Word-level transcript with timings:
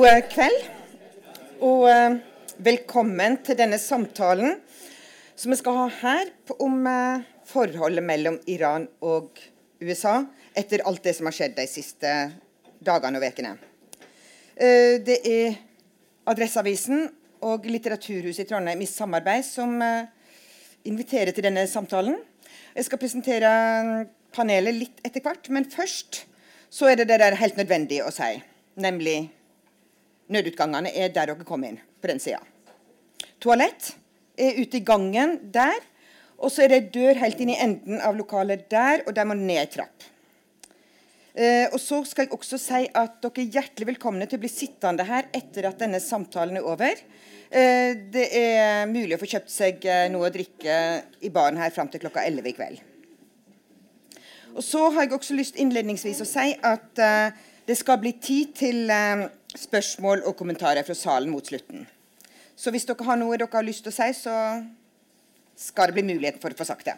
God 0.00 0.08
eh, 0.08 0.22
kveld, 0.32 0.60
og 1.60 1.82
eh, 1.92 2.14
velkommen 2.64 3.34
til 3.44 3.58
denne 3.58 3.76
samtalen 3.76 4.54
som 5.36 5.52
vi 5.52 5.56
skal 5.58 5.74
ha 5.76 5.88
her 5.92 6.28
om 6.56 6.86
eh, 6.88 7.26
forholdet 7.44 8.06
mellom 8.08 8.38
Iran 8.48 8.86
og 9.04 9.36
USA 9.84 10.14
etter 10.56 10.80
alt 10.88 11.02
det 11.04 11.12
som 11.18 11.28
har 11.28 11.34
skjedd 11.36 11.52
de 11.58 11.66
siste 11.68 12.12
dagene 12.80 13.20
og 13.20 13.26
ukene. 13.28 13.50
Det 15.04 15.18
er 15.28 15.58
Adresseavisen 16.32 17.02
og 17.44 17.68
Litteraturhuset 17.68 18.46
i 18.46 18.48
Trondheim 18.48 18.80
i 18.80 18.88
samarbeid 18.88 19.44
som 19.44 19.74
inviterer 20.88 21.34
til 21.36 21.44
denne 21.44 21.66
samtalen. 21.68 22.16
Jeg 22.72 22.88
skal 22.88 23.02
presentere 23.02 23.52
panelet 24.32 24.78
litt 24.78 25.04
etter 25.04 25.26
hvert, 25.28 25.52
men 25.52 25.68
først 25.68 26.22
så 26.72 26.88
er 26.88 27.02
det 27.02 27.10
det 27.12 27.20
der 27.20 27.36
helt 27.42 27.60
nødvendig 27.60 28.00
å 28.06 28.14
si, 28.14 28.30
nemlig 28.80 29.18
Nødutgangene 30.30 30.92
er 30.94 31.10
der 31.14 31.32
dere 31.32 31.46
kom 31.46 31.64
inn, 31.66 31.80
på 32.00 32.10
den 32.10 32.22
sida. 32.22 32.40
Toalett 33.42 33.94
er 34.38 34.60
ute 34.60 34.78
i 34.78 34.84
gangen 34.86 35.38
der. 35.52 35.80
Og 36.40 36.48
så 36.52 36.64
er 36.64 36.72
det 36.72 36.92
dør 36.94 37.18
helt 37.20 37.40
inn 37.42 37.52
i 37.52 37.58
enden 37.60 38.00
av 38.00 38.16
lokalet 38.16 38.64
der, 38.72 39.02
og 39.04 39.12
der 39.16 39.26
må 39.28 39.36
ned 39.36 39.74
trapp. 39.74 40.06
Eh, 41.34 41.66
og 41.68 41.76
så 41.78 42.00
skal 42.08 42.26
jeg 42.26 42.34
også 42.34 42.58
si 42.58 42.86
at 42.96 43.18
dere 43.22 43.42
er 43.42 43.58
hjertelig 43.58 43.90
velkomne 43.92 44.26
til 44.26 44.40
å 44.40 44.42
bli 44.42 44.50
sittende 44.50 45.04
her 45.06 45.28
etter 45.36 45.68
at 45.68 45.82
denne 45.82 46.00
samtalen 46.02 46.58
er 46.58 46.66
over. 46.66 47.02
Eh, 47.50 47.92
det 48.14 48.24
er 48.40 48.88
mulig 48.90 49.18
å 49.18 49.20
få 49.20 49.28
kjøpt 49.34 49.52
seg 49.52 49.84
eh, 49.84 50.06
noe 50.12 50.30
å 50.30 50.32
drikke 50.34 50.78
i 51.20 51.30
baren 51.34 51.60
her 51.60 51.74
fram 51.74 51.92
til 51.92 52.02
klokka 52.02 52.24
11 52.24 52.50
i 52.50 52.54
kveld. 52.56 52.80
Og 54.56 54.64
så 54.66 54.88
har 54.90 55.04
jeg 55.04 55.14
også 55.14 55.36
lyst 55.38 55.60
innledningsvis 55.62 56.24
å 56.24 56.28
si 56.28 56.54
at 56.56 57.04
eh, 57.04 57.36
det 57.68 57.76
skal 57.78 58.00
bli 58.02 58.16
tid 58.18 58.56
til 58.58 58.90
eh, 58.90 59.28
spørsmål 59.58 60.22
og 60.28 60.36
kommentarer 60.38 60.86
fra 60.86 60.94
salen 60.94 61.32
mot 61.32 61.46
slutten. 61.46 61.86
Så 62.56 62.70
hvis 62.70 62.86
dere 62.88 63.06
har 63.08 63.18
noe 63.18 63.38
dere 63.38 63.50
har 63.52 63.66
lyst 63.66 63.86
til 63.86 63.92
å 63.92 63.96
si, 63.96 64.10
så 64.14 64.34
skal 65.56 65.90
det 65.90 65.98
bli 65.98 66.06
mulighet 66.12 66.40
for 66.42 66.52
å 66.52 66.58
få 66.58 66.66
sagt 66.68 66.90
det. 66.90 66.96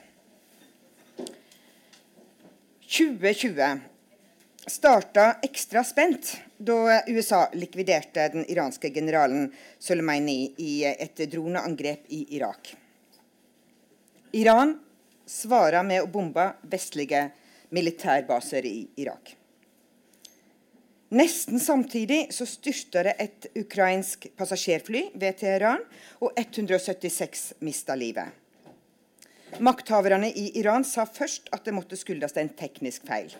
2020 2.92 3.80
starta 4.68 5.38
ekstra 5.42 5.82
spent 5.86 6.34
da 6.58 7.00
USA 7.08 7.46
likviderte 7.56 8.28
den 8.34 8.44
iranske 8.50 8.90
generalen 8.94 9.48
Soleimani 9.78 10.52
i 10.62 10.84
et 10.90 11.24
droneangrep 11.32 12.10
i 12.12 12.26
Irak. 12.36 12.74
Iran 14.32 14.76
svarer 15.26 15.82
med 15.86 16.04
å 16.04 16.10
bombe 16.10 16.52
vestlige 16.70 17.30
militærbaser 17.72 18.66
i 18.68 18.76
Irak. 19.00 19.34
Nesten 21.12 21.60
samtidig 21.60 22.30
så 22.32 22.46
styrta 22.48 23.02
det 23.04 23.12
et 23.20 23.46
ukrainsk 23.60 24.30
passasjerfly 24.36 25.02
ved 25.20 25.36
Teheran, 25.42 25.82
og 26.24 26.32
176 26.40 27.52
mista 27.60 27.96
livet. 27.98 28.32
Makthaverne 29.60 30.30
i 30.32 30.46
Iran 30.56 30.86
sa 30.88 31.04
først 31.04 31.50
at 31.52 31.66
det 31.68 31.74
måtte 31.76 31.98
skyldes 32.00 32.32
en 32.40 32.48
teknisk 32.56 33.04
feil, 33.04 33.34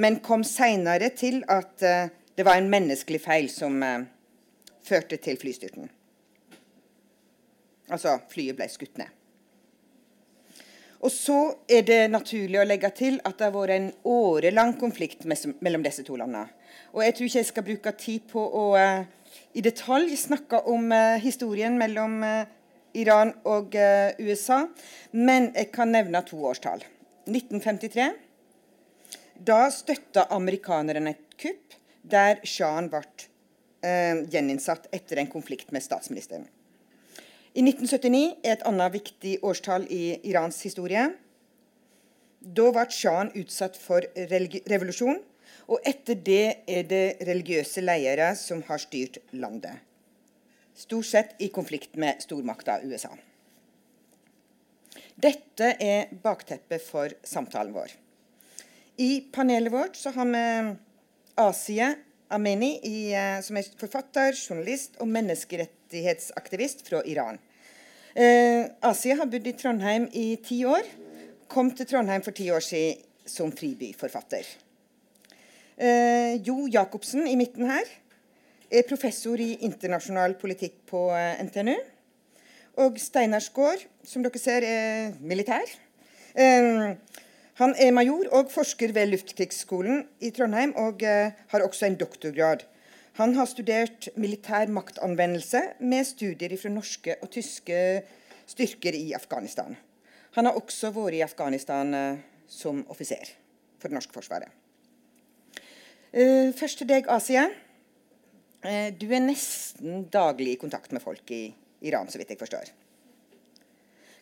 men 0.00 0.16
kom 0.24 0.44
seinere 0.48 1.10
til 1.12 1.42
at 1.44 1.84
uh, 1.84 2.08
det 2.36 2.48
var 2.48 2.56
en 2.56 2.72
menneskelig 2.72 3.20
feil 3.20 3.50
som 3.52 3.76
uh, 3.84 4.08
førte 4.84 5.20
til 5.20 5.36
flystyrten. 5.36 5.92
Altså, 7.92 8.16
flyet 8.32 8.56
ble 8.56 8.70
skutt 8.72 8.96
ned. 8.96 9.12
Og 11.04 11.12
så 11.12 11.36
er 11.68 11.84
det 11.84 11.98
naturlig 12.10 12.58
å 12.60 12.66
legge 12.66 12.88
til 12.96 13.18
at 13.26 13.36
det 13.36 13.48
har 13.48 13.54
vært 13.54 13.74
en 13.74 13.90
årelang 14.08 14.74
konflikt 14.80 15.26
mellom 15.28 15.84
disse 15.84 16.04
to 16.06 16.16
landene. 16.16 16.48
Og 16.96 17.02
jeg 17.04 17.16
tror 17.16 17.28
ikke 17.28 17.42
jeg 17.42 17.50
skal 17.50 17.66
bruke 17.66 17.92
tid 18.00 18.28
på 18.30 18.40
å 18.40 18.64
uh, 18.80 19.04
i 19.56 19.64
detalj 19.64 20.14
snakke 20.16 20.62
om 20.72 20.88
uh, 20.94 21.18
historien 21.20 21.76
mellom 21.76 22.22
uh, 22.24 22.46
Iran 22.96 23.34
og 23.44 23.74
USA, 24.24 24.62
men 25.12 25.50
jeg 25.52 25.68
kan 25.74 25.90
nevne 25.92 26.22
to 26.24 26.38
årstall. 26.48 26.80
1953. 27.28 28.06
Da 29.36 29.66
støtta 29.68 30.24
amerikanerne 30.32 31.12
et 31.12 31.36
kupp 31.36 31.76
der 32.00 32.40
sjahen 32.48 32.88
ble 32.88 33.04
gjeninnsatt 34.32 34.88
etter 34.96 35.20
en 35.20 35.28
konflikt 35.28 35.76
med 35.76 35.84
statsministeren. 35.84 36.48
I 37.56 37.62
1979 37.64 38.42
er 38.44 38.58
et 38.58 38.64
annet 38.68 38.92
viktig 38.92 39.38
årstall 39.48 39.86
i 39.88 40.18
Irans 40.28 40.58
historie. 40.66 41.06
Da 42.44 42.66
ble 42.68 42.82
sjahen 42.92 43.30
utsatt 43.40 43.78
for 43.80 44.04
revolusjon, 44.68 45.22
og 45.72 45.88
etter 45.88 46.18
det 46.20 46.42
er 46.68 46.84
det 46.90 47.24
religiøse 47.24 47.80
ledere 47.80 48.34
som 48.36 48.60
har 48.68 48.82
styrt 48.82 49.22
landet. 49.32 49.80
Stort 50.76 51.08
sett 51.08 51.32
i 51.40 51.48
konflikt 51.48 51.96
med 51.96 52.20
stormakta 52.20 52.76
USA. 52.84 53.14
Dette 55.16 55.72
er 55.80 56.12
bakteppet 56.12 56.84
for 56.84 57.16
samtalen 57.24 57.72
vår. 57.72 57.94
I 59.00 59.24
panelet 59.32 59.72
vårt 59.72 59.96
så 59.96 60.12
har 60.12 60.28
vi 60.28 60.44
Asie 61.40 61.88
Ameni, 62.30 62.72
i, 62.82 63.12
eh, 63.14 63.40
som 63.42 63.56
er 63.56 63.68
forfatter, 63.78 64.34
journalist 64.34 64.96
og 65.00 65.08
menneskerettighetsaktivist 65.14 66.82
fra 66.88 67.02
Iran. 67.06 67.38
Eh, 68.16 68.66
Asia 68.82 69.16
har 69.16 69.28
bodd 69.30 69.46
i 69.46 69.52
Trondheim 69.52 70.08
i 70.12 70.36
ti 70.42 70.64
år. 70.64 70.86
Kom 71.48 71.70
til 71.70 71.86
Trondheim 71.86 72.22
for 72.24 72.32
ti 72.32 72.48
år 72.50 72.64
siden 72.64 73.02
som 73.26 73.52
fribyforfatter. 73.52 74.46
Eh, 75.76 76.40
jo 76.46 76.66
Jacobsen 76.72 77.26
i 77.28 77.36
midten 77.36 77.66
her 77.68 77.84
er 78.72 78.86
professor 78.88 79.38
i 79.38 79.58
internasjonal 79.66 80.34
politikk 80.40 80.78
på 80.88 81.10
eh, 81.12 81.42
NTNU. 81.44 81.76
Og 82.82 82.98
Steinar 83.00 83.44
Skaar, 83.44 83.84
som 84.04 84.24
dere 84.24 84.40
ser, 84.40 84.64
er 84.64 85.14
militær. 85.20 85.68
Eh, 86.34 86.96
han 87.56 87.74
er 87.80 87.92
major 87.96 88.28
og 88.36 88.50
forsker 88.52 88.92
ved 88.92 89.12
Luftkrigsskolen 89.12 90.04
i 90.20 90.30
Trondheim, 90.30 90.74
og 90.76 91.02
eh, 91.02 91.32
har 91.52 91.64
også 91.64 91.86
en 91.86 92.00
doktorgrad 92.00 92.66
han 93.16 93.32
har 93.32 93.48
studert 93.48 94.10
militær 94.20 94.68
maktanvendelse 94.68 95.62
med 95.80 96.04
studier 96.04 96.52
fra 96.60 96.68
norske 96.68 97.14
og 97.24 97.30
tyske 97.32 97.78
styrker 98.44 98.92
i 98.92 99.14
Afghanistan. 99.16 99.72
Han 100.36 100.44
har 100.44 100.58
også 100.58 100.90
vært 100.92 101.16
i 101.16 101.22
Afghanistan 101.24 101.94
uh, 101.96 102.18
som 102.46 102.82
offiser 102.92 103.30
for 103.80 103.88
det 103.88 103.96
norske 103.96 104.12
forsvaret. 104.12 104.52
Uh, 106.12 106.52
først 106.52 106.82
til 106.82 106.90
deg, 106.92 107.08
Asia. 107.08 107.48
Du 109.00 109.06
er 109.14 109.22
nesten 109.22 110.08
daglig 110.10 110.56
i 110.56 110.60
kontakt 110.60 110.92
med 110.92 111.00
folk 111.00 111.30
i 111.30 111.54
Iran, 111.86 112.08
så 112.10 112.18
vidt 112.18 112.32
jeg 112.34 112.40
forstår. 112.40 112.72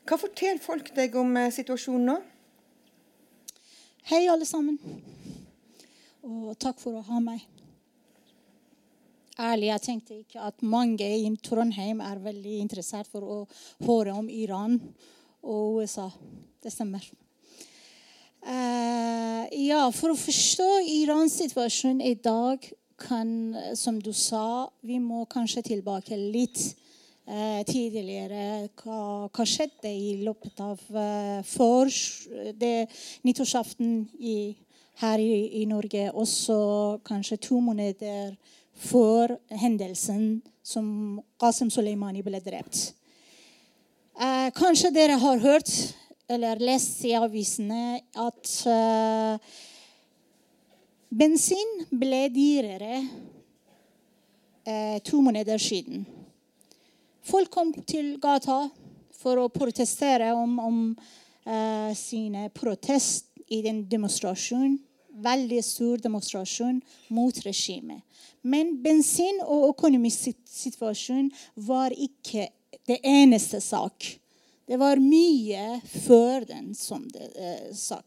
Hva 0.05 0.19
forteller 0.21 0.61
folk 0.61 0.91
deg 0.95 1.15
om 1.16 1.39
situasjonen 1.55 2.11
nå? 2.12 2.16
Hei, 4.04 4.26
alle 4.28 4.44
sammen. 4.44 4.75
Og 6.28 6.50
takk 6.60 6.76
for 6.76 6.98
å 6.98 7.04
ha 7.06 7.20
meg 7.25 7.41
ærlig, 9.41 9.70
jeg 9.70 9.82
tenkte 9.87 10.19
ikke 10.19 10.42
at 10.44 10.60
mange 10.60 11.06
i 11.09 11.31
Trondheim 11.41 12.03
er 12.04 12.20
veldig 12.20 12.59
interessert 12.60 13.09
for 13.09 13.25
å 13.25 13.38
høre 13.87 14.12
om 14.12 14.28
Iran 14.28 14.76
og 15.41 15.81
USA. 15.81 16.10
Det 16.60 16.75
stemmer. 16.75 17.06
Uh, 18.44 19.48
ja, 19.56 19.88
for 19.97 20.12
å 20.12 20.21
forstå 20.21 20.69
Irans 20.98 21.41
situasjon 21.41 22.04
i 22.04 22.12
dag 22.21 22.60
kan, 23.00 23.56
som 23.72 24.04
du 24.04 24.12
sa, 24.12 24.69
vi 24.84 25.00
må 25.00 25.25
kanskje 25.32 25.65
tilbake 25.72 26.21
litt 26.21 26.60
tidligere. 27.64 28.68
Hva, 28.76 29.28
hva, 29.32 29.44
skjedde 29.48 29.88
i 29.88 30.10
løpet 30.20 30.60
av 30.60 30.80
for 31.48 31.88
det 32.60 32.74
nyttårsaften 33.24 33.94
her 35.00 35.22
i, 35.22 35.62
i 35.62 35.64
Norge? 35.70 36.10
Også 36.12 36.58
kanskje 37.06 37.40
to 37.48 37.62
måneder 37.64 38.34
for 38.74 39.32
hendelsen 39.50 40.42
som 40.65 41.21
Qasem 41.41 41.71
Soleimani 41.72 42.22
ble 42.24 42.41
drept. 42.44 42.91
Eh, 44.15 44.50
kanskje 44.54 44.92
dere 44.94 45.18
har 45.18 45.41
hørt 45.42 45.70
eller 46.30 46.60
lest 46.62 47.03
i 47.04 47.12
avisene 47.18 47.98
at 48.15 48.50
eh, 48.70 49.54
bensin 51.10 51.72
ble 51.91 52.28
dyrere 52.32 53.00
eh, 54.65 55.03
to 55.04 55.20
måneder 55.24 55.59
siden. 55.59 56.06
Folk 57.24 57.50
kom 57.50 57.71
til 57.88 58.16
gata 58.21 58.66
for 59.16 59.41
å 59.41 59.50
protestere 59.53 60.28
om, 60.36 60.59
om 60.60 60.80
uh, 60.92 61.92
sine 61.97 62.50
protest 62.53 63.30
i 63.48 63.62
den 63.65 63.84
demonstrasjonen. 63.88 64.76
Veldig 65.24 65.60
stor 65.62 66.03
demonstrasjon 66.03 66.80
mot 67.15 67.38
regimet. 67.47 68.03
Men 68.42 68.74
bensin- 68.82 69.41
og 69.47 69.71
økonomisk 69.71 70.34
situasjon 70.50 71.30
var 71.65 71.94
ikke 71.94 72.48
det 72.84 72.98
eneste 73.06 73.62
sak. 73.62 74.10
Det 74.68 74.77
var 74.80 75.00
mye 75.00 75.78
før 76.04 76.44
den, 76.48 76.72
som 76.77 77.06
det 77.15 77.30
uh, 77.38 77.70
sak. 77.72 78.04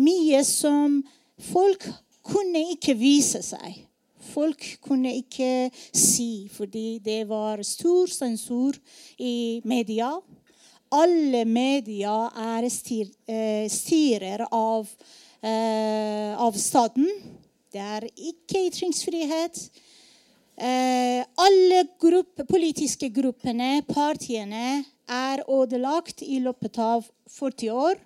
Mye 0.00 0.40
som 0.46 1.02
folk 1.52 1.84
kunne 2.24 2.70
ikke 2.72 2.96
vise 2.96 3.42
seg 3.44 3.84
folk 4.34 4.66
kunne 4.84 5.12
ikke 5.20 5.70
si, 5.94 6.48
fordi 6.52 6.98
det 7.04 7.22
var 7.30 7.62
stor 7.66 8.10
sensur 8.10 8.76
i 9.18 9.60
media. 9.64 10.10
Alle 10.94 11.44
media 11.48 12.14
er 12.54 12.68
styr, 12.70 13.08
eh, 13.26 13.66
styrer 13.68 14.46
av, 14.50 14.88
eh, 15.42 16.34
av 16.38 16.52
staten. 16.52 17.08
Det 17.72 17.80
er 17.80 18.06
ikke 18.14 18.68
ytringsfrihet. 18.68 19.70
Eh, 20.56 21.24
alle 21.36 21.80
grupp, 21.98 22.46
politiske 22.46 23.10
gruppene, 23.10 23.82
partiene, 23.82 24.84
er 25.08 25.42
ødelagt 25.48 26.22
i 26.22 26.38
løpet 26.38 26.78
av 26.78 27.08
40 27.28 27.70
år. 27.70 27.98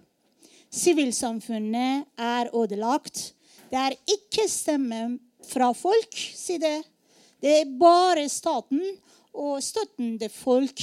Sivilsamfunnet 0.73 2.07
er 2.19 2.51
ødelagt. 2.55 3.33
Det 3.71 3.79
er 3.79 3.97
ikke 4.09 4.49
stemme 4.49 5.19
fra 5.47 5.73
folk, 5.77 6.15
side. 6.35 6.81
Det 7.41 7.61
er 7.61 7.77
bare 7.79 8.27
staten 8.31 8.83
og 9.39 9.61
støttende 9.63 10.29
folk 10.33 10.83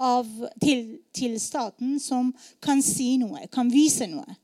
av, 0.00 0.28
til, 0.62 0.98
til, 1.14 1.36
staten 1.40 1.98
som 2.02 2.32
kan 2.64 2.82
si 2.82 3.14
noe, 3.20 3.46
kan 3.52 3.70
vise 3.72 4.08
noe. 4.10 4.38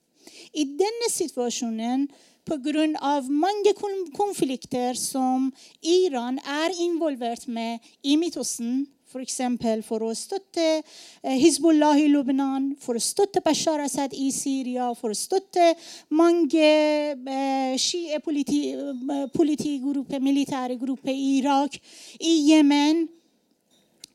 I 0.53 0.67
denne 0.79 1.09
situasjonen, 1.11 2.09
pga. 2.47 2.87
mange 3.31 3.75
konflikter 4.17 4.97
som 4.99 5.51
Iran 5.83 6.39
er 6.39 6.75
involvert 6.83 7.47
med 7.49 7.79
i 8.03 8.17
Midtøsten, 8.17 8.87
F.eks. 9.11 9.41
For, 9.59 9.83
for 9.83 10.07
å 10.07 10.15
støtte 10.15 10.63
eh, 10.63 11.35
Hizbollah 11.41 11.99
i 11.99 12.07
Lebanon, 12.07 12.79
for 12.79 12.95
å 12.95 13.03
støtte 13.03 13.43
Bashar 13.43 13.83
Assad 13.83 14.15
i 14.15 14.31
Syria, 14.31 14.95
for 14.95 15.11
å 15.11 15.19
støtte 15.19 15.75
mange 16.15 17.19
eh, 17.19 17.75
Shia-politigrupper, 17.75 20.15
eh, 20.21 20.23
militære 20.23 20.79
grupper 20.79 21.11
i 21.11 21.41
Irak, 21.41 21.75
i 22.23 22.47
Jemen 22.53 23.11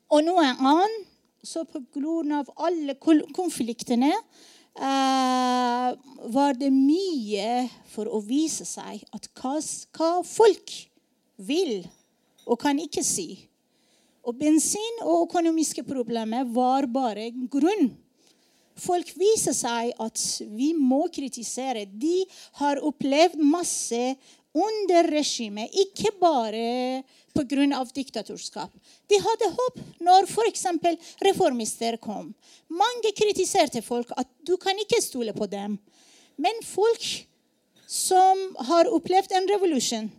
og 0.08 0.24
noe 0.24 0.56
annet. 0.56 1.12
Så 1.46 1.62
av 1.62 2.50
alle 2.66 2.98
konfliktene 3.36 4.10
eh, 4.16 5.90
var 6.34 6.58
det 6.58 6.72
mye 6.74 7.70
for 7.92 8.10
å 8.10 8.18
vise 8.24 8.66
seg 8.66 9.04
at 9.14 9.30
hva, 9.38 9.62
hva 9.94 10.24
folk 10.26 10.72
vil 11.36 11.86
og 12.48 12.60
kan 12.64 12.80
ikke 12.82 13.04
si. 13.06 13.50
Og 14.26 14.34
bensin 14.40 15.04
og 15.04 15.28
økonomiske 15.28 15.84
problemer 15.86 16.48
var 16.50 16.88
bare 16.90 17.30
grunn. 17.52 17.92
Folk 18.76 19.12
viser 19.16 19.54
seg 19.56 19.94
at 20.02 20.22
vi 20.52 20.74
må 20.76 21.06
kritisere. 21.14 21.86
De 21.86 22.26
har 22.60 22.82
opplevd 22.84 23.38
masse 23.40 24.02
under 24.56 25.08
regimet, 25.12 25.72
ikke 25.72 26.12
bare 26.20 27.04
pga. 27.36 27.84
diktatorskap. 27.94 28.72
De 29.08 29.20
hadde 29.20 29.52
håp 29.52 29.80
når 30.00 30.28
f.eks. 30.28 30.66
reformister 31.22 31.98
kom. 31.98 32.34
Mange 32.70 33.12
kritiserte 33.16 33.82
folk 33.82 34.12
at 34.18 34.28
du 34.48 34.56
kan 34.58 34.78
ikke 34.80 35.02
stole 35.04 35.34
på 35.34 35.46
dem. 35.46 35.78
Men 36.38 36.64
folk 36.64 37.28
som 37.88 38.56
har 38.68 38.90
opplevd 38.92 39.32
en 39.32 39.48
revolusjon, 39.48 40.10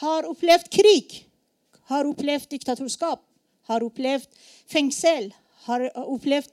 har 0.00 0.28
opplevd 0.28 0.70
krig, 0.70 1.24
har 1.90 2.06
opplevd 2.06 2.48
diktatorskap, 2.52 3.20
har 3.68 3.84
opplevd 3.84 4.28
fengsel, 4.70 5.30
har 5.66 5.86
opplevd 6.00 6.50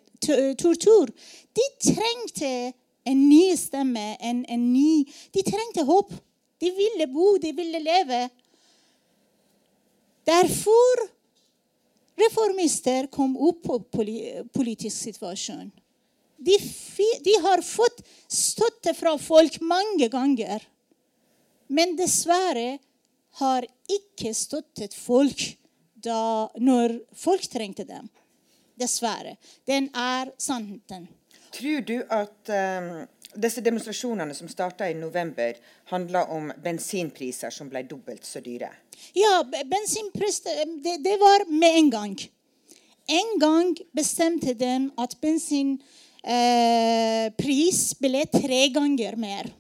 tortur. 0.60 1.12
De 1.54 1.68
trengte 1.84 2.74
en 3.08 3.30
ny 3.30 3.56
stemme, 3.58 4.16
en, 4.20 4.44
en 4.46 4.64
ny 4.74 5.06
De 5.32 5.44
trengte 5.46 5.86
håp. 5.88 6.12
De 6.58 6.72
ville 6.74 7.06
bo, 7.08 7.38
de 7.38 7.52
ville 7.54 7.80
leve. 7.80 8.30
Derfor 10.26 11.04
reformister 12.18 13.08
kom 13.14 13.36
opp 13.38 13.62
på 13.64 13.78
politisk 14.54 14.98
situasjon. 14.98 15.70
De, 16.38 16.58
de, 17.26 17.36
har 17.42 17.62
fått 17.66 18.02
støtte 18.30 18.94
fra 18.98 19.16
folk 19.22 19.60
mange 19.62 20.10
ganger. 20.14 20.66
Men 21.68 21.96
dessverre 21.98 22.78
har 23.40 23.66
ikke 23.94 24.34
støttet 24.38 24.98
folk 24.98 25.46
da, 26.04 26.50
når 26.58 27.00
folk 27.18 27.48
trengte 27.52 27.86
dem. 27.88 28.10
Dessverre. 28.78 29.38
Den 29.66 29.90
er 29.98 30.30
sannheten. 30.38 31.08
Tror 31.54 31.82
du 31.82 31.96
at 32.14 32.52
um, 32.54 33.08
disse 33.42 33.62
demonstrasjonene 33.66 34.34
som 34.38 34.50
starta 34.52 34.90
i 34.90 34.94
november, 34.98 35.58
handla 35.90 36.26
om 36.34 36.52
bensinpriser 36.64 37.50
som 37.54 37.70
ble 37.72 37.84
dobbelt 37.90 38.26
så 38.26 38.40
dyre? 38.46 38.70
Ja, 39.18 39.42
bensinpriser 39.46 40.66
det, 40.84 40.98
det, 41.06 41.18
var 41.22 41.46
med 41.50 41.78
en 41.82 41.90
gang. 41.90 42.18
En 43.08 43.40
gang 43.42 43.78
bestemte 43.96 44.54
de 44.58 44.90
at 45.00 45.16
bensinpris 45.22 45.82
eh, 47.94 48.02
ble 48.04 48.26
tre 48.34 48.68
ganger 48.76 49.16
mer 49.18 49.54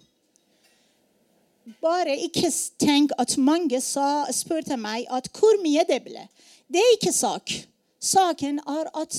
bare 1.81 2.15
ikke 2.27 2.49
tenk 2.79 3.11
at 3.19 3.35
mange 3.37 3.79
sa, 3.83 4.25
spurte 4.31 4.77
meg 4.79 5.07
at 5.13 5.29
hvor 5.35 5.59
mye 5.63 5.83
det 5.87 6.01
ble. 6.05 6.23
Det 6.67 6.81
er 6.81 6.95
ikke 6.95 7.13
sak. 7.15 7.51
Saken 7.99 8.59
er 8.67 8.89
at 8.95 9.15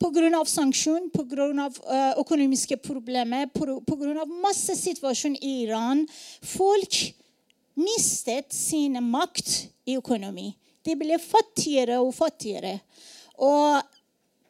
pga. 0.00 0.44
sanksjon, 0.46 1.10
pga. 1.10 1.68
Uh, 1.84 2.20
økonomiske 2.20 2.76
problemer, 2.76 3.46
pga. 3.54 4.24
masse 4.42 4.76
situasjon 4.76 5.36
i 5.40 5.64
Iran 5.64 6.06
Folk 6.42 7.14
mistet 7.74 8.52
sin 8.54 8.98
makt 9.02 9.68
i 9.86 9.96
økonomi. 9.98 10.54
De 10.84 10.94
ble 10.96 11.18
fattigere 11.18 11.98
og 12.00 12.14
fattigere. 12.14 12.78
Og 13.38 13.80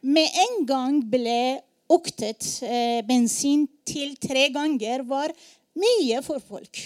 med 0.05 0.41
en 0.45 0.65
gang 0.65 0.99
ble 1.01 1.61
øktet 1.91 2.45
uh, 2.65 3.01
bensin 3.07 3.67
til 3.85 4.15
tre 4.17 4.49
ganger 4.53 5.05
var 5.07 5.33
mye 5.75 6.21
for 6.25 6.39
folk. 6.39 6.85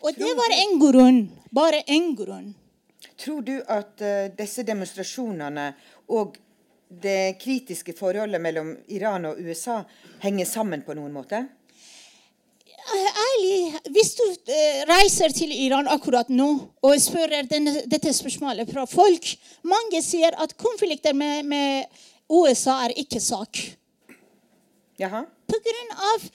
Og 0.00 0.16
det 0.16 0.32
var 0.36 0.54
en 0.56 0.78
grunn. 0.80 1.20
Bare 1.52 1.82
én 1.88 2.14
grunn. 2.16 2.52
Tror 3.20 3.42
du 3.44 3.56
at 3.68 4.00
uh, 4.00 4.28
disse 4.36 4.64
demonstrasjonene 4.64 5.70
og 6.16 6.38
det 6.90 7.38
kritiske 7.40 7.94
forholdet 7.98 8.40
mellom 8.42 8.72
Iran 8.90 9.28
og 9.30 9.40
USA 9.40 9.80
henger 10.24 10.48
sammen 10.48 10.84
på 10.86 10.96
noen 10.96 11.12
måte? 11.14 11.42
Ærlig, 12.90 13.76
hvis 13.92 14.14
du 14.18 14.24
uh, 14.24 14.80
reiser 14.88 15.34
til 15.36 15.52
Iran 15.52 15.90
akkurat 15.92 16.32
nå 16.32 16.48
og 16.80 16.96
spør 17.02 17.42
denne, 17.50 17.82
dette 17.90 18.12
spørsmålet 18.16 18.72
fra 18.72 18.86
folk 18.88 19.28
Mange 19.68 20.00
sier 20.02 20.34
at 20.40 20.56
konflikter 20.58 21.14
med, 21.14 21.44
med 21.44 22.00
USA 22.30 22.80
er 22.86 22.96
ikke 23.02 23.20
sak. 23.20 23.60
Jaha. 25.00 25.26
På 25.50 25.58
grunn 25.64 25.92
av 26.14 26.30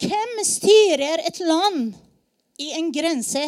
hvem 0.00 0.38
styrer 0.48 1.20
et 1.28 1.42
land? 1.44 1.92
I 2.60 2.70
en 2.78 2.90
grense. 2.92 3.42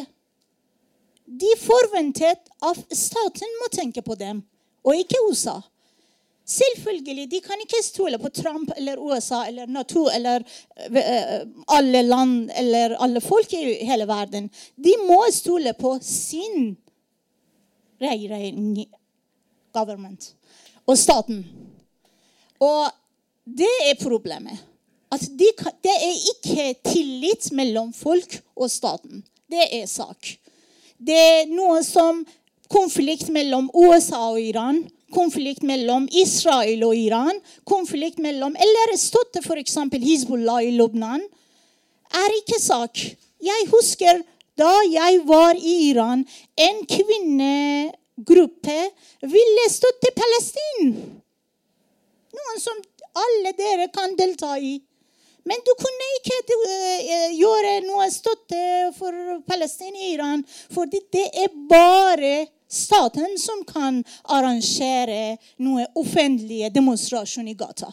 De 1.25 1.51
forventet 1.61 2.49
at 2.65 2.97
staten 2.97 3.61
må 3.61 3.69
tenke 3.73 4.03
på 4.05 4.17
dem, 4.19 4.43
og 4.83 4.99
ikke 4.99 5.21
USA. 5.29 5.61
Selvfølgelig, 6.53 7.31
De 7.31 7.41
kan 7.41 7.61
ikke 7.63 7.85
stole 7.85 8.19
på 8.19 8.29
Trump 8.35 8.73
eller 8.77 8.99
USA 8.99 9.45
eller 9.47 9.67
Nato 9.67 10.09
eller 10.11 10.43
uh, 10.91 11.49
alle 11.69 12.03
land 12.03 12.51
eller 12.59 12.97
alle 12.99 13.21
folk 13.21 13.53
i 13.55 13.85
hele 13.87 14.09
verden. 14.09 14.51
De 14.77 14.97
må 15.07 15.23
stole 15.31 15.73
på 15.79 15.95
sin 16.03 16.75
regjering, 18.03 18.83
government, 19.73 20.35
og 20.87 20.99
staten. 20.99 21.45
Og 22.59 22.91
det 23.47 23.71
er 23.87 24.03
problemet 24.03 24.72
at 25.13 25.25
de, 25.39 25.49
det 25.85 25.93
er 25.93 26.29
ikke 26.33 26.67
tillit 26.89 27.51
mellom 27.53 27.93
folk 27.93 28.39
og 28.57 28.71
staten. 28.73 29.21
Det 29.51 29.67
er 29.77 29.87
sak. 29.91 30.37
Det 30.97 31.19
er 31.19 31.51
noe 31.53 31.83
som 31.85 32.23
konflikt 32.73 33.29
mellom 33.35 33.69
USA 33.75 34.31
og 34.31 34.41
Iran, 34.41 34.81
konflikt 35.13 35.65
mellom 35.69 36.07
Israel 36.09 36.85
og 36.87 36.97
Iran, 36.97 37.41
konflikt 37.69 38.23
mellom 38.23 38.57
Eller 38.57 38.95
støtte 38.97 39.43
f.eks. 39.45 39.77
Hizbollah 40.01 40.63
i 40.65 40.71
Lubnan. 40.79 41.21
Er 42.13 42.39
ikke 42.39 42.61
sak. 42.61 43.03
Jeg 43.43 43.69
husker 43.73 44.23
da 44.57 44.71
jeg 44.89 45.21
var 45.27 45.57
i 45.57 45.75
Iran, 45.91 46.25
en 46.57 46.81
kvinnegruppe 46.89 48.79
ville 49.33 49.69
støtte 49.73 50.13
Palestina. 50.17 51.05
Noen 52.33 52.61
som 52.61 52.81
alle 53.13 53.53
dere 53.57 53.89
kan 53.93 54.17
delta 54.17 54.57
i. 54.57 54.79
Men 55.49 55.63
du 55.67 55.73
kunne 55.79 56.09
ikke 56.19 56.39
uh, 56.55 57.31
gjøre 57.35 57.73
noe 57.87 58.09
støtte 58.15 58.61
for 58.97 59.41
Palestina 59.49 59.99
i 59.99 60.13
Iran, 60.15 60.45
fordi 60.75 61.03
det 61.13 61.27
er 61.45 61.57
bare 61.71 62.35
staten 62.73 63.35
som 63.41 63.65
kan 63.69 64.01
arrangere 64.33 65.37
noe 65.61 65.89
offentlige 65.99 66.71
demonstrasjoner 66.73 67.53
i 67.53 67.59
gata. 67.59 67.91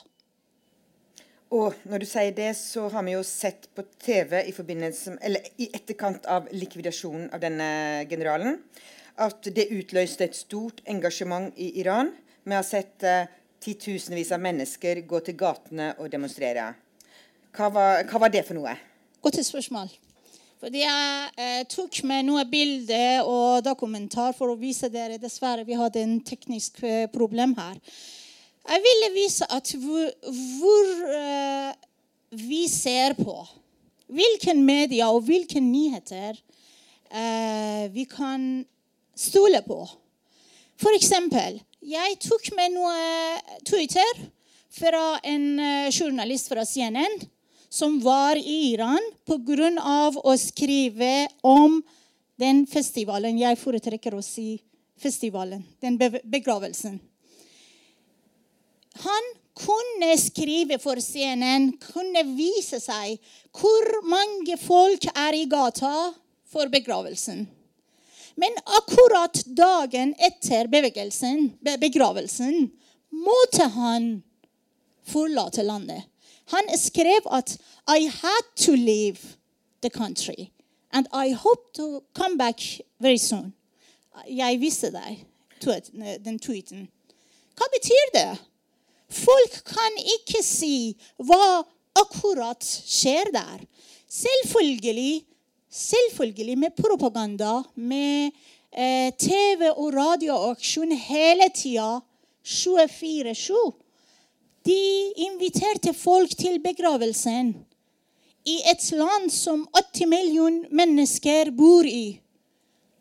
Og 1.50 1.74
når 1.89 2.03
du 2.03 2.06
sier 2.06 2.36
det, 2.38 2.51
så 2.53 2.86
har 2.94 3.03
vi 3.08 3.15
jo 3.15 3.24
sett 3.25 3.65
på 3.74 3.82
TV 3.98 4.44
i, 4.46 4.53
i 4.53 5.70
etterkant 5.74 6.29
av 6.29 6.51
likvidasjonen 6.53 7.32
av 7.34 7.41
denne 7.41 7.70
generalen 8.10 8.60
at 9.20 9.50
det 9.56 9.68
utløste 9.74 10.29
et 10.29 10.38
stort 10.38 10.84
engasjement 10.88 11.50
i 11.60 11.74
Iran. 11.82 12.13
Vi 12.46 12.56
har 12.56 12.63
sett 12.63 13.03
uh, 13.03 13.25
titusenvis 13.60 14.32
av 14.32 14.44
mennesker 14.44 15.01
gå 15.10 15.20
til 15.25 15.36
gatene 15.39 15.91
og 16.00 16.12
demonstrere. 16.13 16.70
Hva 17.56 17.70
var, 17.74 18.03
hva 18.10 18.22
var 18.25 18.32
det 18.34 18.46
for 18.48 18.58
noe? 18.60 18.75
Godt 19.24 19.39
spørsmål. 19.46 19.89
Fordi 20.60 20.82
jeg 20.84 21.27
eh, 21.39 21.62
tok 21.72 22.01
med 22.08 22.25
noen 22.27 22.48
bilder 22.51 23.27
og 23.27 23.63
dokumentar 23.63 24.34
for 24.36 24.51
å 24.51 24.58
vise 24.60 24.89
dere. 24.91 25.20
Dessverre, 25.22 25.63
vi 25.68 25.77
hadde 25.79 26.03
en 26.03 26.18
teknisk 26.25 26.82
eh, 26.84 27.06
problem 27.12 27.56
her. 27.58 27.79
Jeg 28.70 28.84
ville 28.84 29.10
vise 29.15 29.48
at 29.50 29.72
hvor, 29.79 30.10
hvor 30.60 31.13
eh, 31.15 31.72
vi 32.36 32.65
ser 32.68 33.15
på 33.18 33.38
hvilke 34.10 34.53
medier 34.58 35.08
og 35.13 35.24
hvilke 35.29 35.62
nyheter 35.63 36.36
eh, 36.36 37.88
vi 37.94 38.06
kan 38.10 38.65
stole 39.15 39.63
på. 39.65 39.79
For 40.79 40.96
eksempel, 40.96 41.60
jeg 41.79 42.20
tok 42.24 42.51
med 42.58 42.75
noe 42.75 43.58
Twitter 43.68 44.24
fra 44.75 45.18
en 45.24 45.51
eh, 45.60 45.91
journalist 45.94 46.51
fra 46.51 46.68
CNN 46.68 47.22
som 47.70 48.00
var 48.02 48.36
i 48.36 48.74
Iran 48.74 49.12
pga. 49.26 50.12
å 50.24 50.38
skrive 50.38 51.28
om 51.42 51.82
den 52.36 52.66
festivalen. 52.68 53.38
Jeg 53.38 53.60
foretrekker 53.60 54.16
å 54.16 54.24
si 54.26 54.60
festivalen, 55.00 55.64
den 55.80 55.98
begravelsen. 56.24 57.00
Han 59.00 59.30
kunne 59.60 60.18
skrive 60.18 60.80
for 60.80 61.00
scenen, 61.04 61.72
kunne 61.80 62.24
vise 62.36 62.80
seg 62.80 63.20
hvor 63.56 64.02
mange 64.08 64.58
folk 64.60 65.06
er 65.14 65.36
i 65.36 65.46
gata 65.46 66.14
for 66.50 66.72
begravelsen. 66.72 67.46
Men 68.40 68.56
akkurat 68.80 69.42
dagen 69.46 70.14
etter 70.16 70.70
begravelsen 70.72 72.70
måtte 73.12 73.68
han 73.76 74.22
forlate 75.10 75.66
landet. 75.66 76.06
Han 76.50 76.70
skrev 76.77 77.27
at 77.32 77.58
I 77.88 78.10
had 78.10 78.46
to 78.65 78.72
leave 78.72 79.38
the 79.82 79.89
country. 79.89 80.51
And 80.91 81.08
I 81.13 81.34
hope 81.34 81.74
to 81.74 82.01
come 82.13 82.38
back 82.38 82.60
very 83.00 83.18
soon. 83.18 83.53
Jeg 84.27 84.60
viste 84.60 84.89
deg 84.91 85.25
den 86.25 86.39
tweeten. 86.39 86.88
Hva 87.56 87.68
betyr 87.74 88.13
det? 88.13 88.32
Folk 89.10 89.62
kan 89.65 89.98
ikke 90.18 90.41
si 90.46 90.96
hva 91.18 91.62
akkurat 91.98 92.63
skjer 92.65 93.32
der. 93.34 93.63
Selvfølgelig, 94.10 95.25
selvfølgelig 95.70 96.58
med 96.58 96.75
propaganda, 96.77 97.62
med 97.75 98.32
eh, 98.74 99.13
TV 99.18 99.70
og 99.75 99.94
radioaksjon 99.94 100.91
hele 100.91 101.50
tida, 101.56 102.00
24-7. 102.46 103.53
De 104.68 105.13
inviterte 105.28 105.94
folk 105.96 106.34
til 106.38 106.60
begravelsen 106.63 107.54
i 108.50 108.58
et 108.72 108.86
land 108.96 109.30
som 109.32 109.66
80 109.75 110.10
millioner 110.10 110.74
mennesker 110.82 111.51
bor 111.56 111.88
i. 111.88 112.20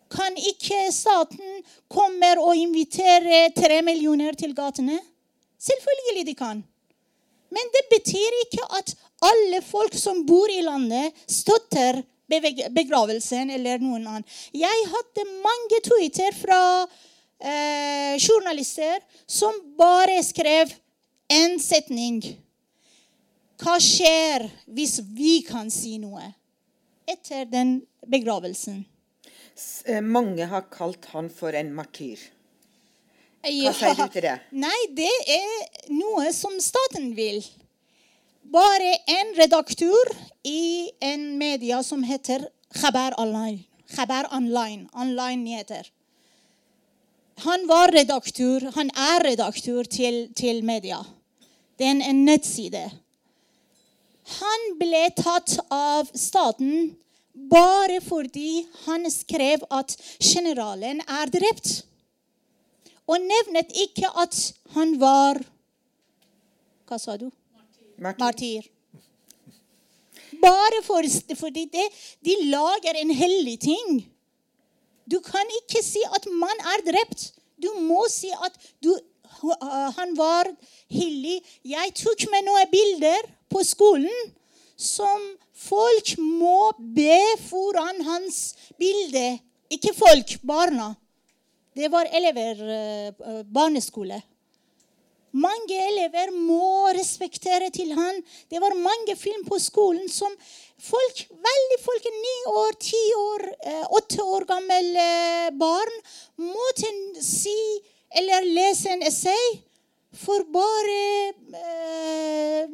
Kan 0.08 0.36
ikke 0.40 0.88
staten 0.94 1.62
komme 1.92 2.30
og 2.40 2.56
invitere 2.56 3.48
tre 3.56 3.82
millioner 3.84 4.38
til 4.38 4.54
gatene? 4.56 4.98
Selvfølgelig 5.58 6.26
de 6.26 6.34
kan. 6.38 6.62
Men 7.52 7.72
det 7.74 7.84
betyr 7.90 8.40
ikke 8.44 8.64
at 8.78 8.94
alle 9.24 9.60
folk 9.64 9.96
som 9.96 10.24
bor 10.26 10.50
i 10.52 10.62
landet, 10.64 11.12
støtter 11.28 12.02
begravelsen 12.28 13.50
eller 13.50 13.80
noen 13.80 14.04
annen. 14.06 14.26
Jeg 14.52 14.84
hadde 14.92 15.24
mange 15.44 15.80
tweeter 15.84 16.36
fra 16.36 16.60
eh, 17.40 18.14
journalister 18.20 19.00
som 19.26 19.56
bare 19.78 20.20
skrev 20.26 20.72
en 21.28 21.58
setning. 21.60 22.22
Hva 23.58 23.76
skjer 23.82 24.46
hvis 24.70 25.00
vi 25.14 25.40
kan 25.46 25.70
si 25.72 25.96
noe 26.00 26.24
etter 27.08 27.48
den 27.50 27.80
begravelsen? 28.06 28.84
Eh, 29.86 30.02
mange 30.02 30.46
har 30.46 30.68
kalt 30.70 31.08
han 31.12 31.30
for 31.32 31.56
en 31.58 31.72
martyr. 31.74 32.20
Hva 33.42 33.72
sier 33.74 33.96
du 33.98 34.04
til 34.12 34.24
det? 34.26 34.36
Nei, 34.52 34.78
det 34.94 35.14
er 35.34 35.90
noe 35.94 36.30
som 36.34 36.54
staten 36.62 37.12
vil. 37.16 37.42
Bare 38.48 38.94
en 39.18 39.34
redaktør 39.38 40.12
i 40.46 40.88
en 41.04 41.34
media 41.40 41.82
som 41.84 42.04
heter 42.06 42.46
Khabar 42.78 43.18
Online. 43.20 43.64
Khabar 43.94 44.30
Online. 44.32 44.86
Online 44.94 45.42
nyheter. 45.42 45.90
Han 47.44 47.68
var 47.68 47.92
redaktør, 47.94 48.70
han 48.74 48.90
er 48.90 49.22
redaktør 49.22 49.86
til, 49.86 50.26
til 50.34 50.64
media. 50.66 50.98
Det 51.78 51.86
er 51.86 52.00
en 52.10 52.24
nettside. 52.26 52.84
Han 54.38 54.64
ble 54.80 55.04
tatt 55.16 55.54
av 55.72 56.10
staten 56.18 56.96
bare 57.48 58.00
fordi 58.04 58.66
han 58.86 59.06
skrev 59.12 59.62
at 59.70 59.94
generalen 60.18 61.00
er 61.06 61.30
drept. 61.32 61.70
Og 63.08 63.22
nevnet 63.24 63.70
ikke 63.86 64.10
at 64.20 64.36
han 64.74 64.98
var 65.00 65.40
Hva 66.88 66.98
sa 67.00 67.16
du? 67.20 67.28
Martyr. 68.00 68.18
Martyr. 68.20 68.68
Bare 70.42 70.82
for, 70.86 71.04
fordi 71.40 71.64
det, 71.72 71.86
de 72.24 72.36
lager 72.52 72.96
en 73.00 73.10
hellig 73.10 73.58
ting. 73.60 73.98
Du 75.08 75.18
kan 75.24 75.52
ikke 75.62 75.82
si 75.84 76.00
at 76.16 76.28
man 76.32 76.64
er 76.74 76.84
drept. 76.86 77.32
Du 77.60 77.68
må 77.80 78.04
si 78.12 78.30
at 78.30 78.56
du 78.84 78.92
han 79.98 80.14
var 80.18 80.50
hellig. 80.90 81.38
Jeg 81.62 81.94
tok 81.98 82.26
med 82.32 82.46
noen 82.48 82.70
bilder 82.72 83.28
på 83.48 83.62
skolen 83.66 84.32
som 84.78 85.22
folk 85.58 86.14
må 86.22 86.70
be 86.78 87.18
foran 87.48 88.02
hans 88.06 88.54
bilde. 88.78 89.38
Ikke 89.74 89.92
folk, 89.96 90.38
barna. 90.46 90.94
Det 91.74 91.90
var 91.92 92.08
elever, 92.10 92.62
eh, 92.62 93.42
barneskole. 93.44 94.22
Mange 95.32 95.76
elever 95.76 96.30
må 96.32 96.88
respektere 96.96 97.68
til 97.70 97.92
han. 97.92 98.22
Det 98.48 98.60
var 98.60 98.74
mange 98.74 99.14
film 99.16 99.44
på 99.44 99.58
skolen 99.60 100.08
som 100.08 100.32
folk, 100.80 101.20
veldig 101.30 101.78
folk, 101.84 102.08
ni 102.14 102.36
år, 102.54 102.78
ti 102.80 103.02
år, 103.18 103.44
eh, 103.60 103.84
åtte 103.98 104.24
år 104.24 104.46
gamle 104.48 105.06
barn 105.58 105.94
måtte 106.38 106.90
si 107.20 107.58
eller 108.14 108.46
lese 108.54 108.92
en 108.92 109.02
essay 109.02 109.58
for 110.12 110.46
bare 110.52 111.00
eh, 111.58 112.70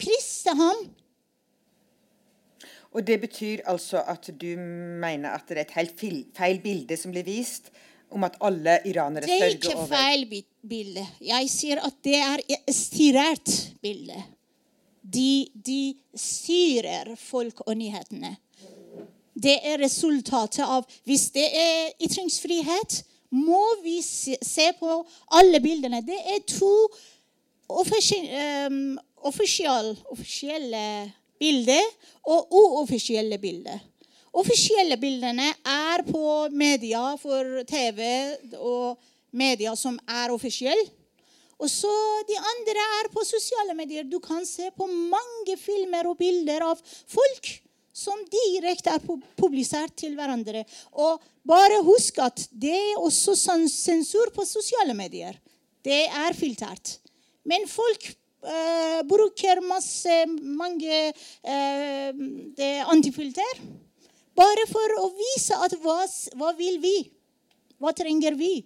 priste 0.00 0.54
ham. 0.58 0.82
Og 2.92 3.06
det 3.08 3.20
betyr 3.22 3.62
altså 3.72 4.02
at 4.04 4.28
du 4.36 4.50
mener 4.56 5.32
at 5.32 5.48
det 5.48 5.62
er 5.62 5.64
et 5.64 5.78
helt 5.78 6.36
feil 6.36 6.60
bilde 6.60 6.98
som 7.00 7.14
blir 7.14 7.24
vist, 7.24 7.70
om 8.12 8.26
at 8.28 8.36
alle 8.44 8.76
iranere 8.84 9.24
sørger 9.24 9.38
over 9.40 9.48
Det 9.48 9.70
er 9.70 9.70
ikke 9.70 9.86
feil 9.88 10.44
bilde. 10.68 11.06
Jeg 11.24 11.48
sier 11.50 11.80
at 11.80 11.96
det 12.04 12.18
er 12.20 12.42
et 12.44 12.74
styrert 12.76 13.52
bilde. 13.82 14.18
De, 15.02 15.48
de 15.54 15.94
styrer 16.14 17.14
folk 17.18 17.64
og 17.64 17.76
nyhetene. 17.80 18.36
Det 19.32 19.56
er 19.64 19.80
resultatet 19.80 20.62
av 20.68 20.84
Hvis 21.08 21.30
det 21.34 21.48
er 21.48 21.94
ytringsfrihet, 22.04 23.00
må 23.32 23.62
vi 23.82 23.98
se 24.02 24.68
på 24.78 24.98
alle 25.38 25.60
bildene. 25.64 26.02
Det 26.04 26.18
er 26.34 26.42
to 26.48 26.72
ehm, 27.72 28.98
offisielle 29.24 30.84
bilder 31.40 31.86
og 32.28 32.52
uoffisielle 32.52 33.38
bilder. 33.40 33.80
Offisielle 34.32 34.96
bildene 34.96 35.50
er 35.68 36.04
på 36.08 36.48
media 36.52 37.14
for 37.20 37.64
TV 37.68 38.00
og 38.56 39.00
media 39.32 39.74
som 39.76 39.98
er 40.08 40.32
offisielle. 40.32 40.88
Og 41.62 41.70
så 41.70 41.92
de 42.26 42.36
andre 42.36 42.86
er 42.98 43.10
på 43.12 43.22
sosiale 43.24 43.74
medier. 43.78 44.02
Du 44.08 44.18
kan 44.18 44.46
se 44.46 44.70
på 44.76 44.86
mange 44.88 45.56
filmer 45.60 46.08
og 46.10 46.18
bilder 46.18 46.64
av 46.72 46.80
folk 47.06 47.52
som 47.92 48.18
direkte 48.32 48.94
er 48.94 49.04
publisert 49.38 49.94
til 50.00 50.16
hverandre. 50.16 50.64
Og 50.96 51.22
bare 51.48 51.82
husk 51.84 52.18
at 52.24 52.46
det 52.50 52.74
er 52.74 53.02
også 53.02 53.36
sensur 53.36 54.32
på 54.34 54.46
sosiale 54.48 54.96
medier. 54.96 55.36
Det 55.84 56.06
er 56.08 56.36
filtert. 56.38 56.96
Men 57.44 57.66
folk 57.68 58.06
uh, 58.46 59.00
bruker 59.08 59.62
masse, 59.66 60.24
mange 60.42 60.98
uh, 61.12 62.90
antifilter 62.92 63.64
bare 64.38 64.66
for 64.70 64.94
å 65.02 65.08
vise 65.16 65.56
at 65.60 65.74
hva, 65.82 65.98
hva 66.40 66.52
vil 66.56 66.78
vi? 66.80 66.96
Hva 67.82 67.92
trenger 67.96 68.36
vi? 68.38 68.62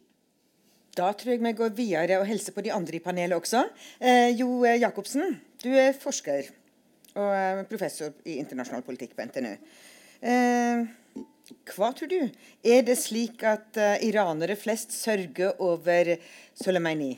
Da 0.96 1.10
tror 1.12 1.34
jeg 1.34 1.42
vi 1.42 1.52
går 1.56 1.72
videre 1.76 2.20
og 2.20 2.28
hilser 2.28 2.54
på 2.56 2.62
de 2.64 2.72
andre 2.72 2.96
i 2.96 3.02
panelet 3.04 3.36
også. 3.36 3.66
Eh, 3.98 4.30
jo 4.38 4.62
Jacobsen, 4.64 5.34
du 5.60 5.68
er 5.76 5.96
forsker 5.98 6.48
og 7.16 7.32
eh, 7.32 7.64
professor 7.70 8.12
i 8.28 8.38
internasjonal 8.42 8.84
politikk 8.86 9.16
på 9.16 9.26
NTNU. 9.28 9.54
Eh, 10.20 10.86
hva 11.76 11.92
tror 11.94 12.10
du? 12.10 12.20
Er 12.66 12.82
det 12.86 12.96
slik 12.98 13.44
at 13.46 13.78
uh, 13.78 13.94
iranere 14.02 14.56
flest 14.58 14.94
sørger 14.96 15.60
over 15.62 16.16
Soleimani? 16.58 17.12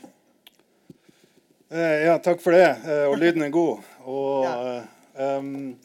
Eh, 1.69 2.05
ja, 2.05 2.17
takk 2.21 2.41
for 2.41 2.53
det. 2.53 2.67
Eh, 2.85 3.05
og 3.09 3.17
lyden 3.21 3.45
er 3.45 3.53
god. 3.53 3.85
Og 4.09 4.45
ja. 4.45 5.37
um, 5.37 5.75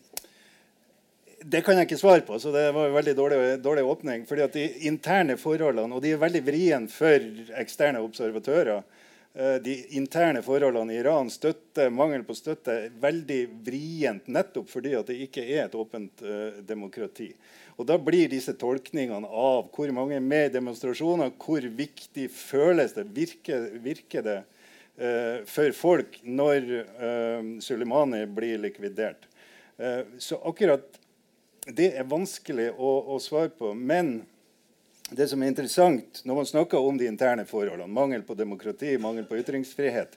det 1.44 1.60
kan 1.64 1.76
jeg 1.76 1.88
ikke 1.88 2.00
svare 2.00 2.24
på, 2.24 2.38
så 2.40 2.52
det 2.54 2.70
var 2.72 2.88
en 2.88 2.96
veldig 2.96 3.16
dårlig, 3.16 3.40
dårlig 3.64 3.84
åpning. 3.84 4.24
fordi 4.28 4.44
at 4.46 4.56
De 4.56 4.68
interne 4.88 5.36
forholdene 5.36 5.94
og 5.94 6.04
de 6.04 6.14
er 6.14 6.22
veldig 6.22 6.44
vrien 6.46 6.88
for 6.88 7.28
eksterne 7.60 8.00
observatører. 8.00 8.80
Eh, 9.34 9.54
de 9.54 9.74
interne 9.96 10.42
forholdene 10.46 10.94
i 10.94 11.00
Iran, 11.00 11.30
støtte, 11.30 11.88
mangel 11.90 12.22
på 12.22 12.36
støtte, 12.38 12.74
er 12.86 12.98
veldig 13.02 13.38
vrient 13.66 14.28
nettopp 14.30 14.68
fordi 14.70 14.92
at 14.94 15.08
det 15.10 15.16
ikke 15.24 15.42
er 15.42 15.64
et 15.64 15.74
åpent 15.74 16.22
uh, 16.22 16.60
demokrati. 16.62 17.32
Og 17.74 17.88
Da 17.88 17.96
blir 17.98 18.30
disse 18.30 18.54
tolkningene 18.54 19.26
av 19.26 19.72
hvor 19.74 19.90
mange 19.96 20.20
er 20.20 20.22
med 20.22 20.46
i 20.46 20.54
demonstrasjoner, 20.54 21.32
hvor 21.34 21.66
viktig 21.66 22.28
føles 22.30 22.94
det, 22.94 23.08
virker, 23.16 23.72
virker 23.82 24.22
det 24.22 24.36
uh, 25.02 25.42
for 25.50 25.74
folk 25.74 26.20
når 26.22 26.70
uh, 26.70 27.50
Soleimani 27.58 28.22
blir 28.30 28.62
likvidert. 28.62 29.30
så 30.22 30.36
akkurat 30.46 31.00
det 31.66 31.88
er 31.98 32.06
vanskelig 32.06 32.68
å, 32.78 32.90
å, 33.10 33.16
svare 33.18 33.50
på. 33.50 33.72
Men 33.74 34.20
det 35.10 35.28
som 35.28 35.42
er 35.42 35.52
interessant 35.52 36.22
når 36.24 36.40
man 36.40 36.48
snakker 36.48 36.80
om 36.80 36.96
de 36.98 37.08
interne 37.10 37.44
forholdene, 37.48 37.90
mangel 37.92 38.24
på 38.24 38.36
demokrati, 38.38 38.96
mangel 38.98 39.26
på 39.28 39.36
ytringsfrihet, 39.42 40.16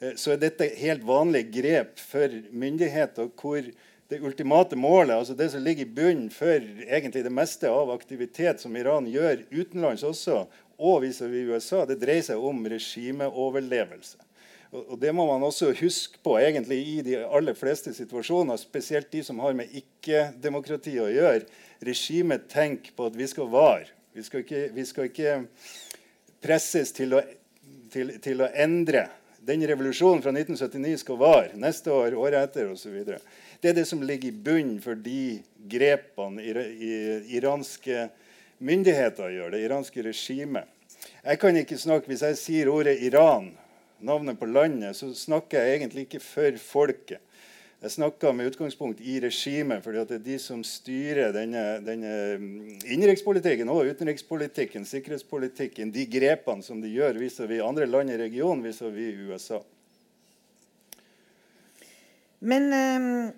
eh, 0.00 0.14
så 0.18 0.34
er 0.34 0.42
dette 0.42 0.70
helt 0.80 1.06
vanlige 1.06 1.52
grep 1.60 2.00
for 2.02 2.40
myndigheter 2.50 3.30
hvor 3.38 3.70
det 4.08 4.20
ultimate 4.22 4.76
målet, 4.78 5.16
altså 5.16 5.34
det 5.34 5.50
som 5.50 5.62
ligger 5.62 5.82
i 5.82 5.94
bunnen 5.96 6.28
for 6.30 6.62
egentlig 6.86 7.24
det 7.26 7.32
meste 7.34 7.70
av 7.70 7.90
aktivitet 7.90 8.62
som 8.62 8.76
Iran 8.78 9.08
gjør 9.10 9.42
utenlands 9.50 10.04
også, 10.06 10.44
og 10.76 11.00
vis-à-vis 11.02 11.50
USA, 11.50 11.82
det 11.88 11.98
dreier 12.02 12.22
seg 12.22 12.42
om 12.42 12.60
regimeoverlevelse. 12.70 14.20
Og 14.76 14.98
Det 15.00 15.12
må 15.14 15.24
man 15.26 15.42
også 15.46 15.70
huske 15.78 16.18
på 16.22 16.36
egentlig 16.38 16.78
i 16.84 16.96
de 17.02 17.16
aller 17.24 17.54
fleste 17.56 17.94
situasjoner, 17.94 18.58
spesielt 18.60 19.10
de 19.10 19.22
som 19.24 19.38
har 19.40 19.54
med 19.56 19.72
ikke-demokrati 19.72 20.98
å 21.00 21.08
gjøre. 21.08 21.46
Regimet 21.86 22.48
tenker 22.52 22.92
på 22.96 23.06
at 23.08 23.16
vi 23.16 23.28
skal 23.30 23.48
vare. 23.50 23.95
Vi 24.16 24.22
skal 24.24 24.40
ikke, 24.40 24.60
vi 24.72 24.84
skal 24.88 25.10
ikke 25.10 25.32
presses 26.40 26.94
til 26.96 27.10
å, 27.18 27.18
til, 27.92 28.14
til 28.24 28.40
å, 28.40 28.46
endre. 28.64 29.02
Den 29.44 29.60
revolusjonen 29.68 30.22
fra 30.24 30.32
1979 30.32 31.02
skal 31.02 31.18
vare. 31.20 31.50
Neste 31.60 31.92
år, 31.92 32.16
året 32.16 32.46
etter 32.48 32.70
osv. 32.72 32.94
Det 33.04 33.68
er 33.68 33.76
det 33.76 33.84
som 33.84 34.00
ligger 34.00 34.30
i 34.30 34.38
bunnen 34.46 34.78
for 34.80 34.96
de 34.96 35.36
grepene 35.68 36.40
i, 36.40 36.54
i, 36.56 36.94
iranske 37.36 38.06
myndigheter 38.64 39.36
gjør, 39.36 39.52
det 39.52 39.62
iranske 39.66 40.06
regimet. 40.08 40.72
Jeg 41.20 41.42
kan 41.42 41.60
ikke 41.60 41.76
snakke, 41.76 42.08
Hvis 42.08 42.24
jeg 42.24 42.40
sier 42.40 42.72
ordet 42.72 42.96
Iran 43.04 43.50
navnet 44.00 44.40
på 44.40 44.48
landet, 44.48 44.96
så 44.96 45.12
snakker 45.12 45.60
jeg 45.60 45.76
egentlig 45.76 46.06
ikke 46.06 46.24
for 46.24 46.56
folket. 46.62 47.20
Jeg 47.84 47.92
snakka 47.92 48.32
med 48.32 48.48
utgangspunkt 48.50 49.00
i 49.04 49.18
regimet, 49.20 49.82
fordi 49.84 50.04
det 50.08 50.16
er 50.16 50.24
de 50.24 50.36
som 50.40 50.62
styrer 50.64 51.34
denne, 51.36 51.64
denne 51.84 52.12
mm, 52.40 52.54
innenrikspolitikken 52.88 53.68
og 53.68 53.90
utenrikspolitikken, 53.92 54.86
sikkerhetspolitikken, 54.88 55.92
de 55.92 56.06
grepene 56.08 56.64
som 56.64 56.80
de 56.80 56.94
gjør 56.94 57.20
vis-à-vis 57.20 57.60
-vis 57.60 57.68
andre 57.68 57.86
land 57.86 58.10
i 58.10 58.18
regionen, 58.18 58.64
vis-à-vis 58.64 59.14
-vis 59.14 59.28
USA. 59.28 59.60
Men 62.40 62.62
um, 62.72 63.32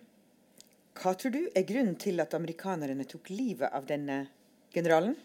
hva 1.02 1.14
tror 1.14 1.30
du 1.30 1.48
er 1.54 1.62
grunnen 1.62 1.96
til 1.96 2.20
at 2.20 2.34
amerikanerne 2.34 3.04
tok 3.04 3.30
livet 3.30 3.70
av 3.72 3.86
denne 3.86 4.26
generalen? 4.74 5.16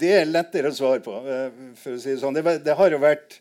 det 0.00 0.10
er 0.16 0.28
lettere 0.28 0.70
å 0.70 0.76
svare 0.76 1.02
på. 1.04 1.14
Eh, 1.28 1.62
for 1.80 1.96
å 1.96 2.00
si 2.00 2.14
Det 2.14 2.20
sånn. 2.22 2.36
Det, 2.36 2.58
det 2.64 2.76
har 2.78 2.94
jo 2.94 3.00
vært, 3.02 3.40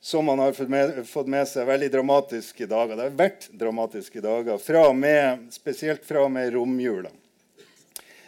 som 0.00 0.24
man 0.24 0.38
har 0.38 0.52
fått 0.52 0.68
med, 0.68 1.08
fått 1.08 1.28
med, 1.28 1.48
seg, 1.48 1.66
veldig 1.68 1.90
dramatiske 1.92 2.66
dager. 2.66 2.96
Det 2.96 3.08
har 3.08 3.18
vært 3.18 3.48
dramatiske 3.52 4.22
dager, 4.24 4.60
fra 4.62 4.86
med, 4.96 5.50
spesielt 5.52 6.06
fra 6.08 6.24
og 6.24 6.32
med 6.32 6.54
romjula. 6.54 7.12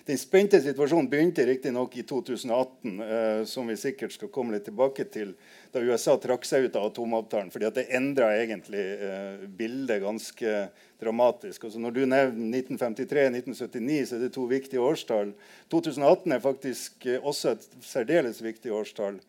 Den 0.05 0.19
spente 0.19 0.59
situasjonen 0.59 1.07
begynte 1.07 1.45
riktignok 1.47 1.95
i 1.97 2.03
2018, 2.03 3.01
eh, 3.01 3.45
som 3.47 3.69
vi 3.71 3.77
sikkert 3.79 4.13
skal 4.13 4.33
komme 4.35 4.57
litt 4.57 4.65
tilbake 4.67 5.05
til, 5.15 5.31
da 5.71 5.79
USA 5.79 6.17
trakk 6.19 6.43
seg 6.45 6.67
ut 6.67 6.77
av 6.77 6.89
atomavtalen. 6.91 7.53
fordi 7.55 7.71
det 7.71 7.87
endra 7.95 8.33
egentlig 8.35 8.83
eh, 8.83 9.47
bildet 9.47 10.03
ganske 10.03 10.57
dramatisk. 11.01 11.65
Altså 11.65 11.79
når 11.79 11.95
du 11.95 12.01
nevner 12.07 12.59
1953-1979, 12.59 14.05
så 14.09 14.17
er 14.17 14.25
det 14.27 14.33
to 14.35 14.49
viktige 14.51 14.83
årstall. 14.83 15.33
2018 15.71 16.33
er 16.35 16.43
faktisk 16.51 17.07
eh, 17.07 17.23
også 17.23 17.55
et 17.55 17.69
særdeles 17.87 18.43
viktig 18.43 18.75
årstall. 18.75 19.23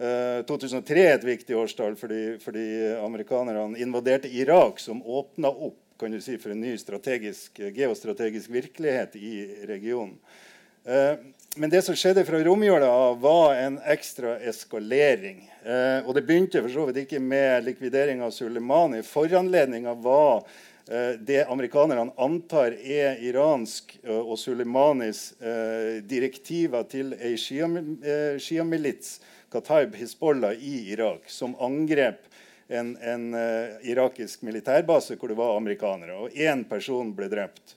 Eh, 0.00 0.40
2003 0.48 1.02
er 1.04 1.14
et 1.18 1.24
viktig 1.28 1.56
årstall 1.60 1.96
fordi, 2.00 2.38
fordi 2.40 2.66
amerikanerne 3.04 3.76
invaderte 3.84 4.30
Irak, 4.32 4.80
som 4.80 5.02
åpna 5.04 5.52
opp 5.52 5.76
kan 6.00 6.14
du 6.14 6.20
si, 6.24 6.38
for 6.40 6.54
en 6.54 6.62
ny 6.64 6.72
strategisk, 6.80 7.60
geostrategisk 7.76 8.48
virkelighet 8.50 9.16
i 9.20 9.34
regionen. 9.68 10.16
Eh, 10.84 11.14
men 11.56 11.70
det 11.70 11.82
som 11.84 11.96
skjedde 11.98 12.24
fra 12.24 12.40
romjula 12.40 12.88
var 13.20 13.54
en 13.60 13.76
ekstra 13.84 14.38
eskalering. 14.48 15.42
Eh, 15.64 16.06
og 16.06 16.14
det 16.16 16.24
begynte 16.24 16.62
for 16.64 16.72
så 16.72 16.86
vidt 16.88 17.02
ikke 17.04 17.20
med 17.20 17.66
likvidering 17.66 18.22
av 18.24 18.32
Sulemani. 18.32 19.02
Foranledninga 19.04 19.92
var 20.00 20.46
eh, 20.88 21.18
det 21.20 21.42
amerikanerne 21.44 22.14
antar 22.16 22.72
er 22.80 23.20
iransk 23.20 23.98
og 24.08 24.38
Sulemanis 24.40 25.34
direktiver 26.08 26.88
til 26.88 27.12
ei 27.20 27.36
sjiamilits, 27.36 29.18
Qataib 29.50 29.96
Hizbollah, 29.98 30.54
i 30.54 30.92
Irak, 30.92 31.26
som 31.30 31.56
angrep 31.58 32.26
en, 32.70 32.96
en 32.96 33.34
uh, 33.34 33.80
irakisk 33.82 34.42
militærbase 34.46 35.16
hvor 35.18 35.32
det 35.32 35.38
var 35.38 35.56
amerikanere. 35.56 36.14
Og 36.14 36.36
én 36.38 36.62
person 36.68 37.10
ble 37.16 37.26
drept. 37.32 37.74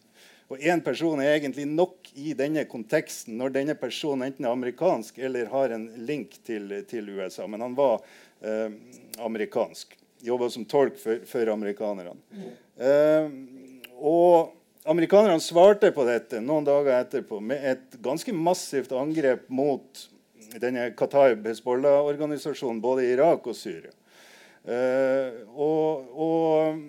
Og 0.54 0.62
én 0.62 0.84
person 0.86 1.22
er 1.24 1.34
egentlig 1.40 1.66
nok 1.66 2.12
i 2.14 2.36
denne 2.38 2.68
konteksten 2.70 3.40
når 3.40 3.56
denne 3.56 3.76
personen 3.80 4.28
enten 4.28 4.46
er 4.46 4.54
amerikansk 4.54 5.18
eller 5.18 5.50
har 5.50 5.74
en 5.74 5.88
link 6.06 6.38
til, 6.46 6.70
til 6.90 7.10
USA. 7.16 7.48
Men 7.50 7.66
han 7.66 7.78
var 7.78 8.04
uh, 8.46 8.70
amerikansk. 9.26 9.98
Jobba 10.24 10.52
som 10.54 10.70
tolk 10.70 11.00
for, 11.02 11.26
for 11.28 11.50
amerikanerne. 11.56 12.14
Uh, 12.78 13.34
og 13.98 14.54
amerikanerne 14.86 15.42
svarte 15.42 15.90
på 15.96 16.06
dette 16.06 16.42
noen 16.44 16.70
dager 16.70 17.00
etterpå 17.00 17.42
med 17.42 17.66
et 17.74 18.02
ganske 18.04 18.36
massivt 18.36 18.94
angrep 18.94 19.50
mot 19.50 20.06
denne 20.62 20.92
Qatar-Hezbollah-organisasjonen 20.98 22.82
både 22.84 23.02
i 23.06 23.14
Irak 23.16 23.48
og 23.50 23.56
Syria. 23.58 23.92
Uh, 24.64 25.30
og, 25.60 25.88
og, 26.16 26.80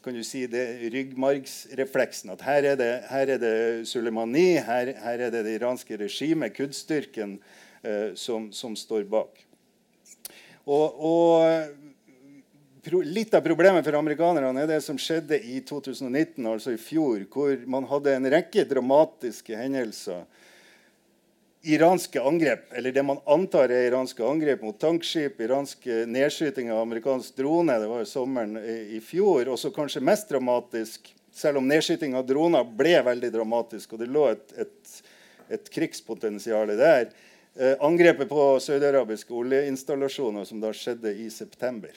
kan 0.03 0.17
du 0.17 0.23
si, 0.25 0.47
det 0.49 0.91
ryggmargsrefleksen. 0.93 2.33
At 2.33 2.45
her 2.47 2.71
er 2.73 2.79
det, 2.81 2.91
her 3.11 3.35
er 3.37 3.43
det 3.43 3.55
Sulemani, 3.89 4.55
her, 4.65 4.95
her, 4.97 5.27
er 5.27 5.35
det 5.35 5.45
det 5.45 5.59
iranske 5.59 5.99
regimet, 6.01 6.55
kuddstyrken, 6.57 7.37
eh, 7.83 8.15
som, 8.17 8.49
som, 8.53 8.77
står 8.77 9.05
bak. 9.11 9.45
Og, 10.65 11.05
og, 11.05 11.77
Litt 13.05 13.35
av 13.37 13.45
problemet 13.45 13.85
for 13.85 13.93
amerikanerne 13.99 14.63
er 14.63 14.69
det 14.71 14.79
som 14.81 14.97
skjedde 14.99 15.37
i 15.45 15.59
2019, 15.69 16.47
altså 16.49 16.73
i 16.73 16.79
fjor, 16.81 17.27
hvor 17.29 17.53
man 17.69 17.85
hadde 17.91 18.15
en 18.17 18.29
rekke 18.33 18.65
dramatiske 18.65 19.53
hendelser 19.53 20.23
iranske 21.63 22.23
angrep, 22.23 22.73
eller 22.73 22.93
det 22.93 23.03
man 23.03 23.19
antar 23.25 23.69
er 23.69 23.89
iranske 23.91 24.25
angrep 24.25 24.63
mot 24.63 24.79
tankskip, 24.81 25.41
iranske 25.41 26.05
nedskyting 26.09 26.73
av 26.73 26.81
amerikansk 26.81 27.37
drone, 27.37 27.77
det 27.79 27.89
var 27.91 28.01
jo 28.01 28.09
sommeren 28.09 28.57
i 28.65 29.01
fjor, 29.05 29.49
og 29.53 29.59
så 29.61 29.73
kanskje 29.75 30.01
mest 30.05 30.33
dramatisk, 30.33 31.13
selv 31.37 31.61
om 31.61 31.69
nedskyting 31.69 32.17
av 32.17 32.25
droner 32.29 32.65
ble 32.65 32.97
veldig 33.05 33.33
dramatisk, 33.35 33.93
og 33.93 34.01
det 34.01 34.09
lå 34.09 34.27
et, 34.33 34.57
et, 34.57 34.95
et 35.59 35.73
krigspotensial 35.77 36.73
der, 36.81 37.11
eh, 37.57 37.77
angrepet 37.85 38.29
på 38.33 38.47
saudiarabiske 38.65 39.35
oljeinstallasjoner 39.35 40.49
som 40.49 40.65
da 40.65 40.73
skjedde 40.73 41.13
i 41.13 41.29
september. 41.31 41.93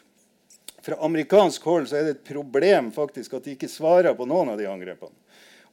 Fra 0.83 0.99
amerikansk 1.07 1.63
hold 1.63 1.87
så 1.87 2.01
er 2.01 2.09
det 2.09 2.17
et 2.17 2.27
problem 2.27 2.91
faktisk 2.91 3.37
at 3.37 3.47
de 3.47 3.55
ikke 3.55 3.71
svarer 3.71 4.11
på 4.17 4.27
noen 4.27 4.51
av 4.51 4.59
de 4.59 4.67
angrepene. 4.67 5.15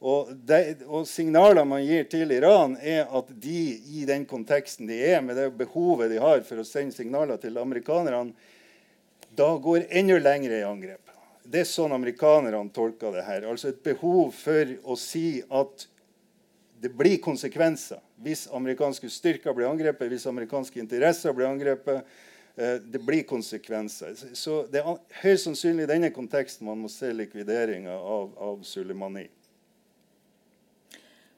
Og, 0.01 0.31
de, 0.33 0.59
og 0.89 1.05
signaler 1.05 1.65
man 1.67 1.83
gir 1.85 2.07
til 2.09 2.33
Iran, 2.33 2.73
er 2.81 3.05
at 3.05 3.27
de 3.43 3.59
i 3.99 4.05
den 4.09 4.25
konteksten 4.25 4.89
de 4.89 4.97
er, 5.11 5.19
med 5.21 5.37
det 5.37 5.51
behovet 5.59 6.09
de 6.09 6.17
har 6.21 6.41
for 6.47 6.61
å 6.61 6.65
sende 6.65 6.95
signaler 6.95 7.37
til 7.41 7.59
amerikanerne, 7.61 8.33
da 9.37 9.51
går 9.61 9.85
enda 9.93 10.17
lenger 10.19 10.57
i 10.57 10.65
angrep. 10.65 11.11
Det 11.45 11.61
er 11.61 11.69
sånn 11.69 11.93
amerikanerne 11.93 12.63
tolker 12.73 13.13
det 13.13 13.27
her. 13.27 13.45
Altså 13.47 13.69
et 13.69 13.83
behov 13.85 14.33
for 14.35 14.73
å 14.83 14.97
si 14.99 15.43
at 15.47 15.85
det 16.81 16.89
blir 16.97 17.21
konsekvenser 17.21 18.01
hvis 18.21 18.47
amerikanske 18.53 19.09
styrker 19.09 19.53
blir 19.53 19.69
angrepet, 19.69 20.09
hvis 20.09 20.27
amerikanske 20.29 20.81
interesser 20.81 21.33
blir 21.33 21.49
angrepet. 21.49 22.05
Eh, 22.55 22.77
det 22.81 23.01
blir 23.05 23.23
konsekvenser. 23.29 24.17
Så 24.33 24.63
det 24.71 24.81
er 24.81 25.21
høyst 25.21 25.47
sannsynlig 25.47 25.85
i 25.85 25.91
denne 25.93 26.11
konteksten 26.13 26.67
man 26.67 26.81
må 26.81 26.89
se 26.91 27.13
likvideringa 27.13 27.93
av, 27.93 28.33
av 28.37 28.65
Sulemani. 28.67 29.27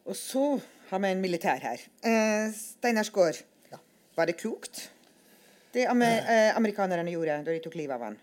Og 0.06 0.16
så 0.20 0.60
har 0.90 1.00
vi 1.00 1.14
en 1.14 1.22
militær 1.24 1.64
her. 1.64 1.84
Eh, 2.04 2.50
Steinar 2.56 3.08
Skaar, 3.08 3.40
ja. 3.72 3.80
var 4.18 4.30
det 4.30 4.38
klokt 4.42 4.90
det 5.74 5.88
amer 5.90 6.20
eh, 6.30 6.52
amerikanerne 6.54 7.10
gjorde 7.16 7.40
da 7.48 7.54
de 7.54 7.62
tok 7.64 7.76
livet 7.80 7.96
av 7.96 8.04
han? 8.06 8.18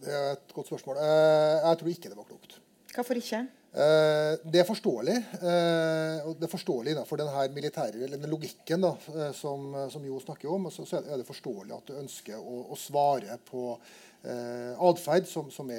Det 0.00 0.12
er 0.14 0.28
et 0.36 0.52
godt 0.54 0.68
spørsmål. 0.70 1.00
Eh, 1.02 1.56
jeg 1.64 1.80
tror 1.80 1.90
ikke 1.90 2.12
det 2.12 2.18
var 2.18 2.28
klokt. 2.28 2.60
Hvorfor 2.94 3.18
ikke? 3.18 3.40
Eh, 3.70 4.34
det 4.46 4.62
er 4.62 4.68
forståelig. 4.68 5.16
Eh, 5.40 6.28
og 6.28 6.38
det 6.38 6.46
er 6.46 6.52
forståelig 6.52 6.94
for 7.08 7.18
denne 7.18 7.42
militære, 7.56 8.04
eller 8.06 8.22
den 8.22 8.30
logikken 8.30 8.86
da, 8.86 8.92
eh, 9.16 9.32
som, 9.34 9.74
som 9.90 10.06
Jo 10.06 10.20
snakker 10.22 10.52
om. 10.54 10.70
Så, 10.70 10.86
så, 10.86 11.02
er 11.02 11.18
det 11.18 11.26
forståelig 11.26 11.74
at 11.74 11.90
du 11.90 11.98
ønsker 11.98 12.38
å, 12.38 12.62
å 12.70 12.78
svare 12.78 13.40
på 13.50 13.66
eh, 13.74 14.70
atferd 14.78 15.26
som, 15.26 15.50
som, 15.50 15.74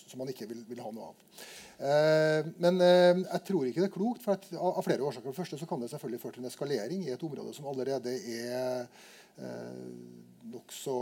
som, 0.00 0.16
man 0.16 0.32
ikke 0.32 0.48
vil, 0.48 0.64
vil 0.72 0.80
ha 0.80 0.96
noe 0.96 1.12
av. 1.12 1.44
Eh, 1.82 2.50
men 2.62 2.78
eh, 2.78 3.22
jeg 3.24 3.42
tror 3.48 3.66
ikke 3.66 3.82
det 3.82 3.88
er 3.88 3.96
klokt 3.96 4.22
for 4.22 4.38
av, 4.54 4.82
flere 4.86 5.02
årsaker. 5.02 5.26
For 5.26 5.34
det 5.34 5.40
første 5.40 5.58
så 5.58 5.66
kan 5.68 5.82
det 5.82 5.90
selvfølgelig 5.90 6.22
føre 6.22 6.36
til 6.36 6.44
en 6.44 6.50
eskalering 6.52 7.06
i 7.06 7.14
et 7.14 7.24
område 7.26 7.54
som 7.56 7.66
allerede 7.70 8.12
er 8.36 8.84
eh, 9.42 9.88
nokså 10.52 10.98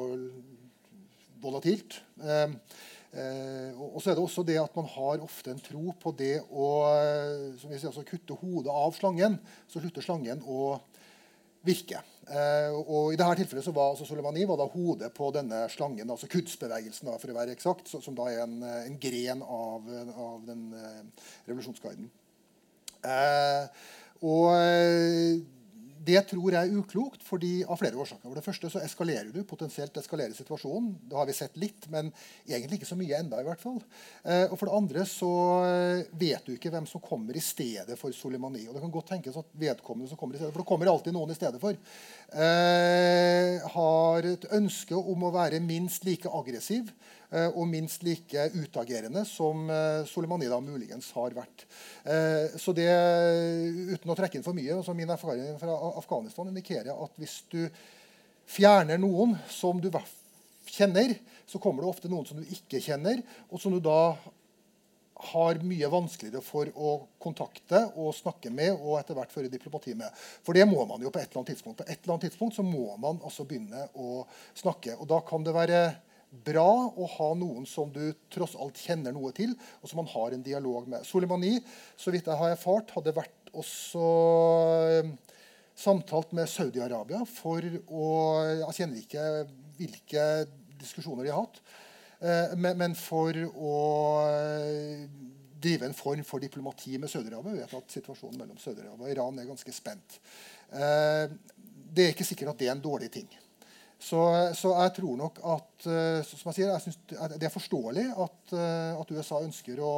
volatilt. 1.40 1.98
Og 2.20 3.96
så 3.98 4.10
er 4.10 4.14
det 4.14 4.22
også 4.22 4.44
det 4.46 4.58
at 4.60 4.74
man 4.76 4.86
har 4.92 5.22
ofte 5.24 5.50
en 5.50 5.62
tro 5.64 5.94
på 5.98 6.12
det 6.14 6.34
å 6.52 6.66
som 7.58 7.72
vi 7.72 7.78
sier, 7.80 7.88
altså 7.88 8.04
kutte 8.06 8.36
hodet 8.38 8.70
av 8.70 8.92
slangen. 8.94 9.38
Så 9.66 9.80
slutter 9.80 10.04
slangen 10.04 10.44
å 10.44 10.76
virke. 11.66 12.04
Eh, 12.30 12.70
og 12.78 13.10
I 13.10 13.18
dette 13.18 13.40
tilfellet 13.40 13.66
så 13.66 13.72
var 13.74 13.90
altså 13.90 14.06
Soleimani 14.06 14.44
var 14.46 14.60
da 14.60 14.68
hodet 14.70 15.10
på 15.16 15.32
denne 15.34 15.64
slangen, 15.72 16.12
altså 16.14 16.28
kudsbevegelsen, 16.30 17.10
for 17.18 17.32
å 17.32 17.38
være 17.40 17.56
eksakt, 17.56 17.90
som 17.90 18.14
da 18.14 18.28
er 18.30 18.44
en, 18.44 18.60
en 18.62 18.98
gren 19.02 19.42
av, 19.42 19.88
av 20.14 20.44
den 20.46 20.68
eh, 20.78 21.30
revolusjonsguiden. 21.48 22.10
Eh, 23.00 23.88
og 24.20 24.46
det 26.00 26.20
tror 26.30 26.54
jeg 26.54 26.68
er 26.68 26.78
uklokt 26.80 27.24
fordi, 27.26 27.60
av 27.68 27.76
flere 27.80 27.98
årsaker. 28.00 28.24
For 28.24 28.38
det 28.38 28.44
første 28.44 28.70
så 28.72 28.80
eskalerer 28.80 29.28
du 29.34 29.42
potensielt 29.44 29.96
eskalerer 30.00 30.32
situasjonen. 30.36 30.94
Det 31.10 31.18
har 31.18 31.28
vi 31.28 31.34
sett 31.36 31.58
litt, 31.60 31.88
men 31.92 32.08
egentlig 32.48 32.78
ikke 32.78 32.88
så 32.88 32.96
mye 32.96 33.18
enda 33.18 33.40
i 33.42 33.46
hvert 33.46 33.60
fall. 33.60 33.76
Eh, 34.24 34.46
og 34.46 34.56
For 34.56 34.70
det 34.70 34.78
andre 34.78 35.04
så 35.08 35.32
eh, 35.66 36.08
vet 36.22 36.46
du 36.46 36.54
ikke 36.54 36.72
hvem 36.72 36.88
som 36.88 37.04
kommer 37.04 37.36
i 37.36 37.44
stedet 37.44 37.98
for 38.00 38.16
Soleimani. 38.16 38.64
Og 38.68 38.76
det 38.76 38.84
kan 38.84 38.94
godt 38.94 39.10
tenkes 39.12 39.36
at 39.42 39.52
vedkommende 39.60 40.08
som 40.08 40.20
kommer 40.20 40.38
i 40.38 40.40
stedet, 40.40 40.54
for 40.54 40.64
det 40.64 40.70
kommer 40.72 40.92
alltid 40.94 41.16
noen 41.16 41.34
i 41.34 41.38
stedet 41.38 41.60
for, 41.60 41.76
eh, 41.76 43.09
har 44.20 44.30
et 44.36 44.50
ønske 44.56 44.96
om 44.96 45.26
å 45.26 45.32
være 45.34 45.62
minst 45.64 46.04
like 46.06 46.30
aggressiv 46.30 46.92
Eh, 47.30 47.46
og 47.54 47.68
minst 47.70 48.02
like 48.02 48.48
utagerende 48.58 49.22
som 49.28 49.68
eh, 49.70 50.02
Soleimani 50.10 50.48
da 50.50 50.56
muligens 50.62 51.12
har 51.14 51.34
vært. 51.36 51.62
Eh, 52.02 52.56
så 52.58 52.74
det, 52.74 52.88
uten 53.92 54.10
å 54.10 54.16
trekke 54.18 54.40
inn 54.40 54.46
for 54.46 54.56
mye, 54.56 54.74
altså 54.74 54.96
Min 54.98 55.12
erfaring 55.14 55.54
fra 55.60 55.76
Afghanistan 56.00 56.50
indikerer 56.50 56.90
at 56.90 57.14
hvis 57.22 57.36
du 57.52 57.60
fjerner 58.50 58.98
noen 58.98 59.36
som 59.46 59.78
du 59.78 59.86
kjenner, 60.66 61.14
så 61.46 61.62
kommer 61.62 61.86
det 61.86 61.92
ofte 61.92 62.10
noen 62.10 62.26
som 62.26 62.42
du 62.42 62.50
ikke 62.50 62.82
kjenner, 62.82 63.22
og 63.46 63.62
som 63.62 63.74
du 63.74 63.78
da 63.84 64.16
har 65.30 65.60
mye 65.66 65.88
vanskeligere 65.92 66.42
for 66.44 66.70
å 66.74 66.92
kontakte 67.20 67.82
og 68.00 68.14
snakke 68.16 68.52
med 68.54 68.74
og 68.74 68.98
etter 68.98 69.18
hvert 69.18 69.32
føre 69.32 69.52
diplomati 69.52 69.94
med. 69.98 70.08
For 70.44 70.56
det 70.56 70.66
må 70.68 70.84
man 70.88 71.02
jo 71.04 71.12
på 71.12 71.20
et 71.20 71.28
eller 71.28 71.42
annet 71.42 71.52
tidspunkt. 71.54 71.82
På 71.82 71.86
et 71.88 71.98
eller 71.98 72.14
annet 72.14 72.28
tidspunkt 72.28 72.56
så 72.56 72.64
må 72.66 72.94
man 73.00 73.20
altså 73.24 73.46
begynne 73.48 73.86
å 73.94 74.22
snakke. 74.58 74.96
Og 74.98 75.08
da 75.10 75.20
kan 75.26 75.44
det 75.46 75.56
være 75.56 75.82
bra 76.30 76.68
å 76.94 77.08
ha 77.16 77.32
noen 77.34 77.66
som 77.66 77.90
du 77.92 78.12
tross 78.30 78.54
alt 78.54 78.78
kjenner 78.78 79.14
noe 79.14 79.32
til, 79.36 79.56
og 79.82 79.90
som 79.90 80.00
man 80.02 80.10
har 80.12 80.34
en 80.34 80.46
dialog 80.46 80.86
med. 80.90 81.04
Soleimani 81.06 81.56
så 81.98 82.14
vidt 82.14 82.30
jeg 82.30 82.38
har 82.38 82.54
erfart, 82.54 82.94
hadde 82.94 83.16
vært 83.16 83.50
også 83.50 84.06
eh, 85.00 85.10
samtalt 85.74 86.34
med 86.36 86.50
Saudi-Arabia 86.50 87.24
for 87.28 87.64
å 87.90 88.08
Jeg 88.60 88.76
kjenner 88.78 89.02
ikke 89.02 89.26
hvilke 89.80 90.24
diskusjoner 90.80 91.26
de 91.26 91.32
har 91.32 91.42
hatt, 91.42 91.60
men, 92.20 92.76
men 92.76 92.94
for 92.98 93.36
å 93.48 93.74
eh, 94.28 95.04
drive 95.60 95.88
en 95.88 95.96
form 95.96 96.24
for 96.24 96.42
diplomati 96.42 96.98
med 97.00 97.12
Saudi-Arabia. 97.12 97.54
Vi 97.54 97.62
vet 97.62 97.76
at 97.78 97.94
situasjonen 97.96 98.40
mellom 98.40 98.58
Saudi-Arabia 98.60 99.06
og 99.06 99.12
Iran 99.12 99.40
er 99.40 99.48
ganske 99.48 99.72
spent. 99.76 100.18
Det 100.70 102.04
er 102.04 102.12
ikke 102.12 102.24
sikkert 102.28 102.52
at 102.52 102.60
det 102.60 102.68
er 102.68 102.76
en 102.76 102.84
dårlig 102.84 103.10
ting. 103.12 103.28
Så, 104.00 104.20
så, 104.56 104.72
jeg 104.80 104.92
tror 104.96 105.16
nok 105.20 105.38
at 105.44 105.86
eh, 105.92 106.20
som 106.24 106.48
jeg 106.48 106.56
sier, 106.56 106.70
jeg 106.70 106.84
synes 106.86 106.98
Det 107.36 107.44
er 107.44 107.52
forståelig 107.52 108.06
at, 108.24 108.54
eh, 108.56 108.92
at, 108.96 109.10
USA 109.12 109.42
ønsker 109.44 109.82
å 109.84 109.92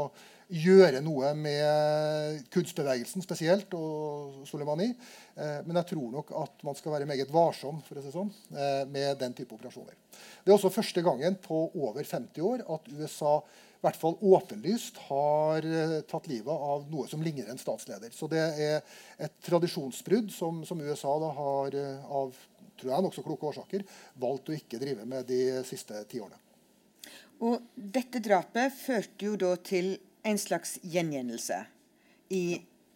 gjøre 0.52 1.00
noe 1.04 1.32
med 1.38 2.42
kunstbevegelsen 2.52 3.24
spesielt, 3.24 3.72
og 3.74 4.44
Soleimani. 4.48 4.90
Eh, 4.92 5.58
men 5.66 5.80
jeg 5.80 5.92
tror 5.94 6.12
nok 6.12 6.32
at 6.42 6.62
man 6.66 6.78
skal 6.78 6.96
være 6.96 7.08
meget 7.08 7.32
varsom 7.32 7.80
for 7.86 7.98
å 7.98 8.04
si 8.04 8.12
sånn, 8.14 8.30
med 8.92 9.18
den 9.20 9.36
type 9.36 9.56
operasjoner. 9.56 9.96
Det 10.44 10.52
er 10.52 10.56
også 10.58 10.72
første 10.74 11.02
gangen 11.04 11.38
på 11.40 11.64
over 11.72 12.04
50 12.04 12.46
år 12.46 12.64
at 12.76 12.88
USA 12.92 13.38
i 13.42 13.82
hvert 13.82 13.98
fall 13.98 14.14
åpenlyst 14.22 15.00
har 15.08 15.64
tatt 16.06 16.28
livet 16.30 16.54
av 16.54 16.84
noe 16.92 17.08
som 17.10 17.24
ligner 17.24 17.48
en 17.50 17.58
statsleder. 17.58 18.12
Så 18.14 18.28
det 18.30 18.42
er 18.62 18.76
et 19.18 19.34
tradisjonsbrudd 19.42 20.30
som, 20.30 20.60
som 20.68 20.84
USA 20.86 21.16
da 21.18 21.32
har 21.34 21.78
av 22.06 22.36
tror 22.82 22.94
jeg 22.94 23.06
nokså 23.06 23.24
kloke 23.24 23.48
årsaker, 23.50 23.84
valgt 24.20 24.50
å 24.50 24.56
ikke 24.56 24.80
drive 24.82 25.06
med 25.08 25.28
de 25.28 25.42
siste 25.66 26.02
ti 26.10 26.20
årene. 26.22 26.38
Og 27.42 27.62
dette 27.74 28.22
drapet 28.22 28.74
førte 28.74 29.26
jo 29.26 29.36
da 29.38 29.54
til 29.66 29.96
en 30.22 30.38
slags 30.38 30.76
gjengjeldelse 30.82 31.58
i, 32.32 32.44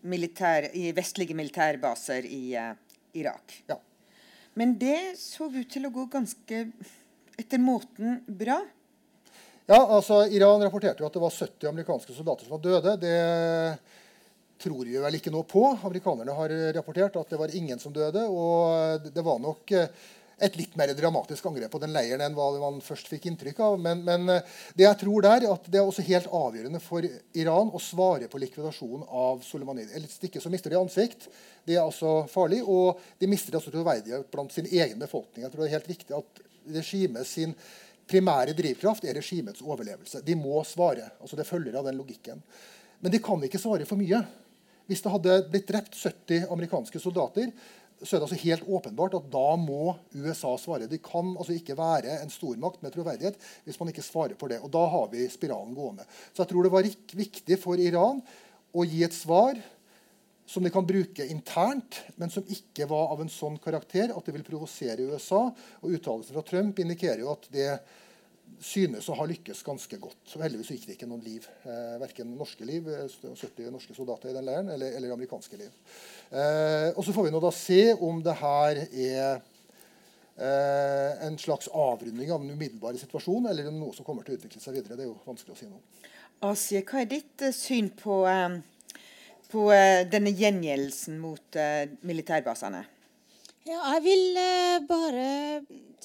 militær, 0.06 0.70
i 0.76 0.92
vestlige 0.96 1.36
militærbaser 1.36 2.28
i 2.28 2.42
uh, 2.56 2.72
Irak. 3.18 3.58
Ja. 3.66 3.80
Men 4.56 4.76
det 4.78 5.18
så 5.20 5.50
ut 5.50 5.68
til 5.72 5.88
å 5.88 5.92
gå 5.92 6.06
ganske 6.12 6.62
etter 7.36 7.60
måten 7.60 8.22
bra. 8.26 8.62
Ja, 9.66 9.80
altså 9.82 10.22
Iran 10.30 10.62
rapporterte 10.62 11.02
jo 11.02 11.08
at 11.08 11.16
det 11.16 11.22
var 11.24 11.34
70 11.34 11.68
amerikanske 11.68 12.14
soldater 12.14 12.46
som 12.46 12.54
var 12.56 12.64
døde. 12.64 12.94
Det 13.02 13.16
tror 14.62 14.86
vi 14.86 14.96
vel 15.02 15.18
ikke 15.18 15.32
noe 15.34 15.44
på. 15.48 15.64
Amerikanerne 15.84 16.36
har 16.38 16.54
rapportert 16.76 17.18
at 17.20 17.32
det 17.32 17.40
var 17.40 17.54
ingen 17.58 17.82
som 17.82 17.92
døde. 17.92 18.22
Og 18.30 19.10
det 19.10 19.24
var 19.26 19.42
nok 19.42 19.74
eh, 19.76 19.90
et 20.36 20.56
litt 20.58 20.74
mer 20.76 20.90
dramatisk 20.92 21.46
angrep 21.48 21.70
på 21.72 21.80
den 21.80 21.94
leiren 21.94 22.20
enn 22.20 22.34
hva 22.36 22.50
man 22.60 22.82
først 22.84 23.08
fikk 23.08 23.24
inntrykk 23.30 23.60
av. 23.64 23.78
Men, 23.80 24.02
men 24.04 24.28
eh, 24.34 24.56
det 24.76 24.84
jeg 24.84 25.00
tror 25.00 25.24
der, 25.24 25.46
at 25.48 25.70
det 25.72 25.80
er 25.80 25.88
også 25.88 26.04
helt 26.04 26.28
avgjørende 26.28 26.80
for 26.84 27.06
Iran 27.40 27.72
å 27.72 27.80
svare 27.80 28.28
på 28.28 28.40
likvidasjonen 28.42 29.06
av 29.08 29.40
Soleimani. 29.46 29.86
Et 29.96 30.10
stikke 30.12 30.42
så 30.42 30.52
mister 30.52 30.74
de 30.74 30.80
ansikt. 30.80 31.30
Det 31.64 31.78
er 31.78 31.84
altså 31.86 32.26
farlig. 32.32 32.60
Og 32.68 33.00
de 33.20 33.30
mister 33.32 33.56
altså 33.56 33.72
troverdighet 33.72 34.28
blant 34.32 34.52
sin 34.52 34.68
egen 34.68 35.00
befolkning. 35.00 35.46
Jeg 35.46 35.54
tror 35.54 35.64
det 35.64 35.70
er 35.70 35.78
helt 35.78 35.92
riktig 35.94 36.18
at 36.18 36.44
regimet 36.76 37.30
sin 37.30 37.56
primære 38.06 38.54
drivkraft 38.58 39.06
er 39.08 39.16
regimets 39.16 39.64
overlevelse. 39.64 40.20
De 40.26 40.36
må 40.38 40.60
svare. 40.68 41.14
altså 41.20 41.40
Det 41.40 41.48
følger 41.48 41.80
av 41.80 41.88
den 41.88 41.96
logikken. 41.96 42.44
Men 43.00 43.12
de 43.12 43.24
kan 43.24 43.40
ikke 43.44 43.60
svare 43.62 43.88
for 43.88 43.96
mye. 43.96 44.20
Hvis 44.86 45.02
det 45.02 45.10
hadde 45.10 45.40
blitt 45.50 45.66
drept 45.66 45.96
70 45.98 46.46
amerikanske 46.52 47.00
soldater, 47.02 47.50
så 48.02 48.16
er 48.16 48.20
det 48.20 48.26
altså 48.26 48.38
helt 48.42 48.66
åpenbart 48.68 49.14
at 49.16 49.28
da 49.32 49.44
må 49.60 49.94
USA 50.12 50.52
svare. 50.60 50.88
De 50.90 50.98
kan 51.00 51.32
altså 51.36 51.54
ikke 51.56 51.76
være 51.78 52.18
en 52.20 52.32
stormakt 52.32 52.82
med 52.84 52.92
troverdighet 52.92 53.38
hvis 53.64 53.78
man 53.80 53.92
ikke 53.92 54.04
svarer 54.04 54.36
på 54.36 54.50
det. 54.52 54.60
Og 54.60 54.72
da 54.74 54.82
har 54.92 55.08
vi 55.12 55.24
spiralen 55.32 55.72
gående. 55.76 56.04
Så 56.32 56.42
jeg 56.42 56.52
tror 56.52 56.66
det 56.66 56.74
var 56.74 56.90
viktig 57.16 57.58
for 57.62 57.80
Iran 57.80 58.20
å 58.76 58.84
gi 58.84 59.00
et 59.06 59.16
svar 59.16 59.56
som 60.46 60.62
de 60.62 60.70
kan 60.70 60.86
bruke 60.86 61.24
internt, 61.26 62.02
men 62.20 62.30
som 62.30 62.46
ikke 62.46 62.86
var 62.90 63.10
av 63.14 63.22
en 63.24 63.32
sånn 63.32 63.56
karakter 63.62 64.12
at 64.14 64.28
det 64.28 64.34
vil 64.36 64.46
provosere 64.46 65.08
USA. 65.10 65.48
Og 65.82 65.96
Uttalelsen 65.96 66.36
fra 66.36 66.44
Trump 66.46 66.78
indikerer 66.78 67.24
jo 67.24 67.32
at 67.32 67.48
det 67.50 67.70
synes 68.62 69.08
å 69.10 69.16
ha 69.18 69.26
lykkes 69.28 69.62
ganske 69.66 69.98
godt. 70.00 70.22
Så 70.28 70.40
heldigvis 70.40 70.72
gikk 70.72 70.86
det 70.88 70.96
ikke 70.96 71.08
noen 71.10 71.24
liv. 71.24 71.46
Eh, 71.66 71.96
verken 72.00 72.32
norske 72.38 72.66
liv, 72.66 72.88
70 73.22 73.70
norske 73.74 73.96
soldater 73.96 74.30
i 74.30 74.36
den 74.36 74.46
leiren, 74.48 74.70
eller, 74.72 74.96
eller 74.96 75.12
amerikanske 75.14 75.60
liv. 75.60 75.74
Eh, 76.30 76.88
og 76.94 77.04
Så 77.04 77.14
får 77.16 77.28
vi 77.28 77.34
nå 77.34 77.42
da 77.42 77.52
se 77.54 77.82
om 77.94 78.22
det 78.24 78.36
her 78.40 78.80
er 78.86 79.42
eh, 80.36 81.26
en 81.26 81.38
slags 81.40 81.68
avrunding 81.68 82.32
av 82.32 82.44
den 82.44 82.56
umiddelbare 82.56 83.00
situasjonen, 83.02 83.50
eller 83.52 83.70
noe 83.74 83.94
som 83.96 84.08
kommer 84.08 84.26
til 84.26 84.36
å 84.36 84.40
utvikle 84.40 84.62
seg 84.62 84.78
videre. 84.78 84.96
Det 84.96 85.06
er 85.06 85.12
jo 85.12 85.20
vanskelig 85.26 85.56
å 85.56 85.60
si 85.60 85.70
noe. 85.70 85.84
Asie, 86.46 86.84
hva 86.84 87.00
er 87.00 87.08
ditt 87.08 87.46
uh, 87.46 87.52
syn 87.54 87.88
på, 87.96 88.18
uh, 88.28 88.58
på 89.48 89.70
uh, 89.72 90.04
denne 90.04 90.34
gjengjeldelsen 90.36 91.16
mot 91.20 91.60
militærbasene? 92.04 92.82
Ja, 93.66 93.80
jeg 93.96 94.02
vil 94.04 94.36
bare 94.86 95.24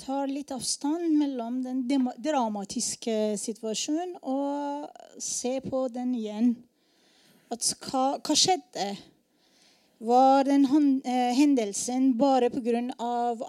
ta 0.02 0.24
litt 0.26 0.52
avstand 0.54 1.14
mellom 1.20 1.62
den 1.64 1.84
dramatiske 2.18 3.38
situasjonen 3.38 4.16
og 4.22 4.90
ser 5.22 5.62
på 5.66 5.86
den 5.94 6.16
igjen. 6.18 6.54
At 7.52 7.66
hva, 7.86 8.18
hva 8.18 8.36
skjedde? 8.38 8.88
Var 10.02 10.48
den 10.48 10.66
eh, 11.06 11.34
hendelsen 11.38 12.16
bare 12.18 12.50
pga. 12.50 12.82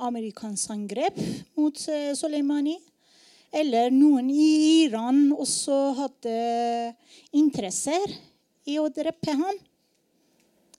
amerikansk 0.04 0.70
angrep 0.74 1.16
mot 1.56 1.76
eh, 1.88 2.12
Soleimani? 2.14 2.76
Eller 3.52 3.90
noen 3.92 4.28
i 4.32 4.84
Iran 4.84 5.30
også 5.32 5.78
hadde 5.96 6.36
interesser 7.32 8.04
i 8.68 8.78
å 8.80 8.88
drepe 8.88 9.32
ham? 9.36 9.56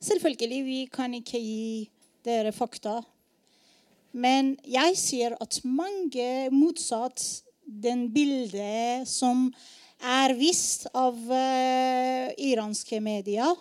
Selvfølgelig, 0.04 0.62
vi 0.66 0.80
kan 0.92 1.14
ikke 1.14 1.40
gi 1.40 1.90
dere 2.26 2.52
fakta. 2.52 3.02
Men 4.14 4.54
jeg 4.70 4.98
sier 5.00 5.34
at 5.42 5.60
mange, 5.66 6.50
motsatt 6.54 7.24
den 7.66 8.08
bildet 8.14 9.10
som 9.10 9.48
er 10.04 10.36
vist 10.38 10.86
av 10.94 11.16
uh, 11.18 12.30
iranske 12.38 13.00
medier, 13.02 13.58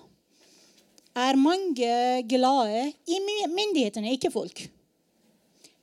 er 1.12 1.37
mange 1.37 1.95
glade 2.29 2.87
i 3.05 3.19
myndighetene, 3.53 4.15
ikke 4.17 4.33
folk. 4.33 4.65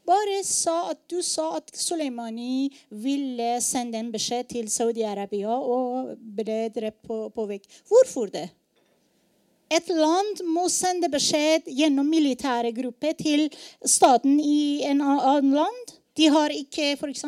Bare 0.09 0.39
sa 0.45 0.89
at 0.89 1.01
du 1.11 1.19
sa 1.21 1.51
at 1.59 1.69
Soleimani 1.77 2.69
ville 2.89 3.49
sende 3.61 3.99
en 3.99 4.09
beskjed 4.13 4.49
til 4.55 4.69
Saudi-Arabia 4.73 5.53
og 5.53 6.15
ble 6.17 6.63
drept 6.73 7.03
på, 7.05 7.27
på 7.29 7.45
vei. 7.49 7.59
Hvorfor 7.89 8.31
det? 8.33 8.47
Et 9.69 9.89
land 9.93 10.41
må 10.49 10.65
sende 10.73 11.11
beskjed 11.13 11.67
gjennom 11.69 12.07
militære 12.09 12.71
grupper 12.73 13.13
til 13.19 13.45
staten 13.85 14.39
i 14.41 14.81
en 14.89 15.03
annen 15.05 15.53
land. 15.53 15.93
De 16.17 16.29
har 16.33 16.49
ikke 16.51 16.95
f.eks. 16.97 17.25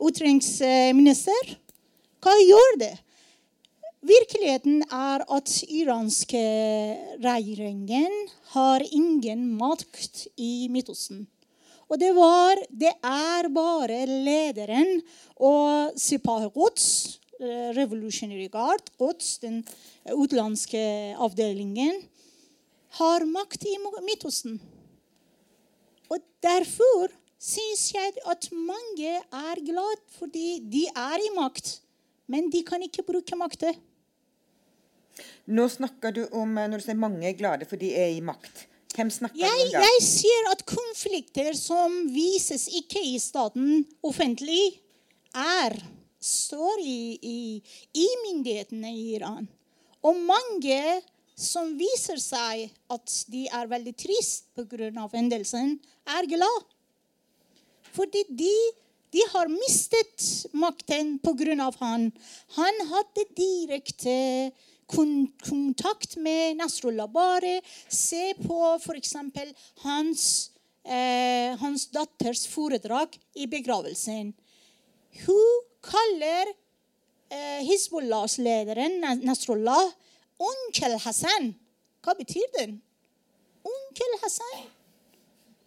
utenriksminister. 0.00 1.56
Hva 2.22 2.36
gjør 2.40 2.78
det? 2.80 2.94
Virkeligheten 4.02 4.80
er 4.88 5.22
at 5.30 5.52
iranske 5.68 6.40
regjeringen 7.22 8.16
har 8.56 8.82
ingen 8.88 9.44
makt 9.60 10.24
i 10.40 10.66
Midtøsten. 10.72 11.26
Og 11.92 12.00
det, 12.00 12.10
var, 12.16 12.58
det 12.70 12.90
er 13.04 13.50
bare 13.52 14.00
lederen 14.08 14.96
og 15.36 15.92
Sipah 16.00 16.48
Quds, 16.54 17.20
Revolutionary 17.76 18.48
Guard, 18.52 18.92
Quds, 18.98 19.38
den 19.42 19.62
utenlandske 20.06 20.82
avdelingen, 21.18 22.02
har 22.98 23.24
makt 23.28 23.64
i 23.66 23.76
Midtøsten. 24.04 24.60
Og 26.12 26.20
derfor 26.44 27.12
syns 27.42 27.88
jeg 27.94 28.12
at 28.28 28.50
mange 28.54 29.14
er 29.18 29.62
glad 29.66 30.02
fordi 30.18 30.60
de 30.70 30.84
er 30.90 31.22
i 31.22 31.32
makt, 31.34 31.80
men 32.30 32.50
de 32.52 32.62
kan 32.66 32.82
ikke 32.84 33.04
bruke 33.06 33.38
makta. 33.38 33.72
Nå 35.50 35.64
snakker 35.68 36.14
du 36.14 36.22
om 36.38 36.54
eh, 36.56 36.68
når 36.70 36.80
du 36.80 36.86
sier 36.86 36.98
mange 36.98 37.26
er 37.28 37.36
glade 37.36 37.66
for 37.68 37.80
de 37.80 37.90
er 37.98 38.14
i 38.14 38.22
makt. 38.24 38.68
Hvem 38.92 39.10
snakker 39.12 39.40
jeg, 39.40 39.48
du 39.48 39.64
om 39.64 39.74
da? 39.74 39.82
Jeg 39.88 40.04
sier 40.04 40.48
at 40.52 40.64
konflikter 40.68 41.52
som 41.56 41.94
vises 42.12 42.68
ikke 42.80 43.00
i 43.08 43.16
staten 43.20 43.82
offentlig, 44.04 44.78
er, 45.32 45.78
står 46.22 46.80
i, 46.80 47.18
i, 47.22 47.40
i 47.98 48.06
myndighetene 48.26 48.92
i 48.94 49.08
Iran. 49.16 49.48
Og 50.02 50.18
mange 50.18 51.02
som 51.38 51.72
viser 51.78 52.20
seg 52.22 52.68
at 52.92 53.14
de 53.32 53.46
er 53.48 53.70
veldig 53.70 53.94
trist 53.98 54.50
pga. 54.56 55.08
hendelsen, 55.12 55.78
er 56.06 56.28
glad. 56.30 56.68
Fordi 57.92 58.24
de, 58.28 58.52
de 59.12 59.24
har 59.32 59.50
mistet 59.52 60.52
makten 60.52 61.18
pga. 61.22 61.70
han. 61.80 62.12
Han 62.58 62.86
hadde 62.92 63.26
direkte 63.36 64.52
kontakt 64.92 66.16
med 66.16 66.56
Nasrullah. 66.56 67.08
Bare 67.08 67.60
se 67.88 68.34
på 68.36 68.76
f.eks. 68.76 69.14
Hans, 69.82 70.50
eh, 70.84 71.56
hans 71.58 71.88
datters 71.88 72.46
foredrag 72.46 73.18
i 73.34 73.46
begravelsen. 73.46 74.34
Hun 75.26 75.71
kaller 75.82 76.52
eh, 77.32 77.60
Hizbollahs 77.66 78.38
lederen 78.38 79.00
Nasrullah 79.26 79.90
onkel 80.38 80.98
Hassan. 81.04 81.52
Hva 82.02 82.14
betyr 82.18 82.48
den? 82.58 82.78
Onkel 83.62 84.18
Hassan. 84.22 84.66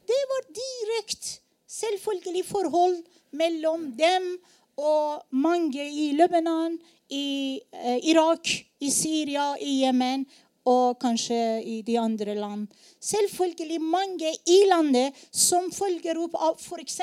Det 0.05 0.21
var 0.31 0.47
direkte 0.53 1.39
selvfølgelig 1.67 2.45
forhold 2.45 2.97
mellom 3.35 3.91
dem 3.97 4.35
og 4.75 5.23
mange 5.31 5.83
i 5.87 6.11
Lebanon, 6.15 6.75
i 7.09 7.59
eh, 7.71 7.99
Irak, 8.11 8.49
i 8.79 8.89
Syria, 8.91 9.53
i 9.61 9.81
Jemen 9.83 10.25
og 10.65 10.97
kanskje 10.99 11.61
i 11.61 11.81
de 11.85 11.97
andre 12.01 12.35
land. 12.35 12.65
Selvfølgelig 12.99 13.81
mange 13.81 14.31
i 14.49 14.59
landet 14.69 15.13
som 15.31 15.69
følger 15.71 16.17
opp 16.23 16.35
av 16.35 16.57
f.eks. 16.57 16.99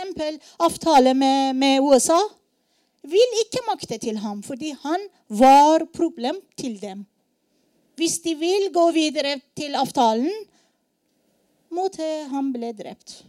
avtale 0.59 1.14
med, 1.14 1.55
med, 1.57 1.81
USA, 1.81 2.18
vil 3.09 3.41
ikke 3.43 3.65
makte 3.67 3.99
til 4.03 4.21
ham 4.23 4.43
fordi 4.47 4.73
han 4.85 5.09
var 5.29 5.87
problem 5.95 6.38
til 6.59 6.79
dem. 6.83 7.05
Hvis 7.99 8.21
de 8.25 8.35
vil 8.38 8.71
gå 8.73 8.87
videre 8.95 9.37
til 9.59 9.77
avtalen, 9.77 10.33
måtte 11.73 12.07
han 12.33 12.51
bli 12.55 12.73
drept. 12.77 13.23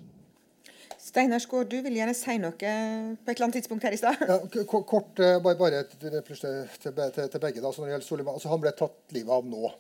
Steinar 1.03 1.41
Skaar, 1.43 1.65
du 1.67 1.75
vil 1.83 1.97
gjerne 1.97 2.13
si 2.15 2.38
noe 2.39 2.55
på 2.55 2.65
et 2.65 3.33
eller 3.33 3.45
annet 3.45 3.57
tidspunkt 3.59 3.83
her 3.83 3.95
i 3.95 3.99
stad? 3.99 4.21
Ja, 4.23 4.38
kort, 4.63 5.19
eh, 5.19 5.36
bare, 5.43 5.57
bare 5.59 5.81
til, 5.91 6.15
til, 6.23 6.38
til, 6.79 6.93
begge. 6.95 7.59
Da, 7.59 7.67
når 7.67 7.89
det 7.89 7.91
gjelder 7.91 8.05
Soliman, 8.07 8.38
altså 8.38 8.53
Han 8.53 8.62
ble 8.63 8.71
tatt 8.77 9.15
livet 9.17 9.33
av 9.36 9.49
nå. 9.49 9.73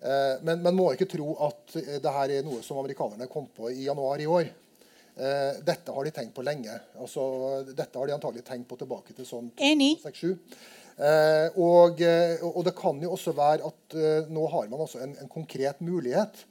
Eh, 0.00 0.40
men 0.48 0.64
man 0.64 0.76
må 0.78 0.88
ikke 0.94 1.10
tro 1.12 1.34
at 1.46 1.76
eh, 1.82 1.98
det 2.00 2.14
her 2.16 2.32
er 2.38 2.46
noe 2.48 2.64
som 2.64 2.80
amerikanerne 2.80 3.28
kom 3.28 3.50
på 3.52 3.68
i 3.74 3.84
januar 3.84 4.24
i 4.24 4.30
år. 4.40 4.48
Eh, 5.14 5.60
dette 5.66 5.92
har 5.94 6.06
de 6.06 6.14
tenkt 6.14 6.34
på 6.34 6.46
lenge. 6.46 6.78
Altså, 6.98 7.26
dette 7.70 7.98
har 7.98 8.08
de 8.08 8.16
antagelig 8.16 8.46
tenkt 8.46 8.68
på 8.70 8.78
tilbake 8.80 9.14
til 9.14 9.28
sånn 9.28 9.52
2006-2007. 9.60 10.34
Eh, 10.94 11.46
og, 11.58 12.00
eh, 12.06 12.42
og, 12.46 12.62
det 12.66 12.74
kan 12.78 12.98
jo 13.02 13.14
også 13.16 13.34
være 13.34 13.66
at 13.66 13.96
nå 14.30 14.48
har 14.52 14.68
man 14.70 14.84
også 14.84 15.00
en, 15.02 15.16
en 15.22 15.30
konkret 15.30 15.80
mulighet 15.82 16.44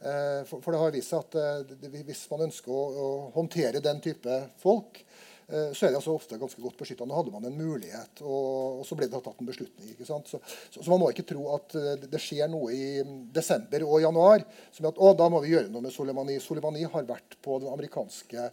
Eh, 0.00 0.44
for, 0.48 0.62
for, 0.64 0.72
det 0.72 0.80
har 0.80 0.92
vist 0.94 1.12
seg 1.12 1.26
at 1.26 1.34
eh, 1.36 1.90
hvis 2.06 2.22
man 2.30 2.46
ønsker 2.46 2.72
å, 2.72 2.84
å 2.88 3.08
håndtere 3.34 3.82
den 3.84 3.98
type 4.00 4.36
folk, 4.62 4.96
eh, 4.96 5.09
så 5.50 5.86
er 5.86 5.90
det 5.90 5.98
altså 5.98 6.14
ofte 6.14 6.38
ganske 6.38 6.62
godt 6.62 6.78
beskytta. 6.78 7.06
Nå 7.08 7.16
hadde 7.16 7.32
man 7.34 7.46
en 7.48 7.56
mulighet, 7.58 8.22
og, 8.22 8.80
og, 8.80 8.82
så 8.86 8.98
ble 8.98 9.08
det 9.10 9.20
tatt 9.24 9.40
en 9.42 9.48
beslutning. 9.50 9.92
ikke 9.94 10.08
sant? 10.08 10.30
Så, 10.30 10.38
så, 10.46 10.78
så, 10.78 10.88
man 10.88 11.02
må 11.02 11.10
ikke 11.10 11.26
tro 11.30 11.48
at 11.56 11.74
det 12.04 12.20
skjer 12.22 12.50
noe 12.52 12.70
i 12.74 13.04
desember 13.34 13.86
og 13.88 14.02
januar 14.04 14.44
som 14.70 14.90
at 14.90 15.00
å, 15.00 15.14
da 15.18 15.30
må 15.32 15.42
vi 15.44 15.54
gjøre 15.54 15.72
noe 15.72 15.84
med 15.84 15.94
Soleimani. 15.94 16.38
Soleimani 16.42 16.86
har 16.86 17.08
vært 17.08 17.38
på 17.42 17.58
den 17.62 17.72
amerikanske 17.72 18.50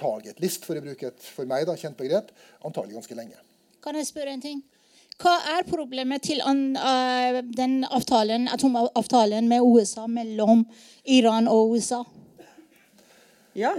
target 0.00 0.40
list, 0.42 0.66
for 0.66 0.78
å 0.78 0.84
bruke 0.84 1.10
et 1.10 1.30
for 1.36 1.48
meg 1.48 1.66
da, 1.68 1.76
kjent 1.78 1.98
begrep, 1.98 2.32
antagelig 2.66 2.98
ganske 2.98 3.18
lenge. 3.18 3.40
Kan 3.84 3.96
jeg 3.98 4.08
spørre 4.10 4.34
en 4.34 4.44
ting? 4.44 4.60
Hva 5.20 5.34
er 5.52 5.66
problemet 5.68 6.24
til 6.24 6.40
uh, 6.40 7.40
den 7.44 7.82
avtalen, 7.84 8.48
atomavtalen 8.48 9.50
med 9.50 9.66
USA 9.66 10.06
mellom 10.08 10.64
Iran 11.04 11.48
og 11.50 11.74
USA? 11.76 12.00
Ja. 13.58 13.74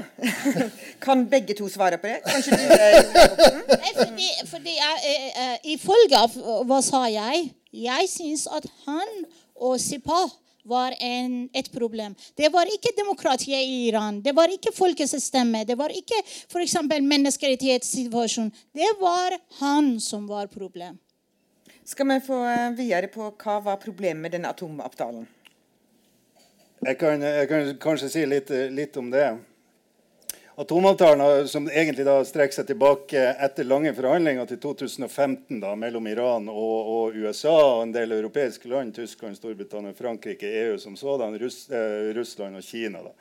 kan 1.06 1.24
begge 1.30 1.56
to 1.56 1.70
svare 1.72 1.98
på 1.98 2.08
det? 2.08 2.20
Kanskje 2.26 2.58
du 2.60 2.64
uh, 2.72 3.86
fordi, 3.96 4.30
fordi 4.52 4.76
jeg, 4.76 5.18
uh, 5.38 5.58
Ifølge 5.74 6.20
av 6.20 6.38
hva 6.68 6.82
sa 6.84 7.06
jeg? 7.12 7.50
Jeg 7.72 8.10
syns 8.12 8.48
at 8.52 8.68
han 8.86 9.22
og 9.56 9.80
Sipa 9.80 10.26
var 10.68 10.94
en, 11.00 11.50
et 11.54 11.72
problem. 11.74 12.16
Det 12.38 12.50
var 12.54 12.70
ikke 12.70 12.94
demokratiet 12.98 13.64
i 13.64 13.88
Iran. 13.88 14.22
Det 14.22 14.34
var 14.36 14.52
ikke 14.52 14.74
folkets 14.76 15.16
stemme. 15.24 15.64
Det 15.66 15.78
var 15.78 15.94
ikke 15.94 16.20
f.eks. 16.26 16.76
menneskerettighetssituasjonen. 16.86 18.52
Det 18.74 18.92
var 19.00 19.38
han 19.62 19.96
som 20.00 20.28
var 20.30 20.52
problem. 20.52 21.00
Skal 21.84 22.08
vi 22.08 22.20
få 22.24 22.38
eh, 22.46 22.72
videre 22.78 23.10
på 23.12 23.32
hva 23.42 23.60
var 23.66 23.80
problemet 23.82 24.22
med 24.22 24.36
denne 24.36 24.52
atomavtalen? 24.54 25.26
Jeg 26.82 26.98
kan, 26.98 27.22
jeg 27.22 27.48
kan 27.50 27.72
kanskje 27.82 28.10
si 28.10 28.26
litt, 28.26 28.50
litt, 28.74 28.96
om 28.98 29.10
det. 29.14 29.26
Atomavtalen 30.62 31.48
som 31.48 31.70
egentlig 31.70 32.04
da 32.06 32.20
strekker 32.22 32.60
seg 32.60 32.68
tilbake 32.70 33.22
etter 33.42 33.66
lange 33.66 33.96
forhandlinger 33.98 34.46
til 34.46 34.60
2015 34.62 35.58
da, 35.58 35.72
mellom 35.74 36.06
Iran 36.12 36.46
og, 36.54 36.76
og, 36.92 37.18
USA 37.18 37.56
og 37.56 37.80
en 37.88 37.94
del 37.96 38.14
europeiske 38.14 38.70
land, 38.70 38.94
Tyskland, 38.94 39.40
Storbritannia, 39.40 39.96
Frankrike, 39.98 40.46
EU 40.62 40.76
som 40.78 40.94
sådan, 41.00 41.40
Russ, 41.42 41.64
eh, 41.74 42.12
Russland 42.14 42.60
og 42.60 42.68
Kina. 42.68 43.02
Da. 43.02 43.16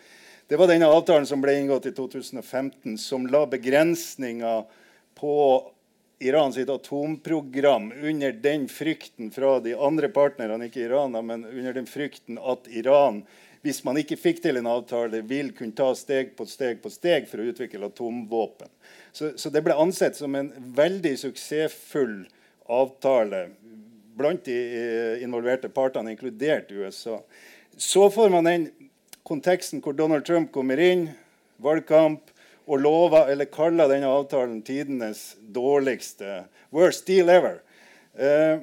Det 0.53 0.59
var 0.61 0.69
denne 0.69 0.91
avtalen 0.93 1.25
som 1.31 1.41
ble 1.41 1.55
inngått 1.63 1.89
i 1.89 1.95
2015, 1.97 2.99
som 3.01 3.25
la 3.33 3.47
begrensninger 3.49 4.67
på 5.17 5.33
Iran 6.21 6.53
sitt 6.53 6.69
atomprogram 6.69 7.93
under 7.97 8.33
den 8.33 8.67
frykten 8.69 9.31
fra 9.33 9.55
de 9.65 9.73
andre 9.75 10.11
partnerne, 10.13 10.67
ikke 10.69 10.85
Iran, 10.85 11.17
men 11.27 11.47
under 11.49 11.79
den 11.79 11.89
frykten 11.89 12.37
at 12.39 12.69
Iran 12.69 13.23
hvis 13.61 13.83
man 13.85 13.99
ikke 14.01 14.17
fikk 14.17 14.39
til 14.41 14.57
en 14.57 14.69
avtale, 14.71 15.21
vil 15.29 15.51
kunne 15.57 15.77
ta 15.77 15.91
steg 15.97 16.33
på 16.37 16.47
steg 16.49 16.81
på 16.81 16.93
steg 16.93 17.27
for 17.29 17.43
å 17.43 17.49
utvikle 17.51 17.91
atomvåpen. 17.91 18.71
Så, 19.13 19.35
så 19.37 19.53
det 19.53 19.61
ble 19.67 19.77
ansett 19.77 20.17
som 20.17 20.37
en 20.37 20.49
veldig 20.77 21.13
suksessfull 21.21 22.23
avtale 22.71 23.43
blant 24.17 24.45
de 24.49 24.57
eh, 24.57 25.25
involverte 25.25 25.69
partene, 25.73 26.15
inkludert 26.15 26.73
USA. 26.73 27.19
Så 27.77 28.09
får 28.13 28.33
man 28.33 28.49
den 28.49 28.67
konteksten 29.29 29.85
hvor 29.85 29.97
Donald 29.97 30.25
Trump 30.25 30.53
kommer 30.55 30.81
inn, 30.81 31.11
valgkamp, 31.61 32.30
og 32.71 32.79
lova, 32.79 33.25
eller 33.33 33.51
kaller 33.51 33.91
denne 33.91 34.11
avtalen 34.11 34.61
tidenes 34.63 35.33
dårligste 35.43 36.45
Worst 36.71 37.09
deal 37.09 37.33
ever. 37.35 37.57
Eh, 38.15 38.61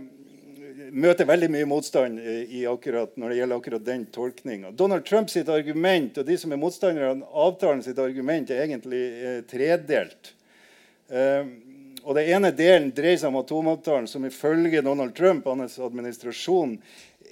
møter 0.96 1.28
veldig 1.28 1.50
mye 1.52 1.67
motstand 1.67 2.22
i 2.24 2.63
akkurat, 2.70 3.17
når 3.20 3.34
det 3.34 3.39
gjelder 3.41 3.60
akkurat 3.60 3.86
den 3.86 4.06
tolkninga. 4.15 4.72
Donald 4.72 5.04
Trumps 5.06 5.36
argument 5.38 6.17
og 6.17 6.28
de 6.28 6.38
som 6.39 6.54
er 6.56 6.62
motstandere 6.62 7.12
av 7.12 7.26
avtalen 7.48 7.84
sitt 7.84 8.00
argument, 8.00 8.52
er 8.52 8.63
egentlig 8.63 9.04
eh, 9.20 9.41
tredelt. 9.50 10.32
Eh, 11.12 11.43
og 12.08 12.15
Det 12.15 12.24
ene 12.32 12.54
delen 12.56 12.93
dreier 12.96 13.20
seg 13.20 13.34
om 13.34 13.41
atomavtalen, 13.41 14.08
som 14.08 14.24
ifølge 14.24 14.86
Donald 14.86 15.15
Trump 15.17 15.48
og 15.48 15.60
hans 15.60 15.76
administrasjon 15.84 16.78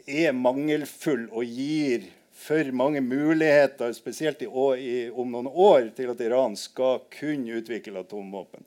er 0.05 0.35
mangelfull 0.35 1.29
og 1.31 1.47
gir 1.47 2.09
for 2.35 2.71
mange 2.71 3.01
muligheter, 3.01 3.93
spesielt 3.93 4.41
i, 4.41 4.49
i, 4.77 5.09
om 5.09 5.31
noen 5.31 5.47
år, 5.47 5.87
til 5.95 6.11
at 6.11 6.21
Iran 6.21 6.57
skal 6.59 6.99
kunne 7.15 7.61
utvikle 7.61 8.03
atomvåpen. 8.03 8.65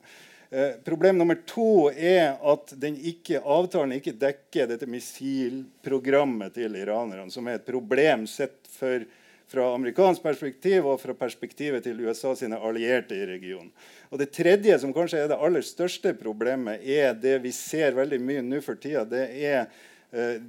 Eh, 0.49 0.71
problem 0.85 1.17
nummer 1.17 1.37
to 1.45 1.91
er 1.93 2.39
at 2.41 2.73
ikke, 2.81 3.37
avtalen 3.37 3.93
ikke 3.99 4.15
dekker 4.17 4.71
dette 4.71 4.89
missilprogrammet 4.89 6.55
til 6.57 6.79
iranerne, 6.79 7.29
som 7.29 7.45
er 7.45 7.59
et 7.59 7.67
problem 7.67 8.25
sett 8.25 8.57
for, 8.73 9.05
fra 9.49 9.67
amerikansk 9.75 10.25
perspektiv 10.25 10.89
og 10.89 10.97
fra 11.03 11.13
perspektivet 11.13 11.85
til 11.85 12.01
USA 12.01 12.33
sine 12.37 12.57
allierte 12.57 13.13
i 13.13 13.29
regionen. 13.29 13.69
Og 14.09 14.17
Det 14.17 14.31
tredje, 14.33 14.79
som 14.81 14.93
kanskje 14.93 15.21
er 15.21 15.29
det 15.29 15.37
aller 15.37 15.61
største 15.61 16.15
problemet, 16.17 16.81
er 16.81 17.13
det 17.13 17.37
vi 17.45 17.53
ser 17.53 17.93
veldig 18.01 18.19
mye 18.19 18.41
nå 18.49 18.65
for 18.65 18.81
tida. 18.81 19.05
Det 19.05 19.27
er 19.45 19.69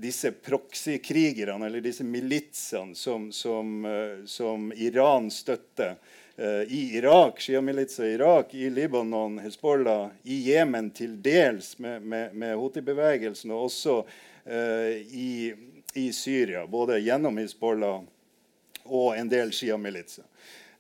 disse 0.01 0.31
proxy-krigerne, 0.33 1.67
eller 1.67 1.83
disse 1.85 2.05
militsene, 2.07 2.95
som, 2.97 3.27
som, 3.33 3.75
uh, 3.85 4.23
som 4.25 4.71
Iran 4.73 5.29
støtter 5.31 5.99
Eh, 6.41 6.63
i 6.63 6.97
Irak, 6.97 7.41
Shia-militser 7.41 8.05
i 8.05 8.13
Irak, 8.13 8.55
i 8.55 8.71
Libanon, 8.71 9.39
Hezbollah, 9.39 10.09
i 10.23 10.53
Jemen 10.53 10.91
til 10.91 11.23
dels 11.23 11.79
med, 11.79 12.03
med, 12.03 12.35
med 12.35 12.57
Houthi-bevegelsen, 12.57 13.51
og 13.53 13.67
også 13.67 13.97
uh, 14.47 14.95
i, 15.13 15.53
i, 15.93 16.07
Syria, 16.17 16.63
både 16.67 16.97
gjennom 17.05 17.37
Hezbollah 17.37 18.01
og 18.87 19.19
en 19.19 19.29
del 19.29 19.53
Shia-militser. 19.53 20.25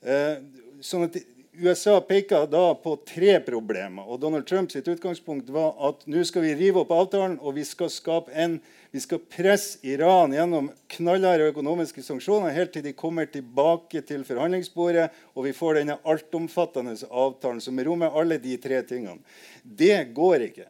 Uh, 0.00 0.40
sånn 0.80 1.10
at 1.10 1.20
USA 1.60 2.00
peker 2.00 2.46
da 2.50 2.74
på 2.74 2.96
tre 3.06 3.40
problemer. 3.44 4.02
og 4.08 4.20
Donald 4.20 4.46
Trumps 4.46 4.76
utgangspunkt 4.76 5.50
var 5.50 5.74
at 5.88 6.06
nå 6.06 6.24
skal 6.24 6.42
vi 6.42 6.54
rive 6.56 6.80
opp 6.80 6.90
avtalen 6.96 7.38
og 7.40 7.54
vi 7.58 7.64
skal 7.64 7.90
skape 7.92 8.32
en 8.32 8.60
vi 8.90 9.00
skal 9.00 9.20
presse 9.22 9.78
Iran 9.86 10.32
gjennom 10.34 10.70
knallharde 10.90 11.50
økonomiske 11.52 12.02
sanksjoner 12.02 12.50
helt 12.56 12.72
til 12.74 12.82
de 12.82 12.92
kommer 12.96 13.28
tilbake 13.30 14.02
til 14.02 14.24
forhandlingsbordet 14.26 15.06
og 15.36 15.46
vi 15.46 15.52
får 15.54 15.78
denne 15.78 15.98
altomfattende 16.02 16.96
avtalen 17.10 17.60
som 17.62 17.78
rommer 17.78 18.16
alle 18.18 18.40
de 18.42 18.56
tre 18.58 18.80
tingene. 18.82 19.20
Det 19.62 20.08
går 20.16 20.48
ikke. 20.48 20.66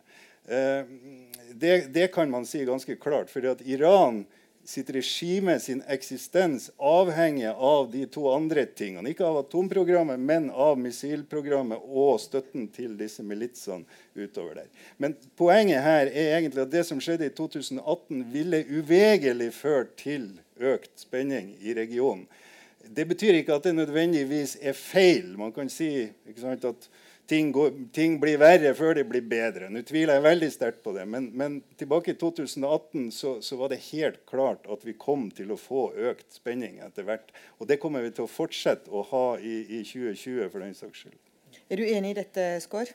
Eh, 0.51 0.85
det, 1.55 1.79
det 1.95 2.11
kan 2.13 2.31
man 2.31 2.45
si 2.47 2.65
ganske 2.65 2.99
klart. 3.01 3.31
fordi 3.31 3.49
at 3.49 3.65
Iran 3.65 4.27
sitt 4.71 4.91
regime 4.95 5.57
sin 5.61 5.83
eksistens 5.91 6.69
avhenger 6.77 7.57
av 7.59 7.89
de 7.91 8.05
to 8.07 8.29
andre 8.31 8.63
tingene. 8.67 9.11
Ikke 9.11 9.27
av 9.27 9.41
atomprogrammet, 9.43 10.21
men 10.23 10.47
av 10.51 10.79
missilprogrammet 10.79 11.83
og 11.91 12.21
støtten 12.23 12.69
til 12.75 12.95
disse 13.01 13.25
militsene 13.27 13.83
utover 14.15 14.61
der. 14.61 14.69
Men 15.03 15.17
poenget 15.39 15.83
her 15.83 16.07
er 16.07 16.37
egentlig 16.37 16.63
at 16.63 16.71
det 16.71 16.85
som 16.87 17.03
skjedde 17.03 17.27
i 17.27 17.35
2018, 17.35 18.23
ville 18.31 18.63
uvegerlig 18.71 19.51
ført 19.57 19.97
til 19.99 20.31
økt 20.61 20.95
spenning 21.03 21.57
i 21.59 21.75
regionen. 21.75 22.29
Det 22.91 23.05
betyr 23.11 23.41
ikke 23.41 23.59
at 23.59 23.67
det 23.67 23.75
nødvendigvis 23.75 24.57
er 24.63 24.79
feil. 24.79 25.35
Man 25.39 25.53
kan 25.53 25.69
si 25.71 26.09
sant, 26.39 26.65
at 26.65 26.91
ting, 27.31 27.53
går, 27.55 27.71
ting, 27.95 28.17
blir 28.23 28.41
verre 28.43 28.73
før 28.75 28.97
de 28.99 29.05
blir 29.07 29.23
bedre. 29.31 29.69
Nå 29.71 29.85
tviler 29.87 30.19
jeg 30.19 30.25
veldig 30.25 30.49
sterkt 30.51 30.81
på 30.83 30.95
det, 30.97 31.05
men, 31.07 31.29
men 31.39 31.61
tilbake 31.79 32.15
i 32.15 32.19
2018 32.19 33.11
så, 33.15 33.37
så, 33.45 33.59
var 33.61 33.71
det 33.71 33.83
helt 33.91 34.25
klart 34.31 34.67
at 34.71 34.83
vi 34.87 34.97
kom 34.99 35.29
til 35.35 35.53
å 35.55 35.59
få 35.61 35.91
økt 36.11 36.41
spenning 36.41 36.81
etter 36.83 37.07
hvert. 37.07 37.31
Og 37.61 37.71
det 37.71 37.79
kommer 37.83 38.03
vi 38.03 38.11
til 38.17 38.27
å 38.27 38.31
fortsette 38.31 38.91
å 38.91 39.05
ha 39.13 39.27
i, 39.39 39.61
i 39.79 39.85
2020 39.87 40.51
for 40.51 40.65
den 40.65 40.75
saks 40.79 41.05
skyld. 41.05 41.21
Er 41.71 41.79
du 41.79 41.87
enig 41.87 42.17
i 42.17 42.19
dette, 42.19 42.49
Skår? 42.65 42.91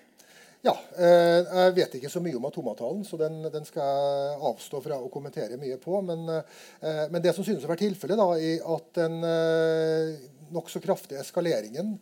Ja. 0.65 0.73
Eh, 0.97 1.39
jeg 1.45 1.77
vet 1.77 1.95
ikke 1.99 2.11
så 2.11 2.19
mye 2.25 2.35
om 2.35 2.49
atomavtalen, 2.49 3.05
så 3.07 3.19
den, 3.21 3.39
den, 3.53 3.67
skal 3.67 3.85
jeg 3.85 4.43
avstå 4.51 4.81
fra 4.83 4.99
å 4.99 5.11
kommentere 5.13 5.59
mye 5.61 5.79
på. 5.79 6.01
Men, 6.03 6.27
eh, 6.33 7.05
men 7.13 7.23
det 7.23 7.35
som 7.37 7.45
synes 7.47 7.63
å 7.63 7.71
være 7.71 7.85
tilfellet, 7.85 8.23
er 8.35 8.69
at 8.75 8.91
den 8.99 9.19
eh, 9.29 10.29
nokså 10.55 10.83
kraftige 10.83 11.23
eskaleringen 11.23 11.95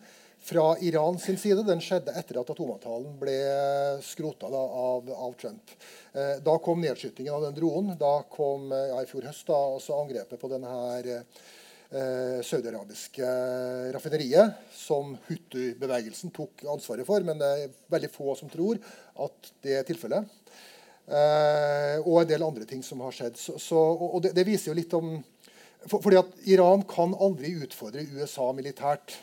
fra 0.44 0.76
Iran 0.84 1.18
sin 1.20 1.38
side 1.40 1.64
den 1.64 1.82
skjedde 1.84 2.14
etter 2.20 2.42
at 2.42 2.50
atomavtalen 2.52 3.16
ble 3.20 3.38
skrota 4.04 4.50
av, 4.52 5.08
av, 5.08 5.34
Trump. 5.40 5.76
Eh, 6.12 6.38
da 6.44 6.58
kom 6.60 6.84
nedskytingen 6.84 7.34
av 7.34 7.46
den 7.48 7.56
dronen. 7.58 7.96
Da 8.00 8.18
kom 8.32 8.72
eh, 8.76 8.90
ja, 8.92 9.00
i 9.00 9.08
fjor 9.08 9.30
høst 9.30 9.48
da, 9.48 9.60
også 9.78 10.02
angrepet 10.02 10.42
på 10.42 10.52
denne 10.52 10.74
her, 10.74 11.10
eh, 11.16 12.42
saudiarabiske 12.44 13.32
raffineriet, 13.96 14.60
som 14.76 15.16
Hutu-bevegelsen 15.30 16.36
tok 16.36 16.66
ansvaret 16.76 17.08
for. 17.08 17.24
Men 17.24 17.40
det 17.40 17.52
er 17.56 17.76
veldig 17.96 18.12
få 18.12 18.36
som 18.40 18.52
tror 18.52 18.82
at 19.24 19.54
det 19.64 19.80
er 19.80 19.88
tilfellet. 19.88 20.28
Eh, 21.04 21.98
og 22.04 22.22
en 22.22 22.30
del 22.30 22.44
andre 22.46 22.68
ting 22.68 22.84
som 22.84 23.02
har 23.04 23.16
skjedd. 23.16 23.40
Så, 23.40 23.58
så, 23.60 23.80
og 23.80 24.22
det, 24.24 24.36
det, 24.38 24.48
viser 24.48 24.72
jo 24.72 24.80
litt 24.80 24.94
om 24.96 25.18
for, 25.84 26.00
fordi 26.00 26.20
at 26.20 26.36
Iran 26.52 26.86
kan 26.88 27.16
aldri 27.16 27.56
utfordre 27.64 28.06
USA 28.16 28.52
militært. 28.56 29.18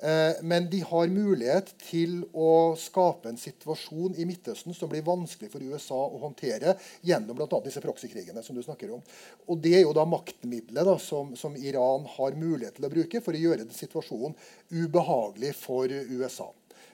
Eh, 0.00 0.32
men 0.42 0.70
de 0.70 0.78
har 0.86 1.10
mulighet 1.10 1.72
til 1.82 2.20
å 2.30 2.76
skape 2.78 3.32
en 3.32 3.40
situasjon 3.40 4.14
i 4.14 4.26
Midtøsten 4.28 4.76
som 4.76 4.90
blir 4.90 5.02
vanskelig 5.02 5.50
for 5.50 5.64
USA 5.64 5.98
å 5.98 6.20
håndtere 6.22 6.76
gjennom 7.02 7.34
bl.a. 7.34 7.58
disse 7.64 7.82
proxy-krigene 7.82 8.44
som 8.46 8.54
du 8.54 8.62
snakker 8.62 8.92
om. 8.94 9.02
Og 9.50 9.58
Det 9.64 9.74
er 9.80 9.82
jo 9.82 9.96
da 9.96 10.06
maktmiddelet 10.06 10.86
da, 10.86 10.94
som, 11.02 11.34
som, 11.34 11.56
Iran 11.58 12.06
har 12.14 12.38
mulighet 12.38 12.78
til 12.78 12.86
å 12.86 12.92
bruke 12.92 13.22
for 13.24 13.34
å 13.34 13.42
gjøre 13.42 13.66
situasjonen 13.74 14.38
ubehagelig 14.70 15.52
for 15.58 15.90
USA. 15.90 16.46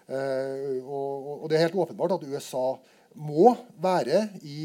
Eh, 0.08 0.80
og, 0.80 1.28
og, 1.42 1.46
Det 1.50 1.60
er 1.60 1.66
helt 1.68 1.80
åpenbart 1.84 2.16
at 2.16 2.26
USA 2.32 2.66
må 3.20 3.52
være 3.84 4.30
i 4.48 4.64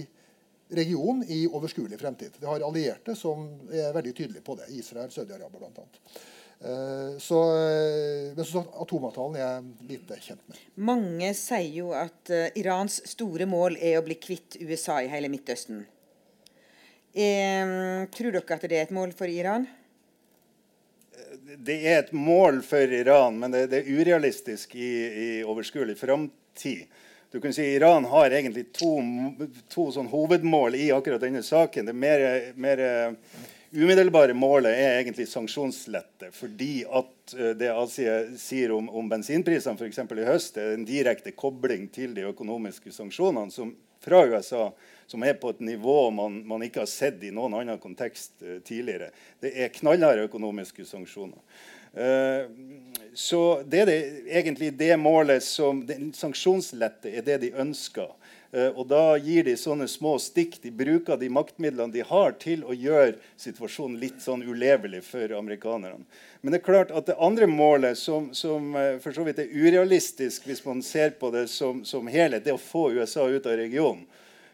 regionen 0.79 1.27
i 1.27 1.43
overskuelig 1.49 1.99
fremtid. 1.99 2.39
Det 2.39 2.47
har 2.47 2.63
allierte 2.63 3.19
som 3.19 3.49
er 3.67 3.91
veldig 3.91 4.15
tydelige 4.15 4.47
på 4.47 4.55
det. 4.55 4.71
Israel, 4.79 5.11
Saudi-Arabia 5.11 5.59
bl.a. 5.59 5.89
Eh, 6.63 7.17
så, 7.17 7.39
eh, 7.57 8.35
men 8.35 8.45
så 8.45 8.63
atomavtalen 8.83 9.37
er 9.37 9.45
jeg 9.45 9.91
lite 9.93 10.17
kjent 10.19 10.41
med. 10.49 10.59
Mange 10.89 11.31
sier 11.37 11.71
jo 11.71 11.93
at 11.95 12.31
uh, 12.35 12.49
Irans 12.59 12.99
store 13.07 13.47
mål 13.47 13.77
er 13.79 13.95
å 13.99 14.03
bli 14.03 14.17
kvitt 14.19 14.57
USA 14.59 14.97
i 14.99 15.07
hele 15.11 15.31
Midtøsten. 15.31 15.85
Tror 17.09 18.31
dere 18.35 18.55
at 18.55 18.65
det 18.69 18.75
er 18.75 18.85
et 18.85 18.95
mål 18.95 19.15
for 19.17 19.31
Iran? 19.31 19.65
Det 21.57 21.77
er 21.79 22.03
et 22.03 22.11
mål 22.13 22.59
for 22.63 22.91
Iran, 22.93 23.39
men 23.41 23.55
det, 23.55 23.63
det 23.71 23.79
er 23.79 23.95
urealistisk 23.97 24.75
i, 24.77 24.91
i 25.07 25.29
overskuelig 25.41 25.97
framtid. 25.99 26.85
Du 27.31 27.39
kan 27.41 27.55
si 27.55 27.65
Iran 27.75 28.05
har 28.11 28.35
egentlig 28.35 28.67
to, 28.77 28.91
to 29.73 29.87
sånn 29.95 30.11
hovedmål 30.11 30.77
i 30.77 30.91
akkurat 30.93 31.21
denne 31.23 31.41
saken. 31.45 31.89
Det 31.89 31.95
er 31.95 32.03
mer, 32.05 32.23
mer 32.61 32.83
umiddelbare 33.71 34.33
målet 34.33 34.73
er 34.73 34.99
egentlig 34.99 35.27
sanksjonslette. 35.29 36.31
Fordi 36.35 36.83
at 36.85 37.33
eh, 37.37 37.53
det 37.57 37.71
Asia 37.73 38.21
sier 38.39 38.73
om, 38.75 38.89
om 38.89 39.09
bensinprisene 39.09 39.77
f.eks. 39.77 40.01
i 40.03 40.27
høst, 40.27 40.57
er 40.57 40.75
en 40.75 40.87
direkte 40.87 41.33
kobling 41.37 41.87
til 41.93 42.15
de 42.17 42.27
økonomiske 42.29 42.93
sanksjonene 42.95 43.53
som, 43.53 43.73
fra 44.03 44.23
USA 44.27 44.69
som 45.09 45.23
er 45.25 45.39
på 45.41 45.49
et 45.49 45.63
nivå 45.65 45.97
man, 46.13 46.43
man 46.47 46.63
ikke 46.63 46.83
har 46.83 46.89
sett 46.89 47.23
i 47.25 47.33
noen 47.33 47.57
annen 47.57 47.81
kontekst 47.81 48.43
uh, 48.45 48.59
tidligere. 48.65 49.09
Det 49.41 49.55
er 49.57 49.73
knallharde 49.73 50.27
økonomiske 50.29 50.85
sanksjoner. 50.85 51.39
Uh, 51.89 52.45
så 53.17 53.41
det 53.65 53.81
er 53.81 53.89
det, 53.89 53.99
egentlig 54.29 54.69
det 54.77 54.93
målet 55.01 55.41
som 55.43 55.81
Sanksjonslette 56.13 57.09
er 57.09 57.25
det 57.25 57.39
de 57.41 57.49
ønsker. 57.57 58.13
Uh, 58.49 58.71
og 58.73 58.87
da 58.89 59.17
gir 59.21 59.45
de 59.45 59.53
sånne 59.59 59.85
små 59.89 60.15
stikk. 60.21 60.57
De 60.63 60.71
bruker 60.73 61.19
de 61.21 61.29
maktmidlene 61.29 61.93
de 61.93 62.05
har, 62.05 62.33
til 62.41 62.63
å 62.65 62.73
gjøre 62.73 63.17
situasjonen 63.37 63.99
litt 64.01 64.23
sånn 64.25 64.41
ulevelig 64.41 65.03
for 65.05 65.35
amerikanerne. 65.37 66.01
Men 66.41 66.55
det 66.55 66.61
er 66.61 66.65
klart 66.65 66.93
at 66.95 67.09
det 67.11 67.19
andre 67.21 67.49
målet, 67.51 67.99
som, 67.99 68.31
som 68.33 68.73
uh, 68.73 68.95
for 69.03 69.13
så 69.13 69.27
vidt 69.27 69.43
er 69.43 69.53
urealistisk 69.53 70.49
hvis 70.49 70.63
man 70.65 70.81
ser 70.85 71.13
på 71.21 71.29
det 71.35 71.45
som, 71.53 71.83
som 71.85 72.09
helhet, 72.09 72.45
det 72.45 72.55
er 72.55 72.57
å 72.57 72.63
få 72.63 72.89
USA 72.97 73.27
ut 73.29 73.45
av 73.45 73.59
regionen. 73.61 74.07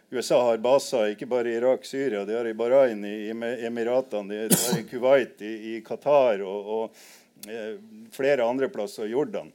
USA 0.10 0.43
har 0.43 0.62
baser 0.62 1.16
ikke 1.16 1.28
bare 1.28 1.50
i 1.50 1.58
Irak, 1.58 1.86
Syria, 1.86 2.26
de 2.26 2.36
har 2.38 2.48
i 2.48 2.54
Bahrain, 2.54 3.02
i 3.04 3.32
Emiratene, 3.66 4.46
de 4.48 4.56
har 4.56 4.80
i 4.80 4.86
Kuwait, 4.88 5.41
i, 5.41 5.54
i 5.76 5.80
Qatar 5.84 6.43
og, 6.46 6.70
og 6.76 7.50
eh, 7.50 7.74
flere 8.14 8.46
andre 8.46 8.70
plasser, 8.70 9.10
Jordan. 9.10 9.50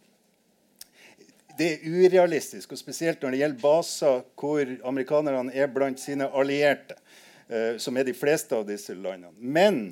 Det 1.61 1.74
er 1.74 1.82
urealistisk, 1.92 2.72
og 2.72 2.80
spesielt 2.80 3.20
når 3.20 3.34
det 3.34 3.40
gjelder 3.42 3.61
baser 3.61 4.22
hvor 4.40 4.70
amerikanerne 4.88 5.52
er 5.52 5.68
blant 5.68 6.00
sine 6.00 6.30
allierte, 6.32 6.96
eh, 7.52 7.74
som 7.76 7.98
er 8.00 8.06
de 8.08 8.14
fleste 8.16 8.56
av 8.56 8.64
disse 8.68 8.96
landene. 8.96 9.34
Men 9.36 9.82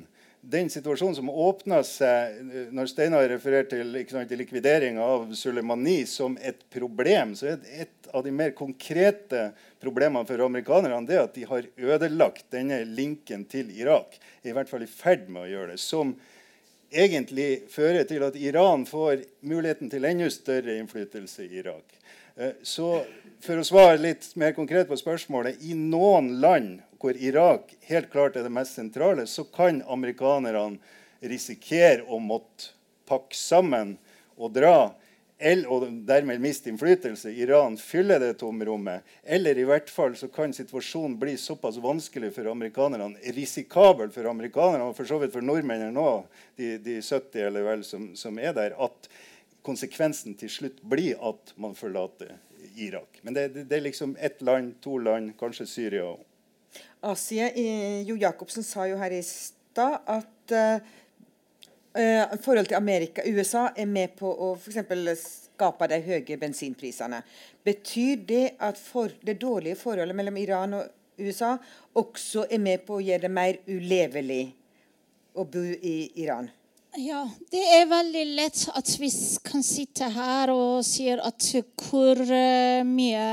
den 0.41 0.71
situasjonen 0.71 1.17
som 1.19 1.29
åpna 1.29 1.83
seg 1.85 2.39
eh, 2.39 2.71
når 2.73 2.89
Steinar 2.89 3.27
refererer 3.29 3.69
til, 3.69 3.99
til 4.07 4.41
likvidering 4.41 4.97
av 5.03 5.29
Suleimani 5.37 5.99
som 6.09 6.39
et 6.41 6.63
problem, 6.73 7.35
så 7.37 7.51
er 7.51 7.85
et 7.85 8.09
av 8.17 8.25
de 8.25 8.33
mer 8.33 8.55
konkrete 8.57 9.51
problemene 9.83 10.25
for 10.25 10.41
amerikanerne 10.47 11.05
det 11.05 11.21
at 11.21 11.37
de 11.37 11.45
har 11.51 11.69
ødelagt 11.77 12.47
denne 12.55 12.81
linken 12.87 13.45
til 13.51 13.69
Irak. 13.77 14.17
I 14.41 14.57
hvert 14.57 14.73
fall 14.73 14.87
i 14.87 14.89
ferd 14.89 15.29
med 15.29 15.45
å 15.45 15.51
gjøre 15.51 15.75
det. 15.75 15.83
Som 15.85 16.17
egentlig 16.91 17.69
fører 17.69 18.03
til 18.09 18.23
at 18.25 18.35
Iran 18.39 18.85
får 18.89 19.23
muligheten 19.45 19.89
til 19.91 20.05
enda 20.05 20.29
større 20.33 20.77
innflytelse 20.79 21.45
i 21.45 21.61
Irak. 21.61 21.97
Eh, 22.35 22.55
så 22.63 23.03
for 23.43 23.59
å 23.59 23.65
svare 23.67 23.99
litt 24.01 24.31
mer 24.39 24.55
konkret 24.57 24.89
på 24.89 24.97
spørsmålet 24.99 25.61
I 25.63 25.75
noen 25.77 26.35
land 26.43 26.79
hvor 26.99 27.15
Irak 27.15 27.71
helt 27.87 28.09
klart 28.11 28.35
er 28.35 28.43
det 28.43 28.51
mest 28.51 28.75
sentrale, 28.75 29.23
så 29.27 29.45
kan 29.47 29.79
amerikanerne 29.87 30.79
risikere 31.23 32.03
å 32.07 32.19
måtte 32.19 32.73
pakke 33.07 33.37
sammen 33.37 33.95
og 34.39 34.51
dra. 34.55 34.91
Og 35.39 35.85
dermed 36.03 36.41
miste 36.43 36.67
innflytelse. 36.67 37.31
Iran 37.31 37.77
fyller 37.79 38.19
det 38.19 38.33
tomrommet. 38.41 39.07
Eller 39.23 39.55
i 39.57 39.63
hvert 39.63 39.89
fall 39.89 40.17
så 40.19 40.27
kan 40.27 40.51
situasjonen 40.55 41.15
bli 41.19 41.37
såpass 41.39 41.77
vanskelig 41.79 42.33
for 42.35 42.49
amerikanerne, 42.51 43.15
risikabel 43.37 44.11
for 44.11 44.27
amerikanerne 44.27 44.89
og 44.89 44.97
for 44.97 45.07
så 45.07 45.21
vidt 45.21 45.31
for 45.37 45.45
nordmennene 45.45 45.95
nå, 45.95 46.09
de, 46.59 46.73
de 46.83 46.99
70 46.99 47.45
eller 47.47 47.67
vel 47.69 47.87
som, 47.87 48.09
som 48.19 48.39
er 48.39 48.51
der, 48.57 48.75
at 48.75 49.07
konsekvensen 49.63 50.35
til 50.39 50.51
slutt 50.51 50.83
blir 50.83 51.15
at 51.23 51.55
man 51.55 51.75
forlater 51.77 52.35
Irak. 52.75 53.21
Men 53.21 53.33
det, 53.37 53.47
det, 53.55 53.67
det 53.71 53.79
er 53.79 53.87
liksom 53.87 54.17
ett 54.19 54.41
land, 54.41 54.75
to 54.83 54.97
land, 54.99 55.37
kanskje 55.39 55.67
Syria 55.67 56.07
òg. 56.11 56.25
Asie, 57.09 57.47
Jo 58.03 58.17
Jacobsen 58.19 58.63
sa 58.63 58.85
jo 58.89 58.99
her 58.99 59.13
i 59.15 59.23
stad 59.23 60.03
at 60.03 60.53
uh, 60.53 60.83
forhold 61.93 62.69
til 62.69 62.77
Amerika 62.77 63.23
USA 63.25 63.69
er 63.75 63.89
med 63.89 64.13
på 64.19 64.29
å 64.29 64.51
for 64.61 65.15
skape 65.59 65.87
de 65.89 65.99
høye 66.05 66.37
bensinprisene. 66.37 67.23
Betyr 67.65 68.21
det 68.29 68.45
at 68.59 68.77
for 68.77 69.11
det 69.25 69.39
dårlige 69.41 69.79
forholdet 69.79 70.15
mellom 70.15 70.37
Iran 70.37 70.77
og 70.77 71.19
USA 71.19 71.57
også 71.99 72.45
er 72.49 72.61
med 72.63 72.85
på 72.87 72.99
å 72.99 73.03
gjøre 73.03 73.25
det 73.27 73.33
mer 73.33 73.59
ulevelig 73.67 74.43
å 75.35 75.43
bo 75.43 75.65
i 75.65 75.97
Iran? 76.21 76.49
Ja, 76.97 77.21
det 77.51 77.61
er 77.75 77.85
veldig 77.85 78.23
lett 78.33 78.63
at 78.73 78.89
vi 78.97 79.11
kan 79.45 79.63
sitte 79.65 80.07
her 80.09 80.49
og 80.49 80.81
si 80.87 81.05
at 81.13 81.49
hvor 81.85 82.21
mye 82.87 83.25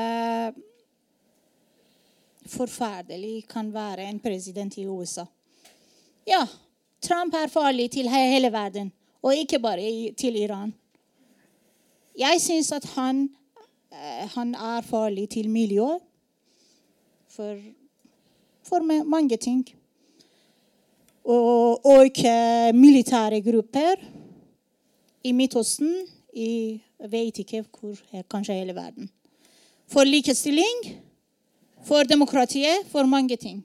forferdelig 2.46 3.46
kan 3.48 3.72
være 3.74 4.10
en 4.10 4.20
president 4.22 4.76
i 4.78 4.84
USA. 4.86 5.24
Ja, 6.28 6.42
Trump 7.02 7.34
er 7.34 7.48
farlig 7.52 7.90
til 7.90 8.08
hele 8.10 8.52
verden, 8.52 8.92
og 9.22 9.36
ikke 9.36 9.58
bare 9.58 10.12
til 10.18 10.36
Iran. 10.36 10.74
Jeg 12.18 12.40
syns 12.40 12.72
at 12.72 12.84
han, 12.96 13.28
eh, 13.92 14.28
han, 14.34 14.54
er 14.54 14.80
farlig 14.80 15.28
til 15.28 15.48
miljøet. 15.50 16.00
For, 17.28 17.58
for 18.64 19.04
mange 19.04 19.36
ting. 19.36 19.66
Og, 21.24 21.86
og 21.86 22.06
militære 22.74 23.42
grupper 23.42 24.00
i 25.24 25.32
Midtøsten, 25.32 26.06
i 26.32 26.80
vet 27.10 27.38
ikke 27.38 27.64
hvor, 27.80 27.96
kanskje 28.30 28.54
hele 28.54 28.74
verden. 28.74 29.10
For 29.86 30.04
likestilling 30.04 31.04
for 31.86 32.02
demokratiet, 32.02 32.86
for 32.90 33.02
mange 33.02 33.36
ting. 33.36 33.64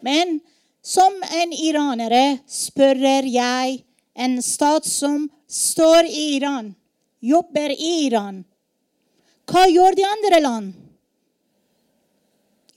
Men 0.00 0.40
som 0.82 1.14
en 1.22 1.52
iranere 1.52 2.38
spør 2.48 3.26
jeg 3.28 3.80
en 4.18 4.42
stat 4.42 4.86
som 4.86 5.28
står 5.48 6.08
i 6.10 6.24
Iran, 6.36 6.74
jobber 7.20 7.72
i 7.72 7.92
Iran. 8.06 8.42
Hva 9.48 9.64
gjør 9.70 9.96
de 9.96 10.04
andre 10.04 10.40
land? 10.42 10.72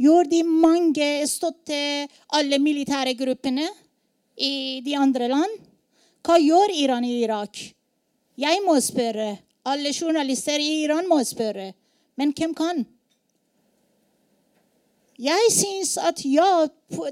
Gjør 0.02 0.30
de 0.32 0.41
mange 0.47 1.10
støtte 1.30 2.08
alle 2.38 2.58
militære 2.62 3.14
gruppene 3.20 3.68
i 4.38 4.82
de 4.86 4.95
andre 4.97 5.28
land? 5.30 5.60
Hva 6.26 6.38
gjør 6.41 6.74
Iran 6.78 7.06
i 7.06 7.20
Irak? 7.22 7.60
Jeg 8.39 8.64
må 8.66 8.78
spørre. 8.82 9.36
Alle 9.68 9.91
journalister 9.93 10.58
i 10.58 10.82
Iran 10.86 11.10
må 11.10 11.20
spørre. 11.28 11.74
Men 12.18 12.34
hvem 12.38 12.56
kan? 12.58 12.86
Jeg 15.20 15.51
syns 15.51 15.97
at 15.97 16.26
ja, 16.26 16.68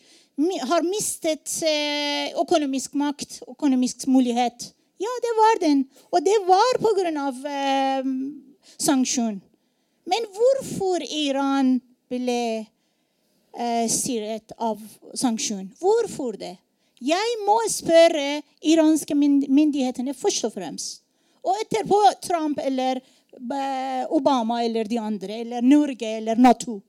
har 0.70 0.82
mistet 0.84 1.64
eh, 1.64 2.40
økonomisk 2.42 2.94
makt, 3.00 3.42
økonomisk 3.48 4.08
mulighet. 4.08 4.74
Ja, 5.00 5.10
det 5.24 5.34
var 5.38 5.60
den. 5.62 5.86
Og 6.12 6.26
det 6.26 6.38
var 6.48 6.78
pga. 6.82 7.32
Eh, 7.52 8.04
sanksjon. 8.78 9.42
Men 10.06 10.26
hvorfor 10.36 11.00
Iran 11.10 11.82
ble 12.10 12.66
eh, 13.58 13.88
styret 13.90 14.52
av 14.58 14.82
sanksjon? 15.18 15.72
Hvorfor 15.80 16.32
det? 16.40 16.58
Jeg 17.04 17.40
må 17.44 17.58
spørre 17.68 18.42
iranske 18.64 19.16
myndighetene 19.18 20.14
først 20.16 20.48
og 20.48 20.54
fremst. 20.56 21.02
Og 21.46 21.58
etterpå 21.62 21.98
Trump 22.24 22.60
eller 22.64 23.02
eh, 23.02 24.06
Obama 24.16 24.62
eller 24.64 24.88
de 24.88 24.98
andre, 24.98 25.42
eller 25.44 25.62
Norge 25.62 26.08
eller 26.18 26.40
Nato. 26.40 26.80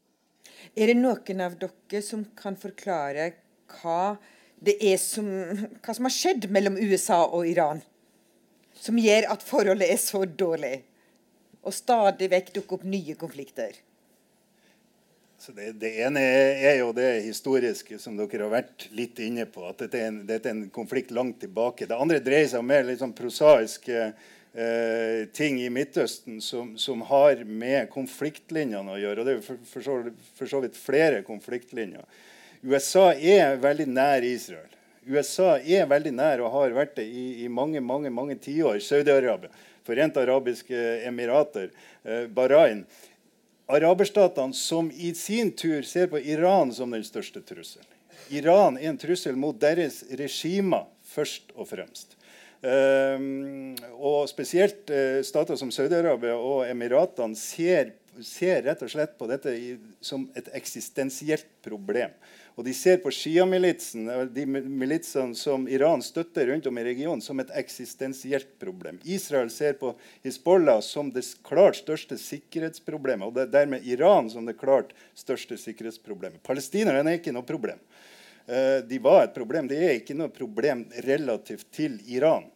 Er 0.76 0.92
det 0.92 0.96
noen 1.00 1.42
av 1.42 1.56
dere 1.58 2.02
som 2.04 2.22
kan 2.38 2.56
forklare 2.56 3.32
hva 3.80 4.16
det 4.62 4.76
er 4.80 4.96
som, 5.00 5.26
hva 5.82 5.94
som 5.96 6.06
har 6.08 6.14
skjedd 6.14 6.48
mellom 6.54 6.78
USA 6.78 7.24
og 7.26 7.48
Iran? 7.50 7.82
Som 8.76 9.00
gjør 9.00 9.28
at 9.32 9.44
forholdet 9.44 9.90
er 9.90 10.00
så 10.00 10.22
dårlig, 10.24 10.78
og 11.66 11.74
stadig 11.74 12.30
vekk 12.30 12.52
dukker 12.54 12.78
opp 12.78 12.86
nye 12.88 13.16
konflikter? 13.18 13.74
Det, 15.54 15.72
det, 15.78 15.90
ene 16.02 16.20
er 16.20 16.80
jo 16.80 16.88
det 16.96 17.20
historiske 17.22 18.00
som 18.02 18.16
dere 18.18 18.46
har 18.46 18.50
vært 18.50 18.86
litt 18.96 19.20
inne 19.22 19.44
på. 19.46 19.62
At 19.68 19.84
dette 19.84 20.00
er 20.00 20.08
en, 20.10 20.18
dette 20.26 20.50
er 20.50 20.56
en 20.56 20.64
konflikt 20.74 21.12
langt 21.14 21.38
tilbake. 21.44 21.86
Det 21.86 21.94
andre 21.94 22.18
dreier 22.24 22.48
seg 22.50 22.64
om 22.64 22.66
mer 22.66 22.86
litt 22.88 22.98
sånn 22.98 23.14
prosaiske 23.14 24.00
eh, 24.08 25.20
ting 25.36 25.60
i 25.62 25.68
Midtøsten 25.70 26.40
som, 26.42 26.74
som, 26.82 27.04
har 27.12 27.44
med 27.46 27.92
konfliktlinjene 27.94 28.96
å 28.96 28.98
gjøre. 28.98 29.22
Og 29.22 29.28
det 29.28 29.36
er 29.36 29.44
for, 29.46 29.62
for, 29.70 29.86
så, 29.86 29.98
for 30.40 30.50
så 30.50 30.62
vidt 30.64 30.80
flere 30.80 31.22
konfliktlinjer. 31.26 32.02
USA 32.66 33.12
er 33.14 33.60
veldig 33.62 33.86
nær 33.92 34.26
Israel. 34.26 34.72
USA 35.06 35.60
er 35.62 35.86
veldig 35.86 36.16
nær 36.16 36.42
og 36.42 36.54
har 36.56 36.74
vært 36.74 36.96
det 36.98 37.06
i, 37.06 37.44
i 37.44 37.52
mange 37.52 37.78
mange, 37.84 38.10
mange 38.10 38.34
tiår. 38.42 38.80
Saudi-Arabia, 38.82 39.52
Forente 39.86 40.18
arabiske 40.18 40.86
emirater, 41.06 41.70
eh, 42.02 42.24
Bahrain 42.26 42.82
araberstatene 43.66 44.54
som 44.54 44.90
i 44.90 45.12
sin 45.14 45.50
tur 45.56 45.82
ser 45.82 46.10
på 46.12 46.20
Iran 46.20 46.72
som 46.72 46.94
den 46.94 47.04
største 47.04 47.42
trusselen. 47.42 47.88
Iran 48.34 48.78
er 48.78 48.90
en 48.90 48.98
trussel 48.98 49.36
mot 49.38 49.58
deres 49.60 50.02
regimer 50.18 50.86
først 51.06 51.52
og 51.54 51.68
fremst. 51.70 52.16
Um, 52.66 53.76
og 54.00 54.24
spesielt 54.30 54.88
uh, 54.90 55.20
stater 55.22 55.58
som 55.60 55.70
Saudi-Arabia 55.70 56.34
og 56.34 56.64
Emiratene 56.66 57.36
ser 57.38 57.92
ser 58.24 58.62
rett 58.64 58.82
og 58.82 58.90
slett 58.90 59.16
på 59.18 59.28
dette 59.28 59.52
som 60.04 60.26
et 60.38 60.48
eksistensielt 60.56 61.48
problem. 61.64 62.12
Og 62.56 62.64
de 62.64 62.72
ser 62.72 63.02
på 63.04 63.10
sjiamilitsen, 63.12 64.06
de 64.32 64.46
militsene 64.48 65.36
som 65.36 65.66
Iran 65.68 66.00
støtter 66.00 66.48
rundt 66.48 66.66
om 66.70 66.78
i 66.80 66.84
regionen, 66.86 67.20
som 67.20 67.40
et 67.42 67.50
eksistensielt 67.52 68.54
problem. 68.62 68.96
Israel 69.04 69.50
ser 69.52 69.76
på 69.76 69.92
Hizbollah 70.24 70.80
som 70.80 71.10
det 71.12 71.26
klart 71.44 71.76
største 71.82 72.16
sikkerhetsproblemet, 72.16 73.28
og 73.28 73.36
det 73.36 73.44
er 73.44 73.52
dermed 73.58 73.84
Iran 73.84 74.30
som 74.32 74.48
det 74.48 74.56
klart 74.56 74.94
største 75.12 75.60
sikkerhetsproblemet. 75.60 76.40
Palestinerne 76.48 77.04
er 77.04 77.20
ikke 77.20 77.36
noe 77.36 77.44
problem. 77.44 77.82
Uh, 78.48 78.80
de 78.88 79.02
var 79.04 79.26
et 79.26 79.36
problem. 79.36 79.68
Det 79.68 79.82
er 79.82 79.98
ikke 79.98 80.16
noe 80.16 80.32
problem 80.32 80.86
relativt 81.04 81.68
til 81.76 82.00
Iran. 82.08 82.48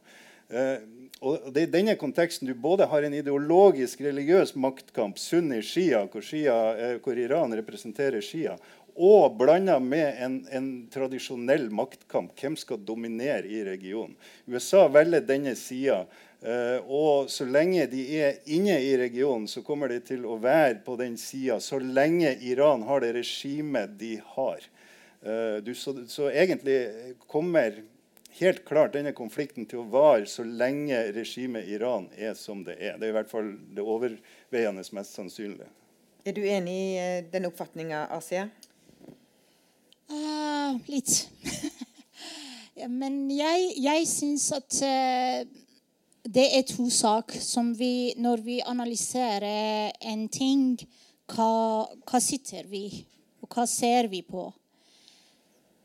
Uh, 0.48 0.80
og 1.20 1.50
det 1.52 1.60
er 1.60 1.66
i 1.68 1.72
denne 1.74 1.94
konteksten 2.00 2.48
du 2.48 2.54
både 2.56 2.86
har 2.88 3.04
en 3.04 3.14
ideologisk, 3.14 4.00
religiøs 4.00 4.54
maktkamp, 4.56 5.18
sunni-shia, 5.20 6.06
hvor, 6.08 6.24
eh, 6.24 6.96
hvor, 7.04 7.18
Iran 7.18 7.52
representerer 7.58 8.24
shia, 8.24 8.54
og 8.96 9.36
blanda 9.38 9.78
med 9.82 10.18
en, 10.22 10.36
en, 10.50 10.68
tradisjonell 10.92 11.68
maktkamp. 11.74 12.32
Hvem 12.38 12.56
skal 12.58 12.80
dominere 12.86 13.46
i 13.46 13.62
regionen? 13.66 14.16
USA 14.46 14.86
velger 14.92 15.24
denne 15.26 15.54
sida. 15.58 16.04
Uh, 16.40 16.80
og 16.88 17.28
så 17.28 17.44
lenge 17.44 17.84
de 17.92 18.02
er 18.16 18.38
inne 18.48 18.78
i 18.80 18.94
regionen, 18.96 19.44
så 19.48 19.60
kommer 19.60 19.92
de 19.92 19.98
til 20.00 20.24
å 20.24 20.38
være 20.40 20.78
på 20.86 20.94
den 20.96 21.18
sida 21.20 21.58
så 21.60 21.76
lenge 21.76 22.32
Iran 22.48 22.86
har 22.88 23.02
det 23.04 23.12
regimet 23.18 23.98
de 24.00 24.14
har. 24.36 24.64
Uh, 25.20 25.58
du, 25.60 25.74
så, 25.76 25.98
så, 26.08 26.30
egentlig 26.32 26.78
kommer 27.28 27.82
helt 28.40 28.64
klart 28.64 28.96
denne 28.96 29.12
konflikten 29.12 29.68
til 29.68 29.82
å 29.82 29.90
vare 29.92 30.24
så 30.30 30.46
lenge 30.46 31.02
regimet 31.12 31.68
Iran 31.68 32.08
er 32.16 32.32
som 32.40 32.64
det 32.64 32.78
er. 32.80 32.96
Det 32.96 33.10
er 33.10 33.12
i 33.12 33.18
hvert 33.18 33.32
fall 33.32 33.52
det 33.76 33.84
overveiende 33.84 34.86
mest 34.96 35.20
sannsynlige. 35.20 35.68
Er 36.24 36.36
du 36.36 36.42
enig 36.44 36.72
i 36.72 36.96
eh, 37.00 37.22
den 37.32 37.48
oppfatninga, 37.48 38.06
Asia? 38.12 38.50
Uh, 40.10 40.74
litt. 40.90 41.28
ja, 42.80 42.88
men 42.90 43.28
jeg, 43.30 43.66
jeg 43.78 44.06
syns 44.10 44.48
at 44.56 44.78
uh, 44.82 45.44
det 46.26 46.46
er 46.58 46.64
to 46.66 46.88
saker 46.90 47.38
som 47.40 47.70
vi 47.78 48.12
Når 48.18 48.42
vi 48.42 48.56
analyserer 48.66 49.92
en 50.02 50.26
ting, 50.28 50.74
hva, 51.30 51.86
hva 52.10 52.20
sitter 52.20 52.66
vi 52.66 52.88
og 53.40 53.54
hva 53.54 53.68
ser 53.70 54.10
vi 54.10 54.24
på? 54.26 54.48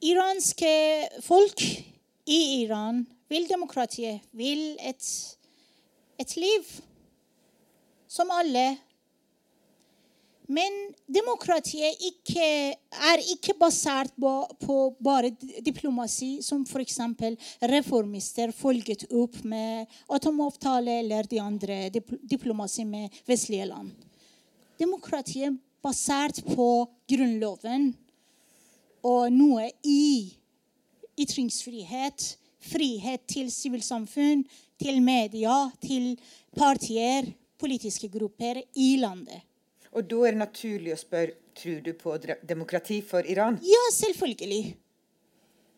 Iranske 0.05 0.73
folk 1.23 1.61
i 2.25 2.39
Iran 2.63 3.05
vil 3.29 3.45
demokratiet, 3.49 4.25
vil 4.33 4.73
et, 4.81 5.05
et 6.17 6.35
liv 6.37 6.65
som 8.09 8.33
alle. 8.33 8.67
Men 10.47 10.73
demokratiet 11.09 12.01
ikke, 12.05 12.47
er 12.75 13.21
ikke 13.33 13.55
basert 13.57 14.11
på, 14.19 14.31
på 14.61 14.77
bare 15.01 15.31
diplomasi, 15.65 16.37
som 16.45 16.61
f.eks. 16.67 16.99
reformister 17.71 18.53
folket 18.53 19.07
opp 19.09 19.39
med 19.43 19.89
atomavtale 20.13 20.99
eller 21.01 21.29
de 21.29 21.41
andre 21.41 21.79
diplomasi 22.21 22.85
med 22.85 23.09
vestlige 23.25 23.65
land. 23.71 23.89
Demokratiet 24.77 25.49
er 25.49 25.57
basert 25.81 26.43
på 26.45 26.69
Grunnloven 27.09 27.89
og 29.05 29.33
noe 29.33 29.69
i 29.85 30.35
ytringsfrihet, 31.21 32.35
frihet 32.65 33.25
til 33.29 33.49
sivilsamfunn, 33.53 34.43
til 34.81 35.01
media, 35.01 35.69
til 35.81 36.15
partier, 36.57 37.29
politiske 37.61 38.09
grupper 38.11 38.61
i 38.75 38.95
landet. 38.99 39.41
Og 39.95 40.03
da 40.11 40.25
er 40.27 40.35
det 40.35 40.41
naturlig 40.43 40.91
å 40.91 40.99
spørre 40.99 41.37
tror 41.55 41.79
du 41.83 41.93
på 41.95 42.17
demokrati 42.43 42.99
for 43.05 43.23
Iran? 43.31 43.55
Ja, 43.63 43.83
selvfølgelig. 43.95 44.75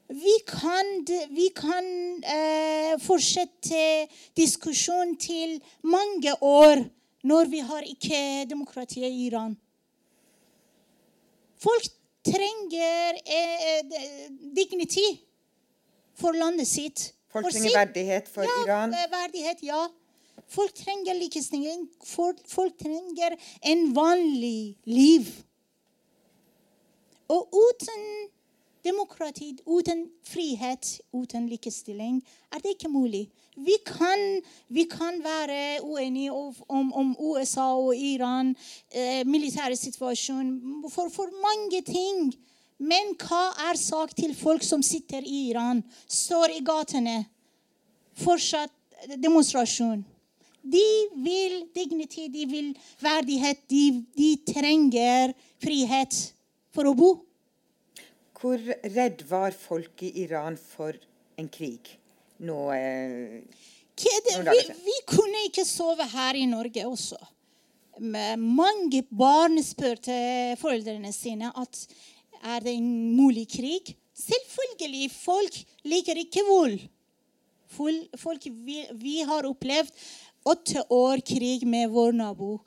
Vi 0.07 0.35
kan, 0.47 0.89
vi 1.35 1.49
kan 1.55 1.87
eh, 2.23 2.95
fortsette 3.03 4.07
diskusjonen 4.39 5.17
til 5.21 5.57
mange 5.83 6.33
år 6.41 6.81
når 7.27 7.51
vi 7.51 7.59
har 7.59 7.85
ikke 7.85 8.21
demokrati 8.49 9.03
i 9.05 9.27
Iran. 9.27 9.53
Folk 11.61 11.91
trenger 12.25 13.21
eh, 13.21 13.95
dignity 14.55 15.05
for 16.17 16.33
landet 16.33 16.67
sitt. 16.67 17.11
Folk 17.29 17.51
trenger 17.51 17.75
verdighet 17.83 18.31
for 18.31 18.47
ja, 18.47 18.57
Iran? 18.65 18.95
Eh, 18.95 19.09
verdighet, 19.11 19.63
ja. 19.67 19.83
Folk 20.47 20.73
trenger 20.73 21.17
likestilling. 21.19 21.87
Folk 22.03 22.77
trenger 22.79 23.35
en 23.61 23.93
vanlig 23.95 24.77
liv. 24.85 25.27
Og 27.27 27.51
uten 27.51 28.05
demokrati, 28.87 29.51
uten 29.65 30.05
frihet, 30.23 31.01
uten 31.11 31.49
likestilling, 31.51 32.21
er 32.53 32.63
det 32.63 32.77
ikke 32.77 32.91
mulig. 32.91 33.25
Vi 33.57 33.75
kan, 33.85 34.41
vi 34.69 34.85
kan 34.87 35.19
være 35.23 35.83
uenige 35.83 36.31
om, 36.31 36.93
om, 36.93 37.15
USA 37.19 37.73
og 37.75 37.95
Iran, 37.95 38.55
eh, 38.91 39.25
militære 39.25 39.75
situasjon, 39.75 40.53
for, 40.89 41.09
for 41.09 41.31
mange 41.43 41.81
ting. 41.81 42.31
Men 42.77 43.15
hva 43.17 43.49
er 43.69 43.79
sak 43.81 44.13
til 44.15 44.35
folk 44.37 44.63
som 44.63 44.83
sitter 44.85 45.25
i 45.25 45.49
Iran, 45.49 45.81
står 46.07 46.53
i 46.55 46.61
gatene, 46.63 47.23
fortsatt 48.21 48.71
demonstrasjon? 49.17 50.05
De 50.67 50.87
vil 51.23 51.61
dignity, 51.75 52.27
de 52.33 52.45
vil 52.49 52.73
verdighet, 53.03 53.63
de, 53.71 53.83
de 54.17 54.31
trenger 54.47 55.33
frihet 55.63 56.17
for 56.75 56.89
å 56.89 56.95
bo. 56.97 57.13
Hvor 58.37 58.61
redd 58.93 59.23
var 59.29 59.55
folk 59.57 60.03
i 60.05 60.11
Iran 60.25 60.59
for 60.59 60.97
en 61.39 61.47
krig 61.49 61.89
nå? 62.45 62.59
Eh, 62.75 63.39
vi, 63.97 64.61
vi, 64.85 64.97
kunne 65.09 65.47
ikke 65.47 65.65
sove 65.65 66.05
her 66.11 66.37
i 66.37 66.45
Norge 66.49 66.83
også. 66.85 67.17
Mange 67.97 69.01
barn 69.09 69.57
spurte 69.65 70.13
foreldrene 70.61 71.09
sine 71.15 71.49
at 71.57 71.79
er 72.45 72.61
det 72.61 72.75
en 72.77 72.91
mulig 73.17 73.47
krig? 73.49 73.95
Selvfølgelig. 74.17 75.09
Folk 75.13 75.57
liker 75.89 76.21
ikke 76.21 76.45
vold. 76.45 76.77
Folk, 78.17 78.45
vi, 78.45 78.83
vi 78.97 79.17
har 79.27 79.45
opplevd 79.49 79.91
åtte 80.47 80.83
år 80.93 81.21
krig 81.27 81.65
med 81.67 81.89
vår 81.91 82.15
nabo. 82.15 82.57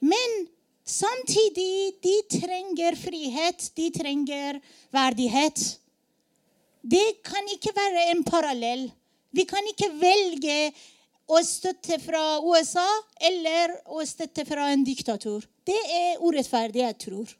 Men 0.00 0.36
samtidig 0.84 2.00
de 2.02 2.16
trenger 2.40 2.96
frihet, 2.96 3.70
de 3.76 3.90
trenger 3.94 4.60
verdighet. 4.92 5.60
Det 6.80 7.22
kan 7.24 7.48
ikke 7.54 7.74
være 7.76 8.06
en 8.14 8.24
parallell. 8.24 8.88
Vi 9.30 9.44
kan 9.48 9.66
ikke 9.72 9.92
velge 10.00 10.72
å 11.30 11.40
støtte 11.46 12.00
fra 12.02 12.40
USA 12.42 12.86
eller 13.28 13.76
å 13.94 14.02
støtte 14.06 14.44
fra 14.48 14.70
en 14.72 14.82
diktator. 14.84 15.44
Det 15.64 15.78
er 15.94 16.24
urettferdig, 16.24 16.82
jeg 16.82 16.98
tror. 17.04 17.36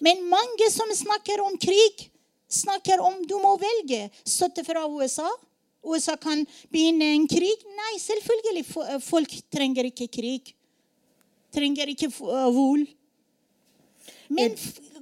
Men 0.00 0.22
mange 0.30 0.70
som 0.72 0.88
snakker 0.94 1.42
om 1.44 1.58
krig, 1.60 2.06
snakker 2.48 3.02
om 3.04 3.18
du 3.28 3.34
må 3.42 3.56
velge 3.60 4.06
støtte 4.22 4.64
fra 4.64 4.86
USA. 4.88 5.28
USA 5.86 6.16
kan 6.16 6.44
begynne 6.72 7.12
en 7.14 7.26
krig. 7.30 7.64
Nei, 7.78 7.94
selvfølgelig. 8.02 8.64
Eh, 8.84 9.00
folk 9.04 9.34
trenger 9.52 9.90
ikke 9.90 10.08
krig. 10.18 10.54
Trenger 11.54 11.90
ikke 11.94 12.10
eh, 12.10 12.48
vold. 12.54 12.86
Men 14.28 14.56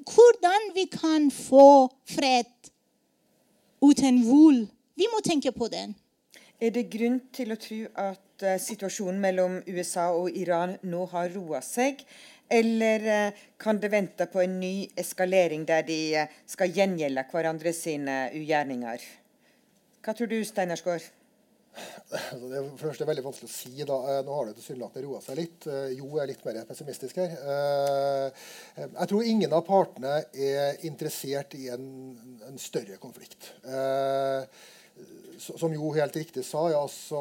hvordan 0.07 0.71
vi 0.75 0.87
kan 0.91 1.31
få 1.31 1.89
fred 2.07 2.71
uten 3.83 4.23
vold, 4.27 4.67
vi 4.95 5.09
må 5.13 5.21
tenke 5.25 5.53
på 5.53 5.69
den. 5.69 5.95
Er 6.61 6.73
det 6.73 6.87
grunn 6.89 7.19
til 7.37 7.53
å 7.53 7.59
tro 7.61 7.83
at 8.01 8.45
uh, 8.47 8.55
situasjonen 8.57 9.19
mellom 9.21 9.59
USA 9.69 10.07
og 10.17 10.33
Iran 10.33 10.79
nå 10.89 11.03
har 11.13 11.29
roa 11.35 11.61
seg? 11.61 12.01
Eller 12.49 13.05
uh, 13.05 13.43
kan 13.61 13.77
det 13.83 13.91
vente 13.93 14.25
på 14.33 14.41
en 14.41 14.57
ny 14.63 14.87
eskalering 14.97 15.67
der 15.69 15.85
de 15.85 15.99
uh, 16.23 16.33
skal 16.49 16.73
gjengjelde 16.73 17.27
hverandre 17.33 17.75
sine 17.77 18.17
ugjerninger? 18.33 19.05
Hva 20.07 20.15
tror 20.15 20.29
du, 20.31 20.37
Steinar? 20.47 20.79
Altså, 20.87 22.47
det 22.47 22.61
er 22.61 22.69
først 22.79 23.03
veldig 23.09 23.25
vanskelig 23.25 23.51
å 23.51 23.53
si. 23.53 23.73
da. 23.83 23.97
Eh, 24.13 24.21
nå 24.25 24.37
har 24.37 24.47
det 24.47 24.55
tilsynelatende 24.61 25.09
roa 25.09 25.19
seg 25.25 25.41
litt. 25.41 25.67
Jo 25.99 26.13
er 26.23 26.31
litt 26.31 26.47
mer 26.47 26.63
pessimistisk 26.69 27.19
her. 27.21 27.35
Jeg 28.79 29.11
tror 29.11 29.27
ingen 29.27 29.53
av 29.53 29.67
partene 29.67 30.15
er 30.31 30.87
interessert 30.89 31.59
i 31.59 31.67
en, 31.75 31.91
en 32.47 32.63
større 32.63 32.97
konflikt 33.03 33.51
som 35.39 35.73
jo 35.75 35.91
helt 35.95 36.17
riktig 36.17 36.45
sa, 36.47 36.63
ja, 36.71 36.81
altså 36.81 37.21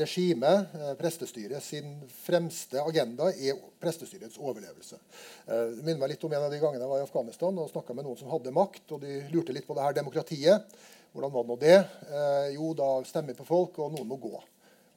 regimet, 0.00 0.74
eh, 0.74 0.92
prestestyret, 0.98 1.62
sin 1.62 1.96
fremste 2.24 2.80
agenda 2.82 3.30
er 3.32 3.58
prestestyrets 3.80 4.38
overlevelse. 4.40 4.98
Eh, 5.46 5.64
det 5.76 5.84
minner 5.84 6.00
meg 6.02 6.14
litt 6.14 6.24
om 6.24 6.32
en 6.32 6.46
av 6.46 6.52
de 6.52 6.60
gangene 6.62 6.84
jeg 6.84 6.92
var 6.92 7.02
i 7.02 7.06
Afghanistan 7.06 7.58
og 7.58 7.70
snakka 7.72 7.96
med 7.96 8.08
noen 8.08 8.20
som 8.20 8.30
hadde 8.32 8.54
makt, 8.54 8.86
og 8.92 9.02
de 9.04 9.20
lurte 9.32 9.52
litt 9.56 9.66
på 9.68 9.76
det 9.76 9.84
her 9.84 9.98
demokratiet. 10.00 10.78
Hvordan 11.12 11.32
var 11.34 11.44
det 11.44 11.50
nå 11.50 11.58
det? 11.62 11.78
Eh, 12.08 12.52
jo, 12.56 12.72
da 12.78 12.90
stemmer 13.08 13.36
på 13.38 13.46
folk, 13.48 13.80
og 13.82 13.96
noen 13.96 14.08
må 14.10 14.20
gå. 14.20 14.36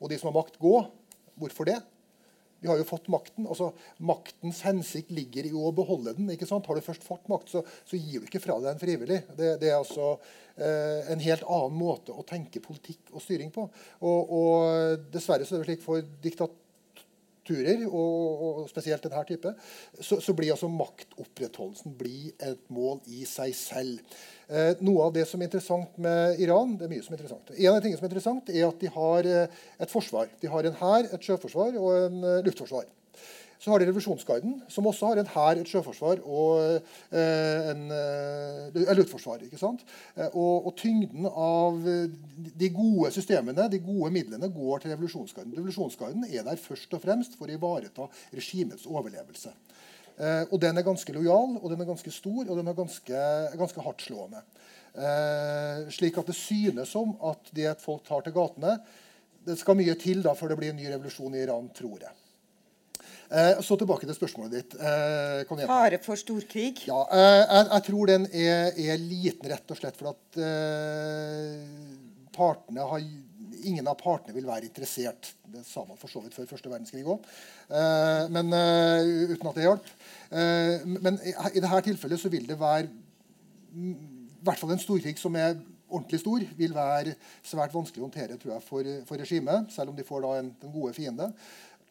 Og 0.01 0.11
de 0.11 0.19
som 0.19 0.31
har 0.31 0.39
makt, 0.41 0.59
gå. 0.61 0.75
Hvorfor 1.41 1.69
det? 1.69 1.79
Vi 2.61 2.69
har 2.69 2.77
jo 2.77 2.85
fått 2.85 3.09
makten. 3.09 3.47
altså 3.49 3.71
Maktens 4.05 4.61
hensikt 4.67 5.09
ligger 5.11 5.47
i 5.49 5.53
å 5.57 5.71
beholde 5.73 6.13
den. 6.17 6.29
ikke 6.29 6.45
sant? 6.49 6.67
Har 6.69 6.77
du 6.77 6.85
først 6.85 7.05
fått 7.05 7.25
makt, 7.31 7.49
så, 7.49 7.63
så 7.89 7.97
gir 7.97 8.21
du 8.21 8.29
ikke 8.29 8.43
fra 8.43 8.59
deg 8.59 8.69
den 8.69 8.81
frivillig. 8.81 9.21
Det, 9.33 9.55
det 9.63 9.71
er 9.71 9.79
altså 9.79 10.13
eh, 10.13 11.09
en 11.09 11.23
helt 11.25 11.45
annen 11.49 11.77
måte 11.79 12.13
å 12.13 12.25
tenke 12.27 12.61
politikk 12.61 13.09
og 13.15 13.25
styring 13.25 13.49
på. 13.53 13.65
Og, 14.05 14.35
og 14.37 15.07
dessverre 15.13 15.47
så 15.47 15.57
er 15.57 15.63
det 15.63 15.71
slik 15.71 15.81
for 15.87 16.05
diktaturer, 16.21 17.81
og, 17.89 18.45
og 18.45 18.69
spesielt 18.69 19.09
denne 19.09 19.25
type, 19.25 19.55
så, 19.97 20.19
så, 20.21 20.37
blir 20.37 20.53
altså 20.53 20.69
maktopprettholdelsen 20.69 21.97
et 22.45 22.69
mål 22.69 23.01
i 23.09 23.25
seg 23.25 23.57
selv. 23.57 24.05
Eh, 24.51 24.73
noe 24.83 25.05
av 25.07 25.13
det 25.15 25.23
som 25.29 25.39
er 25.39 25.47
interessant 25.47 25.93
med 26.03 26.39
Iran 26.43 26.73
det 26.75 26.87
er 26.87 26.91
mye 26.91 27.03
som 27.05 27.13
er 27.13 27.21
interessant. 27.21 27.53
En 27.55 27.71
av 27.71 27.79
tingene 27.79 27.99
som 27.99 28.07
er 28.07 28.11
interessant, 28.11 28.49
er 28.51 28.65
at 28.67 28.81
de 28.81 28.89
har 28.91 29.29
eh, 29.29 29.61
et 29.79 29.93
forsvar. 29.93 30.27
De 30.41 30.49
har 30.51 30.67
en 30.67 30.81
hær, 30.81 31.07
et 31.07 31.29
sjøforsvar 31.29 31.77
og 31.79 31.93
en 32.09 32.25
uh, 32.25 32.41
luftforsvar. 32.43 32.89
Så 33.61 33.69
har 33.69 33.77
de 33.77 33.85
revolusjonsgarden, 33.85 34.55
som 34.73 34.87
også 34.89 35.11
har 35.11 35.19
en 35.21 35.27
hær, 35.29 35.59
et 35.61 35.69
sjøforsvar 35.69 36.23
og 36.25 36.79
eh, 37.13 37.67
en, 37.69 37.83
eh, 37.93 38.95
luftforsvar. 38.97 39.43
ikke 39.45 39.59
sant? 39.61 39.83
Eh, 40.15 40.31
og, 40.33 40.65
og, 40.65 40.73
tyngden 40.79 41.27
av 41.29 41.77
de 41.85 42.69
gode 42.73 43.11
systemene, 43.13 43.67
de 43.69 43.83
gode 43.85 44.09
midlene, 44.15 44.49
går 44.49 44.81
til 44.81 44.95
revolusjonsgarden. 44.95 45.53
Revolusjonsgarden 45.59 46.25
er 46.31 46.47
der 46.47 46.57
først 46.57 46.97
og 46.97 47.03
fremst 47.05 47.37
for 47.37 47.45
å 47.45 47.59
ivareta 47.59 48.09
regimets 48.33 48.89
overlevelse. 48.89 49.53
Eh, 50.21 50.43
og 50.51 50.59
den 50.61 50.77
er 50.77 50.85
ganske 50.85 51.13
lojal, 51.15 51.57
og 51.57 51.67
den 51.71 51.81
er 51.81 51.89
ganske 51.89 52.13
stor, 52.13 52.43
og 52.45 52.57
den 52.59 52.69
er 52.69 52.77
ganske, 52.77 53.21
ganske 53.57 53.85
hardtslående. 53.85 54.43
Eh, 54.91 55.85
slik 55.95 56.19
at 56.19 56.29
det 56.29 56.37
synes 56.37 56.91
som 56.93 57.15
at 57.25 57.53
det 57.55 57.69
at 57.71 57.81
folk 57.81 58.03
tar 58.03 58.25
til 58.25 58.33
gatene 58.35 58.73
Det 59.41 59.55
skal 59.55 59.77
mye 59.79 59.93
til 59.95 60.19
da 60.19 60.33
før 60.35 60.51
det 60.51 60.57
blir 60.59 60.73
en 60.73 60.75
ny 60.77 60.89
revolusjon 60.91 61.33
i 61.33 61.45
Iran, 61.45 61.69
tror 61.73 62.03
jeg. 62.03 62.11
Eh, 63.31 63.61
så 63.63 63.77
tilbake 63.79 64.05
til 64.05 64.17
spørsmålet 64.17 64.53
ditt. 64.53 64.75
Eh, 64.75 65.65
Fare 65.65 65.97
for 66.03 66.19
storkrig? 66.19 66.83
Ja, 66.85 66.99
eh, 67.07 67.39
jeg, 67.39 67.67
jeg, 67.71 67.83
tror 67.87 68.11
den 68.11 68.27
er, 68.27 68.75
er, 68.75 68.99
liten, 68.99 69.49
rett 69.49 69.71
og 69.71 69.79
slett 69.79 69.97
for 69.97 70.11
at 70.11 70.41
eh, 70.43 71.63
partene 72.35 72.85
har 72.91 73.07
Ingen 73.69 73.87
av 73.87 73.97
partene 73.99 74.35
vil 74.35 74.47
være 74.47 74.67
interessert. 74.69 75.33
Det 75.51 75.63
sa 75.67 75.83
man 75.87 75.99
for 75.99 76.11
så 76.11 76.21
vidt 76.23 76.35
før 76.37 76.49
første 76.49 76.71
verdenskrig 76.71 77.03
òg, 77.05 77.27
eh, 77.69 78.23
men 78.33 78.55
eh, 78.57 79.33
uten 79.33 79.51
at 79.51 79.59
det 79.59 79.67
hjalp. 79.67 79.91
men 80.31 81.17
i, 81.27 81.33
i 81.57 81.59
dette 81.59 81.81
tilfellet 81.89 82.21
så 82.21 82.29
vil 82.31 82.45
det 82.47 82.55
være 82.59 82.87
i 82.87 84.45
hvert 84.45 84.59
fall 84.59 84.71
en 84.73 84.79
storkrig 84.79 85.17
som 85.19 85.35
er 85.35 85.57
ordentlig 85.91 86.21
stor, 86.21 86.45
vil 86.57 86.75
være 86.75 87.15
svært 87.43 87.73
vanskelig 87.75 88.03
å 88.03 88.07
håndtere 88.07 88.37
tror 88.39 88.55
jeg, 88.55 88.63
for, 88.63 88.93
for 89.09 89.21
regimet, 89.21 89.73
selv 89.75 89.91
om 89.91 89.97
de 89.97 90.07
får 90.07 90.23
da 90.23 90.31
en, 90.39 90.53
den 90.61 90.73
gode 90.73 90.93
fiende. 90.95 91.27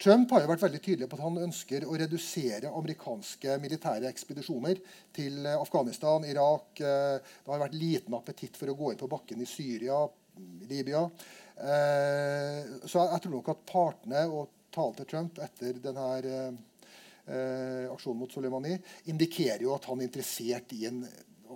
Trump 0.01 0.31
har 0.33 0.41
jo 0.41 0.49
vært 0.49 0.63
veldig 0.63 0.79
tydelig 0.81 1.07
på 1.09 1.17
at 1.19 1.23
han 1.27 1.43
ønsker 1.43 1.83
å 1.85 1.97
redusere 2.01 2.71
amerikanske 2.73 3.57
militære 3.61 4.09
ekspedisjoner 4.09 4.79
til 5.13 5.45
eh, 5.45 5.59
Afghanistan, 5.59 6.25
Irak. 6.25 6.81
Eh, 6.81 7.19
det 7.21 7.53
har 7.53 7.61
vært 7.61 7.77
liten 7.77 8.17
appetitt 8.17 8.57
for 8.57 8.71
å 8.71 8.77
gå 8.79 8.91
inn 8.91 9.01
på 9.01 9.11
bakken 9.11 9.43
i 9.45 9.49
Syria, 9.49 9.99
Libya. 10.65 11.03
Eh, 11.57 12.59
så 12.87 13.07
jeg 13.07 13.23
tror 13.23 13.35
nok 13.35 13.51
at 13.53 13.65
partene 13.69 14.25
og 14.29 14.53
talen 14.71 14.99
til 14.99 15.09
Trump 15.09 15.41
etter 15.43 15.81
denne 15.83 16.11
aksjonen 17.31 18.17
mot 18.17 18.31
Soleimani 18.33 18.73
indikerer 19.11 19.61
jo 19.63 19.75
at 19.75 19.85
han 19.87 19.99
er 20.01 20.07
interessert 20.07 20.73
i 20.75 20.87
en 20.89 21.03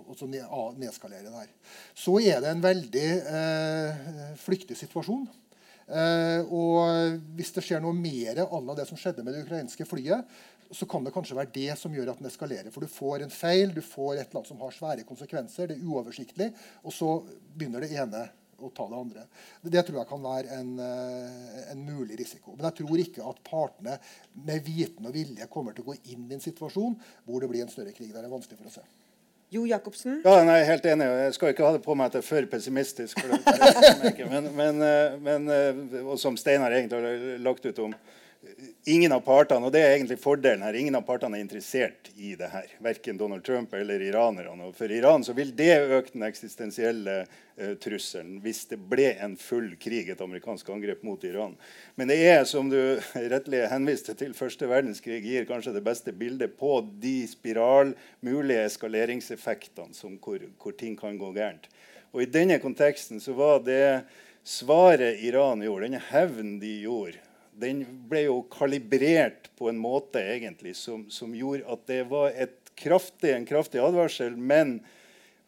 altså 0.04 0.28
nedskalere 0.28 1.24
det 1.26 1.34
her. 1.34 1.50
Så 1.96 2.18
er 2.20 2.42
det 2.42 2.52
en 2.52 2.64
veldig 2.64 3.08
eh, 3.32 4.06
flyktig 4.40 4.78
situasjon. 4.78 5.26
Uh, 5.86 6.42
og 6.50 7.20
hvis 7.38 7.52
det 7.54 7.62
skjer 7.62 7.78
noe 7.78 7.94
mer 7.94 8.40
av 8.42 8.72
det 8.74 8.88
som 8.88 8.98
skjedde 8.98 9.22
med 9.22 9.36
det 9.36 9.44
ukrainske 9.44 9.84
flyet, 9.86 10.32
så 10.74 10.86
kan 10.90 11.04
det 11.06 11.12
kanskje 11.14 11.36
være 11.38 11.52
det 11.54 11.76
som 11.78 11.94
gjør 11.94 12.10
at 12.10 12.18
den 12.18 12.26
eskalerer. 12.26 12.72
For 12.74 12.82
du 12.82 12.90
får 12.90 13.22
en 13.22 13.30
feil, 13.30 13.70
du 13.70 13.84
får 13.86 14.16
et 14.16 14.24
eller 14.24 14.40
annet 14.40 14.50
som 14.50 14.64
har 14.64 14.74
svære 14.74 15.04
konsekvenser, 15.06 15.70
det 15.70 15.76
er 15.76 15.86
uoversiktlig, 15.86 16.48
og 16.82 16.94
så 16.94 17.12
begynner 17.54 17.86
det 17.86 17.92
ene 17.94 18.24
å 18.58 18.70
ta 18.74 18.86
det 18.88 18.98
andre. 18.98 19.24
Det 19.62 19.82
tror 19.86 20.00
jeg 20.00 20.08
kan 20.10 20.22
være 20.24 20.58
en, 20.58 20.70
eh, 20.80 21.72
en, 21.72 21.82
mulig 21.84 22.18
risiko. 22.18 22.54
Men 22.56 22.70
jeg 22.70 22.78
tror 22.82 23.02
ikke 23.02 23.24
at 23.30 23.42
partene 23.46 23.98
med 24.46 24.62
viten 24.64 25.06
og 25.06 25.16
vilje 25.16 25.48
kommer 25.52 25.76
til 25.76 25.84
å 25.84 25.92
gå 25.92 25.98
inn 26.12 26.28
i 26.30 26.36
en 26.38 26.44
situasjon 26.44 26.96
hvor 27.24 27.42
det 27.42 27.50
blir 27.52 27.66
en 27.66 27.72
større 27.72 27.92
krig. 27.96 28.12
Det 28.12 28.22
er 28.22 28.32
vanskelig 28.32 28.60
for 28.60 28.70
å 28.70 28.76
se. 28.78 28.86
Jo 29.54 29.62
Jacobsen? 29.68 30.22
Ja, 30.24 30.40
nei, 30.42 30.58
Helt 30.66 30.86
enig. 30.90 31.06
Jeg 31.06 31.34
skal 31.36 31.52
ikke 31.52 31.66
ha 31.66 31.74
det 31.76 31.84
på 31.84 31.94
meg 31.94 32.10
at 32.10 32.18
jeg 32.18 32.24
er 32.24 32.28
for 32.28 32.48
pessimistisk. 32.50 33.20
For 33.20 33.30
det, 33.30 34.28
men, 34.32 34.50
men, 34.56 34.82
eh, 34.82 35.18
men, 35.22 35.50
eh, 35.52 36.00
og 36.02 36.18
som 36.18 36.38
Steinar 36.40 36.74
egentlig 36.74 37.02
har 37.04 37.44
lagt 37.44 37.66
ut 37.68 37.84
om 37.84 37.94
ingen 38.84 39.12
av 39.12 39.20
partene, 39.26 39.66
og 39.66 39.72
det 39.74 39.80
er 39.82 39.94
egentlig 39.96 40.18
fordelen 40.22 40.62
her, 40.64 40.76
ingen 40.78 40.96
av 40.98 41.02
partene 41.06 41.38
er 41.38 41.44
interessert 41.44 42.10
i 42.14 42.34
det 42.38 42.48
her. 42.52 42.70
Verken 42.82 43.18
Donald 43.18 43.44
Trump 43.44 43.74
eller 43.74 44.02
iranerne. 44.02 44.68
Og 44.68 44.76
for 44.78 44.92
Iran 44.92 45.24
så 45.26 45.34
vil 45.36 45.50
det 45.56 45.74
øke 45.82 46.14
den 46.14 46.26
eksistensielle 46.26 47.16
eh, 47.22 47.74
trusselen 47.82 48.38
hvis 48.44 48.64
det 48.70 48.78
ble 48.90 49.08
en 49.22 49.36
full 49.40 49.72
krig, 49.82 50.10
et 50.12 50.22
amerikansk 50.22 50.70
angrep 50.72 51.02
mot 51.06 51.24
Iran. 51.26 51.56
Men 51.98 52.12
det 52.12 52.20
er, 52.28 52.44
som 52.48 52.70
du 52.70 52.78
rettelig 53.34 53.66
henviste 53.72 54.16
til, 54.18 54.36
første 54.38 54.70
verdenskrig 54.70 55.22
gir 55.24 55.48
kanskje 55.48 55.74
det 55.76 55.84
beste 55.86 56.14
bildet 56.16 56.56
på 56.60 56.78
de 57.02 57.18
spiral, 57.30 57.96
mulige 58.24 58.68
eskaleringseffektene 58.70 59.96
som 59.96 60.18
hvor, 60.22 60.46
hvor 60.62 60.78
ting 60.78 60.96
kan 60.98 61.18
gå 61.18 61.34
gærent. 61.36 61.68
Og 62.14 62.22
i 62.22 62.30
denne 62.30 62.60
konteksten 62.62 63.20
så 63.20 63.34
var 63.36 63.60
det 63.66 64.06
svaret 64.46 65.20
Iran 65.26 65.64
gjorde, 65.64 65.88
denne 65.88 66.04
hevnen 66.12 66.60
de 66.62 66.78
gjorde 66.86 67.25
den 67.60 67.84
ble 68.08 68.26
jo 68.26 68.40
kalibrert 68.52 69.50
på 69.56 69.70
en 69.70 69.78
måte 69.80 70.20
egentlig 70.20 70.74
som, 70.76 71.06
som 71.10 71.34
gjorde 71.34 71.64
at 71.72 71.86
det 71.88 72.02
var 72.10 72.34
kraftig, 72.76 73.32
en 73.32 73.46
kraftig 73.48 73.80
advarsel. 73.80 74.36
Men 74.36 74.80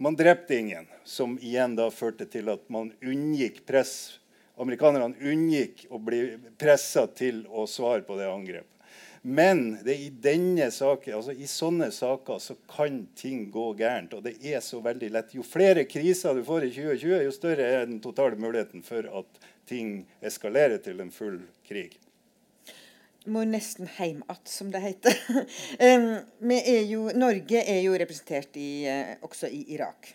man 0.00 0.16
drepte 0.16 0.56
ingen, 0.56 0.86
som 1.04 1.36
igjen 1.42 1.76
da 1.76 1.90
førte 1.90 2.28
til 2.30 2.48
at 2.52 2.64
man 2.72 2.92
unngikk 3.04 3.64
press. 3.68 4.18
Amerikanerne 4.58 5.18
unngikk 5.20 5.84
å 5.92 6.00
bli 6.02 6.22
pressa 6.58 7.06
til 7.06 7.44
å 7.50 7.66
svare 7.70 8.02
på 8.06 8.16
det 8.18 8.30
angrepet. 8.30 8.74
Men 9.22 9.76
det 9.84 9.96
i 9.98 10.08
denne 10.10 10.70
saken, 10.70 11.18
altså 11.18 11.34
i 11.34 11.46
sånne 11.50 11.90
saker 11.92 12.38
så 12.40 12.54
kan 12.70 13.02
ting 13.18 13.48
gå 13.52 13.72
gærent. 13.76 14.14
Og 14.14 14.22
det 14.24 14.36
er 14.46 14.62
så 14.64 14.80
veldig 14.80 15.10
lett. 15.12 15.34
Jo 15.34 15.44
flere 15.44 15.84
kriser 15.90 16.38
du 16.38 16.44
får 16.46 16.68
i 16.68 16.72
2020, 16.72 17.24
jo 17.26 17.34
større 17.34 17.66
er 17.66 17.86
den 17.90 18.00
totale 18.02 18.38
muligheten 18.40 18.84
for 18.86 19.10
at 19.20 19.48
ting 19.68 20.02
eskalerer 20.24 20.80
til 20.82 21.00
en 21.04 21.10
full 21.12 21.40
krig. 21.68 21.98
Må 23.28 23.42
nesten 23.44 23.88
heim 23.98 24.22
att, 24.26 24.48
som 24.48 24.70
det 24.70 24.80
heter. 24.80 25.18
um, 26.40 26.50
er 26.50 26.84
jo, 26.88 27.10
Norge 27.14 27.60
er 27.60 27.82
jo 27.84 27.96
representert 27.98 28.56
i, 28.56 28.88
uh, 28.88 29.18
også 29.26 29.50
i 29.52 29.64
Irak. 29.74 30.14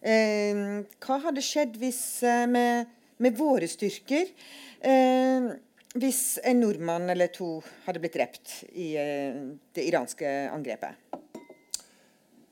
Um, 0.00 0.86
hva 1.04 1.18
hadde 1.26 1.44
skjedd 1.44 1.76
hvis, 1.80 2.00
uh, 2.24 2.46
med, 2.48 2.88
med, 3.20 3.36
våre 3.36 3.68
styrker 3.68 4.30
uh, 4.80 5.50
hvis 6.00 6.22
en 6.46 6.62
nordmann 6.62 7.10
eller 7.12 7.28
to 7.34 7.58
hadde 7.84 8.00
blitt 8.00 8.16
drept 8.16 8.52
i 8.78 8.92
det 8.94 9.84
iranske 9.90 10.28
angrepet? 10.54 11.18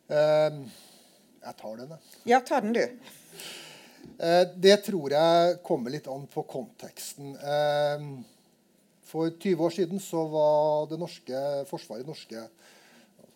jeg 0.09 1.55
tar 1.61 1.77
den, 1.79 1.93
jeg. 1.93 2.17
Ja, 2.33 2.41
ta 2.43 2.59
den, 2.65 2.75
du. 2.75 2.83
Eh, 4.19 4.45
det 4.59 4.81
tror 4.83 5.13
jeg 5.15 5.59
kommer 5.67 5.95
litt 5.95 6.09
an 6.11 6.25
på 6.31 6.43
konteksten. 6.51 7.37
Eh, 7.39 8.09
for 9.07 9.31
20 9.31 9.63
år 9.65 9.75
siden 9.77 10.03
så 10.03 10.25
var 10.29 10.89
det 10.91 10.99
norske 11.01 11.43
forsvaret 11.71 12.09
norske, 12.09 12.43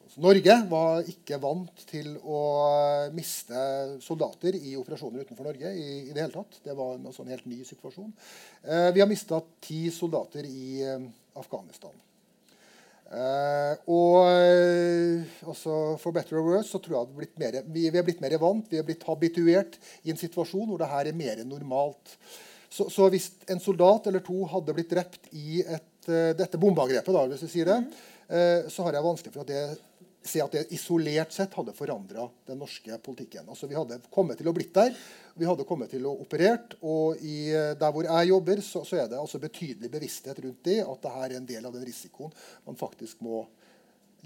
altså 0.02 0.20
Norge 0.20 0.56
var 0.68 1.06
ikke 1.08 1.38
vant 1.40 1.84
til 1.88 2.10
å 2.18 2.40
miste 3.14 3.62
soldater 4.04 4.58
i 4.58 4.74
operasjoner 4.76 5.24
utenfor 5.24 5.48
Norge. 5.48 5.72
i, 5.72 6.10
i 6.10 6.12
Det 6.12 6.26
hele 6.26 6.34
tatt. 6.34 6.58
Det 6.66 6.76
var 6.76 6.98
en, 6.98 7.12
sånn 7.14 7.30
helt 7.32 7.46
ny 7.46 7.62
situasjon. 7.64 8.12
Eh, 8.66 8.90
vi 8.92 9.00
har 9.00 9.08
mista 9.08 9.40
ti 9.62 9.86
soldater 9.94 10.44
i 10.44 10.82
Afghanistan. 11.38 11.94
Uh, 13.12 13.74
og 13.92 14.14
uh, 14.24 15.32
altså 15.44 15.72
For 16.00 16.16
better 16.16 16.38
or 16.40 16.46
worse 16.46 16.70
så 16.72 16.78
tror 16.80 16.94
jeg 16.96 17.16
blitt 17.18 17.34
mer, 17.42 17.58
vi, 17.66 17.84
vi, 17.92 17.98
er 18.00 18.06
blitt 18.06 18.22
mer 18.24 18.38
vant, 18.40 18.70
vi 18.70 18.78
er 18.80 18.86
blitt 18.88 19.04
habituert 19.04 19.76
i 20.06 20.14
en 20.14 20.20
situasjon 20.20 20.70
hvor 20.70 20.80
det 20.80 20.88
her 20.88 21.10
er 21.10 21.18
mer 21.18 21.42
normalt. 21.44 22.14
Så, 22.72 22.86
så, 22.88 23.10
hvis 23.12 23.28
en 23.52 23.60
soldat 23.60 24.08
eller 24.08 24.24
to 24.24 24.46
hadde 24.48 24.72
blitt 24.78 24.94
drept 24.94 25.28
i 25.36 25.60
et, 25.60 25.90
uh, 26.08 26.32
dette 26.38 26.60
bombeangrepet, 26.60 27.12
da, 27.12 27.26
hvis 27.28 27.44
vi 27.44 27.52
sier 27.58 27.72
det, 27.72 27.82
så 28.72 28.86
har 28.86 28.96
jeg 28.96 29.04
vanskelig 29.04 29.32
for 29.34 29.42
at 29.42 29.48
det 29.50 29.62
se 30.24 30.42
at 30.42 30.54
det 30.54 30.64
isolert 30.76 31.34
sett 31.34 31.54
hadde 31.58 31.74
forandra 31.76 32.28
den 32.48 32.60
norske 32.62 32.98
politikken. 33.04 33.48
Altså 33.48 33.68
Vi 33.70 33.76
hadde 33.78 34.00
kommet 34.12 34.38
til 34.40 34.50
å 34.50 34.54
blitt 34.56 34.74
der. 34.74 34.94
Vi 35.38 35.48
hadde 35.48 35.66
kommet 35.68 35.90
til 35.92 36.06
å 36.08 36.14
operert. 36.24 36.76
Og 36.80 37.22
i, 37.24 37.50
der 37.52 37.94
hvor 37.94 38.06
jeg 38.06 38.30
jobber, 38.30 38.62
så, 38.64 38.84
så 38.88 39.00
er 39.02 39.08
det 39.10 39.20
altså 39.20 39.40
betydelig 39.42 39.90
bevissthet 39.92 40.42
rundt 40.44 40.62
det, 40.68 40.80
at 40.84 41.02
dette 41.02 41.24
er 41.26 41.38
en 41.38 41.48
del 41.48 41.66
av 41.66 41.74
den 41.74 41.86
risikoen 41.86 42.34
man 42.66 42.78
faktisk 42.78 43.24
må 43.24 43.44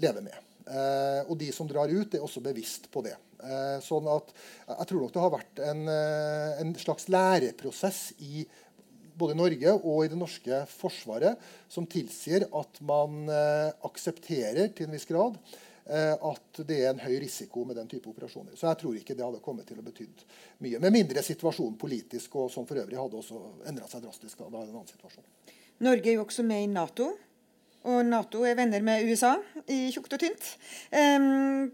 leve 0.03 0.25
med. 0.25 0.37
Eh, 0.67 1.21
og 1.25 1.37
de 1.39 1.49
som 1.55 1.67
drar 1.69 1.89
ut, 1.89 2.13
er 2.13 2.23
også 2.23 2.43
bevisst 2.43 2.89
på 2.93 3.03
det. 3.05 3.15
Eh, 3.37 3.77
sånn 3.85 4.07
at 4.09 4.31
Jeg 4.67 4.87
tror 4.89 5.03
nok 5.03 5.13
det 5.13 5.21
har 5.21 5.33
vært 5.33 5.59
en, 5.63 5.83
eh, 5.87 6.61
en 6.61 6.73
slags 6.75 7.07
læreprosess 7.13 8.13
i 8.25 8.47
både 9.17 9.37
Norge 9.37 9.73
og 9.77 10.05
i 10.05 10.09
det 10.11 10.17
norske 10.19 10.63
forsvaret 10.69 11.37
som 11.71 11.87
tilsier 11.89 12.47
at 12.53 12.81
man 12.85 13.29
eh, 13.29 13.71
aksepterer 13.87 14.73
til 14.75 14.87
en 14.87 14.97
viss 14.97 15.07
grad 15.09 15.37
eh, 15.37 15.66
at 15.87 16.59
det 16.67 16.81
er 16.81 16.89
en 16.89 16.99
høy 16.99 17.13
risiko 17.23 17.61
med 17.63 17.77
den 17.79 17.87
type 17.87 18.09
operasjoner. 18.11 18.57
Så 18.59 18.67
jeg 18.67 18.79
tror 18.81 18.97
ikke 18.99 19.15
det 19.15 19.23
hadde 19.23 19.39
kommet 19.43 19.69
til 19.69 19.79
å 19.79 19.85
betydd 19.85 20.25
mye. 20.65 20.81
Med 20.83 20.91
mindre 20.91 21.23
situasjonen 21.23 21.77
politisk 21.79 22.35
og 22.41 22.49
som 22.51 22.67
for 22.67 22.81
øvrig 22.81 22.99
hadde 22.99 23.21
også 23.21 23.39
endra 23.71 23.87
seg 23.87 24.03
drastisk. 24.03 24.41
Da. 24.41 24.49
er 24.49 24.57
det 24.57 24.73
en 24.73 24.81
annen 24.81 24.91
situasjon. 24.91 25.29
Norge 25.87 26.11
er 26.11 26.17
jo 26.17 26.25
også 26.25 26.43
med 26.47 26.65
i 26.65 26.67
Nato. 26.73 27.07
Og 27.87 28.03
Nato 28.03 28.43
er 28.43 28.57
venner 28.59 28.83
med 28.83 29.07
USA 29.07 29.37
i 29.71 29.87
tjukt 29.95 30.17
og 30.17 30.19
tynt. 30.25 30.51
Um, 30.91 31.69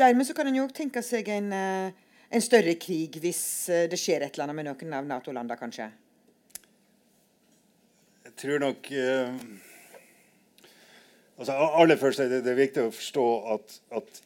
dermed 0.00 0.28
så 0.28 0.36
kan 0.38 0.48
en 0.48 0.60
jo 0.62 0.68
tenke 0.72 1.02
seg 1.04 1.28
en 1.34 1.52
uh, 1.52 2.04
en 2.28 2.42
større 2.42 2.74
krig 2.80 3.18
hvis 3.22 3.42
eh, 3.70 3.86
det 3.90 3.98
skjer 4.00 4.24
et 4.24 4.34
eller 4.34 4.48
annet 4.48 4.58
med 4.58 4.68
noen 4.70 4.98
av 4.98 5.06
Nato-landene, 5.08 5.58
kanskje? 5.60 5.88
Jeg 8.26 8.34
tror 8.42 8.60
nok 8.60 8.90
uh, 8.92 9.30
altså 11.38 11.56
Aller 11.80 12.00
først 12.00 12.22
er 12.22 12.30
det, 12.32 12.42
det 12.44 12.52
er 12.52 12.60
viktig 12.60 12.84
å 12.86 12.92
forstå 12.94 13.28
at, 13.54 13.80
at, 14.00 14.22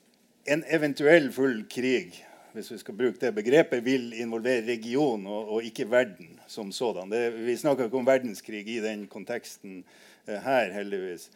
en 0.50 0.64
eventuell 0.72 1.28
full 1.34 1.62
krig 1.70 2.16
hvis 2.54 2.72
vi 2.72 2.80
skal 2.80 2.96
bruke 2.98 3.20
det 3.22 3.30
begrepet, 3.36 3.84
vil 3.86 4.08
involvere 4.18 4.64
region 4.66 5.22
og, 5.30 5.52
og 5.54 5.66
ikke 5.68 5.86
verden 5.86 6.32
som 6.50 6.72
sådan. 6.74 7.12
Det, 7.12 7.20
vi 7.44 7.54
snakker 7.54 7.86
ikke 7.86 8.00
om 8.00 8.08
verdenskrig 8.08 8.64
i 8.66 8.80
den 8.82 9.04
konteksten 9.06 9.84
uh, 9.84 10.38
her, 10.42 10.72
heldigvis 10.74 11.28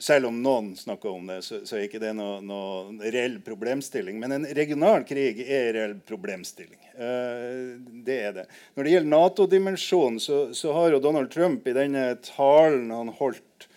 selv 0.00 0.30
om 0.30 0.38
noen 0.42 0.72
snakker 0.76 1.12
om 1.12 1.26
det, 1.28 1.42
så, 1.44 1.60
så 1.66 1.76
er 1.76 1.86
ikke 1.86 2.00
det 2.00 2.14
noen 2.16 2.46
noe 2.48 3.10
reell 3.12 3.36
problemstilling. 3.44 4.16
Men 4.20 4.32
en 4.38 4.46
regional 4.56 5.04
krig 5.08 5.42
er 5.44 5.70
en 5.70 5.76
reell 5.76 5.96
problemstilling. 6.08 6.78
Uh, 6.96 7.76
det 8.06 8.16
er 8.30 8.36
det. 8.40 8.46
Når 8.74 8.86
det 8.86 8.94
gjelder 8.94 9.12
Nato-dimensjonen, 9.14 10.20
så, 10.22 10.40
så, 10.56 10.72
har 10.76 10.94
jo 10.94 11.02
Donald 11.04 11.30
Trump 11.32 11.68
i 11.68 11.76
denne 11.76 12.14
talen 12.24 12.88
han 12.94 13.12
holdt 13.20 13.68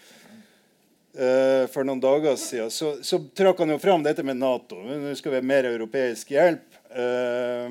uh, 1.17 1.65
for 1.71 1.87
noen 1.87 2.01
dager 2.03 2.35
siden, 2.39 2.71
så, 2.73 2.95
så 3.05 3.19
trakk 3.35 3.63
han 3.63 3.73
jo 3.73 3.79
fram 3.81 4.03
dette 4.05 4.25
med 4.25 4.39
Nato. 4.39 4.79
Nå 4.83 5.13
skal 5.19 5.35
vi 5.35 5.39
ha 5.41 5.45
mer 5.53 5.69
europeisk 5.69 6.33
hjelp. 6.35 6.79
Uh, 6.93 7.69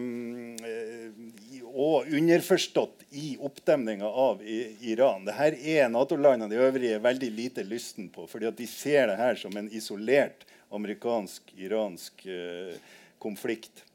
og 1.72 2.11
underforstått 2.12 3.07
i 3.16 3.30
oppdemninga 3.40 4.05
av 4.05 4.43
Iran. 4.45 5.24
Dette 5.24 5.57
er 5.72 5.88
Nato-landene 5.88 6.51
de 6.51 6.61
øvrige 6.61 6.99
veldig 7.01 7.30
lite 7.32 7.64
lysten 7.64 8.11
på, 8.12 8.26
fordi 8.28 8.51
de 8.59 8.66
ser 8.68 9.09
det 9.09 9.16
her 9.16 9.38
som 9.40 9.57
en 9.57 9.70
isolert 9.72 10.45
amerikansk-iransk 10.72 12.26
uh, 12.28 12.76
konflikt. 13.22 13.86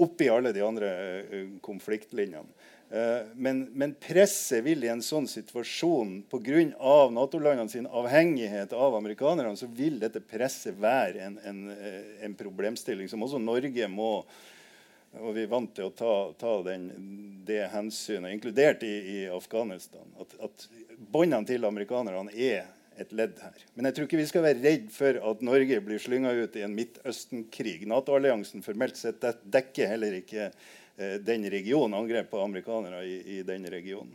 Oppi 0.00 0.30
alle 0.30 0.50
de 0.54 0.64
andre 0.64 0.90
konfliktlinjene. 1.62 2.59
Eh, 2.90 3.26
men, 3.34 3.68
men, 3.72 3.94
presset 3.94 4.64
vil 4.66 4.82
i 4.82 4.90
en 4.90 5.02
sånn 5.04 5.28
situasjon 5.30 6.24
pga. 6.30 6.64
Nato-landene 7.14 7.70
sin 7.70 7.86
avhengighet 7.86 8.72
av 8.74 8.96
amerikanerne, 8.98 9.54
så 9.56 9.68
vil 9.70 10.00
dette 10.02 10.22
presset 10.22 10.74
være 10.80 11.22
en, 11.28 11.36
en, 11.46 11.60
eh, 11.70 12.24
en 12.26 12.34
problemstilling 12.34 13.10
som 13.10 13.22
også 13.22 13.38
Norge 13.42 13.90
må 13.90 14.16
og 15.18 15.32
vi 15.34 15.42
er 15.42 15.48
vant 15.50 15.72
til 15.74 15.88
å 15.88 15.94
ta, 15.94 16.12
ta 16.38 16.50
den, 16.62 16.84
det 17.42 17.64
hensynet, 17.72 18.30
inkludert 18.30 18.84
i, 18.86 18.92
i 19.10 19.22
Afghanistan. 19.26 20.06
At, 20.22 20.36
at 20.38 20.68
båndene 21.10 21.48
til 21.48 21.66
amerikanerne 21.66 22.30
er 22.30 22.68
et 23.00 23.10
ledd 23.16 23.40
her. 23.42 23.64
Men 23.74 23.88
jeg 23.88 23.96
tror 23.96 24.06
ikke 24.06 24.20
vi 24.20 24.28
skal 24.30 24.44
være 24.44 24.62
redd 24.62 24.86
for 24.94 25.18
at 25.32 25.42
Norge 25.42 25.80
blir 25.82 25.98
slynga 26.02 26.30
ut 26.36 26.54
i 26.58 26.62
en 26.62 26.76
Midtøsten-krig. 26.78 27.88
Nato-alliansen 27.90 28.62
formelt 28.62 29.00
sett 29.00 29.26
dekker 29.50 29.90
heller 29.90 30.14
ikke 30.20 30.52
den 31.24 31.46
regionen, 31.52 31.94
angrep 31.96 32.30
på 32.30 32.42
amerikanere 32.44 33.04
i, 33.08 33.14
i 33.38 33.42
den 33.46 33.64
regionen. 33.72 34.12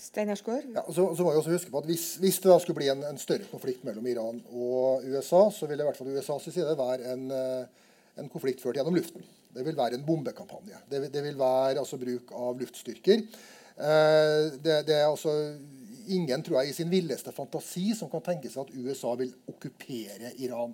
Steinar 0.00 0.38
Skår? 0.40 0.62
Ja, 0.74 0.84
så, 0.88 1.10
så, 1.16 1.24
må 1.24 1.34
vi 1.34 1.40
også 1.42 1.52
huske 1.52 1.72
på 1.72 1.82
at 1.82 1.88
Hvis, 1.90 2.04
hvis 2.22 2.38
det 2.40 2.48
da 2.48 2.56
skulle 2.62 2.78
bli 2.78 2.88
en, 2.88 3.02
en, 3.04 3.20
større 3.20 3.44
konflikt 3.50 3.84
mellom 3.84 4.06
Iran 4.08 4.40
og 4.48 5.04
USA, 5.04 5.42
så 5.52 5.68
vil 5.68 5.76
det 5.76 5.84
i 5.84 5.88
hvert 5.90 6.00
fall 6.00 6.14
USAs 6.14 6.48
side 6.48 6.76
være 6.78 7.12
en, 7.12 7.26
eh, 7.36 7.90
en 8.22 8.30
konflikt 8.32 8.64
ført 8.64 8.80
gjennom 8.80 8.96
luften. 8.96 9.26
Det 9.52 9.66
vil 9.66 9.76
være 9.76 9.98
en 9.98 10.06
bombekampanje. 10.06 10.80
Det, 10.88 11.02
det 11.12 11.24
vil 11.26 11.36
være 11.38 11.82
altså, 11.82 12.00
bruk 12.00 12.32
av 12.32 12.62
luftstyrker. 12.62 13.26
Eh, 13.76 14.46
det, 14.56 14.80
det, 14.88 14.96
er 14.96 15.10
altså 15.10 15.34
ingen 16.08 16.46
tror 16.46 16.62
jeg, 16.62 16.72
i 16.72 16.78
sin 16.80 16.90
villeste 16.92 17.36
fantasi 17.36 17.90
som 17.98 18.08
kan 18.12 18.24
tenke 18.24 18.48
seg 18.48 18.64
at 18.64 18.74
USA 18.80 19.12
vil 19.20 19.34
okkupere 19.52 20.32
Iran. 20.40 20.72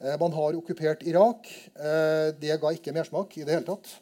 Eh, 0.00 0.18
man 0.18 0.34
har 0.34 0.58
okkupert 0.58 1.06
Irak. 1.06 1.46
Eh, 1.78 2.34
det 2.42 2.58
ga 2.58 2.74
ikke 2.74 2.96
mersmak 2.96 3.38
i 3.38 3.46
det 3.46 3.54
hele 3.54 3.70
tatt. 3.70 4.00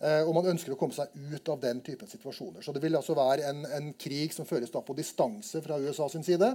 Eh, 0.00 0.22
og 0.24 0.32
man 0.32 0.46
ønsker 0.54 0.72
å 0.72 0.78
komme 0.80 0.96
seg 0.96 1.12
ut 1.12 1.48
av 1.52 1.58
den 1.60 1.82
typen 1.84 2.08
situasjoner. 2.08 2.62
Så 2.64 2.72
det 2.72 2.80
vil 2.80 2.96
altså 2.96 3.12
være 3.18 3.50
en, 3.50 3.58
en 3.76 3.90
krig 4.00 4.32
som 4.32 4.46
føres 4.48 4.72
da 4.72 4.80
på 4.84 4.96
distanse 4.96 5.60
fra 5.60 5.76
USA 5.76 6.06
sin 6.08 6.24
side. 6.24 6.48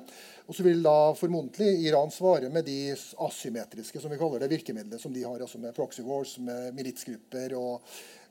Og 0.50 0.58
så 0.58 0.66
vil 0.66 0.82
da 0.86 1.14
formodentlig 1.18 1.70
Iran 1.86 2.10
svare 2.14 2.50
med 2.50 2.66
de 2.66 2.96
asymmetriske 3.22 4.02
som 4.02 4.10
vi 4.10 4.18
kaller 4.18 4.42
det, 4.42 4.50
virkemidlene 4.56 5.02
som 5.02 5.14
de 5.14 5.22
har, 5.28 5.38
altså 5.46 5.62
med 5.62 5.78
proxy 5.78 6.02
wars, 6.08 6.40
med 6.42 6.74
militsgrupper 6.78 7.54
og 7.60 7.86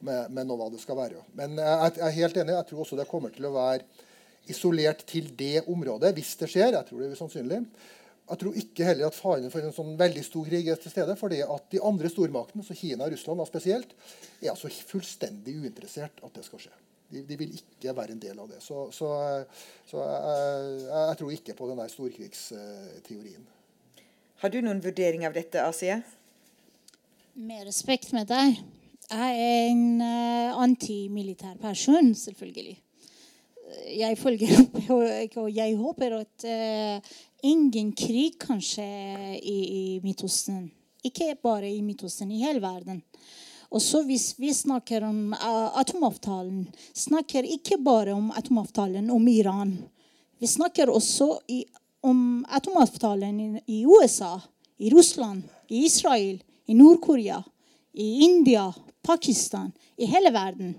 med, 0.05 0.35
med 0.35 0.51
hva 0.51 0.67
det 0.75 0.83
skal 0.83 0.99
være. 0.99 1.23
Men 1.39 1.61
jeg, 1.63 1.95
jeg 2.01 2.09
er 2.09 2.19
helt 2.19 2.43
enig. 2.43 2.59
Jeg 2.59 2.71
tror 2.73 2.83
også 2.83 2.99
det 2.99 3.11
kommer 3.11 3.35
til 3.35 3.47
å 3.47 3.55
være 3.55 3.87
isolert 4.51 5.07
til 5.09 5.31
det 5.39 5.63
området 5.71 6.11
hvis 6.19 6.35
det 6.43 6.51
skjer. 6.51 6.75
Jeg 6.75 6.91
tror 6.91 7.05
det 7.05 7.13
er 7.13 7.21
sannsynlig. 7.23 7.63
Jeg 8.25 8.41
tror 8.41 8.55
ikke 8.57 8.87
heller 8.89 9.11
at 9.11 9.17
faren 9.17 9.51
for 9.53 9.61
en 9.61 9.75
sånn 9.77 9.99
veldig 10.01 10.23
stor 10.25 10.47
krig 10.49 10.69
er 10.73 10.79
til 10.81 10.93
stede. 10.93 11.17
fordi 11.21 11.43
at 11.45 11.67
de 11.75 11.83
andre 11.85 12.09
stormaktene, 12.09 12.65
så 12.65 12.77
Kina 12.77 13.05
og 13.05 13.13
Russland 13.13 13.45
spesielt, 13.47 13.93
er 14.41 14.55
altså 14.55 14.71
fullstendig 14.73 15.59
uinteressert 15.61 16.25
at 16.25 16.33
det 16.35 16.45
skal 16.47 16.63
skje. 16.65 16.73
De, 17.13 17.21
de 17.29 17.37
vil 17.37 17.53
ikke 17.53 17.93
være 17.97 18.17
en 18.17 18.23
del 18.23 18.39
av 18.41 18.49
det. 18.49 18.63
Så, 18.65 18.87
så, 18.97 19.11
så 19.87 20.01
jeg, 20.01 20.79
jeg, 20.89 21.19
tror 21.21 21.35
ikke 21.37 21.57
på 21.59 21.69
den 21.69 21.83
der 21.83 21.93
storkrigsteorien. 21.93 23.45
Har 24.41 24.53
du 24.53 24.59
noen 24.65 24.81
vurdering 24.85 25.27
av 25.29 25.37
dette, 25.37 25.61
Asia? 25.61 26.01
Med 27.35 27.67
respekt 27.69 28.15
med 28.17 28.31
deg. 28.33 28.57
Jeg 29.11 29.45
er 29.45 29.69
en 29.69 30.01
uh, 30.01 30.63
antimilitær 30.65 31.59
person, 31.61 32.15
selvfølgelig. 32.17 32.79
Jeg 33.95 34.19
følger 34.19 34.59
opp, 34.63 34.79
og 35.43 35.51
jeg 35.53 35.77
håper 35.79 36.19
at 36.21 36.47
uh, 36.49 37.15
ingen 37.45 37.93
krig 37.97 38.39
kanskje 38.41 38.85
i, 39.39 39.59
i 39.65 39.85
Midtøsten. 40.05 40.69
Ikke 41.05 41.35
bare 41.43 41.69
i 41.69 41.83
Midtøsten, 41.85 42.31
i 42.33 42.43
hele 42.45 42.63
verden. 42.65 43.03
Og 43.75 43.83
så 43.83 44.05
hvis 44.07 44.33
vi 44.39 44.53
snakker 44.55 45.05
om 45.07 45.35
uh, 45.35 45.75
atomavtalen, 45.81 46.69
snakker 46.95 47.47
ikke 47.57 47.81
bare 47.83 48.15
om 48.15 48.31
atomavtalen 48.37 49.11
om 49.11 49.29
Iran. 49.29 49.77
Vi 50.39 50.47
snakker 50.51 50.93
også 50.93 51.31
i, 51.51 51.65
om 52.05 52.45
atomavtalen 52.49 53.41
i, 53.41 53.49
i, 53.67 53.85
USA, 53.87 54.37
i 54.79 54.91
Russland, 54.95 55.43
i 55.69 55.85
Israel, 55.89 56.39
i 56.67 56.75
Nord-Korea, 56.75 57.43
i 57.95 58.09
India, 58.25 58.69
Pakistan, 59.03 59.73
i 59.97 60.07
hele 60.07 60.31
verden. 60.35 60.75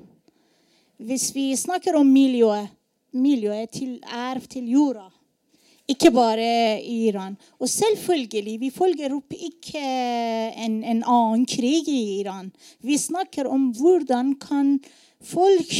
Hvis 0.97 1.29
vi 1.35 1.49
snakker 1.59 1.97
om 1.99 2.07
miljøet, 2.07 2.71
miljøet 3.15 3.71
til, 3.75 3.99
er 4.05 4.39
til 4.49 4.67
jorda 4.69 5.09
ikke 5.85 6.09
bare 6.13 6.81
i 6.81 7.07
Iran. 7.09 7.35
Og 7.59 7.69
selvfølgelig, 7.69 8.55
vi 8.59 8.71
følger 8.73 9.13
opp 9.13 9.35
ikke 9.37 9.81
en, 9.81 10.79
en 10.83 11.03
annen 11.03 11.45
krig 11.49 11.89
i 11.89 12.21
Iran. 12.21 12.49
Vi 12.81 12.97
snakker 12.97 13.49
om 13.51 13.69
hvordan 13.77 14.33
kan 14.41 14.79
folk 15.21 15.75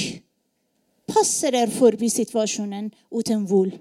passer 1.10 1.58
forbi 1.74 2.10
situasjonen 2.10 2.92
uten 3.12 3.48
vold. 3.50 3.74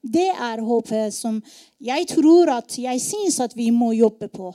Det 0.00 0.30
er 0.32 0.62
håpet 0.64 1.14
som 1.14 1.38
jeg 1.82 2.06
tror 2.08 2.50
at 2.56 2.78
jeg 2.78 3.02
synes 3.04 3.40
at 3.40 3.56
vi 3.56 3.70
må 3.70 3.92
jobbe 3.92 4.30
på. 4.32 4.54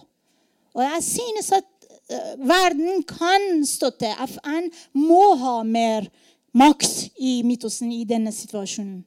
Og 0.76 0.84
jeg 0.84 1.04
synes 1.06 1.52
at 1.56 1.68
uh, 2.12 2.48
verden 2.48 3.04
kan 3.08 3.64
støtte. 3.68 4.10
FN 4.28 4.72
må 4.98 5.36
ha 5.39 5.62
mer 5.64 6.10
makt 6.56 7.12
i 7.20 7.41
Midtøsten 7.45 7.91
i 7.91 8.06
denne 8.08 8.32
situasjonen. 8.34 9.03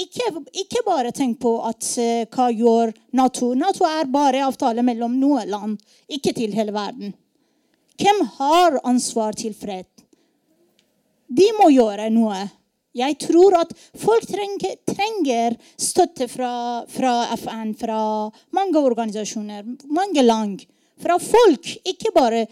Ikke, 0.00 0.26
ikke, 0.56 0.80
bare 0.86 1.12
tenk 1.12 1.40
på 1.42 1.58
at 1.68 1.84
uh, 2.00 2.22
hva 2.32 2.46
gjør 2.54 2.92
Nato. 3.16 3.50
Nato 3.58 3.84
er 3.84 4.08
bare 4.08 4.46
avtale 4.46 4.84
mellom 4.86 5.18
noen 5.20 5.50
land, 5.50 5.74
ikke 6.08 6.32
til 6.36 6.54
hele 6.56 6.72
verden. 6.72 7.12
Hvem 8.00 8.22
har 8.38 8.78
ansvar 8.88 9.36
til 9.36 9.52
fred? 9.52 9.88
De 11.28 11.50
må 11.58 11.68
gjøre 11.74 12.08
noe. 12.14 12.38
Jeg 12.96 13.18
tror 13.22 13.54
at 13.60 13.74
folk 14.00 14.24
trenger, 14.26 14.80
trenger 14.88 15.54
støtte 15.78 16.26
fra, 16.32 16.82
fra, 16.90 17.12
FN, 17.36 17.74
fra 17.78 18.00
mange 18.56 18.80
organisasjoner, 18.80 19.68
mange 19.92 20.24
land. 20.24 20.64
Fra 21.00 21.20
folk, 21.22 21.68
ikke 21.86 22.10
bare 22.16 22.46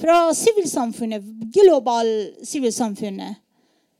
fra 0.00 0.28
sivilsamfunnet, 0.36 1.24
global 1.52 2.12
sivilsamfunnet 2.46 3.40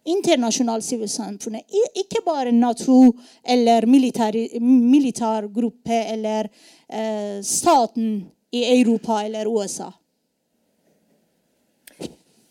internasjonale 0.05 0.83
sivilsamfunnet. 0.83 1.67
Ikke 1.95 2.23
bare 2.25 2.53
Nato 2.53 3.13
eller 3.45 3.87
militærgruppe 3.87 4.61
militær 4.71 5.49
eller 6.15 6.49
eh, 6.89 7.43
staten 7.43 8.31
i 8.51 8.65
Europa 8.81 9.23
eller 9.25 9.47
USA. 9.47 9.91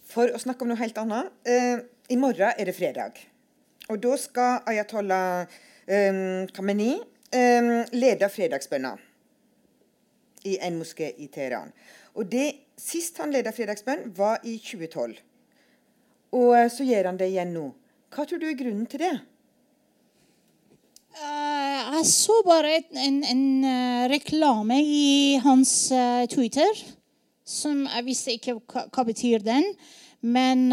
For 0.10 0.32
å 0.34 0.42
snakke 0.42 0.66
om 0.66 0.72
noe 0.72 0.80
helt 0.80 0.98
annet. 0.98 1.34
Eh, 1.46 1.78
I 2.10 2.18
morgen 2.18 2.54
er 2.58 2.66
det 2.66 2.76
fredag. 2.78 3.20
Og 3.90 4.00
da 4.02 4.16
skal 4.18 4.64
ayatollah 4.70 5.46
eh, 5.86 6.46
Khamenei 6.54 6.96
eh, 7.34 7.86
lede 7.94 8.30
fredagsbønna 8.30 8.96
i 10.50 10.58
en 10.64 10.80
moské 10.80 11.12
i 11.18 11.28
Teheran. 11.28 11.72
Og 12.16 12.30
det, 12.32 12.52
Sist 12.80 13.18
han 13.20 13.34
ledet 13.34 13.52
fredagsbønn, 13.58 14.06
var 14.16 14.40
i 14.48 14.54
2012. 14.64 15.18
Og 16.36 16.54
uh, 16.54 16.68
så 16.72 16.86
gjør 16.86 17.12
han 17.12 17.20
det 17.20 17.32
igjen 17.32 17.54
nå. 17.56 17.70
Hva 18.14 18.26
tror 18.26 18.42
du 18.42 18.48
er 18.50 18.58
grunnen 18.58 18.88
til 18.90 19.02
det? 19.04 19.16
Uh, 21.20 21.98
jeg 21.98 22.06
så 22.10 22.36
bare 22.46 22.76
en, 23.02 23.24
en 23.26 23.46
uh, 23.66 24.04
reklame 24.12 24.78
i 24.82 25.40
hans 25.44 25.92
uh, 25.92 26.26
Twitter. 26.32 26.70
Som 27.46 27.88
jeg 27.88 28.06
visste 28.06 28.36
ikke 28.38 28.60
hva, 28.60 28.86
hva 28.94 29.06
betyr 29.08 29.42
den. 29.46 29.66
Men 30.20 30.68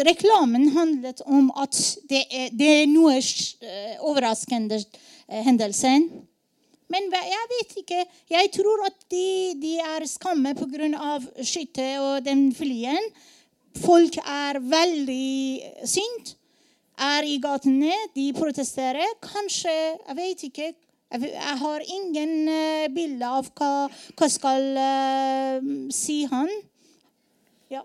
reklamen 0.00 0.70
handlet 0.72 1.18
om 1.28 1.50
at 1.60 1.76
det 2.08 2.22
er, 2.32 2.46
det 2.56 2.68
er 2.72 2.86
noe 2.88 3.18
overraskende 4.00 4.78
hendelsen. 5.44 6.06
Men 6.88 7.10
jeg 7.12 7.50
vet 7.52 7.74
ikke. 7.82 7.98
Jeg 8.32 8.50
tror 8.56 8.86
at 8.88 8.96
de, 9.12 9.26
de 9.60 9.74
er 9.84 10.08
skamme 10.08 10.54
pga. 10.56 11.18
skyttet 11.44 12.00
og 12.00 12.24
den 12.24 12.48
flyen. 12.56 13.12
Folk 13.78 14.16
er 14.26 14.58
veldig 14.58 15.86
sinte 15.86 16.40
er 17.00 17.26
i 17.26 17.38
gatene. 17.42 17.92
De 18.16 18.30
protesterer. 18.36 19.16
Kanskje 19.24 19.72
Jeg 19.72 20.16
vet 20.16 20.48
ikke. 20.50 20.72
Jeg 21.10 21.54
har 21.58 21.86
ingen 21.90 22.34
uh, 22.46 22.86
bilde 22.94 23.26
av 23.26 23.48
hva, 23.58 23.88
hva 24.14 24.26
skal 24.30 24.66
uh, 24.78 25.70
si 25.90 26.20
han. 26.30 26.50
Ja. 27.72 27.82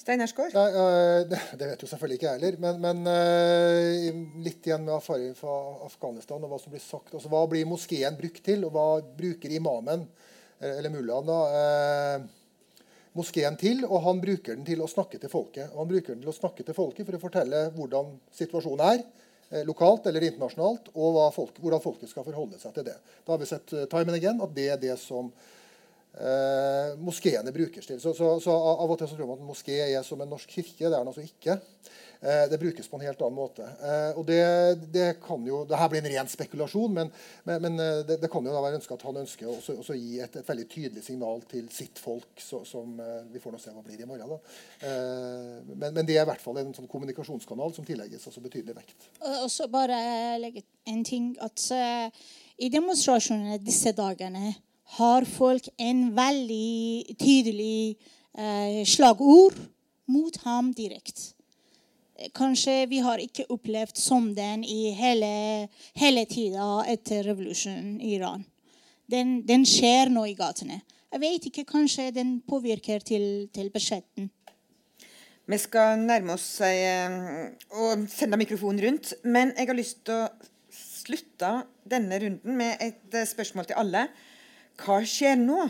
Steinar 0.00 0.30
Skaar? 0.30 0.54
Uh, 0.54 1.26
det, 1.28 1.40
det, 1.60 1.68
vet 1.68 1.84
jo 1.84 1.90
selvfølgelig 1.90 2.16
ikke 2.16 2.30
jeg 2.30 2.38
heller. 2.38 2.56
Men, 2.64 2.80
men 2.80 3.02
uh, 3.10 4.22
litt 4.46 4.64
igjen 4.64 4.86
med 4.86 4.94
erfaring 4.96 5.36
fra 5.36 5.58
Afghanistan 5.84 6.40
og 6.40 6.54
hva 6.54 6.62
som 6.62 6.72
blir 6.72 6.84
sagt. 6.84 7.12
Altså, 7.12 7.28
hva 7.32 7.44
blir 7.50 7.68
moskeen 7.68 8.16
brukt 8.16 8.40
til, 8.46 8.64
og 8.64 8.72
hva 8.72 8.88
bruker 9.18 9.52
imamen, 9.52 10.06
eller 10.64 10.94
mullaen, 10.94 11.28
da? 11.28 12.24
Moskeen 13.14 13.56
til, 13.58 13.84
og 13.86 14.02
han 14.04 14.20
bruker 14.22 14.56
den 14.56 14.66
til 14.66 14.82
å 14.82 14.90
snakke 14.90 15.20
til 15.22 15.30
folket. 15.30 15.72
Han 15.74 15.90
bruker 15.90 16.14
den 16.14 16.22
til 16.24 16.32
å 16.32 16.36
snakke 16.36 16.66
til 16.66 16.76
folket 16.76 17.06
for 17.06 17.18
å 17.18 17.22
fortelle 17.22 17.60
hvordan 17.76 18.14
situasjonen 18.34 18.84
er, 18.88 19.04
eh, 19.50 19.64
lokalt 19.66 20.06
eller 20.10 20.26
internasjonalt, 20.26 20.90
og 20.94 21.20
folk, 21.34 21.60
hvordan 21.62 21.82
folket 21.84 22.10
skal 22.10 22.26
forholde 22.26 22.58
seg 22.58 22.74
til 22.74 22.88
det. 22.90 22.96
Da 23.24 23.34
har 23.34 23.38
vi 23.38 23.50
sett 23.50 23.72
uh, 23.72 23.84
time 23.86 24.10
and 24.10 24.18
again 24.18 24.42
at 24.42 24.54
det 24.54 24.68
er 24.68 24.80
det 24.82 24.98
som 24.98 25.30
uh, 26.20 26.94
moskeene 27.02 27.52
brukes 27.54 27.86
til. 27.90 28.00
Så, 28.00 28.14
så, 28.16 28.36
så, 28.42 28.54
Av 28.54 28.90
og 28.90 28.98
til 29.00 29.10
så 29.10 29.18
tror 29.18 29.30
man 29.30 29.38
at 29.38 29.44
en 29.44 29.50
moské 29.50 29.80
er 29.86 30.02
som 30.06 30.22
en 30.22 30.32
norsk 30.34 30.56
kirke. 30.58 30.84
Det 30.84 30.92
er 30.92 30.98
den 30.98 31.12
altså 31.12 31.24
ikke. 31.26 31.60
Eh, 32.24 32.50
det 32.50 32.58
brukes 32.58 32.88
på 32.88 32.96
en 32.96 33.02
helt 33.04 33.20
annen 33.20 33.36
måte. 33.36 33.62
Eh, 33.62 34.18
og 34.18 34.24
det, 34.24 34.44
det 34.94 35.08
kan 35.20 35.44
jo, 35.44 35.60
det 35.68 35.76
her 35.76 35.90
blir 35.92 36.00
en 36.00 36.08
ren 36.08 36.30
spekulasjon, 36.30 36.94
men, 36.96 37.10
men, 37.44 37.60
men 37.60 37.82
eh, 37.84 38.00
det, 38.08 38.16
det, 38.22 38.30
kan 38.32 38.46
jo 38.46 38.54
da 38.54 38.62
være 38.64 38.78
ønsket 38.78 38.96
at 38.96 39.04
han 39.10 39.18
ønsker 39.20 39.50
å 39.50 39.58
også 39.58 39.96
gi 39.98 40.22
et, 40.24 40.38
et, 40.40 40.48
veldig 40.48 40.64
tydelig 40.72 41.04
signal 41.04 41.44
til 41.50 41.68
sitt 41.74 42.00
folk, 42.00 42.32
så, 42.40 42.62
som 42.64 42.96
vi 43.32 43.42
får 43.42 43.52
nå 43.52 43.60
se 43.60 43.74
hva 43.74 43.84
blir 43.84 44.00
i 44.00 44.08
morgen. 44.08 44.32
Men, 44.80 45.90
men, 45.90 46.02
det 46.06 46.16
er 46.16 46.24
i 46.24 46.28
hvert 46.30 46.40
fall 46.40 46.62
en 46.62 46.72
sånn 46.76 46.88
kommunikasjonskanal 46.88 47.74
som 47.76 47.84
tillegges 47.84 48.24
altså 48.30 48.42
betydelig 48.44 48.76
vekt. 48.78 49.08
Og 49.42 49.50
så 49.52 49.68
bare 49.72 49.98
legge 50.40 50.64
en 50.88 51.04
ting 51.04 51.32
at 51.44 51.60
I 52.56 52.70
demonstrasjonene 52.72 53.60
disse 53.60 53.92
dagene 53.96 54.54
har 54.98 55.24
folk 55.24 55.68
en 55.80 56.10
veldig 56.16 57.16
tydelig 57.18 57.96
eh, 58.38 58.82
slagord 58.86 59.56
mot 60.10 60.36
ham 60.44 60.72
direkte. 60.76 61.32
Kanskje 62.34 62.84
vi 62.86 63.00
har 63.02 63.18
ikke 63.18 63.48
opplevd 63.50 63.98
som 63.98 64.28
den 64.36 64.62
i 64.62 64.92
hele, 64.94 65.66
hele 65.98 66.22
tida 66.30 66.84
etter 66.86 67.24
revolusjonen 67.26 67.96
i 67.98 68.14
Iran. 68.14 68.44
Den, 69.10 69.40
den, 69.46 69.66
skjer 69.66 70.12
nå 70.14 70.22
i 70.30 70.36
gatene. 70.38 70.78
Jeg 71.12 71.22
vet 71.22 71.48
ikke, 71.50 71.66
Kanskje 71.66 72.12
den 72.14 72.38
påvirker 72.46 73.02
til, 73.04 73.48
til 73.54 73.70
budsjetten. 73.74 74.30
Vi 75.44 75.58
skal 75.60 75.98
nærme 76.00 76.38
oss 76.38 76.46
eh, 76.64 77.18
og 77.76 78.06
sende 78.08 78.38
mikrofonen 78.40 78.80
rundt. 78.86 79.12
Men 79.24 79.52
jeg 79.58 79.68
har 79.68 79.76
lyst 79.76 80.04
til 80.06 80.22
å 80.22 80.30
slutte 80.72 81.50
denne 81.90 82.20
runden 82.22 82.56
med 82.56 82.80
et 82.80 83.18
eh, 83.18 83.26
spørsmål 83.28 83.68
til 83.68 83.82
alle. 83.82 84.06
Hva 84.82 84.98
skjer 85.06 85.36
nå? 85.38 85.68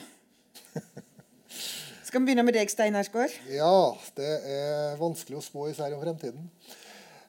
Skal 2.06 2.22
vi 2.22 2.30
begynne 2.30 2.44
med 2.46 2.56
deg, 2.56 2.70
Steinar 2.72 3.04
Skaar? 3.06 3.32
Ja, 3.50 3.92
det 4.16 4.30
er 4.48 4.96
vanskelig 5.00 5.40
å 5.40 5.44
spå 5.44 5.68
især 5.68 5.92
om 5.96 6.02
fremtiden. 6.02 6.48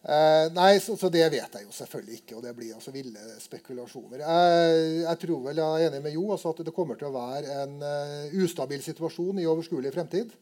Eh, 0.06 0.52
nei, 0.54 0.76
så, 0.78 0.94
så, 1.02 1.10
det 1.10 1.24
vet 1.34 1.56
jeg 1.58 1.66
jo 1.66 1.72
selvfølgelig 1.74 2.20
ikke, 2.20 2.36
og 2.38 2.44
det 2.46 2.52
blir 2.54 2.76
altså 2.78 2.94
ville 2.94 3.24
spekulasjoner. 3.42 4.22
Jeg, 4.22 4.84
jeg 5.02 5.22
tror 5.24 5.42
vel 5.48 5.62
jeg 5.64 5.88
er 5.88 5.88
enig 5.90 6.02
med 6.06 6.14
Jo 6.14 6.28
altså 6.36 6.54
at 6.54 6.62
det 6.68 6.76
kommer 6.76 7.00
til 7.00 7.10
å 7.10 7.16
være 7.16 7.56
en 7.64 7.80
uh, 7.82 8.36
ustabil 8.46 8.84
situasjon 8.86 9.42
i 9.42 9.48
overskuelig 9.50 9.96
fremtid. 9.96 10.36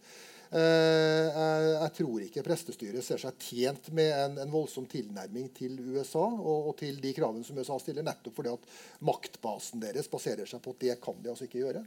Uh, 0.53 1.25
jeg, 1.33 1.69
jeg, 1.73 1.91
tror 1.97 2.23
ikke 2.27 2.43
prestestyret 2.45 3.05
ser 3.05 3.21
seg 3.21 3.39
tjent 3.41 3.87
med 3.97 4.11
en, 4.13 4.35
en 4.43 4.51
voldsom 4.53 4.85
tilnærming 4.85 5.47
til 5.55 5.79
USA 5.81 6.27
og, 6.27 6.67
og, 6.69 6.73
til 6.77 6.99
de 7.01 7.13
kravene 7.17 7.47
som 7.47 7.57
USA 7.57 7.79
stiller, 7.81 8.05
nettopp 8.05 8.37
fordi 8.37 8.51
at 8.53 8.67
maktbasen 9.01 9.81
deres 9.81 10.11
baserer 10.13 10.45
seg 10.45 10.61
på 10.61 10.75
at 10.75 10.85
det 10.85 10.99
kan 11.01 11.17
de 11.23 11.33
altså 11.33 11.47
ikke 11.49 11.63
gjøre. 11.63 11.81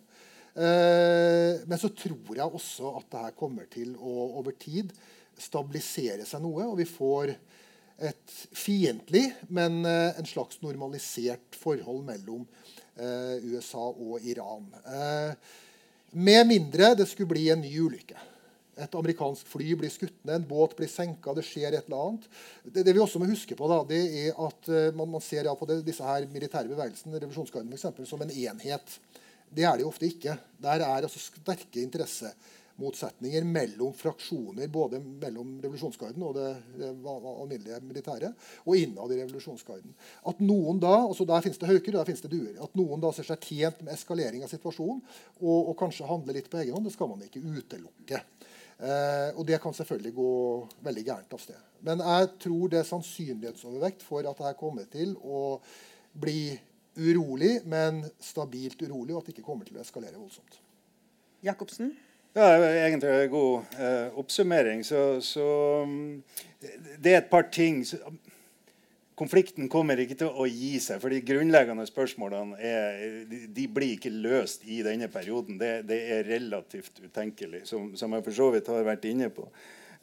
Eh, 0.56 1.60
men 1.68 1.76
så 1.76 1.90
tror 1.92 2.38
jeg 2.38 2.48
også 2.48 2.94
at 2.96 3.10
det 3.12 3.24
her 3.26 3.36
kommer 3.36 3.66
til 3.68 3.92
å 4.00 4.14
over 4.40 4.56
tid 4.56 4.92
stabilisere 5.36 6.24
seg 6.24 6.40
noe. 6.44 6.64
Og 6.70 6.78
vi 6.80 6.88
får 6.88 7.34
et 8.06 8.36
fiendtlig, 8.56 9.26
men 9.52 9.82
eh, 9.88 10.16
en 10.16 10.28
slags 10.28 10.62
normalisert 10.64 11.58
forhold 11.60 12.06
mellom 12.08 12.46
eh, 12.96 13.36
USA 13.52 13.84
og 13.90 14.24
Iran. 14.24 14.70
Med 16.16 16.48
mindre 16.48 16.94
det 16.96 17.08
skulle 17.10 17.34
bli 17.34 17.50
en 17.52 17.60
ny 17.60 17.74
ulykke. 17.84 18.16
Et 18.76 18.96
amerikansk 18.98 19.48
fly 19.48 19.70
blir 19.80 19.92
skutt 19.92 20.18
ned, 20.26 20.42
en 20.42 20.48
båt 20.48 20.74
blir 20.76 20.90
senka, 20.92 21.32
det 21.32 21.46
skjer 21.48 21.72
et 21.72 21.86
eller 21.88 22.10
annet. 22.10 22.26
Det, 22.64 22.82
det 22.84 22.92
vi 22.92 23.00
også 23.00 23.22
må 23.22 23.28
huske 23.30 23.56
på, 23.56 23.68
da, 23.72 23.78
det 23.88 24.02
er 24.26 24.42
at 24.46 24.68
man, 24.98 25.14
man 25.14 25.24
ser 25.24 25.48
ja, 25.48 25.54
på 25.56 25.68
det, 25.70 25.78
disse 25.86 26.04
her 26.04 26.26
militære 26.28 26.68
bevegelsene, 26.68 27.16
revolusjonsgarden 27.16 27.72
for 27.72 27.78
eksempel, 27.80 28.08
som 28.10 28.20
en 28.26 28.34
enhet. 28.34 28.98
Det 29.48 29.64
er 29.64 29.78
det 29.78 29.86
ofte 29.86 30.08
ikke. 30.10 30.36
Der 30.62 30.82
er 30.84 31.06
altså 31.06 31.20
sterke 31.22 31.80
interessemotsetninger 31.80 33.46
mellom 33.48 33.94
fraksjoner, 33.96 34.68
både 34.72 35.00
mellom 35.00 35.54
revolusjonsgarden 35.62 36.26
og 36.26 36.34
det, 36.36 36.50
det 36.76 36.90
alminnelige 36.90 37.80
militæret, 37.86 38.48
og 38.66 38.76
innad 38.76 39.14
i 39.14 39.20
revolusjonsgarden. 39.22 39.94
At 40.26 40.42
noen 40.44 40.82
da, 40.82 40.98
altså 41.06 41.24
Der 41.28 41.46
finnes 41.46 41.62
det 41.62 41.70
hauker 41.70 41.96
der 41.96 42.10
finnes 42.10 42.24
det 42.26 42.32
duer. 42.34 42.58
At 42.60 42.76
noen 42.76 43.00
da 43.00 43.14
ser 43.14 43.28
seg 43.30 43.48
tjent 43.48 43.80
med 43.86 43.94
eskalering 43.94 44.44
av 44.44 44.52
situasjonen 44.52 45.00
og, 45.40 45.70
og 45.70 45.74
kanskje 45.80 46.10
handle 46.10 46.36
litt 46.36 46.50
på 46.52 46.60
egen 46.60 46.76
hånd, 46.76 46.90
det 46.90 46.96
skal 46.96 47.12
man 47.14 47.24
ikke 47.24 47.44
utelukke. 47.44 48.24
Eh, 48.76 49.30
og 49.38 49.46
det 49.48 49.60
kan 49.62 49.74
selvfølgelig 49.74 50.14
gå 50.14 50.32
veldig 50.84 51.04
gærent 51.04 51.32
av 51.32 51.40
sted. 51.40 51.60
Men 51.86 52.02
jeg 52.04 52.32
tror 52.44 52.72
det 52.72 52.80
er 52.80 52.88
sannsynlighetsovervekt 52.88 54.04
for 54.04 54.26
at 54.26 54.40
dette 54.40 54.56
kommer 54.60 54.88
til 54.92 55.14
å 55.24 55.60
bli 56.16 56.50
urolig, 56.96 57.60
men 57.68 58.02
stabilt 58.20 58.82
urolig, 58.82 59.14
og 59.14 59.22
at 59.22 59.28
det 59.28 59.36
ikke 59.36 59.46
kommer 59.48 59.68
til 59.68 59.78
å 59.78 59.84
eskalere 59.84 60.16
voldsomt. 60.18 60.60
Jacobsen? 61.44 61.94
Ja, 62.36 62.50
egentlig 62.52 63.08
en 63.08 63.30
god 63.32 63.78
eh, 63.80 64.18
oppsummering. 64.20 64.84
Så, 64.84 65.20
så, 65.24 65.46
mm, 65.88 66.22
det 67.00 67.12
er 67.14 67.22
et 67.22 67.30
par 67.32 67.48
ting 67.52 67.80
Konflikten 69.16 69.70
kommer 69.72 69.96
ikke 69.96 70.18
til 70.20 70.28
å 70.28 70.44
gi 70.44 70.74
seg, 70.82 71.00
for 71.00 71.12
de 71.12 71.22
grunnleggende 71.24 71.86
spørsmålene 71.88 72.58
er, 72.60 72.98
de 73.48 73.64
blir 73.72 73.94
ikke 73.94 74.12
løst 74.12 74.66
i 74.68 74.82
denne 74.84 75.08
perioden. 75.08 75.56
Det, 75.56 75.70
det 75.88 76.00
er 76.18 76.28
relativt 76.28 77.00
utenkelig, 77.00 77.62
som, 77.70 77.94
som 77.96 78.12
jeg 78.12 78.26
for 78.26 78.36
så 78.36 78.50
vidt 78.52 78.68
har 78.68 78.84
vært 78.84 79.08
inne 79.08 79.30
på. 79.32 79.48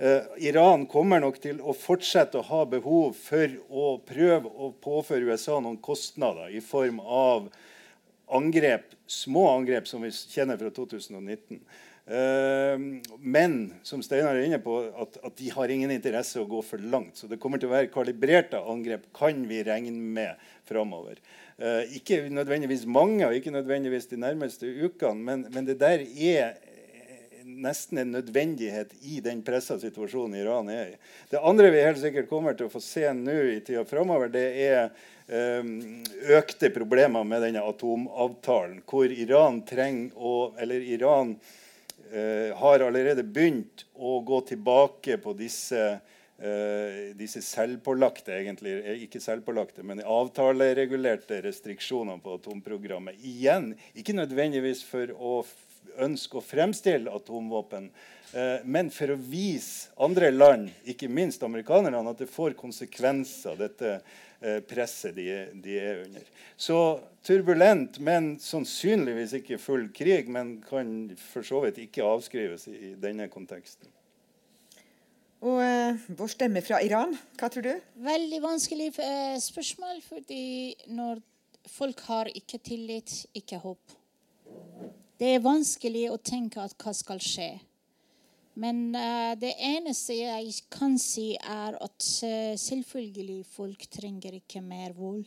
Uh, 0.02 0.26
Iran 0.42 0.88
kommer 0.90 1.22
nok 1.22 1.38
til 1.44 1.62
å 1.62 1.76
fortsette 1.78 2.40
å 2.40 2.48
ha 2.48 2.64
behov 2.66 3.14
for 3.22 3.54
å 3.70 3.86
prøve 4.02 4.50
å 4.50 4.72
påføre 4.82 5.30
USA 5.30 5.60
noen 5.62 5.78
kostnader 5.78 6.50
i 6.50 6.64
form 6.66 6.98
av 7.06 7.52
angrep, 8.34 8.96
små 9.06 9.46
angrep 9.52 9.86
som 9.90 10.02
vi 10.02 10.10
kjenner 10.10 10.58
fra 10.58 10.74
2019. 10.74 11.62
Eh, 12.06 12.80
men 13.20 13.74
som 13.84 14.02
Steinar 14.04 14.36
er 14.36 14.50
inne 14.50 14.60
på, 14.60 14.76
at, 14.92 15.16
at, 15.24 15.36
de 15.40 15.52
har 15.54 15.72
ingen 15.72 15.92
interesse 15.94 16.42
å 16.42 16.50
gå 16.50 16.60
for 16.66 16.84
langt. 16.92 17.16
Så 17.20 17.30
det 17.32 17.40
kommer 17.40 17.62
til 17.62 17.72
å 17.72 17.76
være 17.78 17.92
kalibrerte 17.94 18.60
angrep 18.60 19.08
kan 19.16 19.40
vi 19.48 19.62
regne 19.64 19.96
med 19.96 20.52
framover. 20.68 21.22
Uh, 21.54 21.86
ikke 21.94 22.24
nødvendigvis 22.34 22.84
mange, 22.90 23.28
og 23.28 23.36
ikke 23.38 23.54
nødvendigvis 23.54 24.10
de 24.10 24.18
nærmeste 24.18 24.68
ukene, 24.84 25.22
men, 25.22 25.44
men 25.54 25.68
det 25.68 25.78
der 25.80 26.02
er 26.02 26.56
nesten 27.44 28.02
en 28.02 28.16
nødvendighet 28.16 28.96
i 29.06 29.20
den 29.24 29.44
pressa 29.46 29.78
situasjonen 29.80 30.40
Iran 30.42 30.72
er 30.74 30.96
i. 30.96 31.00
Det 31.30 31.44
andre 31.46 31.70
vi 31.72 31.84
helt 31.86 32.02
sikkert 32.02 32.32
kommer 32.32 32.58
til 32.58 32.68
å 32.68 32.74
få 32.74 32.82
se 32.84 33.06
nå 33.16 33.36
i 33.54 33.60
tida 33.64 33.84
framover, 33.88 34.32
det 34.34 34.48
er 34.66 34.90
økte 36.36 36.72
problemer 36.74 37.24
med 37.28 37.46
denne 37.46 37.62
atomavtalen, 37.64 38.82
hvor 38.90 39.12
Iran 39.12 39.62
trenger 39.68 40.18
å 40.20 40.34
Eller 40.60 40.84
Iran 40.84 41.38
har 42.14 42.84
allerede 42.86 43.24
begynt 43.26 43.88
å 43.98 44.20
gå 44.22 44.42
tilbake 44.54 45.18
på 45.24 45.34
disse 45.38 45.80
Uh, 46.44 47.14
disse 47.16 47.40
selvpålagte, 47.46 48.34
egentlig, 48.34 48.72
ikke 49.06 49.20
selvpålagte, 49.22 49.84
men 49.86 50.02
avtaleregulerte 50.02 51.38
restriksjonene 51.46 52.20
på 52.26 52.34
atomprogrammet. 52.40 53.22
Igjen, 53.24 53.70
ikke 53.96 54.16
nødvendigvis 54.18 54.82
for 54.84 55.14
å 55.14 55.36
ønske 56.04 56.42
å 56.42 56.44
fremstille 56.44 57.14
atomvåpen, 57.14 57.92
men 58.66 58.90
for 58.92 59.14
å 59.14 59.20
vise 59.30 59.94
andre 60.02 60.32
land, 60.34 60.72
ikke 60.90 61.08
minst 61.08 61.46
amerikanerne, 61.46 62.02
at 62.10 62.26
det 62.26 62.32
får 62.34 62.58
konsekvenser, 62.58 63.56
dette 63.60 64.00
presset 64.68 65.16
de, 65.16 65.28
de, 65.64 65.78
er 65.80 66.04
under. 66.04 66.30
Så 66.60 66.78
turbulent, 67.26 68.00
men 68.04 68.34
sannsynligvis 68.44 69.38
ikke 69.40 69.60
full 69.62 69.88
krig, 69.96 70.30
men 70.32 70.58
kan 70.66 70.94
for 71.32 71.48
så 71.48 71.64
vidt 71.64 71.82
ikke 71.86 72.06
avskrives 72.06 72.68
i, 72.72 72.78
i 72.92 72.94
denne 73.00 73.30
konteksten. 73.32 73.90
Og 75.44 75.60
eh, 75.60 76.04
vår 76.16 76.32
stemme 76.32 76.62
fra 76.64 76.80
Iran, 76.84 77.12
hva 77.40 77.50
tror 77.52 77.66
du? 77.66 77.74
Veldig 78.06 78.40
vanskelig 78.44 78.94
eh, 79.04 79.36
spørsmål, 79.44 80.00
fordi 80.06 80.46
når 80.96 81.20
folk 81.68 82.00
har 82.08 82.32
ikke 82.32 82.62
tillit, 82.64 83.12
ikke 83.36 83.60
håp. 83.60 83.98
Det 85.20 85.36
er 85.36 85.44
vanskelig 85.44 86.08
å 86.14 86.20
tenke 86.24 86.64
at 86.64 86.76
hva 86.80 86.94
skal 86.96 87.20
skje. 87.24 87.50
Men 88.54 88.94
uh, 88.96 89.34
det 89.40 89.56
eneste 89.58 90.18
jeg 90.20 90.54
kan 90.74 90.98
si, 91.02 91.34
er 91.38 91.78
at 91.82 92.10
uh, 92.26 92.54
selvfølgelig 92.60 93.40
folk 93.50 93.88
trenger 93.90 94.38
ikke 94.38 94.62
mer 94.62 94.94
vold. 94.98 95.26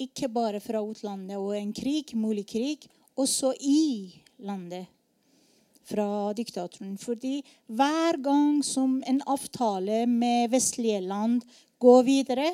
Ikke 0.00 0.30
bare 0.32 0.60
fra 0.64 0.80
utlandet 0.80 1.36
og 1.36 1.52
en 1.58 1.72
krig, 1.76 2.14
mulig 2.16 2.46
krig, 2.48 2.88
også 3.16 3.52
i 3.60 4.14
landet 4.40 4.88
fra 5.86 6.32
diktatoren. 6.36 6.96
Fordi 6.98 7.42
hver 7.68 8.16
gang 8.24 8.62
som 8.64 9.00
en 9.06 9.20
avtale 9.28 10.06
med 10.08 10.48
vestlige 10.54 11.02
land 11.04 11.42
går 11.82 12.02
videre 12.08 12.48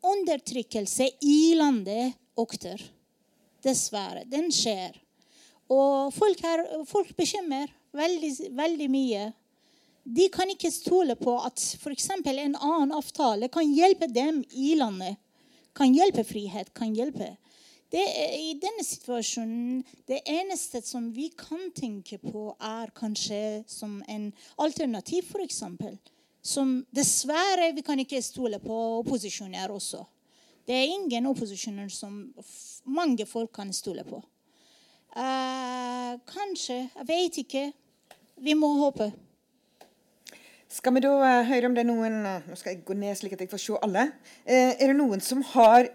Undertrykkelse 0.00 1.10
i 1.20 1.54
landet 1.58 2.14
øker. 2.40 2.80
Dessverre. 3.60 4.24
Den 4.24 4.48
skjer. 4.52 4.96
Og 5.68 6.08
folk, 6.14 6.40
er, 6.40 6.62
folk 6.88 7.12
veldig, 7.96 8.32
veldig 8.56 8.88
mye. 8.90 9.28
De 10.04 10.26
kan 10.32 10.48
ikke 10.50 10.72
stole 10.72 11.14
på 11.18 11.36
at 11.44 11.60
f.eks. 11.78 12.08
en 12.16 12.56
annen 12.56 12.94
avtale 12.96 13.50
kan 13.52 13.68
hjelpe 13.68 14.08
dem 14.08 14.42
i 14.50 14.74
landet. 14.78 15.20
Kan 15.76 15.94
hjelpe 15.94 16.24
frihet, 16.26 16.72
kan 16.74 16.94
hjelpe 16.96 17.36
det 17.90 18.02
I 18.38 18.54
denne 18.62 18.84
situasjonen 18.86 19.82
det 20.06 20.20
eneste 20.30 20.82
som 20.86 21.08
vi 21.14 21.28
kan 21.34 21.70
tenke 21.74 22.20
på, 22.22 22.52
er 22.62 22.92
kanskje 22.94 23.64
som 23.66 23.98
en 24.08 24.30
alternativ, 24.62 25.26
f.eks. 25.26 25.62
Som 26.42 26.76
dessverre 26.94 27.72
vi 27.74 27.82
kan 27.84 27.98
ikke 28.00 28.22
stole 28.22 28.60
på 28.62 28.76
opposisjoner 29.00 29.74
også. 29.74 30.04
Det 30.66 30.76
er 30.76 30.94
ingen 30.94 31.26
opposisjoner 31.32 31.90
som 31.90 32.22
mange 32.86 33.26
folk 33.26 33.52
kan 33.58 33.72
stole 33.74 34.06
på. 34.06 34.22
Uh, 35.16 36.18
kanskje. 36.30 36.84
Jeg 36.96 37.08
vet 37.08 37.40
ikke. 37.44 37.64
Vi 38.40 38.54
må 38.54 38.72
håpe. 38.78 39.10
Skal 40.70 40.94
vi 40.94 41.02
da 41.02 41.14
uh, 41.18 41.46
høre 41.48 41.66
om 41.66 41.74
det 41.74 41.82
er 41.82 41.88
noen 41.88 42.20
uh, 42.22 42.46
Nå 42.46 42.58
skal 42.58 42.76
jeg 42.76 42.84
gå 42.86 42.94
ned 42.94 43.18
slik 43.18 43.34
at 43.34 43.42
jeg 43.42 43.50
får 43.50 43.62
se 43.64 43.80
alle. 43.82 44.06
er 44.46 44.86
det 44.86 44.96
noen 44.96 45.22
som 45.24 45.42
har 45.54 45.90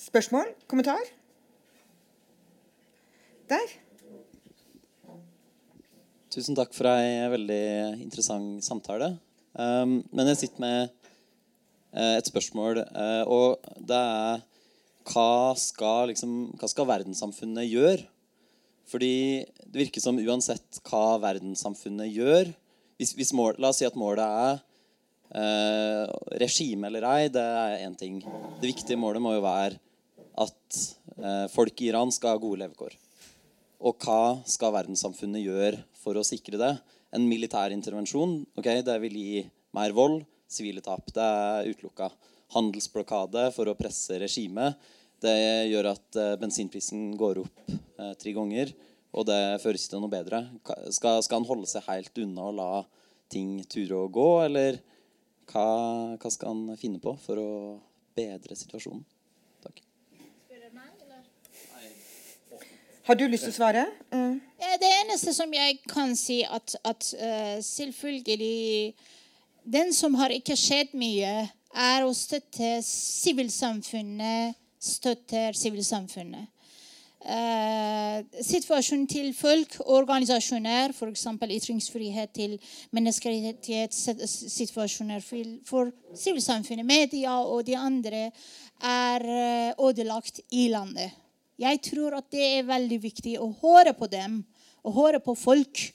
Spørsmål? 0.00 0.46
Kommentar? 0.66 1.02
Der. 3.52 3.72
Tusen 6.32 6.56
takk 6.56 6.72
for 6.72 6.88
ei 6.88 7.26
veldig 7.28 7.64
interessant 7.98 8.64
samtale. 8.64 9.10
Um, 9.52 9.98
men 10.14 10.30
jeg 10.30 10.38
sitter 10.40 10.62
med 10.62 10.94
uh, 11.92 12.14
et 12.14 12.30
spørsmål, 12.30 12.80
uh, 12.94 13.24
og 13.26 13.60
det 13.76 13.98
er 13.98 14.40
hva 15.10 15.52
skal, 15.58 16.08
liksom, 16.14 16.54
hva 16.56 16.70
skal 16.70 16.88
verdenssamfunnet 16.88 17.68
gjøre? 17.68 18.06
Fordi 18.90 19.46
det 19.70 19.84
virker 19.84 20.02
som 20.02 20.18
uansett 20.18 20.80
hva 20.88 21.20
verdenssamfunnet 21.22 22.10
gjør 22.10 22.50
hvis, 23.00 23.14
hvis 23.16 23.30
mål, 23.32 23.56
La 23.62 23.70
oss 23.70 23.78
si 23.80 23.86
at 23.86 23.96
målet 23.96 24.24
er 24.26 24.58
eh, 25.40 26.10
regime 26.42 26.90
eller 26.90 27.06
ei, 27.08 27.30
det 27.32 27.44
er 27.44 27.84
én 27.86 27.94
ting. 27.96 28.18
Det 28.60 28.72
viktige 28.74 29.00
målet 29.00 29.22
må 29.24 29.32
jo 29.36 29.44
være 29.46 29.78
at 30.40 30.80
eh, 31.16 31.46
folk 31.52 31.80
i 31.80 31.88
Iran 31.88 32.12
skal 32.12 32.34
ha 32.34 32.42
gode 32.42 32.60
levekår. 32.64 32.96
Og 33.80 33.96
hva 34.04 34.42
skal 34.44 34.74
verdenssamfunnet 34.74 35.46
gjøre 35.46 35.80
for 36.02 36.18
å 36.18 36.26
sikre 36.26 36.60
det? 36.60 36.74
En 37.16 37.24
militær 37.26 37.72
intervensjon 37.74 38.42
okay, 38.58 38.84
det 38.86 38.98
vil 39.02 39.16
gi 39.16 39.40
mer 39.76 39.94
vold, 39.96 40.20
sivile 40.50 40.82
tap. 40.84 41.08
Det 41.14 41.24
er 41.24 41.70
utelukka. 41.70 42.10
Handelsblokade 42.52 43.48
for 43.54 43.70
å 43.70 43.76
presse 43.78 44.18
regimet. 44.20 44.76
Det 45.20 45.36
gjør 45.68 45.90
at 45.92 46.16
eh, 46.20 46.36
bensinprisen 46.40 47.10
går 47.20 47.42
opp 47.42 47.72
eh, 47.72 48.14
tre 48.20 48.32
ganger. 48.36 48.72
Og 49.10 49.26
det 49.26 49.40
fører 49.60 49.76
ikke 49.76 49.92
til 49.92 50.02
noe 50.04 50.12
bedre. 50.12 50.40
Skal, 50.94 51.20
skal, 51.24 51.40
han 51.40 51.48
holde 51.48 51.68
seg 51.68 51.86
helt 51.88 52.22
unna 52.22 52.48
og 52.50 52.56
la 52.60 52.70
ting 53.30 53.58
ture 53.70 53.98
og 54.06 54.14
gå, 54.14 54.28
eller 54.46 54.80
hva, 55.50 55.66
hva 56.18 56.30
skal 56.30 56.54
han 56.54 56.78
finne 56.78 57.00
på 57.02 57.14
for 57.22 57.38
å 57.42 57.50
bedre 58.16 58.56
situasjonen? 58.58 59.02
Takk. 59.64 59.82
Har 63.10 63.18
du 63.18 63.26
lyst 63.26 63.48
til 63.48 63.54
å 63.54 63.58
svare? 63.58 63.84
Mm. 64.14 64.38
Det 64.80 64.90
eneste 65.00 65.34
som 65.34 65.50
jeg 65.54 65.80
kan 65.90 66.14
si, 66.18 66.40
at, 66.46 66.76
at 66.86 67.08
uh, 67.18 67.58
selvfølgelig 67.64 68.94
Den 69.64 69.90
som 69.92 70.14
har 70.16 70.30
ikke 70.32 70.56
skjedd 70.56 70.94
mye, 70.96 71.48
er 71.70 72.04
å 72.06 72.14
støtte 72.16 72.78
sivilsamfunnet, 72.86 74.56
støtter 74.80 75.52
sivilsamfunnet. 75.56 76.46
Uh, 77.20 78.24
situasjonen 78.40 79.04
til 79.04 79.36
folk, 79.36 79.76
organisasjoner, 79.92 80.88
f.eks. 80.96 81.28
ytringsfrihet 81.52 82.32
til 82.32 82.56
menneskerettighetssituasjoner 82.96 85.20
for 85.68 85.92
sivilsamfunnet, 86.16 86.88
media 86.88 87.44
og 87.44 87.68
de 87.68 87.76
andre, 87.76 88.32
er 88.80 89.20
uh, 89.20 89.76
ødelagt 89.90 90.40
i 90.50 90.68
landet. 90.72 91.10
Jeg 91.60 91.76
tror 91.84 92.16
at 92.16 92.24
det 92.32 92.40
er 92.40 92.64
veldig 92.64 93.02
viktig 93.02 93.36
å 93.36 93.52
høre 93.60 93.92
på 93.92 94.08
dem, 94.08 94.40
å 94.80 94.88
høre 94.96 95.20
på 95.20 95.36
folk. 95.36 95.92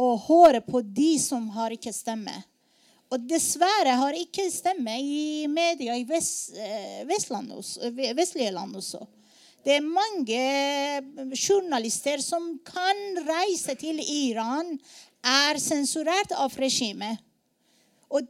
Og 0.00 0.16
høre 0.24 0.64
på 0.64 0.80
de 0.80 1.20
som 1.20 1.52
har 1.52 1.68
ikke 1.74 1.92
stemme. 1.92 2.32
Og 3.12 3.24
dessverre 3.28 3.92
har 4.00 4.16
ikke 4.16 4.46
stemme 4.48 4.94
i 5.04 5.46
media 5.50 5.96
i 6.00 6.04
vest, 6.08 6.54
også, 6.56 7.90
vestlige 8.16 8.54
land 8.54 8.78
også. 8.80 9.02
Det 9.62 9.76
er 9.76 9.84
mange 9.84 11.36
journalister 11.36 12.22
som 12.24 12.54
kan 12.66 13.02
reise 13.26 13.76
til 13.78 14.00
Iran, 14.00 14.78
er 15.22 15.60
sensurert 15.62 16.32
av 16.34 16.56
regimet. 16.58 17.20
Og 18.10 18.24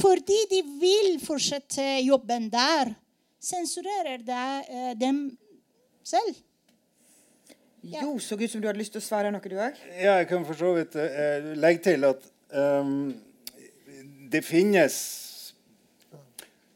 fordi 0.00 0.38
de 0.50 0.62
vil 0.80 1.20
fortsette 1.22 1.84
jobben 2.02 2.48
der, 2.50 2.94
sensurerer 3.42 4.22
eh, 4.22 4.94
dem 4.98 5.24
selv. 6.02 6.34
Jo, 7.82 8.18
så 8.22 8.38
ut 8.38 8.50
som 8.50 8.62
du 8.62 8.68
hadde 8.70 8.78
lyst 8.78 8.94
til 8.94 9.02
å 9.02 9.04
svare 9.04 9.30
noe, 9.34 9.42
du 9.42 9.58
òg. 9.58 9.78
Ja, 9.98 10.20
jeg 10.20 10.28
kan 10.30 10.46
for 10.46 10.58
så 10.58 10.70
vidt 10.76 10.94
uh, 10.94 11.52
legge 11.58 11.82
til 11.88 12.06
at 12.06 12.28
um, 12.54 13.10
det 14.32 14.42
finnes 14.42 14.94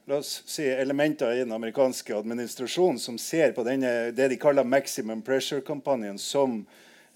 la 0.06 0.16
oss 0.16 0.42
si, 0.46 0.66
elementer 0.68 1.32
i 1.32 1.38
den 1.38 1.52
amerikanske 1.52 2.16
administrasjonen 2.16 2.98
som 2.98 3.18
ser 3.18 3.52
på 3.52 3.64
denne, 3.66 4.10
det 4.14 4.28
de 4.28 4.36
kaller 4.38 4.64
maximum 4.64 5.22
pressure-kampanjen 5.22 6.18
som, 6.18 6.60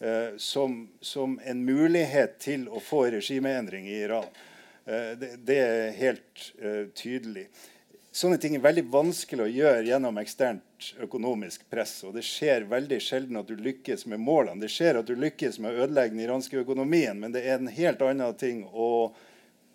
eh, 0.01 0.37
som, 0.37 0.89
som, 1.01 1.37
en 1.45 1.65
mulighet 1.65 2.39
til 2.43 2.67
å 2.69 2.81
få 2.81 3.05
regimeendring 3.15 3.87
i 3.87 4.01
Iran. 4.09 4.27
Eh, 4.87 5.13
det, 5.21 5.37
det, 5.45 5.61
er 5.61 5.95
helt 6.01 6.49
tydelig. 6.99 7.47
Sånne 8.11 8.41
ting 8.43 8.57
er 8.57 8.65
veldig 8.65 8.89
vanskelig 8.91 9.45
å 9.45 9.53
gjøre 9.55 9.87
gjennom 9.87 10.17
eksternt 10.19 10.95
økonomisk 11.05 11.69
press. 11.71 12.01
Og 12.09 12.17
det 12.17 12.25
skjer 12.27 12.67
veldig 12.73 12.99
sjelden 13.05 13.39
at 13.39 13.47
du 13.47 13.61
lykkes 13.61 14.09
med 14.11 14.25
målene. 14.25 14.65
Det 14.65 14.73
skjer 14.73 14.99
at 14.99 15.07
du 15.07 15.15
lykkes 15.15 15.61
med 15.63 15.77
å 15.77 15.85
ødelegge 15.85 16.17
den 16.17 16.25
iranske 16.25 16.59
økonomien, 16.65 17.21
men 17.21 17.37
det 17.37 17.45
er 17.47 17.61
en 17.61 17.71
helt 17.71 18.03
annen 18.03 18.35
ting 18.41 18.65
å 18.67 19.13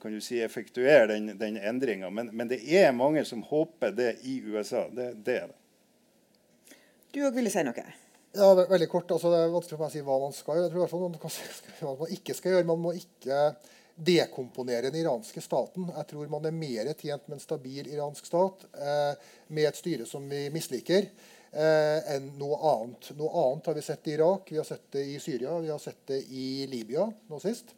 kan 0.02 0.14
du 0.14 0.22
si, 0.22 0.40
effektuere 0.44 1.08
den, 1.14 1.32
den 1.40 1.58
endringa. 1.58 2.10
Men, 2.10 2.32
men, 2.34 2.50
det 2.52 2.62
er 2.78 2.92
mange 2.96 3.26
som 3.26 3.44
håper 3.44 3.94
det 3.96 4.12
i 4.24 4.40
USA. 4.46 4.86
Det, 4.94 5.14
det 5.26 5.38
er 5.44 5.54
det. 5.54 5.62
Du 7.16 7.22
òg 7.24 7.38
ville 7.38 7.52
si 7.54 7.64
noe? 7.64 7.86
Ja, 8.36 8.50
veldig 8.68 8.90
kort. 8.92 9.12
Altså, 9.16 9.32
det 9.32 9.40
er 9.40 9.54
vanskelig 9.54 9.78
for 9.78 9.86
meg 9.86 9.94
å 9.94 9.96
si 9.96 10.04
hva 10.04 10.20
man 10.26 10.36
skal 10.36 10.60
gjøre. 10.60 10.68
Jeg 10.68 10.74
tror 10.74 10.82
i 10.82 10.84
hvert 10.84 10.94
fall 10.94 11.06
man 11.06 11.18
kan 11.22 11.40
hva 11.86 11.96
man 12.02 12.14
ikke 12.18 12.36
skal 12.38 12.56
gjøre. 12.56 12.70
Man 12.74 12.84
må 12.84 12.94
ikke 13.00 13.40
dekomponere 13.96 14.90
den 14.90 15.00
iranske 15.02 15.42
staten. 15.42 15.88
Jeg 15.96 16.08
tror 16.10 16.32
man 16.32 16.48
er 16.48 16.56
mer 16.56 16.92
tjent 17.00 17.30
med 17.30 17.38
en 17.38 17.44
stabil 17.44 17.88
iransk 17.94 18.28
stat 18.28 18.66
eh, 18.76 19.30
med 19.56 19.70
et 19.70 19.80
styre 19.80 20.08
som 20.10 20.26
vi 20.30 20.50
misliker, 20.54 21.08
eh, 21.52 22.10
enn 22.16 22.34
noe 22.40 22.60
annet. 22.74 23.14
Noe 23.16 23.46
annet 23.46 23.72
har 23.72 23.78
vi 23.80 23.86
sett 23.86 24.12
i 24.12 24.18
Irak, 24.18 24.52
vi 24.52 24.60
har 24.60 24.68
sett 24.68 24.90
det 24.98 25.06
i 25.14 25.16
Syria, 25.24 25.56
vi 25.64 25.72
har 25.72 25.80
sett 25.80 26.04
det 26.12 26.20
i 26.28 26.66
Libya 26.72 27.08
nå 27.30 27.40
sist. 27.44 27.72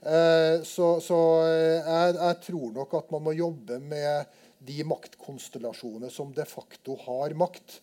Eh, 0.00 0.62
så, 0.64 0.94
så 1.04 1.18
jeg, 1.44 2.14
jeg, 2.16 2.36
tror 2.46 2.76
nok 2.76 2.94
at 3.00 3.10
man 3.12 3.24
må 3.26 3.36
jobbe 3.36 3.80
med 3.84 4.38
de 4.60 4.82
maktkonstellasjonene 4.88 6.12
som 6.12 6.32
de 6.36 6.46
facto 6.48 6.96
har 7.06 7.36
makt. 7.38 7.80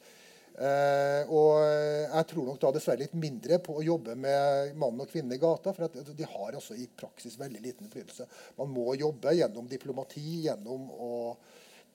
Eh, 0.57 1.29
og 1.29 1.61
jeg 1.61 2.27
tror 2.31 2.47
nok 2.47 2.57
da 2.63 2.71
dessverre 2.73 3.03
litt 3.03 3.13
mindre 3.17 3.59
på 3.61 3.75
å 3.77 3.85
jobbe 3.85 4.15
med 4.17 4.73
mann 4.81 5.03
og 5.03 5.11
kvinne 5.11 5.37
i 5.37 5.41
gata. 5.41 5.73
For 5.77 5.93
de 5.93 6.31
har 6.33 6.57
altså 6.57 6.77
i 6.77 6.89
praksis 6.89 7.37
veldig 7.37 7.61
liten 7.61 7.85
innflytelse. 7.85 8.25
Man 8.57 8.73
må 8.73 8.89
jobbe 8.97 9.37
gjennom 9.37 9.69
diplomati, 9.69 10.43
gjennom 10.47 10.89
å 10.97 11.13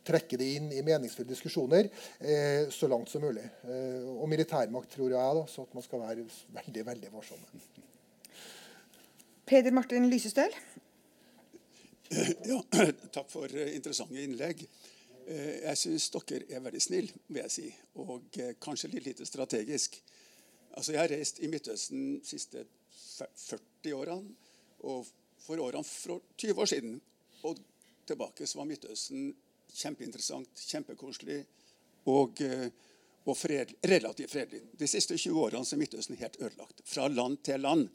trekke 0.07 0.39
det 0.39 0.49
inn 0.57 0.69
i 0.75 0.83
meningsfulle 0.83 1.31
diskusjoner 1.31 1.89
eh, 2.19 2.69
så 2.75 2.91
langt 2.91 3.11
som 3.11 3.25
mulig. 3.25 3.45
Eh, 3.67 4.03
og 4.17 4.29
militærmakt 4.31 4.95
tror 4.97 5.15
jeg 5.15 5.39
da, 5.39 5.47
så 5.51 5.67
at 5.67 5.79
man 5.79 5.87
skal 5.87 6.03
være 6.03 6.27
veldig 6.59 6.87
veldig 6.91 7.15
varsomme. 7.15 7.92
Peder 9.53 9.71
Martin 9.71 10.09
Lysestøl. 10.09 10.55
Ja, 12.49 12.59
takk 13.17 13.29
for 13.29 13.53
interessante 13.53 14.21
innlegg. 14.21 14.63
Eh, 15.27 15.59
jeg 15.67 15.81
syns 15.81 16.07
dere 16.15 16.47
er 16.57 16.63
veldig 16.65 16.81
snille, 16.81 17.21
vil 17.29 17.43
jeg 17.43 17.53
si. 17.53 17.67
Og 18.01 18.39
eh, 18.41 18.55
kanskje 18.65 18.89
litt 18.95 19.11
lite 19.11 19.27
strategisk. 19.29 19.99
Altså, 20.73 20.95
Jeg 20.95 21.03
har 21.03 21.13
reist 21.13 21.43
i 21.45 21.53
Midtøsten 21.53 22.01
de 22.23 22.31
siste 22.31 22.65
40 22.97 23.93
årene. 23.99 24.33
Og 24.89 25.05
for 25.45 25.61
årene 25.61 25.85
fra 25.85 26.17
20 26.41 26.65
år 26.65 26.73
siden 26.73 26.97
og 27.45 27.61
tilbake 28.09 28.49
så 28.49 28.63
var 28.63 28.73
Midtøsten 28.73 29.35
kjempeinteressant, 29.69 30.65
kjempekoselig 30.73 31.43
og, 32.09 32.41
eh, 32.41 32.71
og 33.29 33.37
fredelig, 33.37 33.77
relativt 33.85 34.33
fredelig. 34.33 34.65
De 34.81 34.89
siste 34.89 35.21
20 35.21 35.45
årene 35.45 35.69
er 35.69 35.85
Midtøsten 35.85 36.17
helt 36.25 36.41
ødelagt. 36.41 36.81
Fra 36.89 37.09
land 37.13 37.43
til 37.45 37.61
land. 37.61 37.91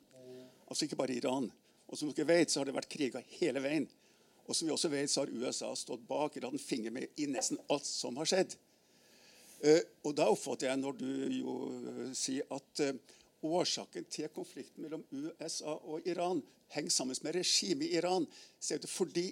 Altså 0.68 0.86
ikke 0.86 0.99
bare 0.99 1.15
Iran. 1.15 1.49
Og 1.88 1.97
som 1.99 2.11
dere 2.11 2.28
vet, 2.28 2.51
så 2.51 2.61
har 2.61 2.70
det 2.70 2.76
vært 2.76 2.91
kriger 2.91 3.24
hele 3.39 3.63
veien. 3.63 3.88
Og 4.47 4.55
som 4.55 4.68
vi 4.68 4.74
også 4.74 4.91
vet, 4.91 5.11
så 5.11 5.24
har 5.24 5.34
USA 5.34 5.74
stått 5.76 6.07
bak 6.07 6.36
eller 6.36 6.49
hatt 6.49 6.57
en 6.59 6.63
finger 6.63 6.93
med 6.95 7.20
i 7.20 7.28
nesten 7.32 7.59
alt 7.72 7.88
som 7.88 8.18
har 8.20 8.30
skjedd. 8.30 8.55
Uh, 9.57 9.82
og 10.05 10.13
da 10.15 10.28
oppfatter 10.30 10.70
jeg, 10.70 10.80
når 10.80 10.99
du 10.99 11.07
jo 11.39 11.55
uh, 11.74 12.03
sier 12.15 12.45
at 12.53 12.84
uh, 12.86 13.15
årsaken 13.47 14.05
til 14.11 14.30
konflikten 14.34 14.86
mellom 14.86 15.03
USA 15.11 15.74
og 15.74 16.05
Iran 16.07 16.43
henger 16.74 16.93
sammen 16.93 17.18
med 17.24 17.38
regimet 17.39 17.88
i 17.88 17.95
Iran, 17.97 18.28
så 18.59 18.76
er 18.76 18.84
det 18.84 18.91
fordi 18.91 19.26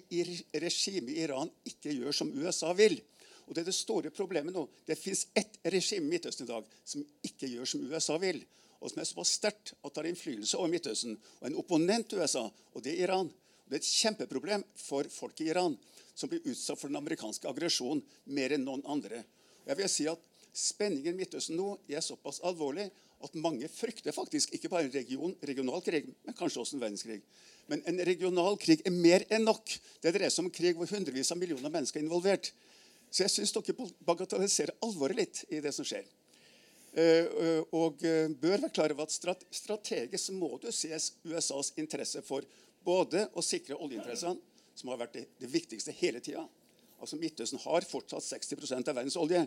regimet 0.56 1.12
i 1.12 1.20
Iran 1.24 1.52
ikke 1.68 1.94
gjør 1.94 2.16
som 2.16 2.32
USA 2.32 2.72
vil. 2.76 2.98
Og 3.46 3.54
Det 3.54 3.62
er 3.62 3.68
det 3.68 3.76
store 3.76 4.10
problemet 4.10 4.54
nå. 4.54 4.64
Det 4.86 4.98
fins 4.98 5.28
ett 5.36 5.58
regime 5.62 6.08
i 6.08 6.10
Midtøsten 6.16 6.48
i 6.48 6.50
dag 6.50 6.64
som 6.84 7.04
ikke 7.28 7.50
gjør 7.50 7.68
som 7.70 7.84
USA 7.86 8.16
vil, 8.18 8.40
og 8.80 8.90
som 8.90 9.00
er 9.00 9.08
såpass 9.08 9.34
sterkt 9.38 9.74
at 9.80 9.90
det 9.90 10.02
har 10.02 10.08
innflytelse 10.10 10.58
over 10.58 10.72
Midtøsten. 10.72 11.16
Og 11.40 11.48
en 11.48 11.58
opponent 11.60 12.08
til 12.10 12.22
USA, 12.22 12.44
og 12.46 12.84
det 12.84 12.94
er 12.94 13.06
Iran. 13.08 13.32
Det 13.66 13.78
er 13.78 13.82
et 13.82 13.90
kjempeproblem 13.90 14.64
for 14.78 15.08
folk 15.10 15.40
i 15.42 15.50
Iran, 15.50 15.74
som 16.14 16.30
blir 16.30 16.44
utsatt 16.46 16.78
for 16.80 16.92
den 16.92 17.00
amerikanske 17.00 17.48
aggresjonen 17.50 18.04
mer 18.36 18.54
enn 18.54 18.66
noen 18.66 18.84
andre. 18.86 19.24
Og 19.64 19.72
jeg 19.72 19.80
vil 19.80 19.92
si 19.92 20.08
at 20.10 20.32
Spenningen 20.56 21.12
i 21.12 21.18
Midtøsten 21.18 21.58
nå 21.58 21.74
er 21.84 22.00
såpass 22.00 22.38
alvorlig 22.48 22.86
at 23.26 23.34
mange 23.36 23.68
frykter 23.68 24.14
faktisk 24.16 24.54
ikke 24.56 24.70
bare 24.72 24.86
en 24.86 24.94
region, 24.94 25.34
regional 25.44 25.82
krig, 25.84 26.08
men 26.24 26.36
kanskje 26.36 26.62
også 26.62 26.78
en 26.78 26.84
verdenskrig. 26.84 27.18
Men 27.68 27.82
en 27.90 28.00
regional 28.08 28.56
krig 28.60 28.80
er 28.86 28.94
mer 28.94 29.26
enn 29.28 29.44
nok. 29.44 29.74
Det 30.00 30.14
dreier 30.14 30.32
seg 30.32 30.44
om 30.44 30.48
en 30.48 30.56
krig 30.56 30.78
hvor 30.78 30.88
hundrevis 30.88 31.32
av 31.34 31.40
millioner 31.40 31.72
mennesker 31.72 32.00
er 32.00 32.06
involvert. 32.06 32.52
Så 33.10 33.26
jeg 33.26 33.34
syns 33.34 33.52
dere 33.52 33.88
bagatelliserer 34.08 34.78
alvoret 34.86 35.20
litt 35.20 35.42
i 35.52 35.60
det 35.64 35.74
som 35.76 35.84
skjer. 35.84 36.06
Uh, 36.96 37.60
og 37.76 38.00
uh, 38.08 38.30
bør 38.40 38.62
være 38.62 38.72
klar 38.72 38.94
over 38.94 39.04
at 39.04 39.44
strategisk 39.52 40.32
må 40.32 40.54
det 40.62 40.72
ses 40.72 41.10
USAs 41.28 41.74
interesse 41.76 42.22
for 42.24 42.46
både 42.86 43.26
å 43.36 43.44
sikre 43.44 43.76
oljeinteressene, 43.76 44.40
som 44.76 44.92
har 44.92 45.00
vært 45.00 45.18
det 45.40 45.50
viktigste 45.50 45.92
hele 45.96 46.20
tida. 46.24 46.44
Altså 47.00 47.18
Midtøsten 47.20 47.60
har 47.64 47.84
fortsatt 47.88 48.24
60% 48.24 48.90
av 48.90 48.96
verdens 48.96 49.16
olje. 49.20 49.42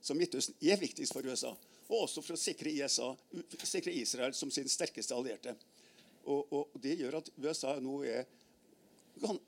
Så 0.00 0.16
Midtøsten 0.16 0.56
er 0.64 0.80
viktigst 0.80 1.12
for 1.16 1.24
USA. 1.24 1.52
Og 1.90 2.04
også 2.04 2.22
for 2.24 2.36
å 2.36 2.40
sikre, 2.40 2.72
ISA, 2.72 3.10
sikre 3.66 3.94
Israel 3.96 4.34
som 4.36 4.52
sin 4.52 4.68
sterkeste 4.70 5.16
allierte. 5.16 5.56
Og, 6.24 6.52
og, 6.52 6.76
Det 6.80 6.96
gjør 7.00 7.18
at 7.20 7.30
USA 7.40 7.74
nå 7.82 8.02
er 8.08 8.28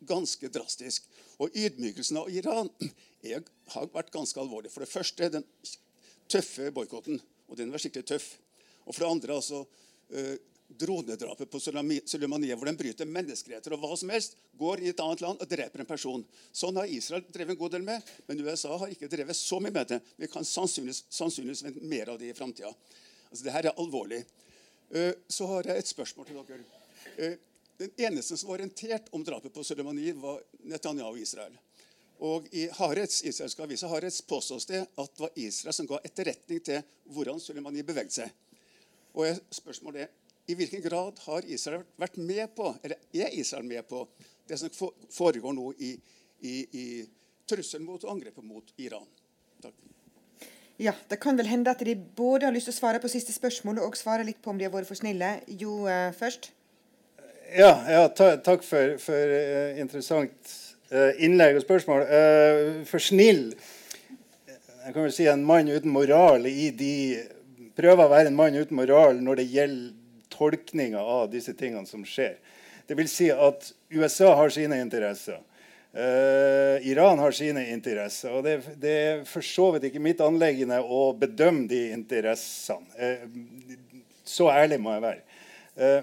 ganske 0.08 0.48
drastisk. 0.52 1.06
Og 1.40 1.54
ydmykelsen 1.56 2.18
av 2.20 2.30
Iran 2.32 2.70
er, 3.22 3.44
har 3.74 3.92
vært 3.94 4.12
ganske 4.12 4.40
alvorlig. 4.40 4.72
For 4.72 4.84
det 4.84 4.92
første 4.92 5.30
den 5.38 5.46
tøffe 6.32 6.70
boikotten. 6.74 7.20
Og 7.52 7.58
den 7.60 7.72
var 7.72 7.82
skikkelig 7.82 8.08
tøff. 8.08 8.32
Og 8.86 8.94
for 8.94 9.04
det 9.04 9.10
andre 9.12 9.36
altså, 9.36 9.60
eh, 10.16 10.40
dronedrapet 10.78 11.50
på 11.50 11.60
Sulemania, 11.60 12.56
hvor 12.56 12.66
de 12.66 12.74
bryter 12.76 13.08
menneskeretter 13.08 13.74
og 13.76 13.82
hva 13.82 13.96
som 14.00 14.12
helst, 14.12 14.38
går 14.58 14.82
i 14.82 14.90
et 14.92 15.02
annet 15.04 15.20
land 15.24 15.42
og 15.42 15.50
dreper 15.50 15.82
en 15.82 15.88
person. 15.88 16.24
Sånn 16.56 16.78
har 16.80 16.90
Israel 16.90 17.24
drevet 17.28 17.54
en 17.54 17.60
god 17.60 17.74
del 17.76 17.84
med, 17.86 18.12
men 18.26 18.40
USA 18.40 18.76
har 18.80 18.92
ikke 18.92 19.10
drevet 19.12 19.36
så 19.36 19.60
mye 19.60 19.74
med 19.74 19.92
det. 19.92 20.00
Vi 20.16 20.30
kan 20.32 20.46
sannsynligvis, 20.48 21.04
sannsynligvis 21.12 21.64
vente 21.66 21.84
mer 21.92 22.14
av 22.14 22.20
det 22.22 22.32
i 22.32 22.36
framtida. 22.36 22.72
Altså, 23.28 23.44
det 23.44 23.54
her 23.54 23.68
er 23.68 23.80
alvorlig. 23.80 24.22
Eh, 24.92 25.12
så 25.28 25.48
har 25.52 25.68
jeg 25.68 25.82
et 25.82 25.92
spørsmål 25.92 26.28
til 26.28 26.40
dere. 26.40 26.64
Eh, 27.16 27.36
den 27.82 27.92
eneste 28.06 28.36
som 28.36 28.48
var 28.48 28.60
orientert 28.60 29.12
om 29.12 29.24
drapet 29.24 29.52
på 29.52 29.64
Sulemani, 29.66 30.12
var 30.16 30.40
Netanyahu 30.68 31.18
i 31.18 31.26
Israel. 31.26 31.54
Og 32.22 32.46
I 32.54 32.68
Harets, 32.76 33.22
israelske 33.26 33.64
avisa 33.64 33.88
Harets 33.90 34.20
påstås 34.22 34.68
det 34.70 34.84
at 34.84 35.14
det 35.16 35.24
var 35.24 35.38
Israel 35.42 35.74
som 35.74 35.88
ga 35.90 35.98
etterretning 36.06 36.60
til 36.62 36.82
hvordan 37.10 37.40
Sulemani 37.42 37.82
beveget 37.82 38.14
seg. 38.14 38.34
Og 39.18 39.40
Spørsmålet 39.50 40.04
er 40.04 40.12
i 40.46 40.54
hvilken 40.58 40.82
grad 40.84 41.18
har 41.26 41.46
Israel 41.50 41.82
vært 41.98 42.18
med 42.18 42.54
på, 42.54 42.70
eller 42.82 42.98
er 43.14 43.34
Israel 43.38 43.66
med 43.66 43.86
på 43.88 44.04
det 44.48 44.58
som 44.58 44.70
foregår 45.10 45.54
nå 45.54 45.72
i, 45.78 45.92
i, 46.46 46.54
i 46.78 46.86
trusselen 47.48 47.86
mot 47.86 48.02
og 48.04 48.14
angrepet 48.14 48.46
mot 48.46 48.72
Iran? 48.78 49.06
Takk. 49.62 49.74
Ja, 50.82 50.94
Det 51.10 51.20
kan 51.22 51.38
vel 51.38 51.50
hende 51.50 51.70
at 51.70 51.82
de 51.84 51.94
både 51.94 52.46
har 52.46 52.54
lyst 52.54 52.70
til 52.70 52.74
å 52.74 52.80
svare 52.80 53.02
på 53.02 53.10
siste 53.10 53.34
spørsmål 53.34 53.82
og 53.82 53.98
svare 53.98 54.26
litt 54.26 54.42
på 54.42 54.50
om 54.50 54.58
de 54.58 54.66
har 54.66 54.74
vært 54.74 54.90
for 54.90 54.98
snille. 54.98 55.36
Jo, 55.46 55.84
uh, 55.86 56.10
først. 56.14 56.52
Ja, 57.52 57.74
ja 57.90 58.06
ta, 58.08 58.36
takk 58.42 58.62
for, 58.66 58.96
for 59.02 59.34
uh, 59.34 59.78
interessant 59.78 60.54
innlegg 60.92 61.56
og 61.56 61.64
spørsmål. 61.64 62.02
for 62.84 63.00
snill 63.00 63.54
Jeg 64.84 64.92
kan 64.92 65.02
vel 65.02 65.14
si 65.14 65.26
en 65.30 65.44
mann 65.44 65.70
uten 65.70 65.92
moral 65.94 66.46
i 66.50 66.68
de 66.76 66.96
Prøver 67.76 68.04
å 68.04 68.12
være 68.12 68.28
en 68.28 68.36
mann 68.36 68.58
uten 68.58 68.76
moral 68.76 69.22
når 69.24 69.40
det 69.40 69.46
gjelder 69.48 69.94
tolkninga 70.32 71.00
av 71.00 71.30
disse 71.32 71.54
tingene 71.56 71.88
som 71.88 72.04
skjer. 72.04 72.36
Det 72.86 72.96
vil 72.98 73.08
si 73.10 73.30
at 73.32 73.70
USA 73.92 74.34
har 74.36 74.52
sine 74.52 74.80
interesser. 74.82 75.40
Uh, 75.92 76.80
Iran 76.88 77.20
har 77.20 77.34
sine 77.36 77.66
interesser. 77.68 78.32
og 78.32 78.44
det, 78.46 78.62
det, 78.80 78.92
er 78.92 79.24
for 79.28 79.44
så 79.44 79.70
vidt 79.74 79.90
ikke 79.90 80.00
mitt 80.00 80.22
anleggende 80.24 80.80
å 80.80 81.10
bedømme 81.16 81.66
de 81.68 81.82
interessene. 81.92 82.88
Uh, 82.96 84.00
så 84.24 84.48
ærlig 84.52 84.80
må 84.80 84.94
jeg 84.94 85.04
være. 85.04 85.22
Uh, 85.76 86.00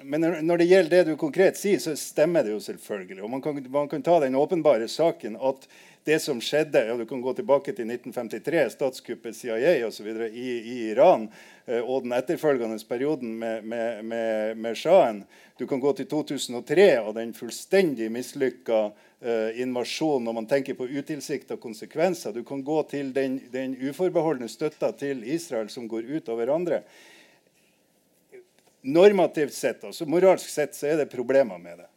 men 0.00 0.20
når 0.46 0.58
det 0.58 0.64
gjelder 0.64 0.90
det 0.96 1.12
du 1.12 1.16
konkret 1.20 1.58
sier, 1.60 1.78
så 1.78 1.92
stemmer 1.98 2.46
det 2.46 2.54
jo 2.54 2.60
selvfølgelig. 2.64 3.22
Og 3.22 3.30
man 3.30 3.42
kan, 3.44 3.58
man 3.70 3.90
kan 3.90 4.02
ta 4.02 4.18
den 4.22 4.38
åpenbare 4.38 4.88
saken 4.88 5.36
at 5.36 5.66
det 6.04 6.18
som 6.18 6.40
skjedde 6.42 6.80
ja, 6.88 6.96
Du 6.96 7.04
kan 7.06 7.20
gå 7.22 7.34
tilbake 7.36 7.74
til 7.76 7.86
1953, 7.86 8.64
statskuppet 8.72 9.36
CIA 9.36 9.86
osv. 9.86 10.08
I, 10.32 10.48
i 10.58 10.76
Iran 10.90 11.28
eh, 11.66 11.78
og 11.78 12.02
den 12.02 12.16
etterfølgende 12.16 12.80
perioden 12.88 13.36
med, 13.38 13.64
med, 13.64 14.04
med, 14.04 14.56
med 14.56 14.76
sjahen. 14.80 15.22
Du 15.58 15.66
kan 15.70 15.80
gå 15.80 15.92
til 15.92 16.08
2003 16.10 16.88
og 17.04 17.14
den 17.20 17.36
fullstendig 17.36 18.10
mislykka 18.10 18.82
eh, 19.20 19.62
invasjonen 19.62 20.26
når 20.26 20.38
man 20.40 20.50
tenker 20.50 20.74
på 20.74 20.88
utilsikta 20.90 21.60
konsekvenser. 21.60 22.34
Du 22.34 22.42
kan 22.48 22.64
gå 22.66 22.82
til 22.90 23.12
den, 23.14 23.38
den 23.52 23.76
uforbeholdne 23.78 24.50
støtta 24.50 24.90
til 24.98 25.22
Israel 25.22 25.70
som 25.70 25.86
går 25.86 26.10
ut 26.16 26.32
over 26.32 26.56
andre 26.56 26.82
normativt 28.82 29.54
sett, 29.54 29.84
altså 29.84 30.06
moralsk 30.10 30.50
sett, 30.50 30.76
så 30.76 30.90
er 30.90 31.02
det 31.02 31.10
problemer 31.12 31.58
med 31.62 31.82
det. 31.82 31.88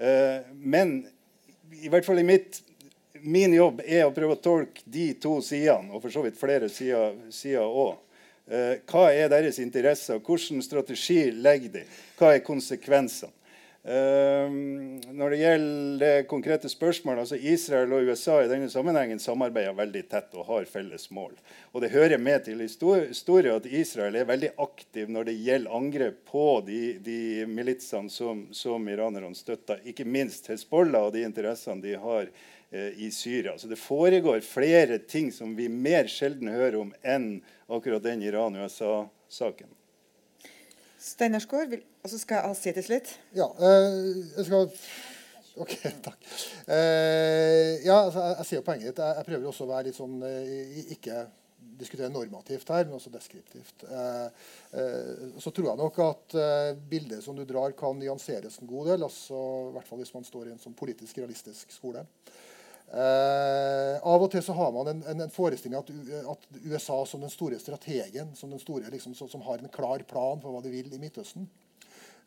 Uh, 0.00 0.52
men 0.56 1.00
i 1.80 1.90
hvert 1.92 2.06
fall 2.06 2.20
i 2.22 2.26
mitt, 2.26 2.62
min 3.20 3.52
jobb 3.54 3.82
er 3.84 4.06
å 4.06 4.14
prøve 4.16 4.36
å 4.36 4.42
tolke 4.42 4.84
de 4.84 5.10
to 5.20 5.38
sidene, 5.44 5.92
og 5.92 6.02
for 6.02 6.14
så 6.14 6.24
vidt 6.24 6.40
flere 6.40 6.70
sider 6.72 7.66
òg. 7.66 7.98
Eh, 8.50 8.80
hva 8.90 9.10
er 9.14 9.28
deres 9.30 9.60
interesser? 9.62 10.18
Hvilken 10.26 10.62
strategi 10.64 11.28
legger 11.30 11.74
de? 11.76 11.82
Hva 12.18 12.32
er 12.34 12.42
konsekvensene? 12.42 13.30
Ehm, 13.90 15.00
når 15.18 15.32
det 15.32 15.38
gjelder 15.40 15.98
det 15.98 16.26
konkrete 16.30 16.68
spørsmålet, 16.70 17.24
altså 17.24 17.36
Israel 17.36 17.94
og 17.96 18.10
USA 18.10 18.36
i 18.44 18.50
denne 18.50 18.68
sammenhengen 18.70 19.18
samarbeider 19.18 19.74
veldig 19.74 20.02
tett 20.12 20.36
og 20.38 20.46
har 20.46 20.68
felles 20.70 21.08
mål. 21.10 21.32
Og 21.72 21.82
Det 21.82 21.90
hører 21.90 22.22
med 22.22 22.44
til 22.44 22.62
historien 22.62 23.56
at 23.56 23.66
Israel 23.66 24.20
er 24.20 24.28
veldig 24.28 24.52
aktiv 24.62 25.10
når 25.10 25.30
det 25.30 25.40
gjelder 25.40 25.74
angrep 25.80 26.22
på 26.30 26.44
de, 26.68 26.82
de 27.02 27.48
militsene 27.50 28.12
som, 28.12 28.46
som 28.54 28.86
iranerne 28.88 29.34
støtter, 29.34 29.82
ikke 29.82 30.06
minst 30.06 30.46
Hezbollah 30.52 31.08
og 31.08 31.16
de 31.16 31.26
interessene 31.26 31.82
de 31.82 31.96
har 31.98 32.30
eh, 32.70 32.94
i 32.94 33.10
Syria. 33.10 33.56
Så 33.58 33.66
det 33.66 33.80
foregår 33.80 34.44
flere 34.46 35.00
ting 35.02 35.32
som 35.34 35.56
vi 35.58 35.66
mer 35.72 36.06
sjelden 36.06 36.52
hører 36.52 36.78
om 36.84 36.94
enn 37.02 37.40
akkurat 37.66 38.06
den 38.06 38.22
Iran-USA-saken. 38.22 39.79
Steinar 41.00 41.40
Skaar, 41.40 41.78
og 42.04 42.12
så 42.12 42.20
skal 42.20 42.44
jeg 42.50 42.76
si 42.76 42.92
litt. 42.92 43.14
Ja, 43.36 43.48
eh, 43.56 44.20
jeg 44.36 44.46
skal 44.50 44.68
OK, 45.60 45.74
takk. 46.06 46.24
Eh, 46.68 47.80
ja, 47.86 47.96
altså, 48.04 48.20
jeg, 48.20 48.36
jeg 48.38 48.48
ser 48.48 48.60
jo 48.60 48.64
poenget 48.66 48.90
ditt. 48.90 49.02
Jeg, 49.02 49.16
jeg, 49.18 49.28
prøver 49.30 49.50
også 49.50 49.66
å 49.66 49.70
være 49.72 49.88
litt 49.88 49.98
sånn 49.98 50.18
eh, 50.26 50.82
Ikke 50.94 51.24
diskutere 51.80 52.10
normativt 52.12 52.68
her, 52.68 52.84
men 52.84 52.98
også 52.98 53.12
deskriptivt. 53.14 53.84
Eh, 53.88 54.44
eh, 54.76 55.24
så 55.40 55.52
tror 55.54 55.70
jeg 55.70 55.80
nok 55.80 56.00
at 56.04 56.36
eh, 56.36 56.70
bildet 56.92 57.24
som 57.24 57.36
du 57.38 57.46
drar, 57.48 57.72
kan 57.78 57.96
nyanseres 57.98 58.60
en 58.60 58.70
god 58.70 58.92
del. 58.92 59.06
altså 59.08 59.40
I 59.70 59.74
hvert 59.78 59.88
fall 59.88 60.02
hvis 60.02 60.14
man 60.16 60.28
står 60.28 60.50
i 60.50 60.54
en 60.54 60.62
sånn 60.62 60.76
politisk 60.76 61.22
realistisk 61.22 61.72
skole. 61.74 62.04
Uh, 62.90 64.02
av 64.02 64.24
og 64.24 64.32
til 64.32 64.42
så 64.42 64.54
har 64.58 64.72
man 64.74 64.88
en, 64.90 65.02
en, 65.12 65.20
en 65.22 65.30
forestilling 65.30 65.78
at, 65.78 65.90
at, 66.32 66.46
USA 66.64 66.96
som 67.06 67.22
den 67.22 67.30
store 67.30 67.60
strategen, 67.62 68.32
som, 68.34 68.50
den 68.50 68.58
store, 68.58 68.90
liksom, 68.90 69.14
som, 69.14 69.28
som 69.30 69.44
har 69.46 69.62
en 69.62 69.70
klar 69.70 70.02
plan 70.10 70.42
for 70.42 70.50
hva 70.50 70.62
de 70.64 70.72
vil 70.74 70.90
i 70.90 70.98
Midtøsten. 70.98 71.46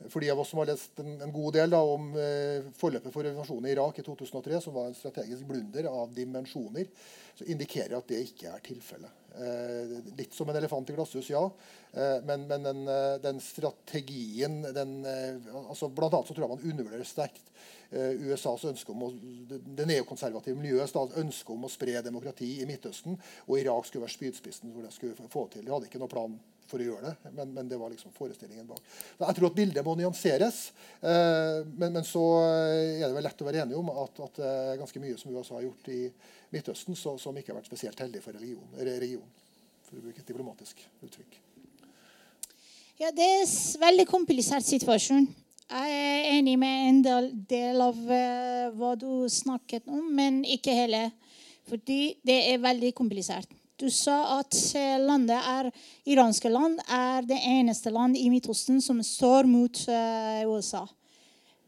For 0.07 0.23
de 0.23 0.29
av 0.31 0.39
oss 0.39 0.49
som 0.53 0.61
har 0.61 0.71
lest 0.71 0.99
en, 0.99 1.17
en 1.21 1.33
god 1.35 1.53
del 1.57 1.73
da, 1.75 1.81
om 1.83 2.09
eh, 2.19 2.69
forløpet 2.79 3.13
for 3.13 3.27
revolusjonen 3.27 3.69
i 3.69 3.73
Irak 3.75 3.99
i 3.99 4.05
2003, 4.07 4.61
som 4.63 4.75
var 4.75 4.89
en 4.89 4.97
strategisk 4.97 5.45
blunder 5.47 5.87
av 5.91 6.15
dimensjoner, 6.15 6.89
så 7.37 7.47
indikerer 7.51 7.97
at 7.99 8.09
det 8.09 8.23
ikke 8.25 8.51
er 8.51 8.63
tilfellet. 8.65 9.22
Uh, 9.33 9.99
litt 10.17 10.35
som 10.35 10.49
en 10.51 10.59
elefant 10.59 10.89
i 10.91 10.97
glasshus, 10.97 11.31
ja. 11.33 11.41
men, 12.25 12.43
men 12.49 12.63
den, 12.65 12.79
den, 13.21 13.39
strategien 13.41 14.59
den, 14.73 14.93
altså 15.61 15.91
Blant 15.93 16.15
annet 16.17 16.29
så 16.29 16.33
tror 16.33 16.47
jeg 16.47 16.53
man 16.55 16.63
undervurderer 16.71 17.05
sterkt 17.05 17.51
Eh, 17.93 18.11
USAs 18.25 18.63
ønske 18.65 18.89
om 18.89 19.03
å, 19.05 19.11
det 19.77 19.85
neokonservative 19.85 20.57
miljøets 20.57 20.95
ønske 21.21 21.53
om 21.53 21.67
å 21.67 21.69
spre 21.69 21.99
demokrati 22.01 22.47
i 22.63 22.65
Midtøsten. 22.65 23.19
Og 23.45 23.59
Irak 23.59 23.85
skulle 23.85 24.07
være 24.07 24.15
spydspissen 24.15 24.73
hvor 24.73 24.85
det 24.85 24.93
skulle 24.95 25.29
få 25.29 25.45
til. 25.53 25.65
De 25.65 25.73
hadde 25.73 25.89
ikke 25.89 26.01
noen 26.01 26.13
plan 26.13 26.39
for 26.69 26.81
å 26.81 26.87
gjøre 26.87 27.11
det, 27.11 27.31
men, 27.35 27.53
men 27.55 27.69
det 27.69 27.79
var 27.81 27.91
liksom 27.93 28.13
forestillingen 28.15 28.67
bak. 28.69 28.81
Så 28.87 29.27
jeg 29.27 29.37
tror 29.37 29.49
at 29.49 29.57
bildet 29.57 29.85
må 29.85 29.95
nyanseres. 29.99 30.59
Eh, 31.01 31.59
men, 31.69 31.89
men, 31.89 32.03
så 32.07 32.23
er 32.41 33.05
det 33.05 33.13
vel 33.15 33.27
lett 33.27 33.43
å 33.43 33.47
være 33.49 33.63
enige 33.65 33.79
om 33.79 33.91
at, 33.93 34.23
at, 34.27 34.43
ganske 34.81 35.03
mye 35.03 35.19
som 35.19 35.35
USA 35.35 35.59
har 35.59 35.67
gjort 35.67 35.91
i 35.93 36.01
Midtøsten 36.53 36.97
så, 36.97 37.15
som 37.21 37.37
ikke 37.37 37.53
har 37.53 37.61
vært 37.61 37.71
spesielt 37.71 38.03
heldig 38.03 38.21
for 38.23 38.37
religion, 38.37 38.75
regionen. 38.77 39.41
For 39.87 39.97
å 39.97 40.05
bruke 40.05 40.21
et 40.21 40.29
diplomatisk 40.29 40.83
uttrykk. 41.05 41.39
Ja, 43.01 43.09
det 43.11 43.25
er 43.25 43.39
en 43.41 43.81
veldig 43.81 44.05
komplisert 44.07 44.65
situasjon. 44.67 45.25
Jeg 45.73 45.93
er 45.97 46.27
enig 46.35 46.53
med 46.61 46.87
en 46.89 46.99
del, 47.01 47.29
del 47.49 47.81
av 47.81 47.97
uh, 47.97 48.69
hva 48.77 48.93
du 48.99 49.25
snakket 49.31 49.87
om, 49.89 50.03
men 50.13 50.43
ikke 50.45 50.75
hele. 50.77 51.07
Fordi 51.69 52.13
det 52.21 52.35
er 52.51 52.61
veldig 52.61 52.91
komplisert. 52.93 53.49
Du 53.81 53.87
sa 53.89 54.37
at 54.37 54.53
eh, 54.77 54.99
landet 55.01 55.47
er, 55.49 55.69
iranske 56.05 56.49
land 56.51 56.77
er 56.85 57.25
det 57.25 57.39
eneste 57.41 57.89
land 57.89 58.17
i 58.19 58.27
Midtøsten 58.29 58.77
som 58.85 58.99
står 59.01 59.49
mot 59.49 59.79
uh, 59.89 60.43
USA. 60.45 60.83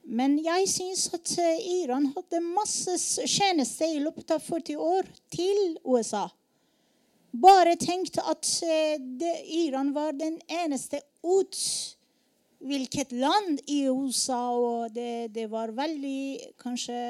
Men 0.06 0.36
jeg 0.38 0.68
syns 0.70 1.08
at 1.18 1.32
uh, 1.42 1.64
Iran 1.82 2.12
hadde 2.14 2.44
masse 2.46 3.26
tjeneste 3.26 3.90
i 3.90 4.04
løpet 4.04 4.36
av 4.36 4.44
40 4.46 4.78
år 4.86 5.10
til 5.34 5.80
USA. 5.82 6.28
Bare 7.34 7.74
tenkt 7.82 8.22
at 8.22 8.48
det, 9.20 9.34
Iran 9.66 9.90
var 9.96 10.14
den 10.16 10.38
eneste 10.46 11.02
ut 11.26 11.58
hvilket 12.64 13.12
land 13.18 13.66
i 13.68 13.82
USA, 13.90 14.54
og 14.56 14.94
det, 14.96 15.34
det 15.36 15.50
var 15.52 15.74
veldig 15.76 16.54
kanskje 16.62 17.02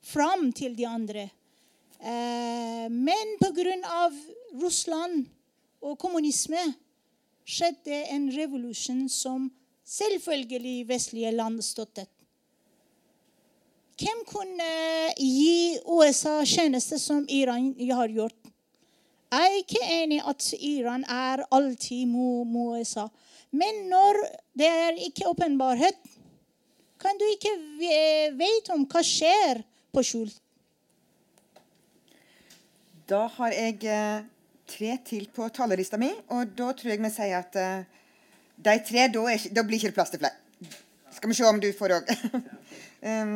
fram 0.00 0.48
til 0.56 0.74
de 0.74 0.88
andre. 0.88 1.28
Eh, 2.00 2.86
men 2.88 3.36
pga. 3.40 4.10
Russland 4.60 5.26
og 5.80 5.98
kommunisme 6.00 6.62
skjedde 7.46 8.00
en 8.10 8.24
revolusjon 8.34 9.04
som 9.08 9.44
selvfølgelig 9.86 10.88
vestlige 10.88 11.30
land 11.30 11.60
støttet. 11.62 12.08
Hvem 14.00 14.24
kunne 14.26 14.70
gi 15.18 15.76
USA 15.84 16.40
tjeneste 16.48 16.98
som 16.98 17.26
Iran 17.28 17.74
har 17.92 18.08
gjort? 18.08 18.36
Jeg 19.30 19.46
er 19.46 19.58
ikke 19.60 19.82
enig 20.00 20.16
i 20.18 20.26
at 20.32 20.46
Iran 20.58 21.04
er 21.04 21.44
alltid 21.52 22.06
mot 22.10 22.48
USA. 22.74 23.06
Men 23.50 23.84
når 23.90 24.18
det 24.58 24.66
er 24.66 25.02
ikke 25.06 25.28
åpenbarhet, 25.28 25.98
kan 27.00 27.18
du 27.20 27.26
ikke 27.30 27.52
vite 28.38 28.74
om 28.74 28.86
hva 28.90 29.02
skjer 29.06 29.62
på 29.92 30.02
skjul. 30.02 30.32
Da 33.10 33.24
har 33.26 33.54
jeg 33.56 33.80
eh, 33.90 34.26
tre 34.70 34.90
til 35.06 35.24
på 35.34 35.48
talerlista 35.50 35.98
mi, 35.98 36.12
og 36.30 36.52
da 36.54 36.68
tror 36.78 36.92
jeg 36.92 37.02
vi 37.02 37.10
sier 37.10 37.40
at 37.40 37.56
uh, 37.58 38.04
de 38.54 38.74
tre, 38.86 39.08
da, 39.10 39.24
er, 39.32 39.46
da, 39.50 39.64
blir 39.66 39.80
ikke 39.80 39.90
det 39.90 39.96
plass 39.96 40.12
til 40.14 40.22
flere. 40.22 40.38
Skal 41.16 41.32
vi 41.32 41.38
se 41.38 41.48
om 41.48 41.58
du 41.58 41.66
får 41.74 41.96
òg. 41.96 42.12
um, 43.02 43.34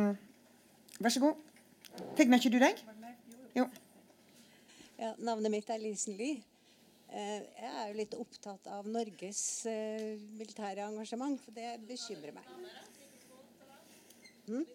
vær 1.03 1.11
så 1.11 1.25
god. 1.25 1.43
Tegner 2.15 2.39
ikke 2.39 2.53
du 2.55 2.59
deg? 2.63 2.79
Jo. 3.57 3.67
Ja, 4.95 5.11
navnet 5.19 5.51
mitt 5.51 5.67
er 5.69 5.83
Lisen 5.83 6.15
Lie. 6.15 6.39
Eh, 7.11 7.43
jeg 7.59 7.69
er 7.69 7.85
jo 7.89 7.99
litt 7.99 8.15
opptatt 8.17 8.65
av 8.71 8.87
Norges 8.91 9.43
eh, 9.71 10.15
militære 10.39 10.87
engasjement, 10.87 11.35
for 11.43 11.55
det 11.55 11.75
bekymrer 11.87 12.35
meg. 12.35 12.47
Hmm? 14.47 14.65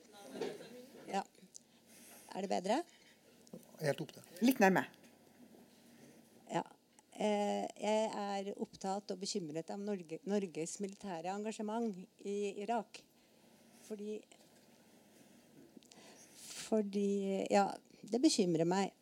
Ja. 1.08 1.24
Er 2.36 2.44
det 2.44 2.52
bedre? 2.52 2.82
Helt 3.80 4.00
opp 4.04 4.12
til. 4.12 4.24
Litt 4.44 4.60
nærme. 4.60 4.82
Ja. 6.52 6.64
Eh, 7.16 7.64
jeg 7.80 8.10
er 8.16 8.50
opptatt 8.60 9.12
og 9.12 9.20
bekymret 9.20 9.70
av 9.72 9.80
Norge, 9.80 10.20
Norges 10.28 10.78
militære 10.84 11.32
engasjement 11.32 11.96
i 12.28 12.36
Irak. 12.64 13.02
Fordi 13.88 14.20
Fordi 16.70 17.46
Ja, 17.50 17.66
det 18.12 18.20
bekymrer 18.22 18.68
meg. 18.68 18.92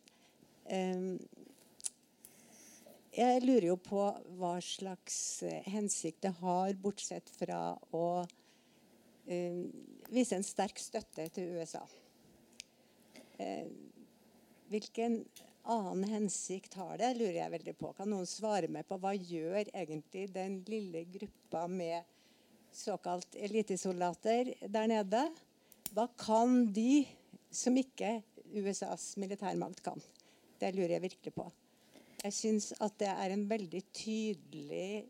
Um, 0.69 1.19
jeg 3.13 3.41
lurer 3.43 3.67
jo 3.71 3.75
på 3.81 4.01
hva 4.37 4.55
slags 4.61 5.43
eh, 5.43 5.65
hensikt 5.69 6.21
det 6.23 6.31
har, 6.39 6.73
bortsett 6.81 7.29
fra 7.33 7.73
å 7.91 8.05
uh, 8.23 9.63
vise 10.13 10.37
en 10.37 10.45
sterk 10.45 10.79
støtte 10.81 11.25
til 11.33 11.57
USA. 11.57 11.83
Hvilken 14.69 15.23
annen 15.69 16.03
hensikt 16.09 16.75
har 16.77 16.97
det, 17.01 17.13
lurer 17.17 17.39
jeg 17.39 17.53
veldig 17.55 17.75
på. 17.79 17.91
Kan 17.97 18.11
noen 18.13 18.27
svare 18.29 18.69
meg 18.71 18.85
på 18.89 18.99
hva 19.01 19.15
gjør 19.17 19.71
egentlig 19.73 20.27
den 20.33 20.59
lille 20.69 21.03
gruppa 21.09 21.65
med 21.71 22.05
såkalt 22.73 23.37
elitesoldater 23.37 24.53
der 24.69 24.91
nede? 24.91 25.23
Hva 25.93 26.05
kan 26.21 26.67
de 26.73 27.03
som 27.49 27.77
ikke 27.81 28.19
USAs 28.53 29.15
militærmakt 29.21 29.81
kan? 29.85 30.01
Det 30.61 30.73
lurer 30.75 30.97
jeg 30.97 31.05
virkelig 31.07 31.33
på. 31.33 31.47
Jeg 32.19 32.35
syns 32.35 32.73
at 32.83 32.97
det 32.99 33.09
er 33.09 33.33
en 33.33 33.47
veldig 33.49 33.81
tydelig 33.95 35.05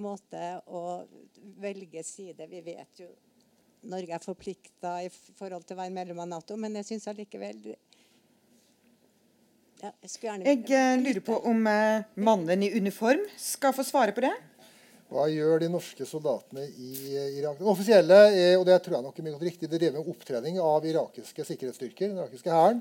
måte 0.00 0.44
å 0.70 1.02
velge 1.60 2.04
side. 2.06 2.46
Vi 2.48 2.62
vet 2.64 3.02
jo 3.02 3.10
Norge 3.90 4.12
er 4.12 4.22
forplikta 4.22 4.98
i 5.06 5.08
forhold 5.10 5.64
til 5.64 5.76
å 5.76 5.80
være 5.80 5.94
medlem 5.94 6.18
av 6.20 6.28
Nato, 6.28 6.56
men 6.60 6.74
jeg 6.76 6.90
syns 6.90 7.08
allikevel 7.08 7.70
ja, 9.80 9.90
Jeg, 10.02 10.60
jeg 10.68 10.68
uh, 10.70 11.02
lurer 11.02 11.22
på 11.24 11.40
om 11.50 11.66
uh, 11.66 12.06
mannen 12.20 12.62
i 12.66 12.72
uniform 12.76 13.22
skal 13.40 13.74
få 13.76 13.84
svare 13.86 14.12
på 14.16 14.24
det? 14.24 14.34
Hva 15.10 15.24
gjør 15.26 15.58
de 15.58 15.68
norske 15.72 16.04
soldatene 16.06 16.68
i 16.78 16.90
Irak? 17.40 17.56
Den 17.58 17.70
offisielle, 17.72 18.18
er, 18.30 18.52
og 18.60 18.66
det 18.68 18.76
tror 18.84 19.00
jeg 19.00 19.06
nok 19.08 19.16
er 19.18 19.24
mye 19.26 19.40
riktig, 19.40 19.66
det 19.66 19.80
driver 19.80 19.96
med 19.98 20.10
opptrening 20.12 20.60
av 20.62 20.84
irakiske 20.86 21.46
sikkerhetsstyrker, 21.48 22.12
den 22.12 22.20
irakiske 22.20 22.52
hæren, 22.54 22.78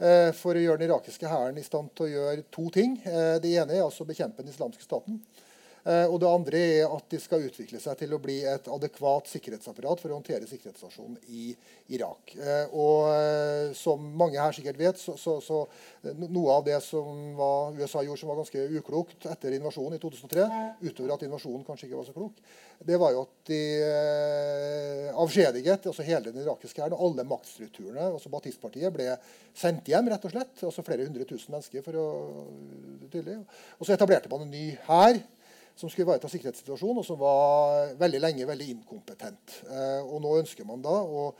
eh, 0.00 0.32
for 0.34 0.58
å 0.58 0.64
gjøre 0.64 0.80
den 0.80 0.88
irakiske 0.88 1.30
hæren 1.30 1.60
i 1.60 1.62
stand 1.62 1.92
til 1.94 2.08
å 2.08 2.10
gjøre 2.10 2.48
to 2.50 2.64
ting. 2.74 2.96
Eh, 3.06 3.36
det 3.44 3.52
ene 3.54 3.76
er 3.76 3.84
altså 3.84 4.02
å 4.02 4.10
bekjempe 4.10 4.42
den 4.42 4.50
islamske 4.50 4.82
staten. 4.82 5.20
Eh, 5.88 6.04
og 6.04 6.18
det 6.20 6.28
andre 6.28 6.60
er 6.82 6.90
at 6.92 7.06
de 7.08 7.18
skal 7.22 7.46
utvikle 7.46 7.78
seg 7.80 7.96
til 8.02 8.12
å 8.12 8.20
bli 8.20 8.42
et 8.44 8.66
adekvat 8.68 9.30
sikkerhetsapparat 9.30 10.02
for 10.02 10.12
å 10.12 10.18
håndtere 10.18 10.48
sikkerhetssituasjonen 10.50 11.16
i 11.32 11.54
Irak. 11.96 12.34
Eh, 12.36 12.74
og 12.76 13.06
eh, 13.14 13.70
som 13.78 14.02
mange 14.20 14.36
her 14.36 14.52
sikkert 14.52 14.80
vet, 14.80 15.00
så, 15.00 15.14
så, 15.16 15.38
så 15.40 15.62
noe 16.26 16.58
av 16.58 16.66
det 16.66 16.76
som 16.84 17.30
var, 17.38 17.78
USA 17.78 18.02
gjorde 18.04 18.20
som 18.20 18.32
var 18.32 18.40
ganske 18.42 18.66
uklokt 18.80 19.28
etter 19.32 19.56
invasjonen 19.56 19.96
i 19.96 20.02
2003, 20.02 20.48
utover 20.90 21.14
at 21.14 21.24
invasjonen 21.24 21.64
kanskje 21.64 21.88
ikke 21.88 22.02
var 22.02 22.10
så 22.10 22.16
klok, 22.18 22.44
det 22.84 23.00
var 23.00 23.14
jo 23.14 23.24
at 23.24 23.48
de 23.48 23.62
avskjediget 25.18 25.88
altså 25.90 26.04
hele 26.06 26.30
den 26.30 26.44
irakiske 26.44 26.78
hæren 26.78 26.94
og 26.94 27.08
alle 27.08 27.24
maktstrukturene. 27.26 28.12
altså 28.12 28.30
Batistpartiet 28.30 28.92
ble 28.94 29.08
sendt 29.56 29.88
hjem, 29.90 30.12
rett 30.12 30.28
og 30.28 30.36
slett. 30.36 30.52
altså 30.62 30.84
Flere 30.86 31.08
hundre 31.08 31.26
tusen 31.26 31.56
mennesker. 31.56 31.82
for 31.82 31.98
å. 31.98 32.06
Og 33.80 33.88
så 33.88 33.96
etablerte 33.96 34.30
man 34.30 34.44
en 34.44 34.52
ny 34.52 34.68
hær 34.86 35.18
som 35.78 35.90
skulle 35.90 36.08
ivareta 36.08 36.30
sikkerhetssituasjonen, 36.30 37.00
og 37.02 37.06
som 37.06 37.20
var 37.20 37.94
veldig 38.00 38.20
lenge 38.22 38.48
veldig 38.48 38.68
inkompetent. 38.74 39.60
Eh, 39.70 40.02
og 40.02 40.20
nå 40.24 40.34
ønsker 40.40 40.66
man 40.66 40.82
da 40.82 40.96
å 40.98 41.30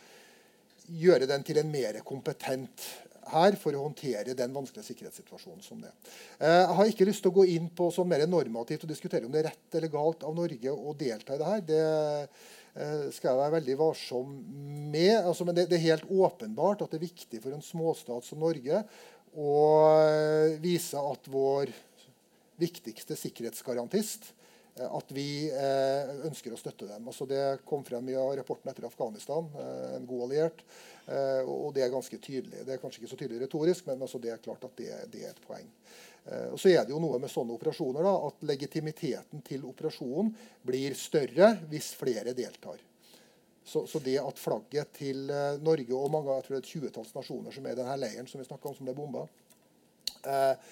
gjøre 0.89 1.27
den 1.29 1.45
til 1.45 1.59
en 1.61 1.71
mer 1.73 1.99
kompetent 2.07 2.87
her 3.29 3.57
for 3.61 3.77
å 3.77 3.83
håndtere 3.83 4.37
den 4.37 4.55
vanskelige 4.55 4.87
sikkerhetssituasjonen 4.87 5.65
som 5.65 5.83
det. 5.83 5.91
er. 6.39 6.63
jeg 6.63 6.77
har 6.79 6.93
ikke 6.93 7.09
lyst 7.09 7.25
til 7.25 7.33
å 7.33 7.39
gå 7.41 7.45
inn 7.53 7.67
på 7.77 7.91
sånn 7.93 8.09
mer 8.09 8.25
normativt 8.31 8.87
og 8.87 8.93
diskutere 8.93 9.27
om 9.27 9.35
det 9.35 9.43
er 9.43 9.51
rett 9.51 9.77
eller 9.77 9.93
galt 9.93 10.25
av 10.25 10.37
Norge 10.37 10.73
å 10.73 10.95
delta 10.97 11.35
i 11.35 11.43
det 11.43 11.51
her. 11.51 11.67
Det 11.69 11.83
eh, 11.83 13.05
skal 13.13 13.33
jeg 13.33 13.43
være 13.43 13.57
veldig 13.59 13.77
varsom 13.83 14.33
med. 14.95 15.17
Altså, 15.19 15.45
men 15.45 15.59
det, 15.59 15.69
er 15.69 15.87
helt 15.91 16.09
åpenbart 16.09 16.87
at 16.87 16.95
det 16.95 17.03
er 17.03 17.09
viktig 17.09 17.43
for 17.43 17.57
en 17.57 17.65
småstat 17.65 18.29
som 18.29 18.41
Norge 18.47 18.85
å 19.39 19.59
eh, 20.07 20.57
vise 20.63 20.99
at 20.99 21.29
vår 21.31 21.75
viktigste 22.59 23.17
sikkerhetsgarantist 23.19 24.33
at 24.79 25.13
vi 25.15 25.49
eh, 25.51 26.11
ønsker 26.29 26.55
å 26.55 26.59
støtte 26.59 26.87
dem. 26.87 27.09
Altså 27.11 27.27
det 27.27 27.41
kom 27.67 27.85
frem 27.87 28.13
i 28.13 28.17
rapporten 28.39 28.71
etter 28.71 28.87
Afghanistan, 28.87 29.49
eh, 29.59 29.97
en 29.97 30.07
god 30.07 30.27
alliert. 30.29 30.63
Eh, 31.09 31.41
og 31.49 31.73
det 31.75 31.85
er 31.85 31.93
ganske 31.93 32.19
tydelig. 32.23 32.65
Det 32.67 32.77
er 32.77 32.83
kanskje 32.83 33.03
ikke 33.03 33.11
så 33.11 33.19
tydelig 33.19 33.43
retorisk, 33.47 33.89
men 33.89 34.05
altså 34.05 34.21
det 34.23 34.35
er 34.35 34.45
klart 34.45 34.67
at 34.69 34.77
det, 34.79 34.93
det 35.13 35.25
er 35.25 35.33
et 35.33 35.43
poeng. 35.47 35.67
Eh, 36.29 36.51
og 36.53 36.61
så 36.61 36.73
er 36.73 36.85
det 36.85 36.95
jo 36.95 37.01
noe 37.03 37.21
med 37.23 37.33
sånne 37.33 37.57
operasjoner 37.57 38.07
da, 38.07 38.15
at 38.29 38.45
legitimiteten 38.51 39.43
til 39.47 39.65
operasjonen 39.69 40.31
blir 40.67 40.97
større 40.99 41.55
hvis 41.73 41.95
flere 41.99 42.37
deltar. 42.37 42.83
Så, 43.69 43.83
så 43.85 44.01
det 44.01 44.17
at 44.21 44.41
flagget 44.41 44.95
til 44.97 45.27
eh, 45.33 45.57
Norge 45.65 45.97
og 45.97 46.13
mange 46.13 46.37
jeg 46.39 46.47
tror 46.47 46.55
det 46.55 46.61
er 46.61 46.67
et 46.67 46.75
tjuetalls 46.75 47.17
nasjoner 47.17 47.53
som 47.53 47.67
er 47.67 47.75
i 47.75 47.81
denne 47.81 47.97
leiren 48.01 48.29
som 48.29 48.41
vi 48.41 48.47
om, 48.49 48.77
som 48.77 48.89
ble 48.89 48.95
bomba 48.97 49.27
eh, 50.25 50.71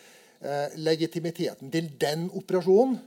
Legitimiteten 0.76 1.70
til 1.72 1.88
den 2.00 2.26
operasjonen 2.36 2.98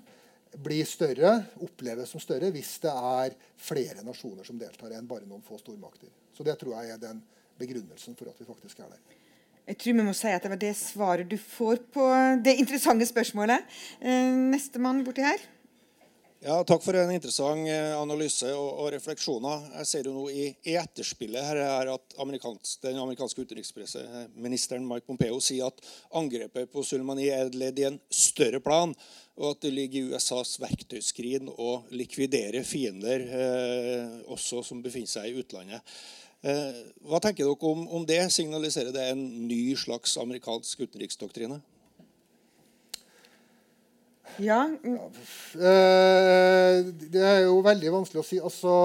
blir 0.58 0.88
større, 0.90 1.36
oppleves 1.62 2.10
som 2.10 2.22
større 2.24 2.50
hvis 2.54 2.72
det 2.84 2.92
er 2.92 3.36
flere 3.62 4.02
nasjoner 4.06 4.48
som 4.48 4.58
deltar 4.60 4.96
enn 4.98 5.08
bare 5.10 5.28
noen 5.30 5.44
få 5.46 5.60
stormakter. 5.62 6.10
Så 6.34 6.46
det 6.48 6.58
tror 6.60 6.80
jeg 6.80 6.96
er 6.96 7.02
den 7.02 7.22
begrunnelsen 7.60 8.18
for 8.18 8.32
at 8.32 8.40
vi 8.40 8.48
faktisk 8.48 8.82
er 8.82 8.90
der. 8.90 9.02
Jeg 9.70 9.78
tror 9.78 9.98
vi 10.00 10.08
må 10.08 10.16
si 10.18 10.32
at 10.34 10.42
det 10.42 10.50
var 10.50 10.62
det 10.64 10.74
svaret 10.80 11.30
du 11.30 11.38
får 11.38 11.84
på 11.94 12.06
det 12.42 12.56
interessante 12.58 13.06
spørsmålet. 13.06 13.68
Eh, 14.02 14.34
Nestemann 14.50 15.04
borti 15.06 15.22
her. 15.22 15.44
Ja, 16.40 16.62
Takk 16.64 16.86
for 16.86 16.96
en 16.96 17.10
interessant 17.12 17.68
eh, 17.68 17.94
analyse 18.00 18.48
og, 18.56 18.68
og 18.80 18.94
refleksjoner. 18.94 19.66
Jeg 19.82 19.88
ser 19.90 20.08
jo 20.08 20.14
nå 20.16 20.22
i, 20.32 20.46
i 20.72 20.76
etterspillet 20.80 21.44
her, 21.44 21.58
er 21.60 21.90
at 21.92 22.14
amerikansk, 22.24 22.78
den 22.86 22.96
amerikanske 23.02 23.44
utenriksministeren 23.44 24.86
Mike 24.88 25.04
Pompeo 25.10 25.42
sier 25.44 25.68
at 25.68 25.84
angrepet 26.16 26.72
på 26.72 26.84
Sulemani 26.88 27.28
er 27.36 27.52
ledd 27.52 27.82
i 27.84 27.90
en 27.90 27.98
større 28.08 28.62
plan, 28.64 28.94
og 29.36 29.50
at 29.50 29.66
det 29.66 29.74
ligger 29.76 30.00
i 30.00 30.14
USAs 30.16 30.54
verktøyskrin 30.64 31.52
å 31.52 31.82
likvidere 31.92 32.64
fiender, 32.64 33.26
eh, 33.28 34.16
også 34.32 34.64
som 34.70 34.80
befinner 34.86 35.12
seg 35.12 35.28
i 35.28 35.44
utlandet. 35.44 35.84
Eh, 36.40 36.80
hva 37.04 37.20
tenker 37.20 37.44
dere 37.44 37.74
om, 37.74 37.84
om 38.00 38.08
det? 38.08 38.22
Signaliserer 38.32 38.96
det 38.96 39.10
en 39.12 39.28
ny 39.44 39.76
slags 39.76 40.16
amerikansk 40.24 40.88
utenriksdoktrine? 40.88 41.60
Ja. 44.38 44.62
Eh, 44.86 46.76
det 47.12 47.24
er 47.24 47.42
jo 47.48 47.60
veldig 47.66 47.96
vanskelig 47.98 48.22
å 48.22 48.28
si. 48.28 48.40
Altså, 48.40 48.76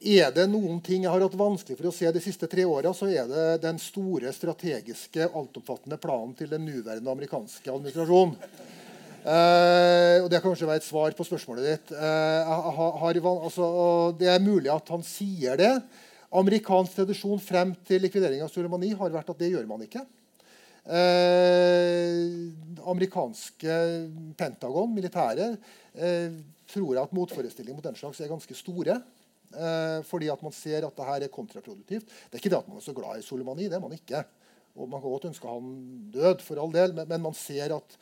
er 0.00 0.30
det 0.32 0.46
noen 0.48 0.78
ting 0.84 1.04
jeg 1.04 1.12
har 1.12 1.20
hatt 1.20 1.36
vanskelig 1.36 1.76
for 1.76 1.90
å 1.90 1.94
se 1.94 2.10
de 2.12 2.22
siste 2.24 2.48
tre 2.48 2.64
åra, 2.64 2.94
så 2.96 3.10
er 3.12 3.26
det 3.28 3.62
den 3.66 3.80
store 3.82 4.32
strategiske, 4.32 5.28
altomfattende 5.28 5.98
planen 6.00 6.32
til 6.38 6.48
den 6.52 6.64
nåværende 6.64 7.12
amerikanske 7.12 7.68
administrasjonen. 7.68 8.36
Eh, 9.20 10.16
og 10.24 10.30
Det 10.32 10.40
kan 10.40 10.48
kanskje 10.48 10.68
være 10.70 10.80
et 10.80 10.86
svar 10.88 11.12
på 11.12 11.26
spørsmålet 11.28 11.66
ditt. 11.66 11.92
Eh, 11.92 12.48
har, 12.48 12.94
har, 13.02 13.20
altså, 13.34 13.66
det 14.16 14.30
er 14.32 14.40
mulig 14.40 14.72
at 14.72 14.88
han 14.88 15.04
sier 15.04 15.60
det. 15.60 15.74
Amerikansk 16.30 16.94
tradisjon 16.94 17.42
frem 17.42 17.74
til 17.84 18.00
likvidering 18.00 18.40
av 18.44 18.48
Soleimani 18.52 18.94
har 18.94 19.12
vært 19.12 19.32
at 19.34 19.38
det 19.42 19.50
gjør 19.52 19.66
man 19.68 19.82
ikke. 19.84 20.06
Eh, 20.90 22.50
amerikanske 22.90 23.74
Pentagon, 24.38 24.90
militære, 24.94 25.52
eh, 25.94 26.32
tror 26.70 26.98
at 27.02 27.12
motforestillingene 27.14 27.78
mot 27.78 27.86
den 27.86 27.98
slags 27.98 28.20
er 28.20 28.32
ganske 28.32 28.54
store. 28.58 29.00
Eh, 29.50 30.02
fordi 30.06 30.30
at 30.30 30.42
man 30.42 30.52
ser 30.52 30.86
at 30.86 30.96
det 30.96 31.06
her 31.06 31.26
er 31.26 31.34
kontraproduktivt. 31.34 32.06
Det 32.06 32.34
er 32.34 32.42
ikke 32.42 32.50
det 32.50 32.62
at 32.62 32.68
man 32.68 32.78
er 32.78 32.86
så 32.86 32.94
glad 32.94 33.18
i 33.18 33.26
Soleimani. 33.26 33.68
Det 33.68 33.78
er 33.78 33.80
man 33.80 33.92
ikke. 33.94 34.24
Og 34.76 34.88
Man 34.88 35.00
kan 35.00 35.10
godt 35.10 35.24
ønske 35.30 35.48
han 35.48 36.10
død, 36.12 36.42
for 36.42 36.60
all 36.60 36.72
del, 36.72 36.94
men, 36.94 37.08
men 37.08 37.22
man 37.22 37.34
ser 37.34 37.74
at 37.74 37.98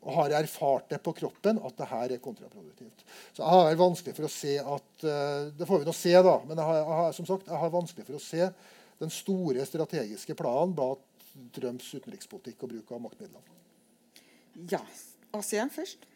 og 0.00 0.14
har 0.16 0.32
erfart 0.32 0.88
det 0.88 1.02
på 1.04 1.12
kroppen 1.12 1.58
at 1.60 1.76
det 1.76 1.86
her 1.90 2.12
er 2.14 2.22
kontraproduktivt. 2.24 3.04
Så 3.36 3.42
jeg 3.42 3.50
har 3.52 3.76
vanskelig 3.76 4.14
for 4.16 4.24
å 4.24 4.32
se 4.32 4.54
at 4.56 5.04
uh, 5.04 5.50
Det 5.52 5.68
får 5.68 5.82
vi 5.82 5.88
nå 5.90 5.92
se, 5.92 6.14
da. 6.24 6.36
Men 6.48 6.56
jeg 6.56 6.66
har, 6.70 6.78
jeg 6.80 6.98
har, 7.00 7.12
som 7.12 7.28
sagt, 7.28 7.50
jeg 7.50 7.60
har 7.60 7.74
vanskelig 7.74 8.06
for 8.06 8.16
å 8.16 8.22
se 8.24 8.48
den 9.00 9.12
store 9.12 9.66
strategiske 9.68 10.36
planen 10.38 10.72
bak 10.76 11.04
Trumps 11.54 11.92
utenrikspolitikk 11.94 12.62
og 12.64 12.72
bruk 12.74 12.92
av 12.92 13.02
maktmidler. 13.06 13.50
Ja. 14.70 14.80
Asia 15.32 15.68
først. 15.70 16.06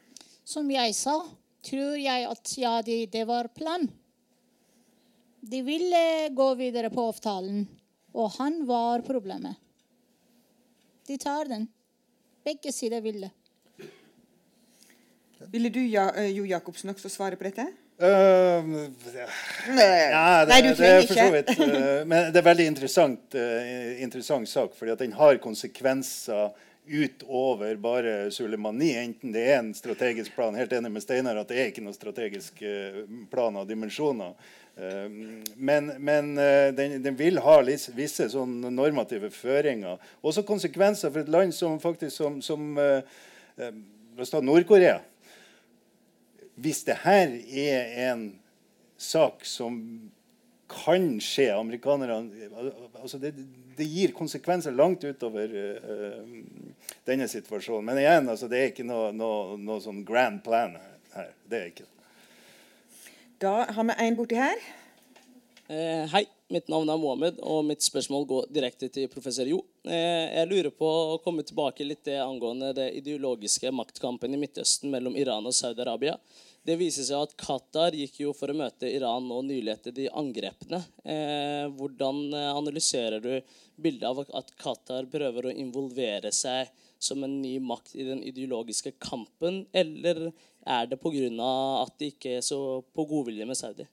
Som 0.45 0.70
jeg 0.73 0.95
sa, 0.99 1.20
tror 1.65 1.95
jeg 2.01 2.27
at 2.28 2.55
ja, 2.59 2.74
det, 2.85 2.99
det 3.12 3.23
var 3.28 3.49
plan. 3.55 3.86
De 5.45 5.61
ville 5.62 6.03
gå 6.35 6.49
videre 6.59 6.91
på 6.93 7.05
avtalen, 7.12 7.66
og 8.16 8.32
han 8.39 8.62
var 8.69 9.05
problemet. 9.07 9.61
De 11.07 11.19
tar 11.20 11.49
den. 11.51 11.69
Begge 12.45 12.73
sider 12.73 13.05
ville. 13.05 13.31
Ville 15.53 15.69
du, 15.69 15.81
eh, 15.85 16.31
Jo 16.32 16.45
Jacobsen, 16.49 16.91
også 16.91 17.12
svare 17.12 17.36
på 17.36 17.45
dette? 17.45 17.69
Uh, 18.03 18.07
ja, 18.07 20.45
det, 20.45 20.49
Nei, 20.49 20.62
du 20.62 20.75
trenger 20.75 21.05
ikke. 21.05 21.27
Vidt, 21.31 21.51
uh, 21.61 22.01
men 22.11 22.33
det 22.35 22.41
er 22.41 22.47
veldig 22.49 22.66
interessant, 22.66 23.37
uh, 23.39 24.03
interessant 24.03 24.49
sak, 24.51 24.75
fordi 24.75 24.97
den 25.05 25.15
har 25.15 25.39
konsekvenser 25.43 26.51
utover 26.91 27.79
bare 27.81 28.33
Sulemani. 28.35 28.91
Enten 28.99 29.33
det 29.33 29.45
er 29.47 29.61
en 29.61 29.71
strategisk 29.79 30.35
plan 30.35 30.59
Helt 30.59 30.75
enig 30.75 30.91
med 30.93 31.07
Steinar 31.07 31.39
at 31.41 31.49
det 31.49 31.61
er 31.61 31.71
ikke 31.71 31.87
noen 31.87 31.97
strategisk 31.97 32.61
plan 33.33 33.57
av 33.57 33.71
dimensjoner. 33.71 34.35
Men, 35.57 35.93
men 36.03 36.35
den, 36.77 36.99
den, 37.01 37.16
vil 37.16 37.39
ha 37.41 37.55
visse 37.62 38.27
sånn 38.29 38.59
normative 38.75 39.31
føringer. 39.33 40.03
Også 40.21 40.45
konsekvenser 40.45 41.15
for 41.15 41.23
et 41.23 41.33
land 41.33 41.57
som 41.57 41.81
faktisk 41.81 42.19
som, 42.19 42.37
som 42.45 42.77
Nord-Korea 44.45 44.99
hvis 46.55 46.85
det 46.86 47.01
her 47.02 47.32
er 47.51 47.94
en 48.10 48.26
sak 49.01 49.44
som 49.48 49.78
kan 50.70 51.18
skje 51.22 51.51
Amerikanerne 51.55 52.48
altså 53.01 53.18
det, 53.22 53.35
det, 53.76 53.85
gir 53.85 54.14
konsekvenser 54.16 54.74
langt 54.74 55.05
utover 55.05 55.51
uh, 55.51 56.22
denne 57.06 57.28
situasjonen. 57.28 57.85
Men 57.85 58.01
igjen, 58.01 58.31
altså, 58.31 58.48
det 58.51 58.60
er 58.60 58.70
ikke 58.72 58.86
noe, 58.86 59.10
noe, 59.14 59.59
noe 59.60 59.82
sånn 59.85 60.02
grand 60.06 60.40
plan 60.47 60.76
her. 61.14 61.35
Det 61.51 61.60
er 61.60 61.68
ikke 61.72 61.85
det. 61.85 61.93
Da 63.44 63.55
har 63.76 63.86
vi 63.90 63.98
en 64.06 64.16
borti 64.16 64.39
her. 64.39 64.60
Eh, 65.68 66.05
hei, 66.12 66.22
mitt 66.52 66.68
navn 66.72 66.89
er 66.93 67.01
Mohammed, 67.01 67.39
og 67.43 67.64
mitt 67.68 67.85
spørsmål 67.85 68.26
går 68.31 68.51
direkte 68.52 68.89
til 68.93 69.09
professor 69.12 69.48
Jo. 69.48 69.62
Eh, 69.85 70.31
jeg 70.32 70.48
lurer 70.48 70.73
på 70.73 70.89
å 70.89 71.16
komme 71.20 71.44
tilbake 71.44 71.85
litt 71.85 72.06
det 72.09 72.16
angående 72.23 72.70
det 72.77 72.86
ideologiske 73.02 73.69
maktkampen 73.69 74.32
i 74.32 74.39
Midtøsten 74.40 74.89
mellom 74.93 75.16
Iran 75.20 75.44
og 75.44 75.52
Saudi-Arabia. 75.52 76.15
Det 76.65 76.78
viser 76.81 77.05
seg 77.05 77.27
at 77.27 77.35
Qatar 77.36 77.93
gikk 77.93 78.23
jo 78.23 78.32
for 78.32 78.48
å 78.48 78.56
møte 78.56 78.89
Iran 78.89 79.27
nå 79.28 79.43
nylig 79.44 79.74
etter 79.74 79.93
de 79.93 80.06
angrepene. 80.09 80.81
Eh, 81.05 81.66
hvordan 81.77 82.23
eh, 82.32 82.48
analyserer 82.55 83.20
du 83.20 83.35
bildet 83.77 84.09
av 84.09 84.23
at 84.24 84.55
Qatar 84.56 85.11
prøver 85.12 85.51
å 85.51 85.52
involvere 85.52 86.32
seg 86.32 86.73
som 86.97 87.20
en 87.27 87.36
ny 87.43 87.59
makt 87.61 87.93
i 88.01 88.09
den 88.09 88.24
ideologiske 88.24 88.94
kampen, 88.97 89.66
eller 89.77 90.31
er 90.65 90.89
det 90.89 90.97
pga. 91.02 91.28
at 91.85 91.98
de 92.01 92.09
ikke 92.15 92.39
er 92.39 92.40
så 92.40 92.81
på 92.97 93.05
godvilje 93.05 93.44
med 93.44 93.61
Saudi? 93.61 93.85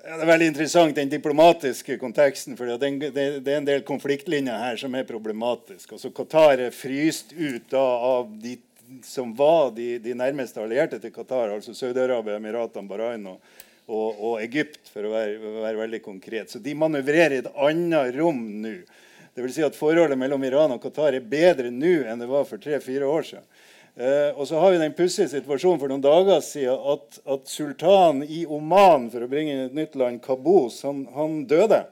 Ja, 0.00 0.16
det 0.16 0.24
er 0.24 0.30
veldig 0.30 0.46
interessant, 0.48 0.96
den 0.96 1.10
diplomatiske 1.12 1.98
konteksten. 2.00 2.56
for 2.56 2.66
det, 2.66 2.90
det, 3.12 3.26
det 3.44 3.52
er 3.52 3.58
en 3.58 3.68
del 3.68 3.82
konfliktlinjer 3.84 4.56
her 4.56 4.78
som 4.80 4.94
er 4.96 5.04
problematiske. 5.08 5.92
Altså, 5.92 6.10
Qatar 6.16 6.62
er 6.66 6.72
fryst 6.72 7.34
ut 7.36 7.74
av, 7.76 8.04
av 8.10 8.30
de 8.40 8.56
som 9.04 9.34
var 9.36 9.70
de, 9.76 9.98
de, 10.02 10.14
nærmeste 10.16 10.62
allierte 10.62 10.98
til 11.02 11.12
Qatar, 11.14 11.52
altså 11.54 11.74
Saudi-Arabia, 11.76 12.38
Emiratene, 12.40 12.88
Bahrain 12.88 13.28
og, 13.28 13.52
og, 13.86 14.08
og, 14.16 14.32
Egypt, 14.42 14.80
for 14.90 15.04
å 15.06 15.12
være, 15.12 15.36
være, 15.60 15.76
veldig 15.82 16.02
konkret. 16.02 16.50
Så 16.50 16.62
de 16.64 16.74
manøvrerer 16.74 17.36
i 17.36 17.42
et 17.44 17.52
annet 17.68 18.16
rom 18.16 18.40
nå. 18.64 18.76
Det 19.30 19.44
vil 19.44 19.52
si 19.54 19.62
at 19.62 19.76
Forholdet 19.78 20.18
mellom 20.18 20.42
Iran 20.48 20.74
og 20.74 20.82
Qatar 20.82 21.14
er 21.14 21.28
bedre 21.28 21.70
nå 21.70 22.00
enn 22.08 22.24
det 22.24 22.30
var 22.30 22.48
for 22.48 22.62
tre-fire 22.62 23.06
år 23.06 23.28
siden. 23.28 23.46
Eh, 23.96 24.30
og 24.36 24.46
så 24.48 24.60
har 24.62 24.72
vi 24.72 24.78
den 24.80 24.94
pussige 24.96 25.28
situasjonen 25.32 25.80
for 25.80 25.90
noen 25.90 26.04
dager 26.04 26.38
siden 26.44 26.78
at, 26.92 27.18
at 27.26 27.50
sultanen 27.50 28.22
i 28.22 28.44
Oman, 28.46 29.08
for 29.10 29.26
å 29.26 29.30
bringe 29.30 29.56
inn 29.56 29.66
et 29.66 29.76
nytt 29.76 29.98
land, 29.98 30.22
Kabus, 30.24 30.82
han, 30.86 31.04
han 31.16 31.42
døde. 31.50 31.82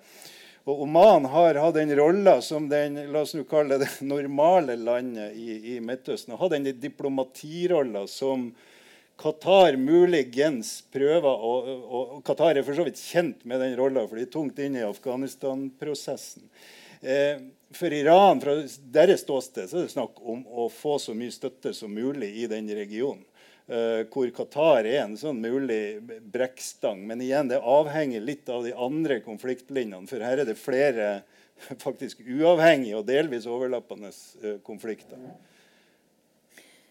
Og 0.68 0.82
Oman 0.84 1.24
har 1.32 1.56
hatt 1.62 1.78
den 1.78 1.94
rolla 1.96 2.38
som 2.44 2.68
den 2.68 3.00
la 3.12 3.22
oss 3.24 3.34
nå 3.34 3.46
kalle 3.48 3.80
det 3.80 3.88
normale 4.14 4.76
landet 4.76 5.36
i, 5.36 5.76
i 5.76 5.78
Midtøsten. 5.80 6.34
Og 6.36 6.44
hatt 6.44 6.58
den 6.58 6.68
diplomatirolla 6.76 8.04
som 8.10 8.50
Qatar 9.18 9.74
muligens 9.80 10.76
prøver 10.94 11.26
å, 11.26 11.54
og, 11.66 12.10
og 12.14 12.18
Qatar 12.26 12.60
er 12.60 12.66
for 12.66 12.78
så 12.78 12.84
vidt 12.86 13.00
kjent 13.00 13.40
med 13.48 13.64
den 13.64 13.74
rolla, 13.80 14.04
for 14.06 14.20
de 14.20 14.28
er 14.28 14.30
tungt 14.30 14.60
inne 14.62 14.84
i 14.84 14.86
Afghanistan-prosessen. 14.86 16.44
Eh, 17.02 17.40
for 17.74 17.92
Iran, 17.92 18.40
fra 18.40 18.54
deres 18.92 19.20
ståsted, 19.20 19.68
så 19.68 19.78
er 19.78 19.86
det 19.86 19.92
snakk 19.92 20.20
om 20.24 20.44
å 20.48 20.68
få 20.72 20.96
så 21.02 21.14
mye 21.16 21.32
støtte 21.34 21.74
som 21.76 21.92
mulig 21.92 22.30
i 22.42 22.46
den 22.50 22.70
regionen. 22.74 23.24
Uh, 23.68 24.06
hvor 24.08 24.30
Qatar 24.32 24.86
er 24.88 25.02
en 25.02 25.18
sånn 25.20 25.42
mulig 25.44 26.00
brekkstang. 26.32 27.02
Men 27.04 27.20
igjen, 27.20 27.50
det 27.50 27.60
avhenger 27.60 28.24
litt 28.24 28.48
av 28.48 28.64
de 28.64 28.72
andre 28.72 29.18
konfliktlinjene. 29.20 30.08
For 30.08 30.24
her 30.24 30.40
er 30.40 30.48
det 30.48 30.56
flere 30.56 31.10
faktisk 31.84 32.24
uavhengige 32.24 32.96
og 32.96 33.04
delvis 33.10 33.44
overlappende 33.50 34.08
uh, 34.08 34.56
konflikter. 34.64 35.20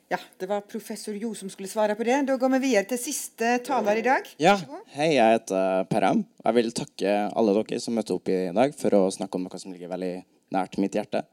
Ja, 0.07 0.21
det 0.39 0.47
var 0.47 0.61
professor 0.69 1.17
Jo 1.17 1.33
som 1.35 1.49
skulle 1.51 1.67
svare 1.67 1.97
på 1.97 2.05
det. 2.05 2.21
Da 2.29 2.37
går 2.39 2.53
vi 2.53 2.63
videre 2.69 2.85
til 2.93 3.01
siste 3.01 3.57
taler 3.65 3.97
i 3.97 4.05
dag. 4.05 4.29
Ja, 4.39 4.53
Hei, 4.93 5.15
jeg 5.17 5.33
heter 5.33 5.89
Perram. 5.89 6.27
Jeg 6.45 6.61
vil 6.61 6.73
takke 6.77 7.19
alle 7.33 7.57
dere 7.57 7.81
som 7.83 7.97
møtte 7.97 8.15
opp 8.15 8.29
i 8.29 8.43
dag 8.55 8.77
for 8.77 9.01
å 9.01 9.07
snakke 9.11 9.41
om 9.41 9.49
noe 9.49 9.59
som 9.59 9.73
ligger 9.73 9.91
veldig 9.97 10.15
nært 10.53 10.77
mitt 10.81 10.95
hjerte. 10.97 11.23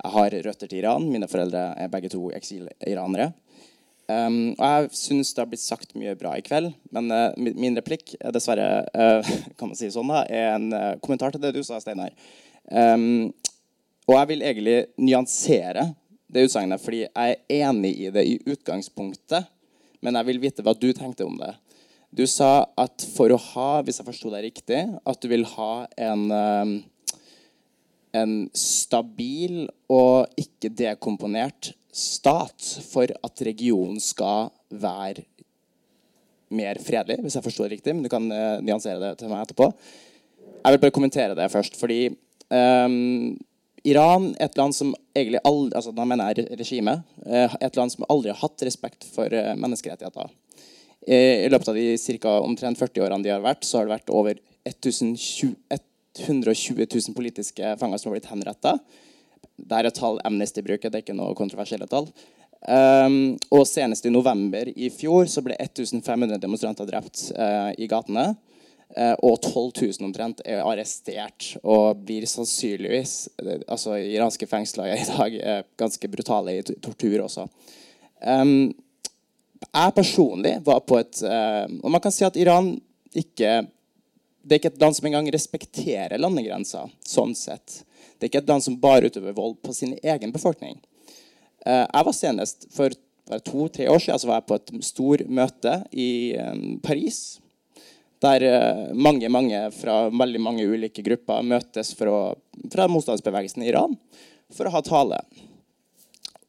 Jeg 0.00 0.12
har 0.14 0.36
røtter 0.46 0.70
til 0.70 0.80
Iran. 0.80 1.06
Mine 1.12 1.28
foreldre 1.30 1.70
er 1.76 1.92
begge 1.92 2.10
to 2.12 2.30
eksil-iranere. 2.36 3.30
Um, 4.10 4.56
og 4.56 4.64
jeg 4.64 4.88
syns 4.98 5.30
det 5.34 5.42
har 5.42 5.50
blitt 5.52 5.62
sagt 5.62 5.92
mye 5.94 6.16
bra 6.18 6.32
i 6.34 6.42
kveld, 6.42 6.72
men 6.90 7.12
uh, 7.14 7.36
min 7.38 7.76
replikk 7.78 8.16
er 8.18 8.32
dessverre 8.34 8.80
uh, 8.90 9.28
kan 9.60 9.70
man 9.70 9.78
si 9.78 9.90
sånn 9.94 10.10
da, 10.10 10.24
er 10.26 10.56
en 10.56 10.66
uh, 10.74 10.96
kommentar 11.04 11.30
til 11.30 11.44
det 11.44 11.52
du 11.54 11.60
sa, 11.62 11.78
Steinar. 11.78 12.16
Um, 12.66 13.30
og 14.08 14.16
jeg 14.16 14.30
vil 14.32 14.42
egentlig 14.42 14.76
nyansere 14.98 15.92
det 16.30 16.48
utsagnet, 16.48 16.82
fordi 16.82 17.04
jeg 17.04 17.36
er 17.36 17.66
enig 17.68 17.92
i 18.00 18.10
det 18.14 18.26
i 18.26 18.38
utgangspunktet. 18.50 19.46
Men 20.00 20.16
jeg 20.16 20.30
vil 20.30 20.40
vite 20.42 20.64
hva 20.64 20.74
du 20.74 20.88
tenkte 20.96 21.26
om 21.26 21.36
det. 21.38 21.52
Du 22.10 22.24
sa 22.26 22.66
at 22.80 23.04
for 23.14 23.30
å 23.30 23.38
ha, 23.52 23.68
hvis 23.86 24.00
jeg 24.00 24.08
forsto 24.08 24.32
deg 24.32 24.48
riktig, 24.48 24.80
at 24.82 25.20
du 25.22 25.28
vil 25.30 25.44
ha 25.52 25.72
en, 25.94 26.24
eh, 26.34 26.72
en 28.16 28.48
stabil 28.56 29.66
og 29.92 30.40
ikke 30.40 30.72
dekomponert 30.74 31.72
stat 31.94 32.66
for 32.90 33.10
at 33.10 33.42
regionen 33.46 34.00
skal 34.02 34.50
være 34.70 35.26
mer 36.54 36.80
fredelig, 36.82 37.20
hvis 37.22 37.36
jeg 37.38 37.46
forstår 37.46 37.68
det 37.68 37.78
riktig. 37.78 37.94
Men 37.94 38.06
du 38.06 38.10
kan 38.12 38.26
uh, 38.30 38.58
nyansere 38.62 38.98
det 39.02 39.12
til 39.20 39.30
meg 39.30 39.44
etterpå. 39.44 39.70
Jeg 40.60 40.74
vil 40.74 40.82
bare 40.82 40.94
kommentere 40.94 41.36
det 41.38 41.46
først, 41.52 41.78
fordi 41.78 42.08
um, 42.50 43.38
Iran 43.88 44.34
et 44.42 44.58
land 44.58 44.74
som 44.76 44.92
egentlig 45.16 45.40
aldri, 45.48 45.76
altså 45.78 45.92
da 45.96 46.04
mener 46.04 46.34
jeg 46.34 46.58
regimet, 46.60 47.06
eh, 47.24 47.54
et 47.64 47.76
land 47.78 47.92
som 47.94 48.04
aldri 48.12 48.28
har 48.28 48.36
hatt 48.42 48.64
respekt 48.66 49.06
for 49.14 49.32
eh, 49.32 49.54
menneskerettigheter. 49.56 50.28
I 51.08 51.48
løpet 51.48 51.70
av 51.72 51.78
de 51.78 52.18
ca. 52.20 52.34
omtrent 52.44 52.76
40 52.76 53.06
årene 53.06 53.24
de 53.24 53.32
har 53.32 53.40
vært, 53.40 53.64
så 53.64 53.78
har 53.78 53.86
det 53.88 53.94
vært 53.94 54.12
over 54.12 54.36
120 56.20 56.86
000 56.86 57.16
politiske 57.16 57.76
fanger 57.80 58.00
som 58.00 58.10
har 58.10 58.18
blitt 58.18 58.30
henretta. 58.30 58.76
Det 59.60 59.76
er 59.76 59.88
et 59.88 59.96
tall 59.96 60.20
Amnesty 60.24 60.62
bruker, 60.64 60.90
det 60.90 61.00
er 61.00 61.04
ikke 61.04 61.16
noe 61.16 61.36
kontroversielle 61.38 61.88
tall. 61.90 62.08
Um, 62.60 63.38
og 63.56 63.64
senest 63.64 64.04
i 64.04 64.12
november 64.12 64.68
i 64.68 64.90
fjor 64.92 65.24
så 65.32 65.40
ble 65.40 65.54
1500 65.56 66.36
demonstranter 66.42 66.88
drept 66.88 67.30
uh, 67.32 67.72
i 67.72 67.88
gatene. 67.88 68.34
Uh, 68.90 69.14
og 69.22 69.38
12 69.38 69.54
000 70.02 70.08
omtrent 70.08 70.42
er 70.44 70.64
arrestert 70.66 71.52
og 71.62 72.00
blir 72.02 72.24
sannsynligvis 72.26 73.12
eh, 73.38 73.60
altså 73.70 73.94
Iranske 74.02 74.48
fengsler 74.50 74.96
i 74.96 75.04
dag 75.06 75.36
er 75.38 75.68
ganske 75.78 76.10
brutale 76.10 76.56
i 76.58 76.64
tortur 76.66 77.22
også. 77.28 77.46
Um, 78.20 78.72
jeg 79.62 79.94
personlig 79.96 80.56
var 80.64 80.80
på 80.88 80.98
et 81.00 81.20
uh, 81.24 81.68
Og 81.84 81.92
man 81.92 82.00
kan 82.02 82.12
si 82.12 82.24
at 82.26 82.36
Iran 82.40 82.74
ikke 83.16 83.62
Det 84.42 84.56
er 84.56 84.60
ikke 84.60 84.72
et 84.74 84.80
land 84.82 84.96
som 84.96 85.06
engang 85.08 85.28
respekterer 85.32 86.20
landegrenser 86.20 86.88
sånn 87.06 87.34
sett. 87.36 87.82
Det 88.16 88.26
er 88.26 88.30
ikke 88.32 88.42
et 88.44 88.50
land 88.50 88.64
som 88.64 88.78
bare 88.80 89.10
utøver 89.10 89.36
vold 89.36 89.58
på 89.64 89.74
sin 89.76 89.96
egen 90.00 90.32
befolkning. 90.32 90.78
Uh, 91.66 91.84
jeg 91.84 92.06
var 92.08 92.16
senest 92.16 92.66
for 92.72 92.96
to-tre 93.46 93.86
år 93.92 94.00
siden 94.02 94.18
så 94.18 94.30
var 94.30 94.40
jeg 94.40 94.48
på 94.48 94.58
et 94.58 94.72
stort 94.82 95.28
møte 95.30 95.76
i 95.92 96.10
um, 96.40 96.80
Paris 96.82 97.38
der 98.20 98.44
eh, 98.44 98.80
mange 98.92 99.28
mange 99.32 99.60
fra 99.72 100.08
veldig 100.12 100.40
mange 100.44 100.66
ulike 100.68 101.04
grupper 101.04 101.44
møtes 101.46 101.94
å, 101.96 102.18
fra 102.72 102.88
motstandsbevegelsen 102.92 103.64
i 103.64 103.70
Iran 103.70 103.96
for 104.52 104.68
å 104.68 104.74
ha 104.74 104.82
tale. 104.84 105.22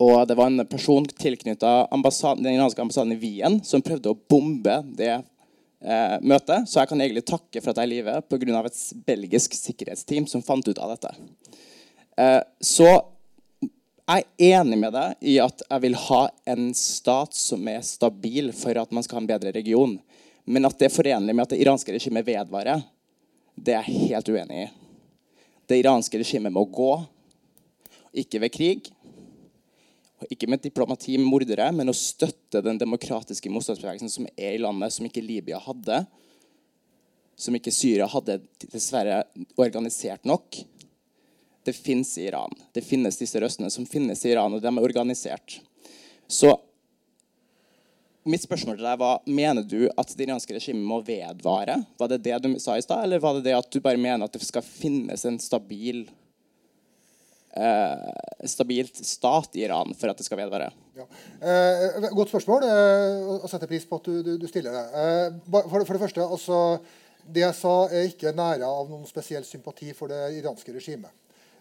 Og 0.02 0.26
det 0.28 0.36
var 0.38 0.50
en 0.50 0.66
person 0.66 1.06
tilknytta 1.06 1.88
den 1.94 2.56
iranske 2.56 2.82
ambassaden 2.82 3.14
i 3.16 3.20
Wien 3.22 3.60
som 3.64 3.84
prøvde 3.86 4.12
å 4.12 4.18
bombe 4.18 4.82
det 4.98 5.22
eh, 5.82 6.18
møte. 6.22 6.62
Så 6.68 6.82
jeg 6.82 6.92
kan 6.92 7.02
egentlig 7.02 7.26
takke 7.28 7.62
for 7.62 7.72
at 7.72 7.82
jeg 7.82 7.88
er 7.88 7.90
i 7.90 7.96
live 7.98 8.18
pga. 8.30 8.66
et 8.66 8.82
belgisk 9.06 9.56
sikkerhetsteam 9.58 10.28
som 10.28 10.44
fant 10.46 10.68
ut 10.68 10.80
av 10.80 10.96
dette. 10.96 11.14
Eh, 12.18 12.42
så 12.62 12.90
jeg 14.12 14.26
er 14.26 14.58
enig 14.60 14.78
med 14.80 14.94
deg 14.94 15.22
i 15.24 15.38
at 15.40 15.62
jeg 15.64 15.84
vil 15.86 15.96
ha 16.08 16.24
en 16.52 16.72
stat 16.76 17.36
som 17.38 17.68
er 17.72 17.84
stabil 17.86 18.52
for 18.56 18.76
at 18.78 18.92
man 18.92 19.04
skal 19.06 19.20
ha 19.20 19.22
en 19.24 19.30
bedre 19.30 19.54
region. 19.56 20.00
Men 20.46 20.66
at 20.68 20.78
det 20.80 20.90
er 20.90 20.96
forenlig 20.96 21.36
med 21.36 21.46
at 21.46 21.54
det 21.54 21.62
iranske 21.64 21.94
regimet 21.94 22.26
vedvarer, 22.28 22.82
det 23.56 23.76
er 23.78 23.88
jeg 23.88 24.10
helt 24.12 24.32
uenig 24.34 24.64
i. 24.66 24.70
Det 25.70 25.80
iranske 25.80 26.20
regimet 26.20 26.52
må 26.52 26.66
gå, 26.66 26.92
ikke 28.12 28.42
ved 28.44 28.52
krig, 28.52 28.90
ikke 30.30 30.50
med 30.50 30.62
diplomati 30.62 31.18
med 31.18 31.30
mordere, 31.30 31.70
men 31.74 31.90
å 31.90 31.96
støtte 31.98 32.62
den 32.66 32.80
demokratiske 32.82 33.52
motstandsbevegelsen 33.52 34.12
som 34.12 34.28
er 34.36 34.56
i 34.56 34.62
landet, 34.62 34.94
som 34.94 35.08
ikke 35.08 35.24
Libya 35.24 35.60
hadde, 35.62 36.04
som 37.42 37.56
ikke 37.58 37.74
Syria 37.74 38.08
hadde 38.12 38.42
dessverre 38.68 39.24
organisert 39.62 40.28
nok. 40.30 40.62
Det 41.66 41.74
fins 41.78 42.16
i 42.18 42.28
Iran. 42.30 42.54
Det 42.74 42.84
finnes 42.86 43.18
disse 43.18 43.40
røstene 43.42 43.70
som 43.74 43.86
finnes 43.90 44.22
i 44.26 44.34
Iran, 44.34 44.54
og 44.54 44.62
de 44.62 44.70
er 44.70 44.90
organisert. 44.90 45.60
Så 46.28 46.54
Mitt 48.22 48.44
spørsmål 48.44 48.76
til 48.78 48.86
deg 48.86 48.98
var, 49.02 49.22
Mener 49.26 49.66
du 49.66 49.88
at 49.98 50.12
det 50.14 50.28
iranske 50.28 50.54
regimet 50.54 50.86
må 50.86 51.00
vedvare? 51.02 51.80
Var 51.98 52.10
det 52.12 52.20
det 52.28 52.36
du 52.44 52.52
sa 52.62 52.76
i 52.78 52.84
stad, 52.86 53.08
eller 53.08 53.22
var 53.22 53.34
det 53.34 53.48
det 53.48 53.56
at 53.58 53.70
du 53.74 53.80
bare 53.82 53.98
mener 53.98 54.28
at 54.28 54.36
det 54.36 54.46
skal 54.46 54.62
finnes 54.62 55.26
en 55.26 55.40
stabil 55.42 56.04
stabilt 58.48 58.96
stat 59.06 59.56
i 59.60 59.64
Iran 59.66 59.94
for 59.98 60.08
at 60.12 60.18
det 60.18 60.26
skal 60.26 60.40
vedvare? 60.40 60.72
Ja. 60.96 61.06
Eh, 61.42 62.10
godt 62.16 62.30
spørsmål. 62.32 62.62
Eh, 62.64 63.28
og 63.38 63.50
setter 63.52 63.68
pris 63.70 63.86
på 63.88 63.96
at 64.00 64.06
du, 64.08 64.14
du, 64.24 64.32
du 64.40 64.48
stiller 64.50 64.72
det. 64.76 64.86
Eh, 65.02 65.28
for, 65.52 65.86
for, 65.86 65.94
det 65.94 66.04
første, 66.06 66.22
altså, 66.22 66.58
Det 67.22 67.44
jeg 67.44 67.54
sa, 67.54 67.86
er 67.94 68.08
ikke 68.10 68.32
nære 68.34 68.66
av 68.66 68.90
noen 68.90 69.06
spesiell 69.06 69.44
sympati 69.46 69.94
for 69.94 70.08
det 70.10 70.34
iranske 70.40 70.74
regimet. 70.74 71.12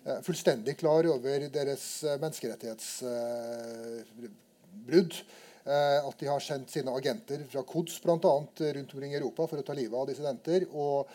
Eh, 0.06 0.22
fullstendig 0.24 0.78
klar 0.80 1.04
over 1.12 1.48
deres 1.52 2.04
eh, 2.04 2.20
menneskerettighetsbrudd. 2.22 5.12
Eh, 5.60 6.08
at 6.08 6.22
de 6.22 6.26
har 6.30 6.40
sendt 6.40 6.72
sine 6.72 6.94
agenter 6.96 7.42
fra 7.50 7.62
Kods 7.68 8.00
annet, 8.08 8.60
rundt 8.78 8.94
omkring 8.94 9.12
i 9.12 9.18
Europa 9.18 9.46
for 9.46 9.58
å 9.60 9.66
ta 9.66 9.72
livet 9.76 9.98
av 9.98 10.06
dissidenter. 10.08 10.60
og 10.72 11.08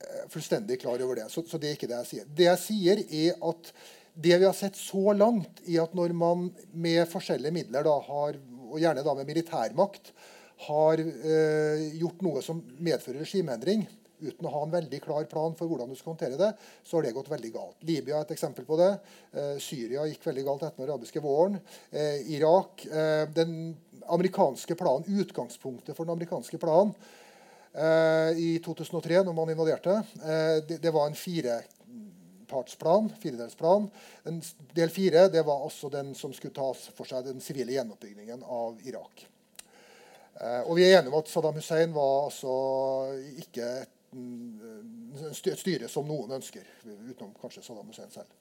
eh, 0.00 0.24
Fullstendig 0.32 0.80
klar 0.80 1.02
over 1.04 1.14
det. 1.20 1.28
Så, 1.28 1.44
så, 1.46 1.58
det 1.60 1.68
er 1.68 1.76
ikke 1.76 1.90
det 1.90 1.98
jeg 2.00 2.10
sier. 2.14 2.24
Det 2.40 2.46
jeg 2.48 2.60
sier, 2.64 2.96
er 3.26 3.32
at 3.52 3.62
det 4.20 4.36
vi 4.38 4.46
har 4.46 4.56
sett 4.56 4.76
så 4.76 5.14
langt, 5.16 5.62
i 5.64 5.78
at 5.80 5.94
når 5.96 6.14
man 6.16 6.50
med 6.72 7.06
forskjellige 7.08 7.54
midler, 7.54 7.86
da, 7.86 7.96
har, 8.06 8.36
og 8.68 8.76
gjerne 8.80 9.04
da 9.06 9.14
med 9.16 9.28
militærmakt, 9.30 10.12
har 10.66 11.00
eh, 11.00 11.86
gjort 11.96 12.20
noe 12.24 12.42
som 12.44 12.60
medfører 12.84 13.24
regimeendring, 13.24 13.86
uten 14.20 14.46
å 14.46 14.52
ha 14.52 14.62
en 14.66 14.74
veldig 14.74 15.00
klar 15.00 15.24
plan 15.30 15.54
for 15.56 15.70
hvordan 15.70 15.90
du 15.90 15.96
skal 15.98 16.12
håndtere 16.12 16.38
det, 16.40 16.50
så 16.84 16.98
har 16.98 17.06
det 17.06 17.14
gått 17.16 17.30
veldig 17.32 17.52
galt. 17.54 17.78
Libya 17.88 18.18
er 18.18 18.26
et 18.26 18.34
eksempel 18.34 18.66
på 18.68 18.76
det. 18.80 18.90
Eh, 19.32 19.54
Syria 19.62 20.04
gikk 20.08 20.26
veldig 20.28 20.44
galt 20.46 20.66
etter 20.66 20.82
den 20.82 20.90
arabiske 20.90 21.22
våren. 21.24 21.56
Eh, 21.90 22.28
Irak 22.36 22.84
eh, 22.86 23.24
Den 23.32 23.54
amerikanske 24.10 24.76
planen, 24.76 25.20
utgangspunktet 25.22 25.96
for 25.96 26.04
den 26.04 26.16
amerikanske 26.16 26.58
planen 26.60 26.92
eh, 27.72 28.36
i 28.36 28.50
2003, 28.64 29.22
når 29.24 29.36
man 29.36 29.52
invaderte, 29.52 30.00
eh, 30.20 30.56
det, 30.66 30.80
det, 30.82 30.92
var 30.94 31.08
en 31.08 31.18
firepartsplan, 32.50 33.12
firedelsplan. 33.22 33.86
Del 34.74 34.90
fire 34.90 35.28
det 35.32 35.44
var 35.46 35.62
også 35.66 35.88
den 35.94 36.12
som 36.18 36.34
skulle 36.34 36.54
ta 36.56 36.72
for 36.74 37.08
seg 37.08 37.30
den 37.30 37.40
sivile 37.44 37.76
gjenoppbyggingen 37.76 38.42
av 38.42 38.82
Irak. 38.84 39.24
Eh, 40.40 40.60
og 40.66 40.74
vi 40.76 40.88
er 40.88 40.98
enige 40.98 41.14
om 41.14 41.20
at 41.20 41.30
Saddam 41.30 41.56
Hussein 41.56 41.94
var 41.94 42.26
altså 42.26 42.52
ikke 43.38 43.70
et, 43.84 43.96
et 45.54 45.58
styre 45.58 45.88
som 45.88 46.08
noen 46.08 46.38
ønsker, 46.40 46.66
utenom 46.84 47.34
kanskje 47.40 47.64
Saddam 47.64 47.90
Hussein 47.92 48.12
selv. 48.14 48.38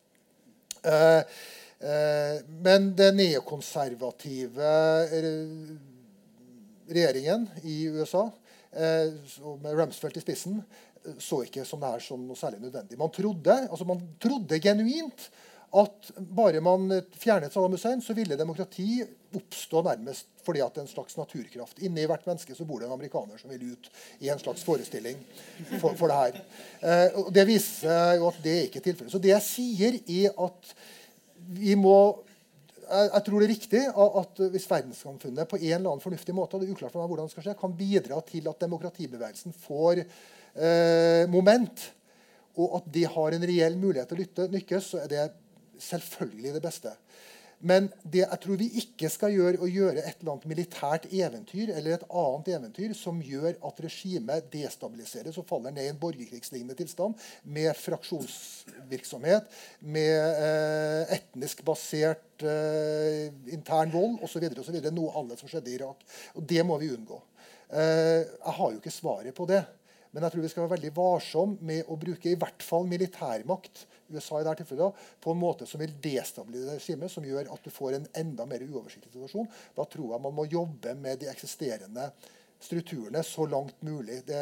Eh, 0.84 1.24
Eh, 1.80 2.42
men 2.60 2.90
den 2.96 3.16
neokonservative 3.16 4.72
regjeringen 6.90 7.46
i 7.64 7.86
USA, 7.88 8.26
med 9.62 9.78
Ramsfeldt 9.78 10.20
i 10.20 10.22
spissen, 10.22 10.60
så 11.22 11.44
ikke 11.46 11.66
som 11.68 11.82
det 11.82 11.94
her 11.94 12.04
som 12.04 12.26
noe 12.26 12.40
særlig 12.40 12.62
nødvendig. 12.64 12.98
Man 13.00 13.14
trodde, 13.16 13.56
altså 13.70 13.88
man 13.88 14.02
trodde 14.22 14.60
genuint 14.64 15.30
at 15.80 16.10
bare 16.18 16.62
man 16.66 16.90
fjernet 17.22 17.54
Saddam 17.54 17.76
Hussein, 17.76 18.02
så 18.02 18.16
ville 18.18 18.38
demokrati 18.38 19.04
oppstå 19.38 19.84
nærmest 19.86 20.32
fordi 20.46 20.64
at 20.66 20.74
det 20.74 20.82
er 20.82 20.88
en 20.88 20.90
slags 20.90 21.18
naturkraft. 21.20 21.82
Inni 21.86 22.08
hvert 22.10 22.26
menneske 22.26 22.56
så 22.58 22.66
bor 22.66 22.82
det 22.82 22.88
en 22.88 22.96
amerikaner 22.96 23.38
som 23.38 23.52
vil 23.54 23.76
ut 23.76 23.90
i 24.24 24.32
en 24.34 24.40
slags 24.42 24.64
forestilling 24.66 25.20
for, 25.76 25.94
for 26.00 26.10
det 26.10 26.18
her. 26.18 26.40
Eh, 26.82 27.20
og 27.20 27.30
Det 27.36 27.46
viser 27.46 28.16
jo 28.18 28.32
at 28.32 28.40
det 28.42 28.56
er 28.56 28.66
ikke 28.66 28.82
tilfellet. 28.88 29.14
Så 29.14 29.22
det 29.22 29.34
jeg 29.36 29.46
sier, 29.46 30.00
er 30.24 30.34
at 30.48 30.74
vi 31.60 31.78
må 31.78 32.00
jeg, 32.90 33.10
jeg, 33.14 33.24
tror 33.26 33.38
det 33.38 33.46
er 33.46 33.54
riktig 33.54 33.84
at 33.94 34.42
hvis 34.56 34.66
verdenssamfunnet 34.72 35.50
på 35.50 35.60
en 35.60 35.68
eller 35.68 35.92
annen 35.92 36.02
fornuftig 36.02 36.34
måte 36.34 36.58
det 36.58 36.66
er 36.66 36.74
uklart 36.74 36.96
for 36.96 37.04
meg 37.04 37.12
hvordan 37.12 37.30
det 37.30 37.36
skal 37.36 37.46
skje, 37.46 37.58
kan 37.60 37.76
bidra 37.78 38.18
til 38.26 38.50
at 38.50 38.66
demokratibevegelsen 38.66 39.54
får 39.68 40.02
eh, 40.60 41.26
moment, 41.32 41.86
og 42.60 42.80
at 42.82 42.90
de 42.94 43.06
har 43.08 43.36
en 43.36 43.48
reell 43.52 43.78
mulighet 43.80 44.10
til 44.12 44.20
å 44.20 44.24
lytte, 44.24 44.50
lykkes, 44.52 44.92
så 44.94 45.04
er 45.04 45.12
det 45.12 45.28
selvfølgelig 45.80 46.56
det 46.58 46.64
beste. 46.64 46.96
Men 47.60 47.90
det 48.08 48.22
jeg 48.22 48.40
tror 48.40 48.60
vi 48.60 48.70
ikke 48.80 49.10
skal 49.12 49.34
gjøre, 49.36 49.60
å 49.60 49.68
gjøre 49.68 50.00
et 50.00 50.22
eller 50.22 50.32
annet 50.32 50.48
militært 50.48 51.08
eventyr 51.12 51.74
eller 51.74 51.98
et 51.98 52.06
annet 52.08 52.52
eventyr 52.56 52.94
som 52.96 53.20
gjør 53.24 53.58
at 53.68 53.82
regimet 53.84 54.48
destabiliseres 54.54 55.40
og 55.42 55.48
faller 55.50 55.76
ned 55.76 55.90
i 55.90 55.92
en 55.92 56.00
borgerkrigslignende 56.00 56.78
tilstand 56.80 57.20
med 57.44 57.74
fraksjonsvirksomhet, 57.76 59.52
med 59.84 60.16
eh, 60.46 61.18
etnisk 61.18 61.66
basert 61.68 62.48
eh, 62.48 63.28
intern 63.52 63.92
vold 63.92 64.24
osv. 64.24 64.48
Noe 64.88 65.12
alle 65.20 65.36
som 65.40 65.52
skjedde 65.52 65.74
i 65.74 65.76
Irak. 65.82 66.08
Og 66.40 66.48
Det 66.48 66.64
må 66.64 66.80
vi 66.80 66.94
unngå. 66.96 67.20
Eh, 67.76 68.24
jeg 68.24 68.56
har 68.62 68.72
jo 68.72 68.80
ikke 68.80 68.96
svaret 69.02 69.36
på 69.36 69.50
det. 69.52 69.66
Men 70.12 70.26
jeg 70.26 70.34
tror 70.34 70.42
vi 70.42 70.50
skal 70.50 70.66
være 70.66 70.76
veldig 70.78 70.92
varsomme 70.98 71.70
med 71.70 71.90
å 71.90 71.98
bruke 72.02 72.32
i 72.32 72.38
hvert 72.40 72.64
fall 72.66 72.88
militærmakt 72.90 73.84
USA 74.10 74.40
i 74.40 74.46
dette 74.48 74.64
tilfellet, 74.64 75.02
på 75.22 75.34
en 75.34 75.42
måte 75.42 75.68
som 75.70 75.82
vil 75.82 75.94
destabilisere 76.02 76.80
regimet, 76.80 77.14
som 77.14 77.26
gjør 77.26 77.52
at 77.54 77.66
du 77.66 77.70
får 77.74 78.00
en 78.00 78.08
enda 78.18 78.48
mer 78.50 78.64
uoversiktlig 78.66 79.12
situasjon. 79.14 79.50
Da 79.78 79.86
tror 79.86 80.16
jeg 80.16 80.24
man 80.24 80.34
må 80.34 80.48
jobbe 80.50 80.96
med 80.98 81.22
de 81.22 81.30
eksisterende 81.30 82.10
strukturene 82.60 83.22
så 83.24 83.46
langt 83.50 83.78
mulig. 83.86 84.24
Det, 84.26 84.42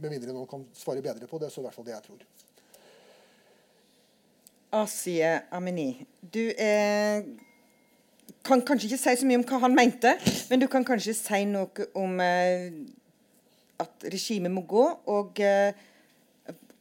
med 0.00 0.14
mindre 0.14 0.36
noen 0.36 0.48
kan 0.50 0.62
svare 0.76 1.02
bedre 1.02 1.26
på 1.26 1.42
det, 1.42 1.50
så 1.50 1.60
er 1.60 1.64
i 1.64 1.68
hvert 1.68 1.80
fall 1.80 1.88
det 1.90 1.96
jeg 1.96 2.06
tror. 2.06 2.24
Asie 4.78 5.32
Amini, 5.50 5.88
du 6.22 6.44
eh, 6.54 7.26
kan 8.46 8.62
kanskje 8.62 8.86
ikke 8.86 9.00
si 9.02 9.16
så 9.18 9.26
mye 9.26 9.40
om 9.40 9.46
hva 9.50 9.58
han 9.64 9.74
mente, 9.74 10.14
men 10.46 10.62
du 10.62 10.68
kan 10.70 10.86
kanskje 10.86 11.16
si 11.18 11.42
noe 11.50 11.90
om 11.98 12.22
eh, 12.22 12.70
at 13.80 14.06
regimet 14.12 14.52
må 14.52 14.64
gå, 14.68 14.84
og, 15.12 15.40
eh, 15.40 15.72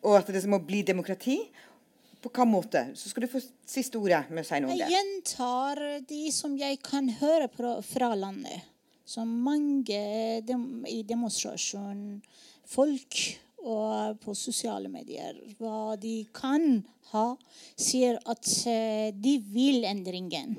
og 0.04 0.20
at 0.20 0.32
det 0.34 0.44
må 0.50 0.62
bli 0.64 0.84
demokrati. 0.88 1.40
På 2.20 2.28
hvilken 2.28 2.52
måte? 2.52 2.82
Så 3.00 3.10
skal 3.10 3.24
du 3.24 3.32
få 3.32 3.40
siste 3.64 4.00
ordet 4.00 4.26
med 4.30 4.44
å 4.44 4.48
si 4.48 4.60
noe 4.60 4.74
om 4.74 4.76
det. 4.76 4.90
Jeg 4.90 4.98
gjentar 4.98 5.80
de 6.10 6.24
som 6.36 6.58
jeg 6.60 6.82
kan 6.84 7.08
høre 7.22 7.48
fra 7.88 8.10
landet. 8.16 8.68
Som 9.08 9.32
mange 9.42 10.42
dem, 10.46 10.84
i 10.86 11.00
demonstrasjon, 11.08 12.20
folk 12.68 13.22
og 13.64 14.20
på 14.24 14.36
sosiale 14.38 14.92
medier, 14.92 15.40
hva 15.58 15.96
de 16.00 16.22
kan 16.36 16.84
ha, 17.14 17.26
sier 17.80 18.20
at 18.30 18.52
eh, 18.70 19.10
de 19.16 19.38
vil 19.52 19.88
endringen. 19.88 20.58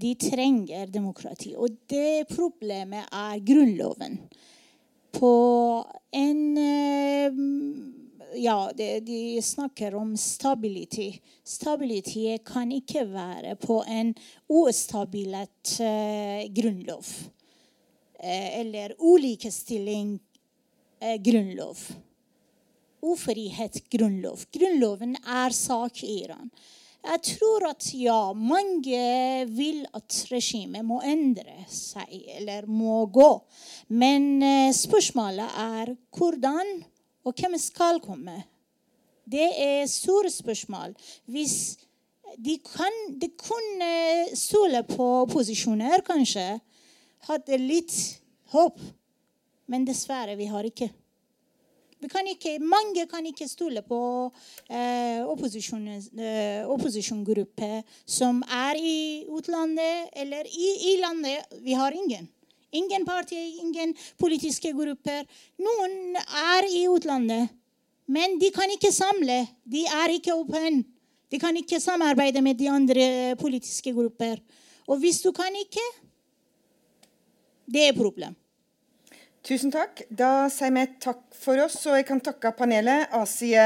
De 0.00 0.14
trenger 0.18 0.90
demokrati. 0.92 1.54
Og 1.56 1.78
det 1.90 2.26
problemet 2.30 3.08
er 3.12 3.42
Grunnloven 3.44 4.18
på 5.12 5.34
en 6.10 6.58
eh, 6.58 7.32
ja, 8.34 8.70
de, 8.76 9.00
de, 9.00 9.42
snakker 9.42 9.94
om 9.94 10.16
stabilitet. 10.16 11.20
Stabilitet 11.44 12.44
kan 12.46 12.72
ikke 12.72 13.04
være 13.10 13.56
på 13.60 13.80
en 13.88 14.14
ustabilt 14.48 15.76
uh, 15.82 16.46
grunnlov. 16.54 17.06
Uh, 18.20 18.60
eller 18.60 18.94
ulikestilling 18.98 20.18
eh, 21.00 21.16
grunnlov. 21.22 21.78
Ufrihet 23.02 23.82
grunnlov. 23.90 24.44
Grunnloven 24.52 25.16
er 25.24 25.56
sak 25.56 26.04
i 26.04 26.20
Iran. 26.24 26.50
Jeg 27.00 27.22
tror 27.24 27.64
at 27.70 27.86
ja, 27.96 28.32
mange 28.36 29.46
vil 29.48 29.82
at 29.96 30.16
regimet 30.28 30.84
må 30.84 31.00
endre 31.00 31.64
seg 31.72 32.12
eller 32.36 32.68
må 32.68 33.06
gå. 33.08 33.30
Men 33.88 34.42
eh, 34.44 34.72
spørsmålet 34.76 35.56
er 35.64 35.94
hvordan 36.16 36.74
og 37.24 37.36
hvem 37.40 37.56
skal 37.60 38.02
komme. 38.04 38.36
Det 39.24 39.48
er 39.56 39.88
store 39.88 40.30
spørsmål. 40.30 40.92
Hvis 41.24 41.78
de, 42.36 42.58
kan, 42.64 42.96
de 43.20 43.30
kunne 43.38 43.90
stole 44.36 44.82
på 44.88 45.06
opposisjoner, 45.24 46.04
kanskje, 46.06 46.46
hadde 47.28 47.60
litt 47.60 47.96
håp. 48.52 48.80
Men 49.70 49.86
dessverre, 49.88 50.36
vi 50.36 50.48
har 50.50 50.66
ikke. 50.66 50.90
Kan 52.08 52.24
ikke, 52.32 52.56
mange 52.64 53.04
kan 53.10 53.26
ikke 53.28 53.44
stole 53.48 53.82
på 53.84 54.32
eh, 54.70 55.18
eh, 55.20 55.26
opposisjonsgrupper 56.64 57.82
som 58.08 58.40
er 58.48 58.78
i 58.80 59.24
utlandet 59.28 60.08
eller 60.16 60.48
i, 60.48 60.68
i, 60.92 60.96
landet. 61.02 61.44
Vi 61.60 61.72
har 61.76 61.92
ingen. 61.92 62.28
Ingen 62.72 63.04
partier, 63.04 63.60
ingen 63.60 63.92
politiske 64.16 64.72
grupper. 64.72 65.26
Noen 65.60 66.16
er 66.16 66.64
i 66.72 66.88
utlandet, 66.88 67.48
men 68.06 68.38
de 68.40 68.50
kan 68.54 68.70
ikke 68.72 68.92
samle. 68.94 69.46
De 69.64 69.84
er 69.84 70.08
ikke 70.16 70.34
åpne. 70.34 70.84
De 71.30 71.38
kan 71.38 71.56
ikke 71.56 71.80
samarbeide 71.80 72.40
med 72.42 72.54
de 72.58 72.70
andre 72.70 73.36
politiske 73.38 73.92
grupper. 73.92 74.40
Og 74.88 74.98
hvis 74.98 75.20
du 75.20 75.32
kan 75.36 75.52
ikke, 75.54 75.84
det 77.70 77.84
er 77.84 77.92
et 77.92 77.98
problem. 77.98 78.34
Tusen 79.46 79.72
takk. 79.72 80.02
Da 80.12 80.50
sier 80.52 80.72
vi 80.74 80.84
takk 81.00 81.22
for 81.32 81.60
oss, 81.64 81.78
og 81.88 81.96
jeg 81.96 82.06
kan 82.08 82.20
takke 82.20 82.52
panelet. 82.56 83.08
Asie 83.16 83.64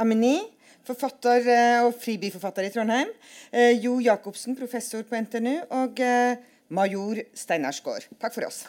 Amini, 0.00 0.36
forfatter 0.84 1.48
eh, 1.48 1.78
og 1.86 1.96
fribyforfatter 2.02 2.68
i 2.68 2.72
Trondheim. 2.74 3.12
Eh, 3.50 3.72
jo 3.80 3.96
Jacobsen, 4.04 4.56
professor 4.58 5.06
på 5.08 5.16
NTNU. 5.24 5.56
Og 5.80 6.04
eh, 6.04 6.36
major 6.68 7.24
Steinarsgaard. 7.32 8.10
Takk 8.20 8.36
for 8.36 8.50
oss. 8.50 8.64